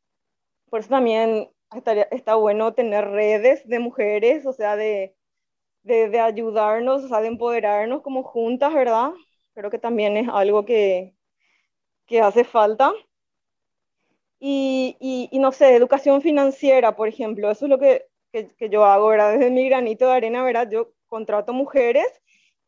Por 0.70 0.80
eso 0.80 0.90
también 0.90 1.50
estaría, 1.74 2.04
está 2.04 2.34
bueno 2.36 2.74
tener 2.74 3.06
redes 3.08 3.66
de 3.68 3.78
mujeres, 3.78 4.46
o 4.46 4.52
sea, 4.52 4.76
de, 4.76 5.14
de, 5.82 6.08
de, 6.08 6.20
ayudarnos, 6.20 7.04
o 7.04 7.08
sea, 7.08 7.20
de 7.20 7.28
empoderarnos 7.28 8.02
como 8.02 8.22
juntas, 8.22 8.74
¿verdad? 8.74 9.12
Creo 9.54 9.70
que 9.70 9.78
también 9.78 10.16
es 10.16 10.28
algo 10.28 10.64
que, 10.64 11.14
que 12.06 12.20
hace 12.20 12.44
falta. 12.44 12.92
Y, 14.40 14.96
y, 15.00 15.28
y, 15.30 15.38
no 15.38 15.52
sé, 15.52 15.74
educación 15.76 16.20
financiera, 16.20 16.96
por 16.96 17.08
ejemplo, 17.08 17.50
eso 17.50 17.66
es 17.66 17.70
lo 17.70 17.78
que, 17.78 18.06
que, 18.32 18.48
que 18.56 18.68
yo 18.68 18.84
hago, 18.84 19.08
¿verdad? 19.08 19.32
Desde 19.32 19.50
mi 19.50 19.68
granito 19.68 20.06
de 20.06 20.12
arena, 20.12 20.42
¿verdad? 20.42 20.68
Yo 20.70 20.92
contrato 21.06 21.52
mujeres 21.52 22.06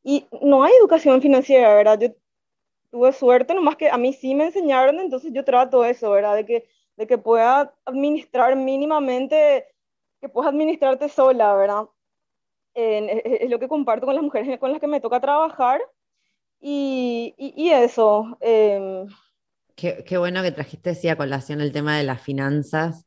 y 0.05 0.27
no 0.43 0.63
hay 0.65 0.73
educación 0.75 1.21
financiera, 1.23 1.75
¿verdad? 1.75 1.99
Yo 2.01 2.09
tuve 2.95 3.13
suerte, 3.13 3.55
nomás 3.55 3.75
que 3.75 3.91
a 3.91 3.99
mí 3.99 4.13
sí 4.13 4.37
me 4.37 4.45
enseñaron, 4.45 5.01
entonces 5.01 5.33
yo 5.33 5.45
trato 5.45 5.85
eso, 5.85 6.13
¿verdad? 6.13 6.37
De 6.37 6.47
que, 6.47 6.69
de 6.97 7.09
que 7.09 7.19
pueda 7.19 7.75
administrar 7.85 8.55
mínimamente, 8.55 9.67
que 10.21 10.29
puedas 10.29 10.53
administrarte 10.53 11.09
sola, 11.09 11.57
¿verdad? 11.57 11.87
es, 12.75 13.51
lo 13.51 13.59
que 13.59 13.67
comparto 13.67 14.07
con 14.07 14.15
las 14.15 14.23
mujeres 14.23 14.61
con 14.61 14.71
las 14.71 14.81
que 14.81 14.87
me 14.87 15.01
toca 15.01 15.21
trabajar 15.21 15.81
y, 16.61 17.35
y, 17.37 17.71
eso. 17.71 18.39
Em, 18.41 19.09
qué, 19.75 20.05
qué, 20.07 20.17
bueno 20.17 20.43
que 20.43 20.53
trajiste 20.53 20.91
así 20.91 21.09
a 21.09 21.17
colación 21.17 21.61
el 21.61 21.73
tema 21.73 21.99
de 21.99 22.05
las 22.05 22.23
finanzas. 22.23 23.04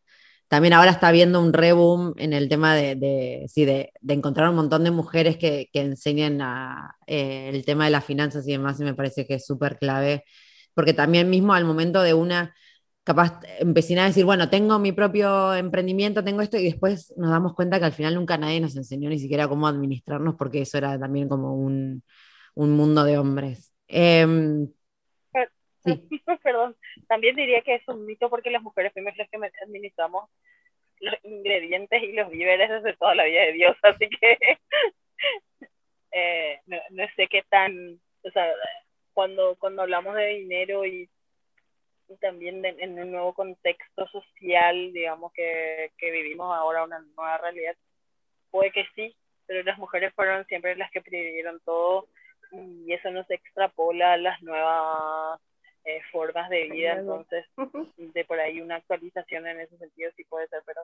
También 0.48 0.74
ahora 0.74 0.92
está 0.92 1.10
habiendo 1.10 1.42
un 1.42 1.52
reboom 1.52 2.14
en 2.18 2.32
el 2.34 2.48
tema 2.48 2.74
de, 2.74 3.46
sí, 3.50 3.66
de, 3.66 3.92
encontrar 4.08 4.50
un 4.50 4.56
montón 4.56 4.84
de 4.86 4.92
mujeres 4.92 5.38
que, 5.38 5.70
que 5.74 5.82
enseñen 5.82 6.42
eh, 7.08 7.50
el 7.50 7.66
tema 7.66 7.86
de 7.86 7.92
las 7.92 8.06
finanzas 8.06 8.48
y 8.48 8.52
demás, 8.54 8.80
y 8.80 8.84
me 8.84 8.94
parece 8.94 9.26
que 9.26 9.36
es 9.36 9.46
súper 9.46 9.78
clave, 9.78 10.24
porque 10.74 10.94
también 10.94 11.30
mismo 11.30 11.54
al 11.54 11.66
momento 11.66 12.02
de 12.02 12.14
una, 12.14 12.56
capaz 13.04 13.40
empecé 13.60 14.00
a 14.00 14.06
decir, 14.06 14.24
bueno, 14.26 14.50
tengo 14.50 14.80
mi 14.80 14.94
propio 14.94 15.54
emprendimiento, 15.54 16.24
tengo 16.24 16.42
esto, 16.42 16.58
y 16.58 16.64
después 16.66 17.14
nos 17.18 17.30
damos 17.32 17.54
cuenta 17.54 17.80
que 17.80 17.86
al 17.86 17.94
final 17.94 18.16
nunca 18.16 18.38
nadie 18.38 18.62
nos 18.62 18.76
enseñó 18.78 19.10
ni 19.10 19.20
siquiera 19.20 19.48
cómo 19.50 19.68
administrarnos, 19.68 20.36
porque 20.36 20.62
eso 20.62 20.78
era 20.78 20.98
también 21.00 21.28
como 21.28 21.56
un, 21.56 22.04
un 22.56 22.72
mundo 22.72 23.04
de 23.04 23.18
hombres. 23.18 23.74
Perdón, 26.44 26.76
también 27.08 27.36
diría 27.36 27.62
que 27.62 27.76
es 27.76 27.88
un 27.88 28.06
mito 28.06 28.30
porque 28.30 28.52
las 28.52 28.62
mujeres 28.62 28.94
fuimos 28.94 29.16
las 29.18 29.30
que 29.30 29.38
administramos 29.64 30.30
los 31.00 31.16
ingredientes 31.24 32.02
y 32.04 32.14
los 32.14 32.30
víveres 32.30 32.70
desde 32.70 32.98
toda 32.98 33.16
la 33.16 33.26
vida 33.26 33.42
de 33.42 33.54
Dios, 33.54 33.78
así 33.84 34.10
que 34.10 34.38
eh, 36.12 36.62
no, 36.66 37.04
sé 37.16 37.28
qué 37.28 37.44
tan, 37.50 38.00
o 38.24 38.32
sea, 38.32 38.52
cuando, 39.14 39.56
cuando 39.60 39.84
hablamos 39.84 40.16
de 40.16 40.28
dinero 40.28 40.86
y, 40.86 41.10
también 42.22 42.64
en 42.64 42.98
un 42.98 43.12
nuevo 43.12 43.34
contexto 43.34 44.08
social, 44.08 44.94
digamos, 44.94 45.34
que, 45.34 45.92
que 45.98 46.10
vivimos 46.10 46.56
ahora 46.56 46.86
una 46.86 47.00
nueva 47.00 47.38
realidad, 47.38 47.76
puede 48.50 48.72
que 48.72 48.86
sí, 48.96 49.14
pero 49.46 49.62
las 49.64 49.78
mujeres 49.78 50.14
fueron 50.14 50.46
siempre 50.46 50.78
las 50.78 50.90
que 50.92 51.02
previeron 51.02 51.60
todo 51.66 52.08
y 52.52 52.94
eso 52.94 53.12
no 53.12 53.26
se 53.26 53.36
extrapola 53.36 54.14
a 54.14 54.18
las 54.18 54.42
nuevas 54.42 55.42
eh, 55.88 56.02
formas 56.12 56.50
de 56.50 56.70
vida, 56.70 57.00
entonces 57.00 57.46
de 57.98 58.26
por 58.26 58.38
ahí 58.42 58.60
una 58.60 58.76
actualización 58.76 59.48
en 59.48 59.62
ese 59.62 59.78
sentido 59.78 60.12
sí 60.18 60.26
puede 60.26 60.46
ser, 60.50 60.62
pero... 60.66 60.82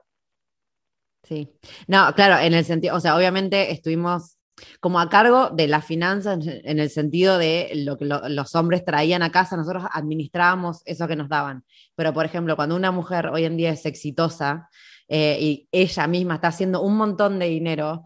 Sí, 1.22 1.46
no, 1.86 2.10
claro, 2.14 2.42
en 2.42 2.54
el 2.54 2.64
sentido, 2.64 2.96
o 2.96 3.00
sea, 3.00 3.14
obviamente 3.14 3.70
estuvimos 3.70 4.38
como 4.80 4.98
a 4.98 5.10
cargo 5.10 5.50
de 5.50 5.68
las 5.68 5.84
finanzas 5.84 6.38
en 6.46 6.78
el 6.78 6.88
sentido 6.88 7.36
de 7.36 7.72
lo 7.74 7.98
que 7.98 8.06
los 8.06 8.54
hombres 8.54 8.82
traían 8.82 9.22
a 9.22 9.30
casa, 9.30 9.58
nosotros 9.58 9.84
administrábamos 9.92 10.80
eso 10.86 11.06
que 11.06 11.16
nos 11.16 11.28
daban. 11.28 11.64
Pero, 11.94 12.14
por 12.14 12.24
ejemplo, 12.24 12.56
cuando 12.56 12.74
una 12.74 12.90
mujer 12.90 13.26
hoy 13.26 13.44
en 13.44 13.58
día 13.58 13.72
es 13.72 13.84
exitosa 13.84 14.70
eh, 15.08 15.36
y 15.38 15.68
ella 15.70 16.06
misma 16.06 16.36
está 16.36 16.48
haciendo 16.48 16.80
un 16.80 16.96
montón 16.96 17.38
de 17.38 17.46
dinero, 17.46 18.04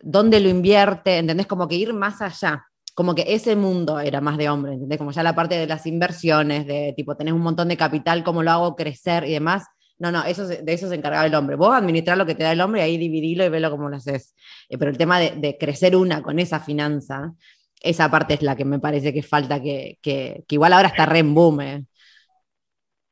¿dónde 0.00 0.40
lo 0.40 0.50
invierte? 0.50 1.16
¿Entendés? 1.16 1.46
Como 1.46 1.68
que 1.68 1.76
ir 1.76 1.94
más 1.94 2.20
allá 2.20 2.66
como 2.98 3.14
que 3.14 3.22
ese 3.28 3.54
mundo 3.54 4.00
era 4.00 4.20
más 4.20 4.36
de 4.38 4.48
hombre, 4.48 4.72
¿entendés? 4.72 4.98
Como 4.98 5.12
ya 5.12 5.22
la 5.22 5.36
parte 5.36 5.54
de 5.54 5.68
las 5.68 5.86
inversiones, 5.86 6.66
de 6.66 6.94
tipo, 6.96 7.16
tenés 7.16 7.32
un 7.32 7.42
montón 7.42 7.68
de 7.68 7.76
capital, 7.76 8.24
cómo 8.24 8.42
lo 8.42 8.50
hago 8.50 8.74
crecer 8.74 9.22
y 9.22 9.34
demás. 9.34 9.68
No, 10.00 10.10
no, 10.10 10.24
eso, 10.24 10.48
de 10.48 10.72
eso 10.72 10.88
se 10.88 10.96
encargaba 10.96 11.24
el 11.24 11.34
hombre. 11.36 11.54
Vos 11.54 11.72
administrar 11.72 12.18
lo 12.18 12.26
que 12.26 12.34
te 12.34 12.42
da 12.42 12.50
el 12.50 12.60
hombre 12.60 12.80
y 12.80 12.82
ahí 12.82 12.98
dividilo 12.98 13.44
y 13.44 13.50
velo 13.50 13.70
cómo 13.70 13.88
lo 13.88 13.94
haces. 13.94 14.34
Eh, 14.68 14.78
pero 14.78 14.90
el 14.90 14.98
tema 14.98 15.20
de, 15.20 15.56
crecer 15.60 15.94
una 15.94 16.22
con 16.22 16.40
esa 16.40 16.58
finanza, 16.58 17.34
esa 17.80 18.10
parte 18.10 18.34
es 18.34 18.42
la 18.42 18.56
que 18.56 18.64
me 18.64 18.80
parece 18.80 19.14
que 19.14 19.22
falta, 19.22 19.62
que, 19.62 19.98
que, 20.02 20.42
igual 20.48 20.72
ahora 20.72 20.88
está 20.88 21.06
re 21.06 21.20
en 21.20 21.34
boom. 21.34 21.60
Eh. 21.60 21.84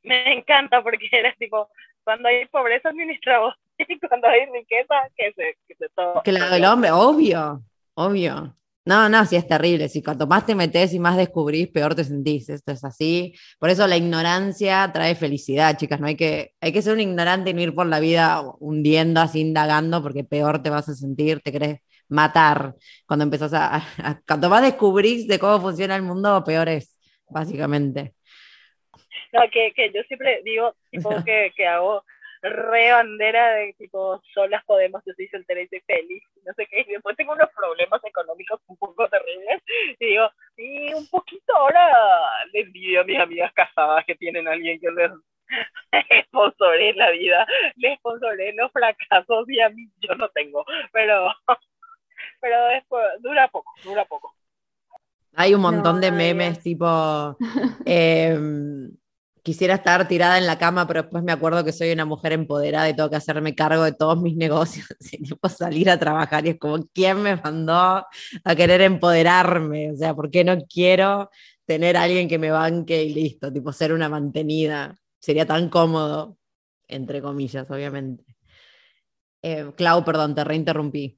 Me 0.03 0.33
encanta 0.33 0.83
porque 0.83 1.07
eres 1.13 1.37
tipo, 1.37 1.69
cuando 2.03 2.27
hay 2.27 2.45
pobreza 2.47 2.89
administra 2.89 3.39
vos 3.39 3.55
y 3.77 3.97
cuando 3.99 4.27
hay 4.27 4.47
riqueza, 4.47 4.95
que 5.15 5.31
se, 5.31 5.57
que 5.65 5.75
se 5.75 5.87
todo. 5.95 6.23
Claro, 6.25 6.55
el 6.55 6.65
hombre, 6.65 6.91
obvio, 6.91 7.63
obvio. 7.93 8.53
No, 8.87 9.09
no, 9.09 9.25
sí 9.25 9.35
es 9.35 9.45
terrible. 9.45 9.89
Si 9.89 10.01
cuanto 10.01 10.27
más 10.27 10.45
te 10.45 10.55
metes 10.55 10.93
y 10.93 10.99
más 10.99 11.17
descubrís, 11.17 11.67
peor 11.67 11.93
te 11.93 12.05
sentís. 12.05 12.47
Esto 12.47 12.71
es 12.71 12.85
así. 12.85 13.33
Por 13.59 13.69
eso 13.69 13.85
la 13.85 13.97
ignorancia 13.97 14.89
trae 14.93 15.13
felicidad, 15.13 15.75
chicas. 15.75 15.99
No 15.99 16.07
hay 16.07 16.15
que, 16.15 16.53
hay 16.61 16.71
que 16.71 16.81
ser 16.81 16.93
un 16.93 17.01
ignorante 17.01 17.49
y 17.49 17.53
no 17.53 17.61
ir 17.61 17.75
por 17.75 17.85
la 17.87 17.99
vida 17.99 18.41
hundiendo, 18.59 19.19
así 19.19 19.41
indagando, 19.41 20.01
porque 20.01 20.23
peor 20.23 20.63
te 20.63 20.69
vas 20.69 20.87
a 20.87 20.95
sentir, 20.95 21.41
te 21.41 21.51
crees 21.51 21.81
matar. 22.07 22.75
Cuando 23.05 23.23
empezás 23.23 23.53
a, 23.53 23.83
cuanto 24.25 24.49
más 24.49 24.61
descubrís 24.61 25.27
de 25.27 25.37
cómo 25.37 25.59
funciona 25.59 25.97
el 25.97 26.03
mundo, 26.03 26.41
peor 26.45 26.69
es, 26.69 26.97
básicamente. 27.29 28.13
No, 29.33 29.41
que, 29.51 29.73
que 29.75 29.91
yo 29.93 30.01
siempre 30.07 30.41
digo, 30.45 30.73
tipo, 30.91 31.09
que, 31.25 31.51
que 31.57 31.67
hago 31.67 32.05
re 32.49 32.91
bandera 32.91 33.51
de 33.51 33.73
tipo, 33.73 34.21
solas 34.33 34.63
podemos, 34.65 35.01
yo 35.05 35.13
soy 35.13 35.27
soltera 35.27 35.61
y 35.61 35.67
soy 35.67 35.81
feliz, 35.81 36.23
no 36.45 36.53
sé 36.53 36.67
qué, 36.67 36.81
y 36.81 36.93
después 36.93 37.15
tengo 37.15 37.33
unos 37.33 37.49
problemas 37.55 38.03
económicos 38.03 38.61
un 38.67 38.77
poco 38.77 39.07
terribles, 39.09 39.61
y 39.99 40.05
digo, 40.05 40.29
y 40.57 40.93
un 40.93 41.07
poquito 41.07 41.55
ahora 41.55 41.89
les 42.53 42.65
envidio 42.65 43.01
a 43.01 43.03
mis 43.03 43.19
amigas 43.19 43.53
casadas 43.53 44.05
que 44.05 44.15
tienen 44.15 44.47
a 44.47 44.51
alguien 44.51 44.79
que 44.79 44.91
les 44.91 45.11
sponsoré 46.27 46.93
la 46.93 47.11
vida, 47.11 47.47
les 47.75 47.97
sponsoré 47.99 48.53
los 48.53 48.71
fracasos 48.71 49.49
y 49.49 49.59
a 49.59 49.69
mí 49.69 49.89
yo 49.99 50.15
no 50.15 50.29
tengo, 50.29 50.65
pero, 50.91 51.33
pero 52.41 52.65
después, 52.67 53.05
dura 53.21 53.47
poco, 53.47 53.71
dura 53.83 54.05
poco. 54.05 54.33
Hay 55.35 55.53
un 55.53 55.61
montón 55.61 56.01
de 56.01 56.11
memes 56.11 56.63
tipo... 56.63 57.37
Eh, 57.85 58.35
quisiera 59.47 59.75
estar 59.75 60.09
tirada 60.09 60.37
en 60.37 60.45
la 60.45 60.57
cama, 60.57 60.85
pero 60.85 61.03
después 61.03 61.23
me 61.23 61.31
acuerdo 61.31 61.63
que 61.63 61.71
soy 61.71 61.93
una 61.93 62.03
mujer 62.03 62.33
empoderada 62.33 62.89
y 62.89 62.93
tengo 62.93 63.09
que 63.09 63.15
hacerme 63.15 63.55
cargo 63.55 63.81
de 63.83 63.93
todos 63.93 64.21
mis 64.21 64.35
negocios 64.37 64.85
y 65.09 65.25
salir 65.47 65.89
a 65.89 65.97
trabajar 65.97 66.45
y 66.45 66.49
es 66.49 66.59
como, 66.59 66.85
¿quién 66.93 67.21
me 67.21 67.37
mandó 67.37 68.05
a 68.43 68.55
querer 68.57 68.81
empoderarme? 68.81 69.93
O 69.93 69.95
sea, 69.95 70.13
¿por 70.13 70.29
qué 70.29 70.43
no 70.43 70.57
quiero 70.65 71.29
tener 71.65 71.95
a 71.95 72.03
alguien 72.03 72.27
que 72.27 72.37
me 72.37 72.51
banque 72.51 73.01
y 73.05 73.13
listo? 73.13 73.49
Tipo, 73.53 73.71
ser 73.71 73.93
una 73.93 74.09
mantenida. 74.09 74.97
Sería 75.17 75.45
tan 75.45 75.69
cómodo, 75.69 76.37
entre 76.89 77.21
comillas, 77.21 77.71
obviamente. 77.71 78.25
Eh, 79.41 79.71
Clau, 79.77 80.03
perdón, 80.03 80.35
te 80.35 80.43
reinterrumpí. 80.43 81.17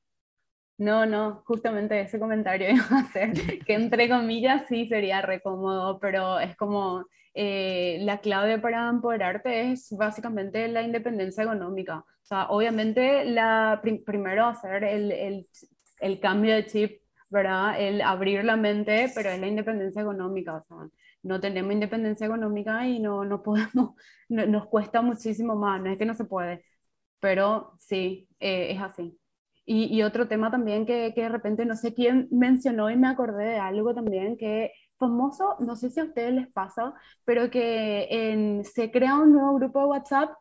No, 0.78 1.08
no, 1.08 1.42
justamente 1.48 2.00
ese 2.00 2.20
comentario 2.20 2.70
iba 2.76 2.86
a 2.92 3.00
hacer, 3.00 3.34
que 3.66 3.74
entre 3.74 4.08
comillas 4.08 4.68
sí 4.70 4.88
sería 4.88 5.24
re 5.24 5.42
cómodo, 5.42 6.00
pero 6.00 6.40
es 6.40 6.56
como 6.56 7.06
eh, 7.34 8.00
la 8.02 8.20
clave 8.20 8.60
para 8.60 8.90
empoderarte 8.90 9.72
es 9.72 9.92
básicamente 9.98 10.68
la 10.68 10.82
independencia 10.82 11.44
económica. 11.44 12.00
O 12.00 12.26
sea, 12.26 12.48
obviamente, 12.50 13.26
la, 13.26 13.82
primero 14.06 14.46
hacer 14.46 14.84
el, 14.84 15.12
el, 15.12 15.48
el, 16.00 16.20
cambio 16.20 16.56
de 16.56 16.66
chip, 16.66 17.02
¿verdad? 17.30 17.80
El 17.80 18.02
abrir 18.02 18.44
la 18.44 18.56
mente, 18.56 19.12
pero 19.16 19.30
es 19.30 19.40
la 19.40 19.48
independencia 19.48 20.02
económica. 20.02 20.58
O 20.58 20.64
sea, 20.64 20.78
no 21.24 21.40
tenemos 21.40 21.74
independencia 21.74 22.28
económica 22.28 22.88
y 22.88 23.00
no, 23.00 23.26
no 23.26 23.42
podemos, 23.44 23.96
nos 24.30 24.68
cuesta 24.68 25.02
muchísimo 25.02 25.56
más, 25.56 25.82
no 25.82 25.92
es 25.92 25.98
que 25.98 26.06
no 26.06 26.16
se 26.16 26.26
puede, 26.26 26.64
pero 27.20 27.74
sí, 27.80 28.28
eh, 28.40 28.72
es 28.72 28.82
así. 28.82 29.18
Y, 29.66 29.86
y, 29.96 30.04
otro 30.04 30.28
tema 30.28 30.50
también 30.52 30.86
que, 30.86 31.14
que 31.14 31.24
de 31.24 31.30
repente 31.30 31.66
no 31.66 31.76
sé 31.76 31.94
quién 31.94 32.28
mencionó 32.32 32.90
y 32.90 32.96
me 32.98 33.08
acordé 33.08 33.46
de 33.46 33.58
algo 33.60 33.94
también 33.94 34.36
que 34.38 34.72
famoso, 35.00 35.56
no 35.60 35.76
sé 35.76 35.90
si 35.90 36.00
a 36.00 36.04
ustedes 36.06 36.34
les 36.34 36.48
pasa, 36.52 36.94
pero 37.26 37.50
que 37.50 38.08
en, 38.10 38.64
se 38.66 38.92
crea 38.92 39.16
un 39.16 39.34
nuevo 39.34 39.56
grupo 39.56 39.80
de 39.80 39.86
WhatsApp 39.86 40.32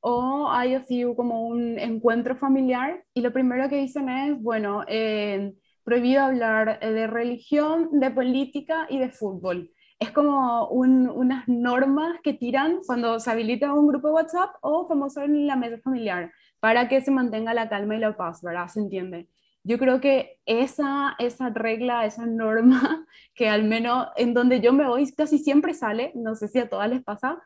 o 0.00 0.48
hay 0.50 0.74
así 0.74 1.04
como 1.16 1.46
un 1.46 1.78
encuentro 1.78 2.36
familiar 2.36 3.04
y 3.14 3.20
lo 3.22 3.32
primero 3.32 3.68
que 3.68 3.76
dicen 3.76 4.08
es, 4.08 4.40
bueno, 4.42 4.84
eh, 4.88 5.54
prohibido 5.84 6.22
hablar 6.22 6.80
de 6.80 7.06
religión, 7.06 7.88
de 7.92 8.10
política 8.10 8.86
y 8.90 8.98
de 8.98 9.10
fútbol. 9.10 9.70
Es 9.98 10.12
como 10.12 10.68
unas 10.68 11.48
normas 11.48 12.20
que 12.22 12.34
tiran 12.34 12.80
cuando 12.86 13.18
se 13.18 13.30
habilita 13.30 13.72
un 13.72 13.88
grupo 13.88 14.08
de 14.08 14.14
WhatsApp 14.14 14.50
o 14.60 14.86
famoso 14.86 15.22
en 15.22 15.46
la 15.46 15.56
mesa 15.56 15.78
familiar 15.82 16.30
para 16.60 16.88
que 16.88 17.00
se 17.00 17.10
mantenga 17.10 17.54
la 17.54 17.68
calma 17.68 17.96
y 17.96 18.00
la 18.00 18.16
paz, 18.16 18.42
¿verdad? 18.42 18.68
¿Se 18.68 18.80
entiende? 18.80 19.28
Yo 19.68 19.78
creo 19.78 20.00
que 20.00 20.38
esa, 20.46 21.14
esa 21.18 21.50
regla, 21.50 22.06
esa 22.06 22.24
norma, 22.24 23.06
que 23.34 23.50
al 23.50 23.64
menos 23.64 24.08
en 24.16 24.32
donde 24.32 24.60
yo 24.62 24.72
me 24.72 24.88
voy 24.88 25.12
casi 25.12 25.38
siempre 25.38 25.74
sale, 25.74 26.10
no 26.14 26.34
sé 26.34 26.48
si 26.48 26.58
a 26.58 26.70
todas 26.70 26.88
les 26.88 27.04
pasa, 27.04 27.38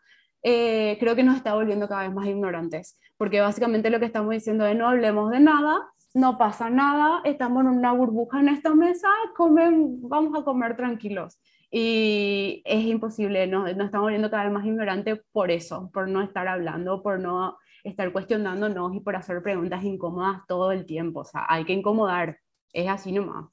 eh, 0.45 0.97
creo 1.01 1.17
que 1.17 1.25
nos 1.25 1.37
está 1.37 1.55
volviendo 1.55 1.89
cada 1.89 2.03
vez 2.03 2.15
más 2.15 2.29
ignorantes, 2.29 2.97
porque 3.17 3.41
básicamente 3.41 3.91
lo 3.91 3.99
que 3.99 4.07
estamos 4.07 4.31
diciendo 4.31 4.65
es 4.67 4.77
no 4.77 4.89
hablemos 4.89 5.33
de 5.33 5.41
nada, 5.41 5.81
no 6.15 6.39
pasa 6.39 6.71
nada, 6.71 7.23
estamos 7.25 7.63
en 7.63 7.71
una 7.71 7.91
burbuja 7.91 8.39
en 8.39 8.51
esta 8.51 8.73
mesa, 8.73 9.09
comen, 9.35 10.09
vamos 10.09 10.39
a 10.39 10.45
comer 10.45 10.77
tranquilos. 10.77 11.41
Y 11.73 12.63
es 12.67 12.85
imposible, 12.85 13.49
nos, 13.49 13.65
nos 13.77 13.87
estamos 13.87 14.05
volviendo 14.05 14.31
cada 14.31 14.45
vez 14.45 14.53
más 14.53 14.65
ignorantes 14.65 15.21
por 15.33 15.51
eso, 15.51 15.91
por 15.93 16.07
no 16.07 16.23
estar 16.23 16.47
hablando, 16.47 17.03
por 17.03 17.19
no 17.19 17.57
estar 17.85 18.13
cuestionándonos 18.13 18.95
y 18.95 19.01
por 19.01 19.17
hacer 19.17 19.43
preguntas 19.43 19.85
incómodas 19.85 20.43
todo 20.47 20.73
el 20.73 20.87
tiempo. 20.87 21.21
O 21.21 21.25
sea, 21.25 21.47
hay 21.49 21.65
que 21.65 21.73
incomodar. 21.73 22.39
Es 22.73 22.89
así 22.89 23.13
nomás. 23.13 23.47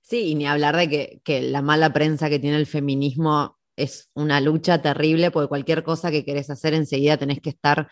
Sí, 0.00 0.30
y 0.30 0.34
ni 0.34 0.46
hablar 0.46 0.76
de 0.76 0.88
que, 0.88 1.20
que 1.24 1.42
la 1.42 1.62
mala 1.62 1.92
prensa 1.92 2.30
que 2.30 2.38
tiene 2.38 2.56
el 2.56 2.66
feminismo 2.66 3.58
es 3.76 4.10
una 4.14 4.40
lucha 4.40 4.80
terrible, 4.80 5.30
porque 5.30 5.48
cualquier 5.48 5.82
cosa 5.82 6.10
que 6.10 6.24
querés 6.24 6.48
hacer 6.48 6.74
enseguida 6.74 7.16
tenés 7.16 7.40
que 7.40 7.50
estar 7.50 7.88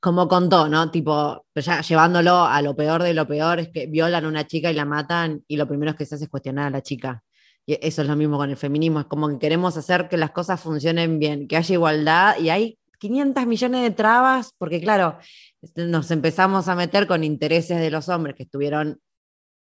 como 0.00 0.28
contó, 0.28 0.68
¿no? 0.68 0.90
Tipo, 0.90 1.44
ya 1.54 1.80
llevándolo 1.80 2.44
a 2.44 2.62
lo 2.62 2.76
peor 2.76 3.02
de 3.02 3.14
lo 3.14 3.26
peor, 3.26 3.58
es 3.60 3.68
que 3.70 3.86
violan 3.86 4.24
a 4.24 4.28
una 4.28 4.46
chica 4.46 4.70
y 4.70 4.74
la 4.74 4.84
matan 4.84 5.42
y 5.48 5.56
lo 5.56 5.66
primero 5.66 5.96
que 5.96 6.06
se 6.06 6.14
hace 6.14 6.24
es 6.24 6.30
cuestionar 6.30 6.66
a 6.66 6.70
la 6.70 6.82
chica. 6.82 7.24
Y 7.66 7.78
eso 7.86 8.02
es 8.02 8.08
lo 8.08 8.16
mismo 8.16 8.38
con 8.38 8.50
el 8.50 8.56
feminismo, 8.56 9.00
es 9.00 9.06
como 9.06 9.28
que 9.28 9.38
queremos 9.38 9.76
hacer 9.76 10.08
que 10.08 10.16
las 10.16 10.30
cosas 10.30 10.60
funcionen 10.60 11.18
bien, 11.18 11.48
que 11.48 11.56
haya 11.56 11.74
igualdad 11.74 12.38
y 12.38 12.50
hay 12.50 12.78
500 12.98 13.46
millones 13.46 13.82
de 13.82 13.90
trabas, 13.90 14.54
porque 14.58 14.80
claro, 14.80 15.18
este, 15.62 15.86
nos 15.86 16.10
empezamos 16.10 16.68
a 16.68 16.74
meter 16.74 17.06
con 17.06 17.24
intereses 17.24 17.80
de 17.80 17.90
los 17.90 18.08
hombres 18.08 18.36
que 18.36 18.42
estuvieron 18.44 19.00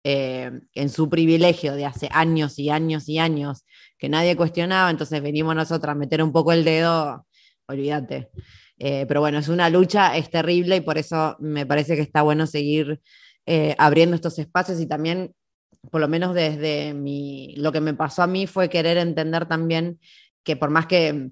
eh, 0.04 0.52
en 0.74 0.90
su 0.90 1.10
privilegio 1.10 1.76
de 1.76 1.86
hace 1.86 2.10
años 2.12 2.60
y 2.60 2.70
años 2.70 3.08
y 3.08 3.20
años, 3.20 3.66
que 3.98 4.10
nadie 4.10 4.36
cuestionaba, 4.36 4.90
entonces 4.90 5.22
venimos 5.22 5.56
nosotros 5.56 5.92
a 5.92 5.96
meter 5.96 6.22
un 6.22 6.32
poco 6.32 6.52
el 6.52 6.64
dedo, 6.64 7.26
olvídate. 7.68 8.30
Eh, 8.78 9.06
pero 9.08 9.22
bueno, 9.22 9.38
es 9.38 9.48
una 9.48 9.70
lucha, 9.70 10.18
es 10.18 10.30
terrible 10.30 10.78
y 10.78 10.82
por 10.82 10.98
eso 10.98 11.38
me 11.40 11.66
parece 11.66 11.96
que 11.96 12.02
está 12.02 12.22
bueno 12.22 12.48
seguir 12.48 13.00
eh, 13.46 13.76
abriendo 13.78 14.16
estos 14.16 14.40
espacios 14.40 14.82
y 14.82 14.88
también, 14.88 15.34
por 15.92 16.02
lo 16.02 16.08
menos 16.08 16.34
desde 16.34 16.94
mi, 16.94 17.56
lo 17.56 17.72
que 17.72 17.82
me 17.82 17.94
pasó 17.94 18.24
a 18.24 18.28
mí 18.28 18.48
fue 18.48 18.70
querer 18.70 18.98
entender 18.98 19.48
también 19.48 20.00
que 20.44 20.58
por 20.58 20.70
más 20.70 20.88
que, 20.88 21.32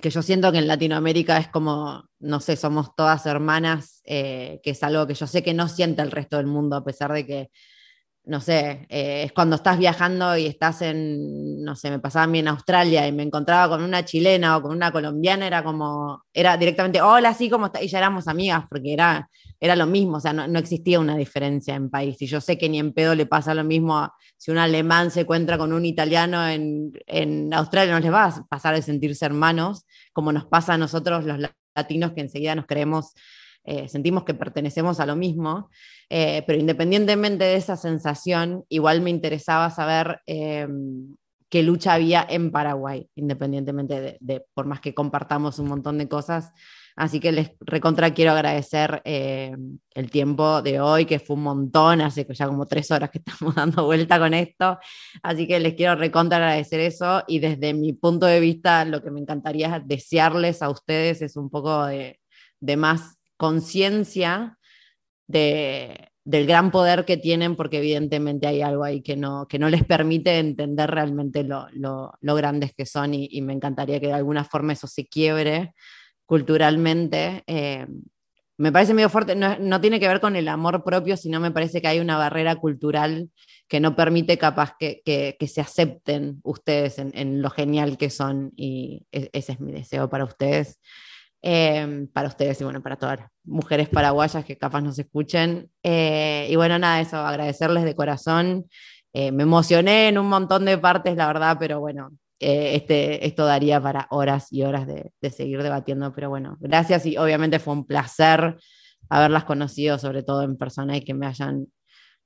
que 0.00 0.10
yo 0.10 0.22
siento 0.22 0.50
que 0.52 0.58
en 0.58 0.66
Latinoamérica 0.66 1.38
es 1.38 1.48
como, 1.48 2.08
no 2.18 2.40
sé, 2.40 2.56
somos 2.56 2.94
todas 2.96 3.26
hermanas, 3.26 4.00
eh, 4.04 4.60
que 4.62 4.70
es 4.70 4.82
algo 4.82 5.06
que 5.06 5.14
yo 5.14 5.26
sé 5.26 5.42
que 5.42 5.54
no 5.54 5.68
siente 5.68 6.02
el 6.02 6.10
resto 6.10 6.38
del 6.38 6.46
mundo, 6.46 6.76
a 6.76 6.84
pesar 6.84 7.12
de 7.12 7.26
que 7.26 7.50
no 8.24 8.40
sé, 8.40 8.86
eh, 8.88 9.24
es 9.24 9.32
cuando 9.32 9.56
estás 9.56 9.78
viajando 9.78 10.36
y 10.36 10.46
estás 10.46 10.80
en, 10.82 11.62
no 11.64 11.74
sé, 11.74 11.90
me 11.90 11.98
pasaba 11.98 12.24
a 12.24 12.28
mí 12.28 12.38
en 12.38 12.48
Australia 12.48 13.06
y 13.08 13.12
me 13.12 13.24
encontraba 13.24 13.68
con 13.68 13.82
una 13.82 14.04
chilena 14.04 14.56
o 14.56 14.62
con 14.62 14.70
una 14.70 14.92
colombiana, 14.92 15.46
era 15.46 15.64
como, 15.64 16.24
era 16.32 16.56
directamente, 16.56 17.02
hola, 17.02 17.34
sí, 17.34 17.50
¿cómo 17.50 17.66
está? 17.66 17.82
Y 17.82 17.88
ya 17.88 17.98
éramos 17.98 18.28
amigas, 18.28 18.64
porque 18.70 18.92
era, 18.92 19.28
era 19.58 19.74
lo 19.74 19.86
mismo, 19.86 20.18
o 20.18 20.20
sea, 20.20 20.32
no, 20.32 20.58
existía 20.58 21.00
una 21.00 21.16
diferencia 21.16 21.74
en 21.74 21.90
país. 21.90 22.20
Y 22.22 22.26
yo 22.26 22.40
sé 22.40 22.56
que 22.56 22.68
ni 22.68 22.78
en 22.78 22.92
pedo 22.92 23.16
le 23.16 23.26
pasa 23.26 23.54
lo 23.54 23.64
mismo 23.64 24.08
si 24.36 24.52
un 24.52 24.58
alemán 24.58 25.10
se 25.10 25.22
encuentra 25.22 25.58
con 25.58 25.72
un 25.72 25.84
italiano 25.84 26.46
en, 26.46 26.92
en 27.06 27.52
Australia, 27.52 27.94
no 27.94 28.00
les 28.00 28.12
va 28.12 28.26
a 28.26 28.46
pasar 28.48 28.76
de 28.76 28.82
sentirse 28.82 29.24
hermanos, 29.26 29.84
como 30.12 30.32
nos 30.32 30.44
pasa 30.46 30.74
a 30.74 30.78
nosotros 30.78 31.24
los 31.24 31.38
latinos 31.74 32.12
que 32.12 32.20
enseguida 32.20 32.54
nos 32.54 32.66
creemos 32.66 33.14
eh, 33.64 33.88
sentimos 33.88 34.24
que 34.24 34.34
pertenecemos 34.34 34.98
a 34.98 35.06
lo 35.06 35.14
mismo, 35.14 35.70
eh, 36.14 36.44
pero 36.46 36.58
independientemente 36.58 37.42
de 37.42 37.56
esa 37.56 37.74
sensación, 37.74 38.66
igual 38.68 39.00
me 39.00 39.08
interesaba 39.08 39.70
saber 39.70 40.20
eh, 40.26 40.68
qué 41.48 41.62
lucha 41.62 41.94
había 41.94 42.26
en 42.28 42.50
Paraguay, 42.50 43.08
independientemente 43.14 44.18
de, 44.20 44.44
por 44.52 44.66
más 44.66 44.82
que 44.82 44.92
compartamos 44.92 45.58
un 45.58 45.68
montón 45.68 45.96
de 45.96 46.08
cosas. 46.08 46.52
Así 46.96 47.18
que 47.18 47.32
les 47.32 47.52
recontra 47.60 48.12
quiero 48.12 48.32
agradecer 48.32 49.00
el 49.06 50.10
tiempo 50.10 50.60
de 50.60 50.82
hoy, 50.82 51.06
que 51.06 51.18
fue 51.18 51.36
un 51.36 51.44
montón, 51.44 52.02
hace 52.02 52.26
ya 52.30 52.46
como 52.46 52.66
tres 52.66 52.90
horas 52.90 53.08
que 53.08 53.22
estamos 53.26 53.54
dando 53.54 53.86
vuelta 53.86 54.18
con 54.18 54.34
esto. 54.34 54.78
Así 55.22 55.48
que 55.48 55.60
les 55.60 55.72
quiero 55.72 55.94
recontra 55.94 56.36
agradecer 56.36 56.80
eso 56.80 57.24
y 57.26 57.38
desde 57.38 57.72
mi 57.72 57.94
punto 57.94 58.26
de 58.26 58.38
vista 58.38 58.84
lo 58.84 59.02
que 59.02 59.10
me 59.10 59.20
encantaría 59.20 59.82
desearles 59.82 60.60
a 60.60 60.68
ustedes 60.68 61.22
es 61.22 61.36
un 61.38 61.48
poco 61.48 61.86
de 61.86 62.76
más 62.76 63.16
conciencia 63.38 64.58
del 65.26 66.46
gran 66.46 66.70
poder 66.70 67.04
que 67.04 67.16
tienen, 67.16 67.56
porque 67.56 67.78
evidentemente 67.78 68.46
hay 68.46 68.62
algo 68.62 68.84
ahí 68.84 69.02
que 69.02 69.16
no, 69.16 69.46
que 69.48 69.58
no 69.58 69.68
les 69.68 69.84
permite 69.84 70.38
entender 70.38 70.90
realmente 70.90 71.44
lo, 71.44 71.68
grandes 72.20 72.72
que 72.74 72.86
son 72.86 73.14
y, 73.14 73.40
me 73.42 73.52
encantaría 73.52 74.00
que 74.00 74.08
de 74.08 74.12
alguna 74.14 74.44
forma 74.44 74.72
eso 74.72 74.86
se 74.86 75.06
quiebre 75.06 75.74
culturalmente. 76.26 77.42
Eh, 77.46 77.86
me 78.58 78.70
parece 78.70 78.94
medio 78.94 79.08
fuerte, 79.08 79.34
no, 79.34 79.80
tiene 79.80 79.98
que 79.98 80.06
ver 80.06 80.20
con 80.20 80.36
el 80.36 80.46
amor 80.46 80.84
propio, 80.84 81.16
sino 81.16 81.40
me 81.40 81.50
parece 81.50 81.80
que 81.80 81.88
hay 81.88 81.98
una 81.98 82.16
barrera 82.16 82.56
cultural 82.56 83.30
que 83.66 83.80
no 83.80 83.96
permite 83.96 84.38
capaz 84.38 84.76
que, 84.78 85.02
se 85.48 85.60
acepten 85.60 86.40
ustedes 86.44 86.98
en, 86.98 87.10
en, 87.14 87.42
lo 87.42 87.50
genial 87.50 87.96
que 87.98 88.10
son 88.10 88.52
y 88.54 89.06
e, 89.10 89.30
ese 89.32 89.52
es 89.52 89.60
mi 89.60 89.72
deseo 89.72 90.08
para 90.08 90.24
ustedes. 90.24 90.78
Em, 91.44 92.06
para 92.06 92.28
ustedes 92.28 92.60
y 92.60 92.64
bueno, 92.64 92.80
para 92.80 92.94
todas 92.94 93.18
las 93.18 93.30
mujeres 93.42 93.88
paraguayas 93.88 94.44
que 94.44 94.56
capaz 94.56 94.80
nos 94.80 94.96
escuchen. 95.00 95.68
Eh, 95.82 96.46
y 96.48 96.54
bueno, 96.54 96.78
nada, 96.78 97.00
eso, 97.00 97.16
agradecerles 97.16 97.82
de 97.82 97.96
corazón. 97.96 98.66
Eh, 99.12 99.32
me 99.32 99.42
emocioné 99.42 100.08
en 100.08 100.18
un 100.18 100.28
montón 100.28 100.64
de 100.64 100.78
partes, 100.78 101.16
la 101.16 101.26
verdad, 101.26 101.56
pero 101.58 101.80
bueno, 101.80 102.12
eh, 102.38 102.76
este, 102.76 103.26
esto 103.26 103.44
daría 103.44 103.80
para 103.80 104.06
horas 104.10 104.52
y 104.52 104.62
horas 104.62 104.86
de, 104.86 105.10
de, 105.20 105.30
seguir 105.30 105.60
debatiendo, 105.64 106.14
pero 106.14 106.30
bueno, 106.30 106.56
gracias 106.60 107.06
y 107.06 107.16
obviamente 107.16 107.58
fue 107.58 107.74
un 107.74 107.86
placer 107.86 108.56
haberlas 109.08 109.42
conocido, 109.42 109.98
sobre 109.98 110.22
todo 110.22 110.44
en 110.44 110.56
persona, 110.56 110.96
y 110.96 111.02
que 111.02 111.12
me 111.12 111.26
hayan 111.26 111.66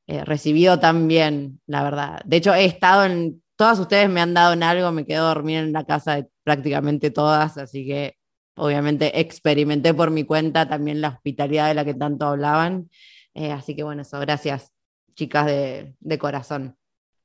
recibido 0.07 0.79
tan 0.79 1.09
bien, 1.09 1.61
la 1.67 1.83
verdad. 1.83 2.21
De 2.25 2.37
hecho, 2.37 2.55
he 2.55 2.65
estado 2.65 3.07
en, 3.07 3.43
todas 3.57 3.81
ustedes 3.81 4.09
me 4.09 4.21
han 4.21 4.35
dado 4.35 4.53
en 4.53 4.63
algo, 4.63 4.93
me 4.93 5.05
quedo 5.05 5.27
dormir 5.27 5.59
en 5.59 5.73
la 5.73 5.85
casa 5.85 6.15
de 6.17 6.29
prácticamente 6.45 7.11
todas, 7.11 7.59
así 7.59 7.85
que 7.85 8.16
obviamente 8.57 9.21
experimenté 9.21 9.95
por 9.95 10.11
mi 10.11 10.25
cuenta 10.25 10.69
también 10.69 11.01
la 11.01 11.09
hospitalidad 11.09 11.69
de 11.69 11.75
la 11.75 11.85
que 11.85 11.95
tanto 11.95 12.27
hablaban. 12.27 12.91
Eh, 13.35 13.53
así 13.53 13.77
que 13.77 13.83
bueno, 13.83 14.03
eso, 14.03 14.19
gracias 14.21 14.73
chicas 15.15 15.47
de, 15.47 15.95
de 16.01 16.19
corazón. 16.19 16.77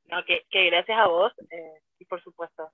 No, 0.05 0.23
que, 0.25 0.45
que, 0.49 0.65
gracias 0.69 0.97
a 0.97 1.07
vos 1.07 1.31
eh, 1.49 1.81
y 1.99 2.05
por 2.05 2.21
supuesto 2.21 2.71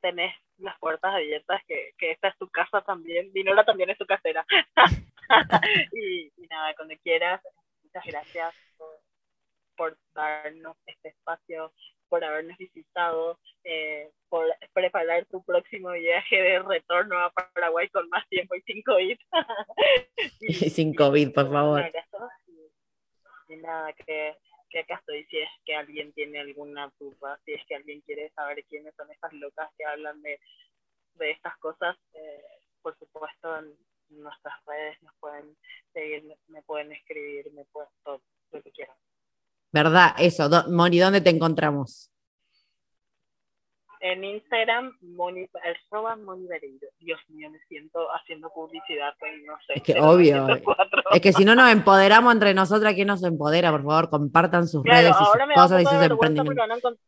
tenés 0.00 0.34
las 0.58 0.78
puertas 0.78 1.14
abiertas, 1.14 1.62
que, 1.66 1.92
que, 1.98 2.12
esta 2.12 2.28
es 2.28 2.38
tu 2.38 2.48
casa 2.48 2.80
también, 2.82 3.32
Dinola 3.32 3.64
también 3.64 3.90
es 3.90 3.98
tu 3.98 4.06
casera. 4.06 4.44
y, 5.92 6.32
nada, 6.48 6.74
cuando 6.74 6.94
quieras, 7.02 7.40
muchas 7.82 8.04
gracias 8.06 8.54
por, 8.76 9.00
por 9.76 9.98
darnos 10.14 10.76
este 10.86 11.10
espacio 11.10 11.72
por 12.10 12.22
habernos 12.22 12.58
visitado, 12.58 13.38
eh, 13.64 14.10
por 14.28 14.44
preparar 14.74 15.24
tu 15.26 15.42
próximo 15.42 15.92
viaje 15.92 16.36
de 16.36 16.58
retorno 16.58 17.18
a 17.18 17.30
Paraguay 17.30 17.88
con 17.88 18.08
más 18.10 18.28
tiempo 18.28 18.54
y 18.56 18.62
sin 18.62 18.82
COVID. 18.82 19.18
y, 20.40 20.52
sin 20.52 20.94
COVID, 20.94 21.32
por 21.32 21.50
favor. 21.50 21.90
Y, 23.48 23.56
nada, 23.56 23.92
que, 23.92 24.36
que 24.68 24.80
acá 24.80 24.96
estoy 24.96 25.24
si 25.26 25.38
es 25.38 25.48
que 25.64 25.74
alguien 25.74 26.12
tiene 26.12 26.40
alguna 26.40 26.92
duda, 26.98 27.40
si 27.44 27.54
es 27.54 27.64
que 27.66 27.76
alguien 27.76 28.00
quiere 28.02 28.30
saber 28.30 28.64
quiénes 28.68 28.94
son 28.96 29.10
estas 29.10 29.32
locas 29.32 29.70
que 29.78 29.84
hablan 29.84 30.20
de, 30.20 30.38
de 31.14 31.30
estas 31.30 31.56
cosas, 31.58 31.96
eh, 32.14 32.42
por 32.82 32.98
supuesto 32.98 33.58
en 33.58 33.76
nuestras 34.10 34.54
redes 34.66 35.00
nos 35.02 35.14
pueden 35.20 35.56
seguir, 35.92 36.36
me 36.48 36.62
pueden 36.62 36.92
escribir, 36.92 37.52
me 37.52 37.64
pueden 37.66 37.90
todo 38.02 38.20
lo 38.50 38.62
que 38.62 38.72
quieran. 38.72 38.96
¿Verdad? 39.72 40.14
Eso, 40.18 40.48
Moni, 40.68 40.98
¿dónde 40.98 41.20
te 41.20 41.30
encontramos? 41.30 42.10
En 44.00 44.24
Instagram, 44.24 44.96
Moni, 45.02 45.46
arroba 45.62 46.16
Moni 46.16 46.48
Dios 46.98 47.20
mío, 47.28 47.50
me 47.50 47.58
siento 47.68 48.00
haciendo 48.14 48.50
publicidad, 48.50 49.12
no 49.46 49.58
sé. 49.66 49.74
Es 49.76 49.82
que 49.82 50.00
obvio. 50.00 50.46
Es 51.12 51.20
que 51.20 51.34
si 51.34 51.44
no 51.44 51.54
nos 51.54 51.70
empoderamos 51.72 52.32
entre 52.32 52.54
nosotras, 52.54 52.94
¿quién 52.94 53.08
nos 53.08 53.22
empodera? 53.22 53.70
Por 53.70 53.84
favor, 53.84 54.08
compartan 54.08 54.66
sus 54.66 54.82
redes 54.84 55.10
y 55.10 55.24
sus 55.24 55.54
cosas 55.54 55.82
y 55.82 55.84
sus 55.84 56.02
emprendimientos 56.02 56.98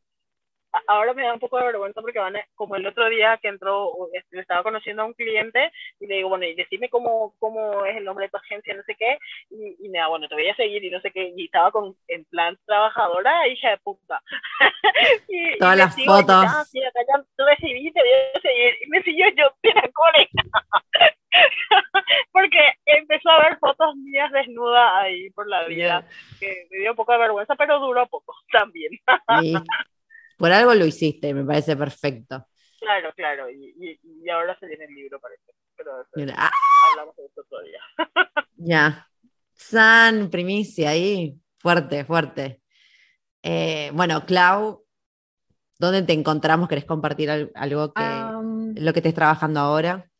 ahora 0.86 1.12
me 1.14 1.22
da 1.22 1.34
un 1.34 1.40
poco 1.40 1.58
de 1.58 1.66
vergüenza 1.66 2.00
porque 2.00 2.18
van, 2.18 2.34
como 2.54 2.76
el 2.76 2.86
otro 2.86 3.08
día 3.08 3.38
que 3.40 3.48
entró, 3.48 3.92
este, 4.12 4.40
estaba 4.40 4.62
conociendo 4.62 5.02
a 5.02 5.06
un 5.06 5.14
cliente 5.14 5.70
y 6.00 6.06
le 6.06 6.16
digo, 6.16 6.28
bueno, 6.28 6.44
y 6.44 6.54
decime 6.54 6.88
cómo, 6.88 7.34
cómo 7.38 7.84
es 7.84 7.96
el 7.96 8.04
nombre 8.04 8.26
de 8.26 8.30
tu 8.30 8.36
agencia, 8.38 8.74
no 8.74 8.82
sé 8.84 8.94
qué, 8.96 9.18
y, 9.50 9.88
me 9.88 9.98
da, 9.98 10.08
bueno, 10.08 10.28
te 10.28 10.34
voy 10.34 10.48
a 10.48 10.56
seguir 10.56 10.82
y 10.84 10.90
no 10.90 11.00
sé 11.00 11.10
qué, 11.10 11.32
y 11.36 11.44
estaba 11.44 11.70
con, 11.70 11.94
en 12.08 12.24
plan 12.26 12.58
trabajadora, 12.66 13.46
hija 13.48 13.70
de 13.70 13.78
puta. 13.78 14.22
y, 15.28 15.58
Todas 15.58 15.76
las 15.76 15.94
fotos. 16.04 16.44
Y, 16.44 16.46
ah, 16.48 16.64
sí, 16.64 16.82
acá 16.82 17.00
ya 17.06 17.22
te 17.36 17.44
recibí, 17.44 17.92
te 17.92 18.00
voy 18.00 18.10
a 18.34 18.40
seguir, 18.40 18.74
y 18.82 18.88
me 18.88 19.02
siguió 19.02 19.26
yo, 19.36 19.50
la 19.62 19.82
porque 22.32 22.58
empezó 22.84 23.30
a 23.30 23.42
ver 23.44 23.58
fotos 23.58 23.96
mías 23.96 24.30
desnudas 24.32 24.90
ahí 24.96 25.30
por 25.30 25.48
la 25.48 25.64
vida, 25.64 26.06
que 26.40 26.66
me 26.70 26.78
dio 26.78 26.90
un 26.90 26.96
poco 26.96 27.12
de 27.12 27.18
vergüenza, 27.18 27.54
pero 27.56 27.78
duró 27.78 28.06
poco 28.06 28.34
también. 28.50 28.92
Por 30.42 30.50
algo 30.50 30.74
lo 30.74 30.84
hiciste, 30.84 31.32
me 31.32 31.44
parece 31.44 31.76
perfecto. 31.76 32.48
Claro, 32.80 33.12
claro, 33.14 33.48
y, 33.48 33.96
y, 34.02 34.28
ahora 34.28 34.58
se 34.58 34.66
viene 34.66 34.86
el 34.86 34.92
libro, 34.92 35.20
parece. 35.20 35.52
Pero 35.76 36.32
¡Ah! 36.36 36.50
hablamos 36.90 37.14
de 37.14 37.26
esto 37.26 37.44
día. 37.62 37.80
ya. 38.56 39.08
San, 39.54 40.30
primicia 40.30 40.90
ahí, 40.90 41.38
fuerte, 41.60 42.04
fuerte. 42.04 42.60
Eh, 43.40 43.92
bueno, 43.94 44.26
Clau, 44.26 44.84
¿dónde 45.78 46.02
te 46.02 46.12
encontramos? 46.12 46.68
¿Querés 46.68 46.86
compartir 46.86 47.30
algo 47.54 47.92
que 47.92 48.02
lo 48.80 48.92
que 48.92 48.98
estés 48.98 49.14
trabajando 49.14 49.60
ahora? 49.60 50.10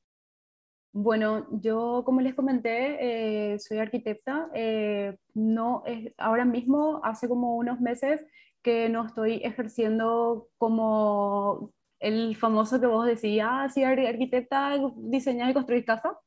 Bueno, 0.93 1.49
yo 1.51 2.05
como 2.07 2.21
les 2.21 2.37
comenté, 2.37 3.55
eh, 3.55 3.59
soy 3.59 3.79
arquitecta. 3.79 4.49
Eh, 4.55 5.17
no 5.35 5.83
es, 5.85 6.15
ahora 6.17 6.45
mismo, 6.45 7.01
hace 7.03 7.29
como 7.29 7.57
unos 7.57 7.81
meses, 7.81 8.25
que 8.63 8.89
no 8.89 9.07
estoy 9.07 9.41
ejerciendo 9.45 10.49
como 10.59 11.73
el 12.01 12.37
famoso 12.37 12.81
que 12.81 12.87
vos 12.87 13.07
decías, 13.07 13.49
ah, 13.51 13.69
sí, 13.69 13.85
arquitecta, 13.85 14.77
diseñar 14.97 15.51
y 15.51 15.55
construir 15.55 15.85
casa. 15.85 16.19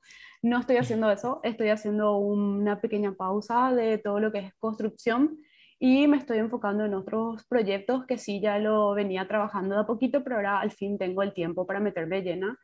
No 0.41 0.59
estoy 0.59 0.77
haciendo 0.77 1.11
eso, 1.11 1.41
estoy 1.43 1.69
haciendo 1.69 2.17
una 2.17 2.79
pequeña 2.79 3.13
pausa 3.13 3.73
de 3.73 3.97
todo 3.97 4.19
lo 4.19 4.31
que 4.31 4.39
es 4.39 4.53
construcción 4.59 5.37
y 5.79 6.07
me 6.07 6.17
estoy 6.17 6.37
enfocando 6.37 6.85
en 6.85 6.93
otros 6.93 7.45
proyectos 7.47 8.05
que 8.05 8.17
sí 8.17 8.39
ya 8.39 8.59
lo 8.59 8.93
venía 8.93 9.27
trabajando 9.27 9.75
de 9.75 9.81
a 9.81 9.85
poquito, 9.85 10.23
pero 10.23 10.37
ahora 10.37 10.59
al 10.59 10.71
fin 10.71 10.97
tengo 10.97 11.23
el 11.23 11.33
tiempo 11.33 11.65
para 11.67 11.79
meterme 11.79 12.21
llena. 12.21 12.57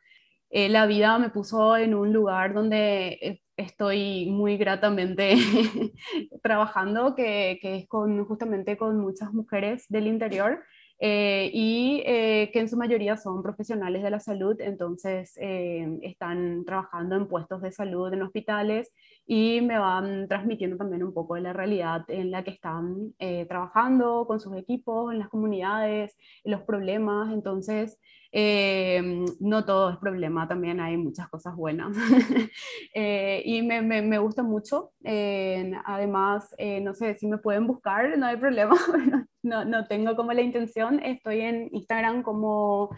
Eh, 0.50 0.68
la 0.68 0.86
vida 0.86 1.18
me 1.18 1.30
puso 1.30 1.76
en 1.76 1.94
un 1.94 2.12
lugar 2.12 2.54
donde 2.54 3.18
eh, 3.20 3.40
estoy 3.56 4.26
muy 4.30 4.56
gratamente 4.56 5.34
trabajando, 6.42 7.14
que, 7.14 7.58
que, 7.60 7.76
es 7.76 7.88
con, 7.88 8.24
justamente 8.24 8.76
con 8.76 8.98
muchas 8.98 9.32
mujeres 9.32 9.86
del 9.88 10.06
interior 10.06 10.60
eh, 11.04 11.50
y 11.52 12.00
eh, 12.06 12.50
que 12.52 12.60
en 12.60 12.68
su 12.68 12.76
mayoría 12.76 13.16
son 13.16 13.42
profesionales 13.42 14.04
de 14.04 14.10
la 14.10 14.20
salud, 14.20 14.54
entonces 14.60 15.36
eh, 15.36 15.98
están 16.02 16.64
trabajando 16.64 17.16
en 17.16 17.26
puestos 17.26 17.60
de 17.60 17.72
salud 17.72 18.12
en 18.12 18.22
hospitales 18.22 18.92
y 19.26 19.62
me 19.62 19.80
van 19.80 20.28
transmitiendo 20.28 20.76
también 20.76 21.02
un 21.02 21.12
poco 21.12 21.34
de 21.34 21.40
la 21.40 21.52
realidad 21.52 22.04
en 22.06 22.30
la 22.30 22.44
que 22.44 22.52
están 22.52 23.14
trabajando 23.48 24.26
con 24.28 24.38
sus 24.38 24.56
equipos, 24.56 25.12
en 25.12 25.18
las 25.18 25.28
comunidades, 25.28 26.16
los 26.44 26.62
problemas, 26.62 27.32
entonces 27.32 27.98
eh, 28.34 29.26
no 29.40 29.64
todo 29.66 29.90
es 29.90 29.98
problema, 29.98 30.48
también 30.48 30.80
hay 30.80 30.96
muchas 30.96 31.28
cosas 31.28 31.54
buenas. 31.54 31.94
eh, 32.94 33.42
y 33.44 33.60
me, 33.60 33.82
me, 33.82 34.18
gusta 34.18 34.42
mucho. 34.42 34.92
Eh, 35.04 35.70
además, 35.84 36.54
no 36.80 36.94
sé 36.94 37.14
si 37.16 37.26
me 37.26 37.38
pueden 37.38 37.66
buscar, 37.66 38.16
no 38.16 38.26
hay 38.26 38.38
problema. 38.38 38.74
no, 39.42 39.66
no 39.66 39.86
tengo 39.86 40.16
como 40.16 40.32
la 40.32 40.40
intención. 40.40 40.98
Estoy 41.00 41.42
en 41.42 41.68
Instagram 41.72 42.22
como 42.22 42.90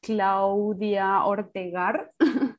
Claudia 0.00 1.24
Ortegar. 1.24 2.10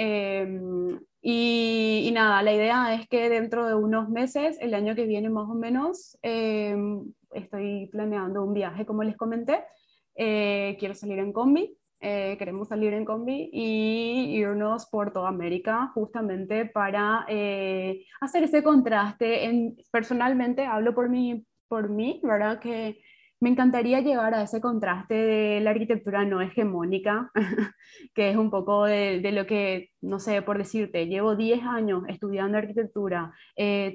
Em, 0.00 1.00
y, 1.20 2.04
y, 2.06 2.12
nada, 2.12 2.40
la 2.44 2.52
idea 2.52 2.94
es 2.94 3.08
que 3.08 3.28
dentro 3.28 3.66
de 3.66 3.74
unos 3.74 4.08
meses, 4.08 4.56
el 4.60 4.74
año 4.74 4.94
que 4.94 5.06
viene 5.06 5.28
más 5.28 5.50
o 5.50 5.54
menos, 5.54 6.16
em, 6.22 7.12
estoy 7.32 7.88
planeando 7.90 8.44
un 8.44 8.54
viaje, 8.54 8.86
como 8.86 9.02
les 9.02 9.16
comenté, 9.16 9.64
eh, 10.20 10.76
quiero 10.80 10.96
salir 10.96 11.20
en 11.20 11.32
combi, 11.32 11.78
eh, 12.00 12.34
queremos 12.38 12.66
salir 12.68 12.92
en 12.92 13.04
combi 13.04 13.50
y 13.52 14.36
irnos 14.36 14.86
por 14.86 15.12
toda 15.12 15.28
América 15.28 15.92
justamente 15.94 16.66
para 16.66 17.24
eh, 17.28 18.04
hacer 18.20 18.42
ese 18.42 18.64
contraste. 18.64 19.44
En, 19.44 19.76
personalmente 19.92 20.66
hablo 20.66 20.92
por 20.92 21.08
mí, 21.08 21.46
por 21.68 21.88
mí, 21.88 22.20
¿verdad? 22.24 22.58
Que 22.58 23.00
me 23.38 23.50
encantaría 23.50 24.00
llegar 24.00 24.34
a 24.34 24.42
ese 24.42 24.60
contraste 24.60 25.14
de 25.14 25.60
la 25.60 25.70
arquitectura 25.70 26.24
no 26.24 26.40
hegemónica, 26.40 27.30
que 28.12 28.30
es 28.30 28.36
un 28.36 28.50
poco 28.50 28.86
de, 28.86 29.20
de, 29.20 29.30
lo 29.30 29.46
que, 29.46 29.90
no 30.00 30.18
sé, 30.18 30.42
por 30.42 30.58
decirte, 30.58 31.06
llevo 31.06 31.36
10 31.36 31.62
años 31.62 32.02
estudiando 32.08 32.58
arquitectura, 32.58 33.32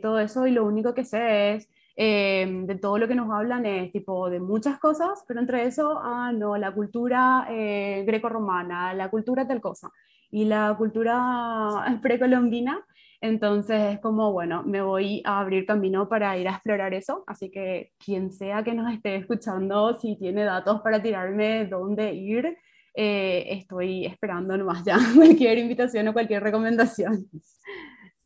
todo 0.02 0.20
eso 0.20 0.48
y 0.48 0.52
lo 0.52 0.66
único 0.66 0.94
que 0.94 1.04
sé 1.04 1.56
es 1.56 1.70
Em, 1.96 2.66
de 2.66 2.76
todo 2.76 2.98
lo 2.98 3.08
que 3.08 3.14
nos 3.14 3.30
hablan 3.32 3.68
es 3.68 3.92
tipo 3.92 4.28
de 4.30 4.40
muchas 4.40 4.80
cosas, 4.80 5.24
pero 5.28 5.40
entre 5.40 5.66
eso, 5.66 6.00
ah, 6.02 6.32
no, 6.34 6.58
la 6.58 6.74
cultura 6.74 7.46
eh, 7.52 8.04
greco-romana, 8.08 8.96
la 8.96 9.12
cultura 9.12 9.48
tal 9.48 9.62
cosa, 9.62 9.92
y 10.32 10.46
la 10.46 10.74
cultura 10.76 11.86
precolombina, 12.02 12.84
entonces 13.22 13.94
es 13.94 14.00
como, 14.00 14.32
bueno, 14.34 14.64
me 14.64 14.82
voy 14.82 15.22
a 15.24 15.40
abrir 15.40 15.66
camino 15.68 16.10
para 16.10 16.36
ir 16.38 16.48
a 16.48 16.54
explorar 16.54 16.94
eso, 16.96 17.24
así 17.28 17.52
que 17.52 17.92
quien 18.04 18.32
sea 18.32 18.64
que 18.64 18.74
nos 18.74 18.92
esté 18.92 19.16
escuchando, 19.16 19.94
si 20.00 20.18
tiene 20.18 20.44
datos 20.46 20.82
para 20.82 21.02
tirarme 21.02 21.68
dónde 21.68 22.14
ir, 22.16 22.58
eh, 22.96 23.46
estoy 23.50 24.06
esperando 24.06 24.58
nomás 24.58 24.84
ya 24.84 24.98
cualquier 25.16 25.60
invitación 25.60 26.08
o 26.08 26.14
cualquier 26.14 26.42
recomendación. 26.44 27.28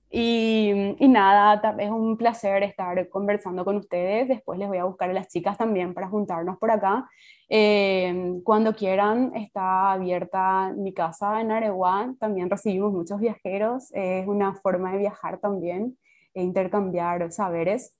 Y, 0.10 0.96
y, 1.00 1.08
nada, 1.10 1.76
es 1.80 1.90
un 1.90 2.18
placer 2.18 2.64
estar 2.64 3.10
conversando 3.10 3.66
con 3.66 3.76
ustedes. 3.78 4.28
Después 4.28 4.58
les 4.58 4.68
voy 4.68 4.78
a 4.78 4.86
buscar 4.86 5.10
a 5.10 5.14
las 5.14 5.28
chicas 5.28 5.58
también 5.58 5.94
para 5.94 6.08
juntarnos 6.08 6.58
por 6.58 6.72
acá. 6.72 7.10
Eh, 7.50 8.40
cuando 8.44 8.74
quieran, 8.74 9.36
está 9.36 9.92
abierta 9.92 10.74
mi 10.78 10.94
casa 10.94 11.42
en 11.42 11.52
Areguá. 11.52 12.14
También 12.20 12.50
recibimos 12.50 12.94
muchos 12.94 13.20
viajeros. 13.20 13.92
es 13.94 14.28
una 14.28 14.54
forma 14.56 14.94
de 14.94 15.00
viajar 15.00 15.40
también 15.40 15.98
e 16.34 16.44
intercambiar 16.44 17.32
saberes. 17.32 17.98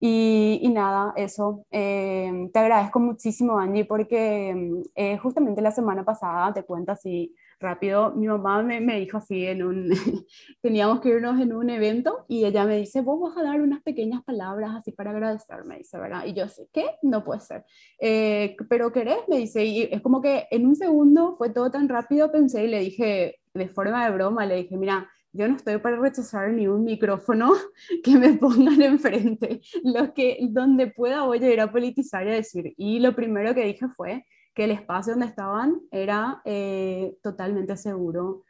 Y, 0.00 0.60
y 0.62 0.68
nada, 0.70 1.12
eso. 1.16 1.66
Eh, 1.70 2.48
te 2.52 2.58
agradezco 2.58 3.00
muchísimo, 3.00 3.58
Angie, 3.58 3.84
porque 3.84 4.82
eh, 4.94 5.18
justamente 5.18 5.60
la 5.60 5.70
semana 5.70 6.04
pasada, 6.04 6.54
te 6.54 6.64
cuento 6.64 6.92
así 6.92 7.34
rápido, 7.60 8.12
mi 8.14 8.26
mamá 8.26 8.62
me, 8.62 8.80
me 8.80 8.98
dijo 8.98 9.18
así, 9.18 9.46
en 9.46 9.62
un, 9.62 9.90
teníamos 10.62 11.00
que 11.00 11.10
irnos 11.10 11.40
en 11.40 11.52
un 11.52 11.70
evento 11.70 12.24
y 12.28 12.44
ella 12.44 12.64
me 12.64 12.78
dice, 12.78 13.02
vos 13.02 13.20
vas 13.20 13.36
a 13.36 13.42
dar 13.42 13.60
unas 13.60 13.82
pequeñas 13.82 14.24
palabras 14.24 14.74
así 14.74 14.92
para 14.92 15.10
agradecerme, 15.10 15.78
dice, 15.78 15.98
¿verdad? 15.98 16.24
Y 16.26 16.32
yo 16.32 16.48
sé, 16.48 16.68
¿qué? 16.72 16.96
No 17.02 17.22
puede 17.22 17.40
ser. 17.40 17.64
Eh, 18.00 18.56
pero 18.68 18.92
¿querés? 18.92 19.18
Me 19.28 19.36
dice, 19.36 19.64
y 19.64 19.82
es 19.82 20.00
como 20.00 20.20
que 20.22 20.46
en 20.50 20.66
un 20.66 20.74
segundo 20.74 21.36
fue 21.36 21.50
todo 21.50 21.70
tan 21.70 21.88
rápido, 21.88 22.32
pensé 22.32 22.64
y 22.64 22.68
le 22.68 22.80
dije, 22.80 23.40
de 23.54 23.68
forma 23.68 24.04
de 24.04 24.14
broma, 24.14 24.46
le 24.46 24.56
dije, 24.56 24.76
mira, 24.76 25.08
yo 25.32 25.46
no 25.46 25.56
estoy 25.56 25.78
para 25.78 25.96
rechazar 25.96 26.50
ni 26.50 26.66
un 26.66 26.84
micrófono 26.84 27.52
que 28.02 28.16
me 28.16 28.32
pongan 28.34 28.80
enfrente. 28.82 29.60
Lo 29.84 30.12
que, 30.12 30.38
donde 30.50 30.88
pueda 30.88 31.24
voy 31.24 31.44
a 31.44 31.52
ir 31.52 31.60
a 31.60 31.70
politizar 31.70 32.26
y 32.26 32.30
a 32.30 32.34
decir. 32.34 32.74
Y 32.76 32.98
lo 33.00 33.14
primero 33.14 33.54
que 33.54 33.64
dije 33.64 33.86
fue, 33.88 34.24
que 34.54 34.64
el 34.64 34.72
espacio 34.72 35.12
donde 35.12 35.26
estaban 35.26 35.80
era 35.90 36.42
eh, 36.44 37.16
totalmente 37.22 37.76
seguro 37.76 38.44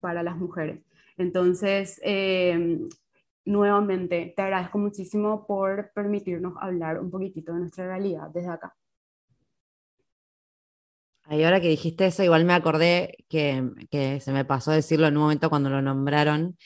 para 0.00 0.22
las 0.22 0.36
mujeres. 0.36 0.80
Entonces, 1.16 2.00
eh, 2.04 2.78
nuevamente, 3.44 4.32
te 4.36 4.42
agradezco 4.42 4.78
muchísimo 4.78 5.46
por 5.46 5.92
permitirnos 5.94 6.54
hablar 6.60 7.00
un 7.00 7.10
poquitito 7.10 7.52
de 7.52 7.60
nuestra 7.60 7.86
realidad 7.86 8.28
desde 8.32 8.50
acá. 8.50 8.74
Y 11.30 11.42
ahora 11.44 11.60
que 11.60 11.68
dijiste 11.68 12.06
eso, 12.06 12.24
igual 12.24 12.44
me 12.44 12.52
acordé 12.52 13.24
que, 13.28 13.70
que, 13.90 14.20
se 14.20 14.32
me 14.32 14.44
pasó 14.44 14.72
decirlo 14.72 15.06
en 15.06 15.16
un 15.16 15.22
momento 15.22 15.50
cuando 15.50 15.70
lo 15.70 15.80
nombraron, 15.80 16.56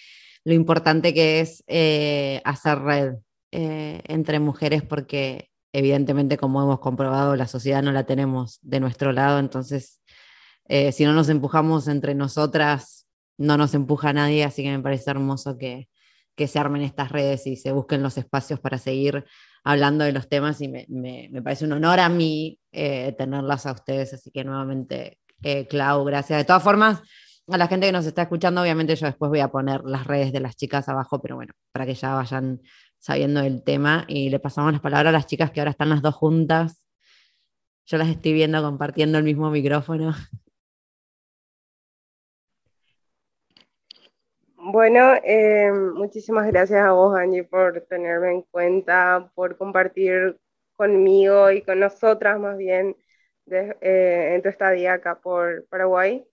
lo 0.44 0.54
importante 0.54 1.12
que 1.12 1.40
es 1.40 1.62
eh, 1.66 2.40
hacer 2.44 2.78
red 2.78 3.14
eh, 3.52 4.00
entre 4.06 4.40
mujeres, 4.40 4.82
porque 4.82 5.50
evidentemente, 5.77 6.39
como 6.39 6.62
hemos 6.62 6.81
comprobado, 6.81 7.36
la 7.36 7.47
sociedad 7.47 7.82
no 7.82 7.93
la 7.93 8.05
tenemos 8.05 8.59
de 8.62 8.81
nuestro 8.81 9.12
lado, 9.12 9.39
entonces, 9.39 10.01
eh, 10.69 10.90
si 10.90 11.05
no 11.05 11.12
nos 11.12 11.28
empujamos 11.28 11.86
entre 11.86 12.15
nosotras, 12.15 13.07
no 13.36 13.59
nos 13.59 13.74
empuja 13.74 14.15
nadie, 14.15 14.43
así 14.44 14.62
que 14.62 14.70
me 14.74 14.82
parece 14.82 15.11
hermoso 15.11 15.59
que, 15.59 15.90
que 16.35 16.48
se 16.48 16.59
armen 16.59 16.81
estas 16.81 17.12
redes 17.12 17.47
y 17.47 17.57
se 17.57 17.73
busquen 17.73 18.03
los 18.03 18.16
espacios 18.16 18.59
para 18.59 18.78
seguir 18.78 19.27
hablando 19.65 20.05
de 20.05 20.12
los 20.12 20.31
temas 20.31 20.62
y 20.62 20.69
me, 20.69 20.86
me, 20.89 21.28
me 21.31 21.43
parece 21.43 21.66
un 21.66 21.73
honor 21.73 22.01
a 22.01 22.09
mí 22.09 22.59
eh, 22.73 23.15
tenerlas 23.19 23.66
a 23.66 23.73
ustedes, 23.73 24.15
así 24.15 24.31
que 24.31 24.44
nuevamente, 24.44 25.19
eh, 25.43 25.66
Clau, 25.66 26.05
gracias. 26.05 26.39
De 26.39 26.44
todas 26.47 26.62
formas, 26.62 27.03
a 27.48 27.59
la 27.59 27.69
gente 27.69 27.86
que 27.86 27.93
nos 27.93 28.07
está 28.07 28.23
escuchando, 28.23 28.62
obviamente 28.62 28.97
yo 28.97 29.07
después 29.07 29.28
voy 29.28 29.40
a 29.40 29.48
poner 29.48 29.82
las 29.85 30.07
redes 30.07 30.32
de 30.32 30.40
las 30.40 30.57
chicas 30.57 30.89
abajo, 30.89 31.20
pero 31.20 31.36
bueno, 31.36 31.53
para 31.70 31.85
que 31.85 31.94
ya 31.94 32.15
vayan 32.15 32.62
sabiendo 32.98 33.40
el 33.40 33.62
tema 33.62 34.05
y 34.09 34.31
le 34.31 34.39
pasamos 34.39 34.73
las 34.73 34.81
palabras 34.81 35.10
a 35.10 35.12
las 35.12 35.27
chicas 35.27 35.51
que 35.51 35.60
ahora 35.60 35.70
están 35.70 35.90
las 35.90 36.02
dos 36.02 36.14
juntas. 36.14 36.86
Yo 37.86 37.98
las 37.98 38.09
estoy 38.09 38.32
viendo 38.32 38.62
compartiendo 38.62 39.18
el 39.18 39.24
mismo 39.24 39.51
micrófono. 39.51 40.12
Bueno, 44.56 45.14
eh, 45.23 45.70
muchísimas 45.73 46.48
gracias 46.48 46.85
a 46.85 46.90
vos, 46.90 47.16
Angie, 47.16 47.44
por 47.44 47.82
tenerme 47.82 48.32
en 48.32 48.43
cuenta, 48.43 49.31
por 49.36 49.56
compartir 49.56 50.40
conmigo 50.74 51.52
y 51.52 51.62
con 51.62 51.78
nosotras 51.78 52.40
más 52.40 52.59
bien 52.59 52.97
eh, 53.48 54.35
en 54.35 54.43
tu 54.43 54.48
estadía 54.48 54.94
acá 54.94 55.20
por 55.20 55.66
Paraguay. 55.68 56.27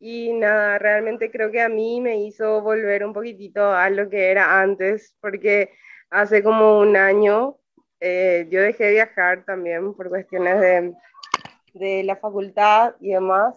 Y 0.00 0.32
nada, 0.32 0.78
realmente 0.78 1.30
creo 1.30 1.50
que 1.52 1.60
a 1.60 1.68
mí 1.68 2.00
me 2.00 2.16
hizo 2.22 2.62
volver 2.62 3.04
un 3.04 3.12
poquitito 3.12 3.70
a 3.70 3.90
lo 3.90 4.08
que 4.08 4.30
era 4.30 4.60
antes, 4.60 5.14
porque 5.20 5.70
hace 6.08 6.42
como 6.42 6.80
un 6.80 6.96
año 6.96 7.58
eh, 8.00 8.48
yo 8.50 8.62
dejé 8.62 8.84
de 8.84 8.92
viajar 8.92 9.44
también 9.44 9.94
por 9.94 10.08
cuestiones 10.08 10.58
de, 10.58 10.94
de 11.74 12.02
la 12.04 12.16
facultad 12.16 12.94
y 12.98 13.10
demás. 13.12 13.54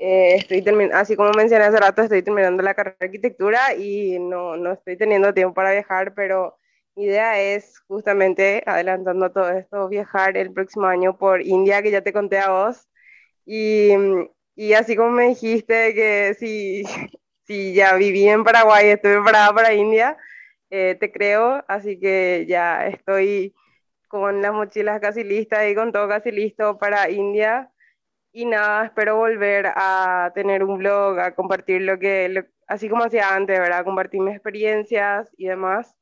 Eh, 0.00 0.36
estoy 0.36 0.64
así 0.92 1.14
como 1.14 1.30
mencioné 1.32 1.66
hace 1.66 1.78
rato, 1.78 2.02
estoy 2.02 2.22
terminando 2.22 2.62
la 2.62 2.74
carrera 2.74 2.96
de 3.00 3.06
arquitectura 3.06 3.74
y 3.74 4.18
no, 4.18 4.56
no 4.56 4.72
estoy 4.72 4.96
teniendo 4.96 5.34
tiempo 5.34 5.54
para 5.54 5.72
viajar, 5.72 6.14
pero 6.14 6.56
mi 6.96 7.04
idea 7.04 7.40
es 7.40 7.80
justamente, 7.86 8.62
adelantando 8.66 9.30
todo 9.30 9.50
esto, 9.50 9.88
viajar 9.88 10.36
el 10.36 10.52
próximo 10.52 10.86
año 10.86 11.18
por 11.18 11.42
India, 11.42 11.82
que 11.82 11.90
ya 11.90 12.02
te 12.02 12.12
conté 12.12 12.38
a 12.38 12.50
vos. 12.50 12.88
Y, 13.46 13.92
y 14.56 14.74
así 14.74 14.96
como 14.96 15.10
me 15.10 15.28
dijiste 15.28 15.94
que 15.94 16.34
si, 16.38 16.84
si 17.46 17.74
ya 17.74 17.94
viví 17.96 18.28
en 18.28 18.44
Paraguay, 18.44 18.88
estoy 18.88 19.14
preparada 19.14 19.52
para 19.54 19.74
India, 19.74 20.16
eh, 20.70 20.96
te 20.98 21.12
creo, 21.12 21.64
así 21.68 21.98
que 21.98 22.46
ya 22.48 22.86
estoy 22.86 23.54
con 24.08 24.42
las 24.42 24.52
mochilas 24.52 25.00
casi 25.00 25.24
listas 25.24 25.68
y 25.68 25.74
con 25.74 25.92
todo 25.92 26.08
casi 26.08 26.30
listo 26.30 26.78
para 26.78 27.10
India. 27.10 27.70
Y 28.32 28.46
nada, 28.46 28.86
espero 28.86 29.16
volver 29.16 29.66
a 29.76 30.32
tener 30.34 30.64
un 30.64 30.78
blog, 30.78 31.18
a 31.20 31.34
compartir 31.34 31.82
lo 31.82 31.98
que, 31.98 32.44
así 32.66 32.88
como 32.88 33.04
hacía 33.04 33.34
antes, 33.34 33.58
¿verdad? 33.58 33.84
Compartir 33.84 34.20
mis 34.20 34.34
experiencias 34.34 35.30
y 35.36 35.46
demás. 35.48 35.96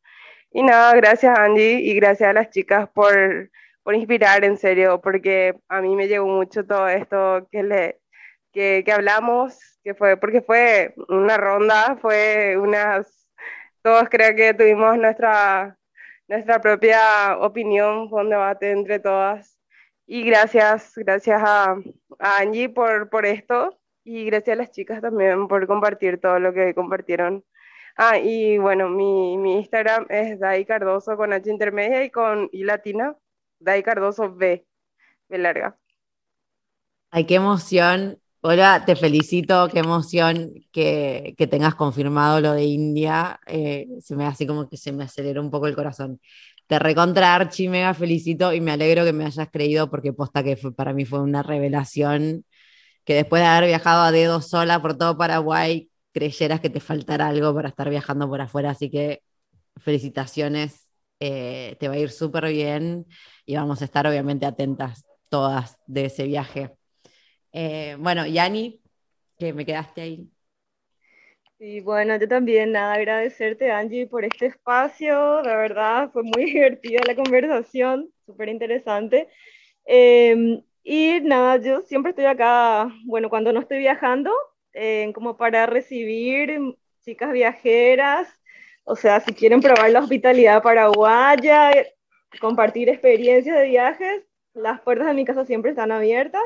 Y 0.52 0.62
nada, 0.62 0.94
gracias 0.96 1.38
Angie 1.38 1.80
y 1.80 1.94
gracias 1.94 2.30
a 2.30 2.32
las 2.34 2.50
chicas 2.50 2.88
por, 2.90 3.50
por 3.82 3.94
inspirar, 3.94 4.44
en 4.44 4.58
serio, 4.58 5.00
porque 5.00 5.54
a 5.68 5.80
mí 5.80 5.96
me 5.96 6.08
llegó 6.08 6.26
mucho 6.26 6.66
todo 6.66 6.88
esto 6.88 7.48
que, 7.50 7.62
le, 7.62 8.01
que, 8.52 8.82
que 8.84 8.92
hablamos, 8.92 9.58
que 9.84 9.94
fue, 9.94 10.16
porque 10.16 10.42
fue 10.42 10.94
una 11.08 11.36
ronda, 11.38 11.96
fue 12.00 12.56
unas, 12.58 13.28
todos 13.82 14.08
creo 14.10 14.34
que 14.36 14.54
tuvimos 14.54 14.96
nuestra, 14.98 15.78
nuestra 16.28 16.60
propia 16.60 17.38
opinión, 17.38 18.08
fue 18.10 18.22
un 18.22 18.30
debate 18.30 18.70
entre 18.72 18.98
todas. 18.98 19.58
Y 20.06 20.24
gracias, 20.24 20.92
gracias 20.96 21.42
a, 21.44 21.76
a 22.18 22.38
Angie 22.38 22.68
por, 22.68 23.08
por 23.10 23.26
esto 23.26 23.78
y 24.04 24.24
gracias 24.26 24.54
a 24.56 24.58
las 24.62 24.70
chicas 24.70 25.00
también 25.00 25.48
por 25.48 25.66
compartir 25.66 26.20
todo 26.20 26.38
lo 26.40 26.52
que 26.52 26.74
compartieron. 26.74 27.44
Ah, 27.96 28.18
y 28.18 28.58
bueno, 28.58 28.88
mi, 28.88 29.36
mi 29.38 29.56
Instagram 29.58 30.06
es 30.08 30.38
Dai 30.40 30.64
Cardoso 30.64 31.16
con 31.16 31.32
H 31.32 31.50
intermedia 31.50 32.04
y 32.04 32.10
con 32.10 32.48
I 32.52 32.64
latina, 32.64 33.16
Dai 33.60 33.82
Cardoso 33.82 34.34
B, 34.34 34.66
B 35.28 35.38
larga. 35.38 35.78
Ay, 37.10 37.26
qué 37.26 37.36
emoción. 37.36 38.21
Hola, 38.44 38.82
te 38.84 38.96
felicito, 38.96 39.68
qué 39.68 39.78
emoción 39.80 40.52
que, 40.72 41.34
que 41.38 41.46
tengas 41.46 41.74
confirmado 41.76 42.40
lo 42.40 42.52
de 42.54 42.64
India. 42.64 43.38
Eh, 43.46 43.86
se 44.00 44.16
me 44.16 44.24
hace 44.26 44.46
como 44.48 44.68
que 44.68 44.76
se 44.76 44.90
me 44.92 45.04
aceleró 45.04 45.40
un 45.42 45.50
poco 45.50 45.68
el 45.68 45.76
corazón. 45.76 46.20
Te 46.66 46.78
recontra 46.80 47.34
Archie, 47.36 47.68
mega 47.68 47.94
felicito 47.94 48.52
y 48.52 48.60
me 48.60 48.72
alegro 48.72 49.04
que 49.04 49.12
me 49.12 49.24
hayas 49.26 49.48
creído 49.50 49.88
porque 49.90 50.12
posta 50.12 50.42
que 50.42 50.56
fue, 50.56 50.74
para 50.74 50.92
mí 50.92 51.04
fue 51.04 51.20
una 51.20 51.42
revelación 51.42 52.44
que 53.04 53.14
después 53.14 53.42
de 53.42 53.48
haber 53.48 53.68
viajado 53.68 54.02
a 54.02 54.12
dedo 54.12 54.42
sola 54.42 54.82
por 54.82 54.98
todo 54.98 55.18
Paraguay, 55.18 55.90
creyeras 56.12 56.60
que 56.60 56.70
te 56.70 56.80
faltara 56.80 57.28
algo 57.28 57.54
para 57.54 57.68
estar 57.70 57.90
viajando 57.90 58.28
por 58.28 58.40
afuera. 58.42 58.70
Así 58.70 58.90
que 58.90 59.22
felicitaciones, 59.78 60.88
eh, 61.20 61.76
te 61.80 61.88
va 61.88 61.94
a 61.94 61.98
ir 61.98 62.10
súper 62.10 62.48
bien 62.52 63.06
y 63.46 63.56
vamos 63.56 63.82
a 63.82 63.86
estar 63.86 64.06
obviamente 64.06 64.46
atentas 64.46 65.04
todas 65.30 65.78
de 65.86 66.06
ese 66.06 66.24
viaje. 66.26 66.72
Eh, 67.52 67.96
bueno, 67.98 68.26
Yani, 68.26 68.80
que 69.38 69.52
me 69.52 69.66
quedaste 69.66 70.00
ahí. 70.00 70.30
Y 71.58 71.80
bueno, 71.80 72.16
yo 72.16 72.26
también, 72.26 72.72
nada, 72.72 72.94
agradecerte, 72.94 73.70
Angie, 73.70 74.06
por 74.08 74.24
este 74.24 74.46
espacio. 74.46 75.42
La 75.42 75.56
verdad, 75.56 76.10
fue 76.12 76.22
muy 76.24 76.44
divertida 76.52 77.02
la 77.06 77.14
conversación, 77.14 78.10
súper 78.26 78.48
interesante. 78.48 79.28
Em, 79.84 80.62
y 80.82 81.20
nada, 81.20 81.58
yo 81.58 81.82
siempre 81.82 82.10
estoy 82.10 82.24
acá, 82.24 82.88
bueno, 83.04 83.28
cuando 83.30 83.52
no 83.52 83.60
estoy 83.60 83.78
viajando, 83.78 84.32
eh, 84.72 85.12
como 85.14 85.36
para 85.36 85.66
recibir 85.66 86.76
chicas 87.04 87.32
viajeras, 87.32 88.28
o 88.84 88.96
sea, 88.96 89.20
si 89.20 89.32
quieren 89.34 89.60
probar 89.60 89.90
la 89.90 90.00
hospitalidad 90.00 90.62
paraguaya, 90.62 91.72
compartir 92.40 92.88
experiencias 92.88 93.56
de 93.56 93.68
viajes, 93.68 94.24
las 94.54 94.80
puertas 94.80 95.06
de 95.06 95.14
mi 95.14 95.24
casa 95.24 95.44
siempre 95.44 95.70
están 95.70 95.92
abiertas 95.92 96.42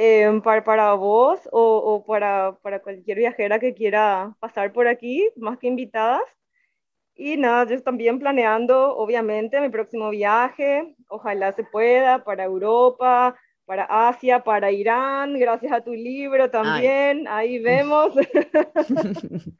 eh, 0.00 0.40
para, 0.44 0.62
para, 0.62 0.94
vos 0.94 1.40
o, 1.50 1.60
o 1.60 2.04
para, 2.06 2.56
para, 2.62 2.80
cualquier 2.80 3.18
viajera 3.18 3.58
que 3.58 3.74
quiera 3.74 4.32
pasar 4.38 4.72
por 4.72 4.86
aquí, 4.86 5.28
más 5.34 5.58
que 5.58 5.66
invitadas. 5.66 6.22
Y 7.16 7.36
nada, 7.36 7.66
yo 7.66 7.82
también 7.82 8.20
planeando, 8.20 8.96
obviamente, 8.96 9.60
mi 9.60 9.70
próximo 9.70 10.10
viaje, 10.10 10.94
ojalá 11.08 11.50
se 11.50 11.64
pueda, 11.64 12.22
para 12.22 12.44
Europa, 12.44 13.36
para 13.64 14.08
Asia, 14.08 14.44
para 14.44 14.70
Irán, 14.70 15.36
gracias 15.36 15.72
a 15.72 15.80
tu 15.80 15.92
libro 15.92 16.48
también, 16.48 17.26
ahí 17.26 17.58
vemos. 17.58 18.14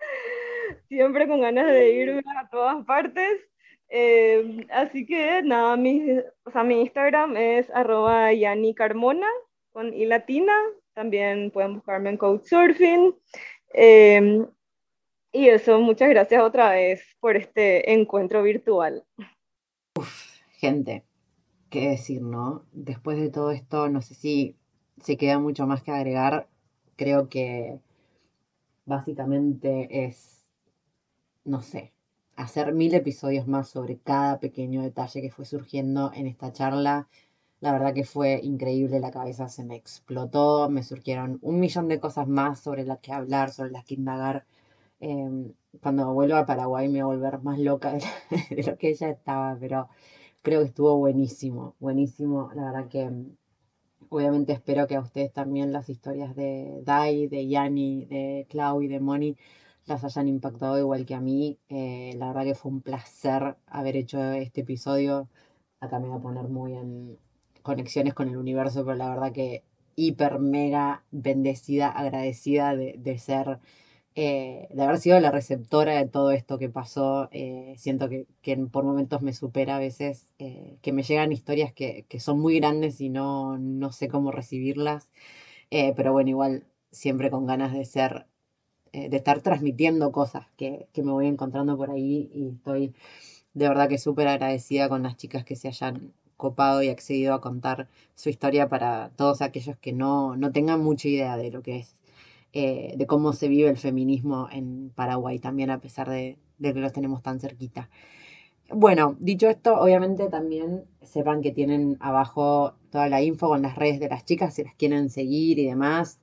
Siempre 0.89 1.27
con 1.27 1.41
ganas 1.41 1.67
de 1.67 1.91
irme 1.91 2.23
a 2.37 2.49
todas 2.49 2.85
partes. 2.85 3.41
Eh, 3.89 4.65
así 4.71 5.05
que 5.05 5.43
nada, 5.43 5.77
mi, 5.77 6.13
o 6.45 6.51
sea, 6.53 6.63
mi 6.63 6.81
Instagram 6.81 7.37
es 7.37 7.69
arroba 7.71 8.33
Yani 8.33 8.73
Carmona 8.73 9.27
con 9.79 9.95
i 9.95 10.07
latina. 10.07 10.53
También 10.93 11.53
pueden 11.53 11.75
buscarme 11.75 12.11
en 12.11 12.17
Couchsurfing. 12.17 13.15
Eh, 13.73 14.45
y 15.31 15.49
eso, 15.49 15.79
muchas 15.79 16.09
gracias 16.09 16.43
otra 16.43 16.71
vez 16.71 17.01
por 17.21 17.37
este 17.37 17.93
encuentro 17.93 18.43
virtual. 18.43 19.05
Uf, 19.97 20.41
gente, 20.51 21.05
qué 21.71 21.91
decir, 21.91 22.23
¿no? 22.23 22.65
Después 22.73 23.21
de 23.21 23.31
todo 23.31 23.53
esto, 23.53 23.89
no 23.89 24.03
sé 24.03 24.17
si 24.17 24.57
se 25.01 25.17
queda 25.17 25.39
mucho 25.39 25.65
más 25.69 25.85
que 25.85 25.93
agregar. 25.93 26.49
Creo 26.97 27.29
que 27.29 27.79
básicamente 28.85 30.07
es, 30.07 30.45
no 31.45 31.63
sé, 31.63 31.93
hacer 32.35 32.73
mil 32.73 32.95
episodios 32.95 33.47
más 33.47 33.69
sobre 33.69 33.99
cada 33.99 34.41
pequeño 34.41 34.83
detalle 34.83 35.23
que 35.23 35.31
fue 35.31 35.45
surgiendo 35.45 36.11
en 36.17 36.27
esta 36.27 36.53
charla. 36.53 37.07
La 37.61 37.73
verdad 37.73 37.93
que 37.95 38.05
fue 38.05 38.41
increíble, 38.43 39.01
la 39.01 39.11
cabeza 39.11 39.49
se 39.49 39.65
me 39.65 39.75
explotó, 39.77 40.69
me 40.71 40.83
surgieron 40.85 41.39
un 41.43 41.59
millón 41.61 41.89
de 41.89 41.99
cosas 42.01 42.29
más 42.29 42.61
sobre 42.61 42.85
las 42.85 43.01
que 43.01 43.13
hablar, 43.13 43.51
sobre 43.51 43.71
las 43.73 43.85
que 43.85 43.95
indagar. 43.95 44.47
Em, 45.01 45.53
cuando 45.83 46.13
vuelva 46.13 46.41
a 46.41 46.47
Paraguay 46.47 46.89
me 46.89 47.03
voy 47.03 47.15
a 47.15 47.19
volver 47.19 47.43
más 47.43 47.59
loca 47.59 47.93
de, 47.93 48.03
lo 48.67 48.79
que 48.79 48.91
ella 48.91 49.11
estaba, 49.11 49.57
pero 49.61 49.89
creo 50.43 50.61
que 50.61 50.69
estuvo 50.69 50.97
buenísimo, 50.99 51.75
buenísimo. 51.81 52.51
La 52.55 52.65
verdad 52.73 52.89
que 52.89 53.11
mm, 53.11 53.37
obviamente 54.11 54.53
espero 54.53 54.87
que 54.87 54.97
a 54.97 55.01
ustedes 55.01 55.33
también 55.33 55.73
las 55.73 55.89
historias 55.89 56.35
de 56.37 56.81
Dai, 56.85 57.29
de 57.29 57.49
Yani, 57.49 58.07
de 58.07 58.47
Clau 58.51 58.83
y 58.83 58.89
de 58.89 59.01
Moni 59.01 59.37
las 59.87 60.05
hayan 60.05 60.29
impactado 60.29 60.79
igual 60.79 61.07
que 61.07 61.15
a 61.15 61.21
mí. 61.21 61.59
Eh, 61.69 62.15
la 62.19 62.29
verdad 62.29 62.45
que 62.45 62.55
fue 62.55 62.73
un 62.73 62.83
placer 62.83 63.57
haber 63.67 63.97
hecho 63.97 64.21
este 64.33 64.63
episodio. 64.63 65.29
Acá 65.81 65.99
me 65.99 66.09
voy 66.09 66.19
a 66.19 66.23
poner 66.23 66.49
muy 66.49 66.75
en 66.75 67.19
conexiones 67.63 68.15
con 68.15 68.29
el 68.29 68.37
universo, 68.37 68.85
pero 68.85 68.97
la 68.97 69.11
verdad 69.11 69.33
que 69.33 69.63
hiper, 69.97 70.39
mega 70.39 71.05
bendecida, 71.11 71.89
agradecida 71.89 72.77
de, 72.77 72.95
de 72.99 73.19
ser 73.19 73.61
eh, 74.21 74.67
de 74.73 74.83
haber 74.83 74.99
sido 74.99 75.21
la 75.21 75.31
receptora 75.31 75.95
de 75.97 76.09
todo 76.09 76.33
esto 76.33 76.59
que 76.59 76.69
pasó, 76.69 77.29
eh, 77.31 77.75
siento 77.77 78.09
que, 78.09 78.27
que, 78.43 78.57
por 78.57 78.83
momentos 78.83 79.23
me 79.23 79.33
supera 79.33 79.77
a 79.77 79.79
veces, 79.79 80.27
eh, 80.41 80.77
que 80.83 80.93
me 80.93 81.05
llegan 81.05 81.31
historias 81.31 81.73
que, 81.73 82.05
que, 82.09 82.19
son 82.19 82.41
muy 82.41 82.59
grandes 82.59 83.01
y 83.01 83.11
no, 83.11 83.59
no 83.59 83.93
sé 83.93 84.09
cómo 84.09 84.33
recibirlas, 84.33 85.09
pero 85.71 86.13
bueno, 86.13 86.31
igual 86.31 86.65
siempre 86.91 87.31
con 87.31 87.47
ganas 87.47 87.73
de 87.73 87.85
ser, 87.85 88.27
de 88.93 89.17
estar 89.17 89.41
transmitiendo 89.43 90.11
cosas 90.11 90.49
que, 90.57 90.89
que, 90.93 91.05
me 91.05 91.13
voy 91.13 91.29
encontrando 91.29 91.77
por 91.77 91.91
ahí 91.93 92.29
y 92.35 92.49
estoy 92.57 92.95
de 93.59 93.69
verdad 93.69 93.89
que 93.89 93.99
súper 93.99 94.29
agradecida 94.29 94.89
con 94.89 95.03
las 95.03 95.17
chicas 95.17 95.45
que 95.45 95.57
se 95.57 95.69
hayan 95.69 96.13
copado 96.37 96.83
y 96.83 96.89
accedido 96.89 97.35
a 97.35 97.41
contar 97.41 97.89
su 98.15 98.29
historia 98.31 98.69
para 98.69 99.11
todos 99.17 99.43
aquellos 99.43 99.77
que 99.77 99.93
no, 99.93 100.37
no 100.37 100.53
tengan 100.53 100.81
mucha 100.81 101.09
idea 101.09 101.37
de 101.37 101.51
lo 101.51 101.63
que 101.63 101.79
es 101.79 101.97
eh, 102.53 102.95
de 102.97 103.07
cómo 103.07 103.33
se 103.35 103.49
vive 103.49 103.69
el 103.69 103.77
feminismo 103.77 104.49
en 104.51 104.91
Paraguay 104.95 105.39
también, 105.39 105.71
a 105.71 105.81
pesar 105.81 106.09
de, 106.09 106.39
de, 106.59 106.73
que 106.73 106.81
los 106.81 106.93
tenemos 106.93 107.23
tan 107.23 107.41
cerquita. 107.41 107.91
Bueno, 108.71 109.17
dicho 109.19 109.49
esto, 109.49 109.79
obviamente 109.79 110.29
también 110.29 110.85
sepan 111.03 111.43
que 111.43 111.53
tienen 111.53 111.97
abajo 112.01 112.75
toda 112.91 113.09
la 113.09 113.21
info 113.21 113.49
con 113.49 113.63
las 113.63 113.77
redes 113.77 114.01
de 114.01 114.09
las 114.09 114.25
chicas, 114.25 114.55
si 114.55 114.65
las 114.65 114.75
quieren 114.75 115.11
seguir 115.11 115.59
y 115.59 115.67
demás. 115.67 116.21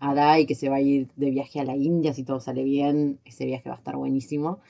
A 0.00 0.14
Dai, 0.14 0.46
que 0.46 0.54
se 0.54 0.68
va 0.68 0.76
a 0.76 0.80
ir 0.80 1.08
de 1.16 1.30
viaje 1.30 1.60
a 1.60 1.64
la 1.64 1.76
India, 1.76 2.12
si 2.14 2.24
todo 2.24 2.40
sale 2.40 2.64
bien, 2.64 3.18
ese 3.24 3.44
viaje 3.44 3.68
va 3.68 3.76
a 3.76 3.78
estar 3.78 3.96
buenísimo. 3.96 4.60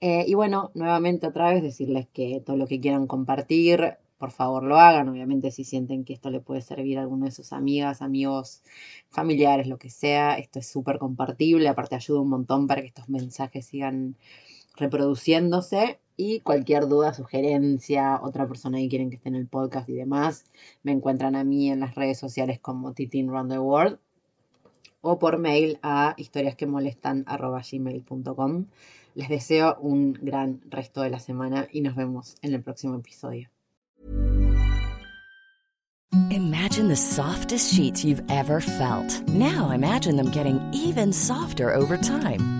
Eh, 0.00 0.24
y 0.26 0.34
bueno, 0.34 0.70
nuevamente 0.74 1.26
otra 1.26 1.52
vez 1.52 1.62
decirles 1.62 2.06
que 2.12 2.42
todo 2.44 2.56
lo 2.56 2.66
que 2.66 2.80
quieran 2.80 3.06
compartir, 3.06 3.98
por 4.18 4.30
favor 4.30 4.62
lo 4.62 4.78
hagan. 4.78 5.08
Obviamente 5.08 5.50
si 5.50 5.64
sienten 5.64 6.04
que 6.04 6.12
esto 6.14 6.30
le 6.30 6.40
puede 6.40 6.62
servir 6.62 6.98
a 6.98 7.02
alguno 7.02 7.26
de 7.26 7.32
sus 7.32 7.52
amigas, 7.52 8.02
amigos, 8.02 8.62
familiares, 9.10 9.66
lo 9.66 9.78
que 9.78 9.90
sea, 9.90 10.38
esto 10.38 10.58
es 10.58 10.68
súper 10.68 10.98
compartible. 10.98 11.68
Aparte 11.68 11.96
ayuda 11.96 12.20
un 12.20 12.30
montón 12.30 12.66
para 12.66 12.80
que 12.82 12.88
estos 12.88 13.08
mensajes 13.08 13.66
sigan 13.66 14.16
reproduciéndose. 14.76 16.00
Y 16.16 16.40
cualquier 16.40 16.86
duda, 16.86 17.14
sugerencia, 17.14 18.20
otra 18.22 18.46
persona 18.46 18.78
que 18.78 18.88
quieren 18.88 19.08
que 19.08 19.16
esté 19.16 19.30
en 19.30 19.36
el 19.36 19.46
podcast 19.46 19.88
y 19.88 19.94
demás, 19.94 20.44
me 20.82 20.92
encuentran 20.92 21.34
a 21.34 21.44
mí 21.44 21.70
en 21.70 21.80
las 21.80 21.94
redes 21.94 22.18
sociales 22.18 22.60
como 22.60 22.92
Titin 22.92 23.30
Round 23.30 23.50
the 23.50 23.58
World 23.58 23.98
o 25.00 25.18
por 25.18 25.38
mail 25.38 25.78
a 25.82 26.14
historiasquemolestan.gmail.com. 26.18 28.66
Les 29.14 29.28
deseo 29.28 29.76
un 29.80 30.12
gran 30.12 30.60
resto 30.70 31.02
de 31.02 31.10
la 31.10 31.18
semana 31.18 31.68
y 31.72 31.80
nos 31.80 31.96
vemos 31.96 32.36
en 32.42 32.54
el 32.54 32.62
próximo 32.62 32.96
episodio. 32.96 33.48
Imagine 36.30 36.88
the 36.88 36.96
softest 36.96 37.72
sheets 37.72 38.04
you've 38.04 38.22
ever 38.30 38.60
felt. 38.60 39.28
Now 39.28 39.70
imagine 39.70 40.16
them 40.16 40.30
getting 40.30 40.60
even 40.72 41.12
softer 41.12 41.72
over 41.74 41.96
time. 41.96 42.59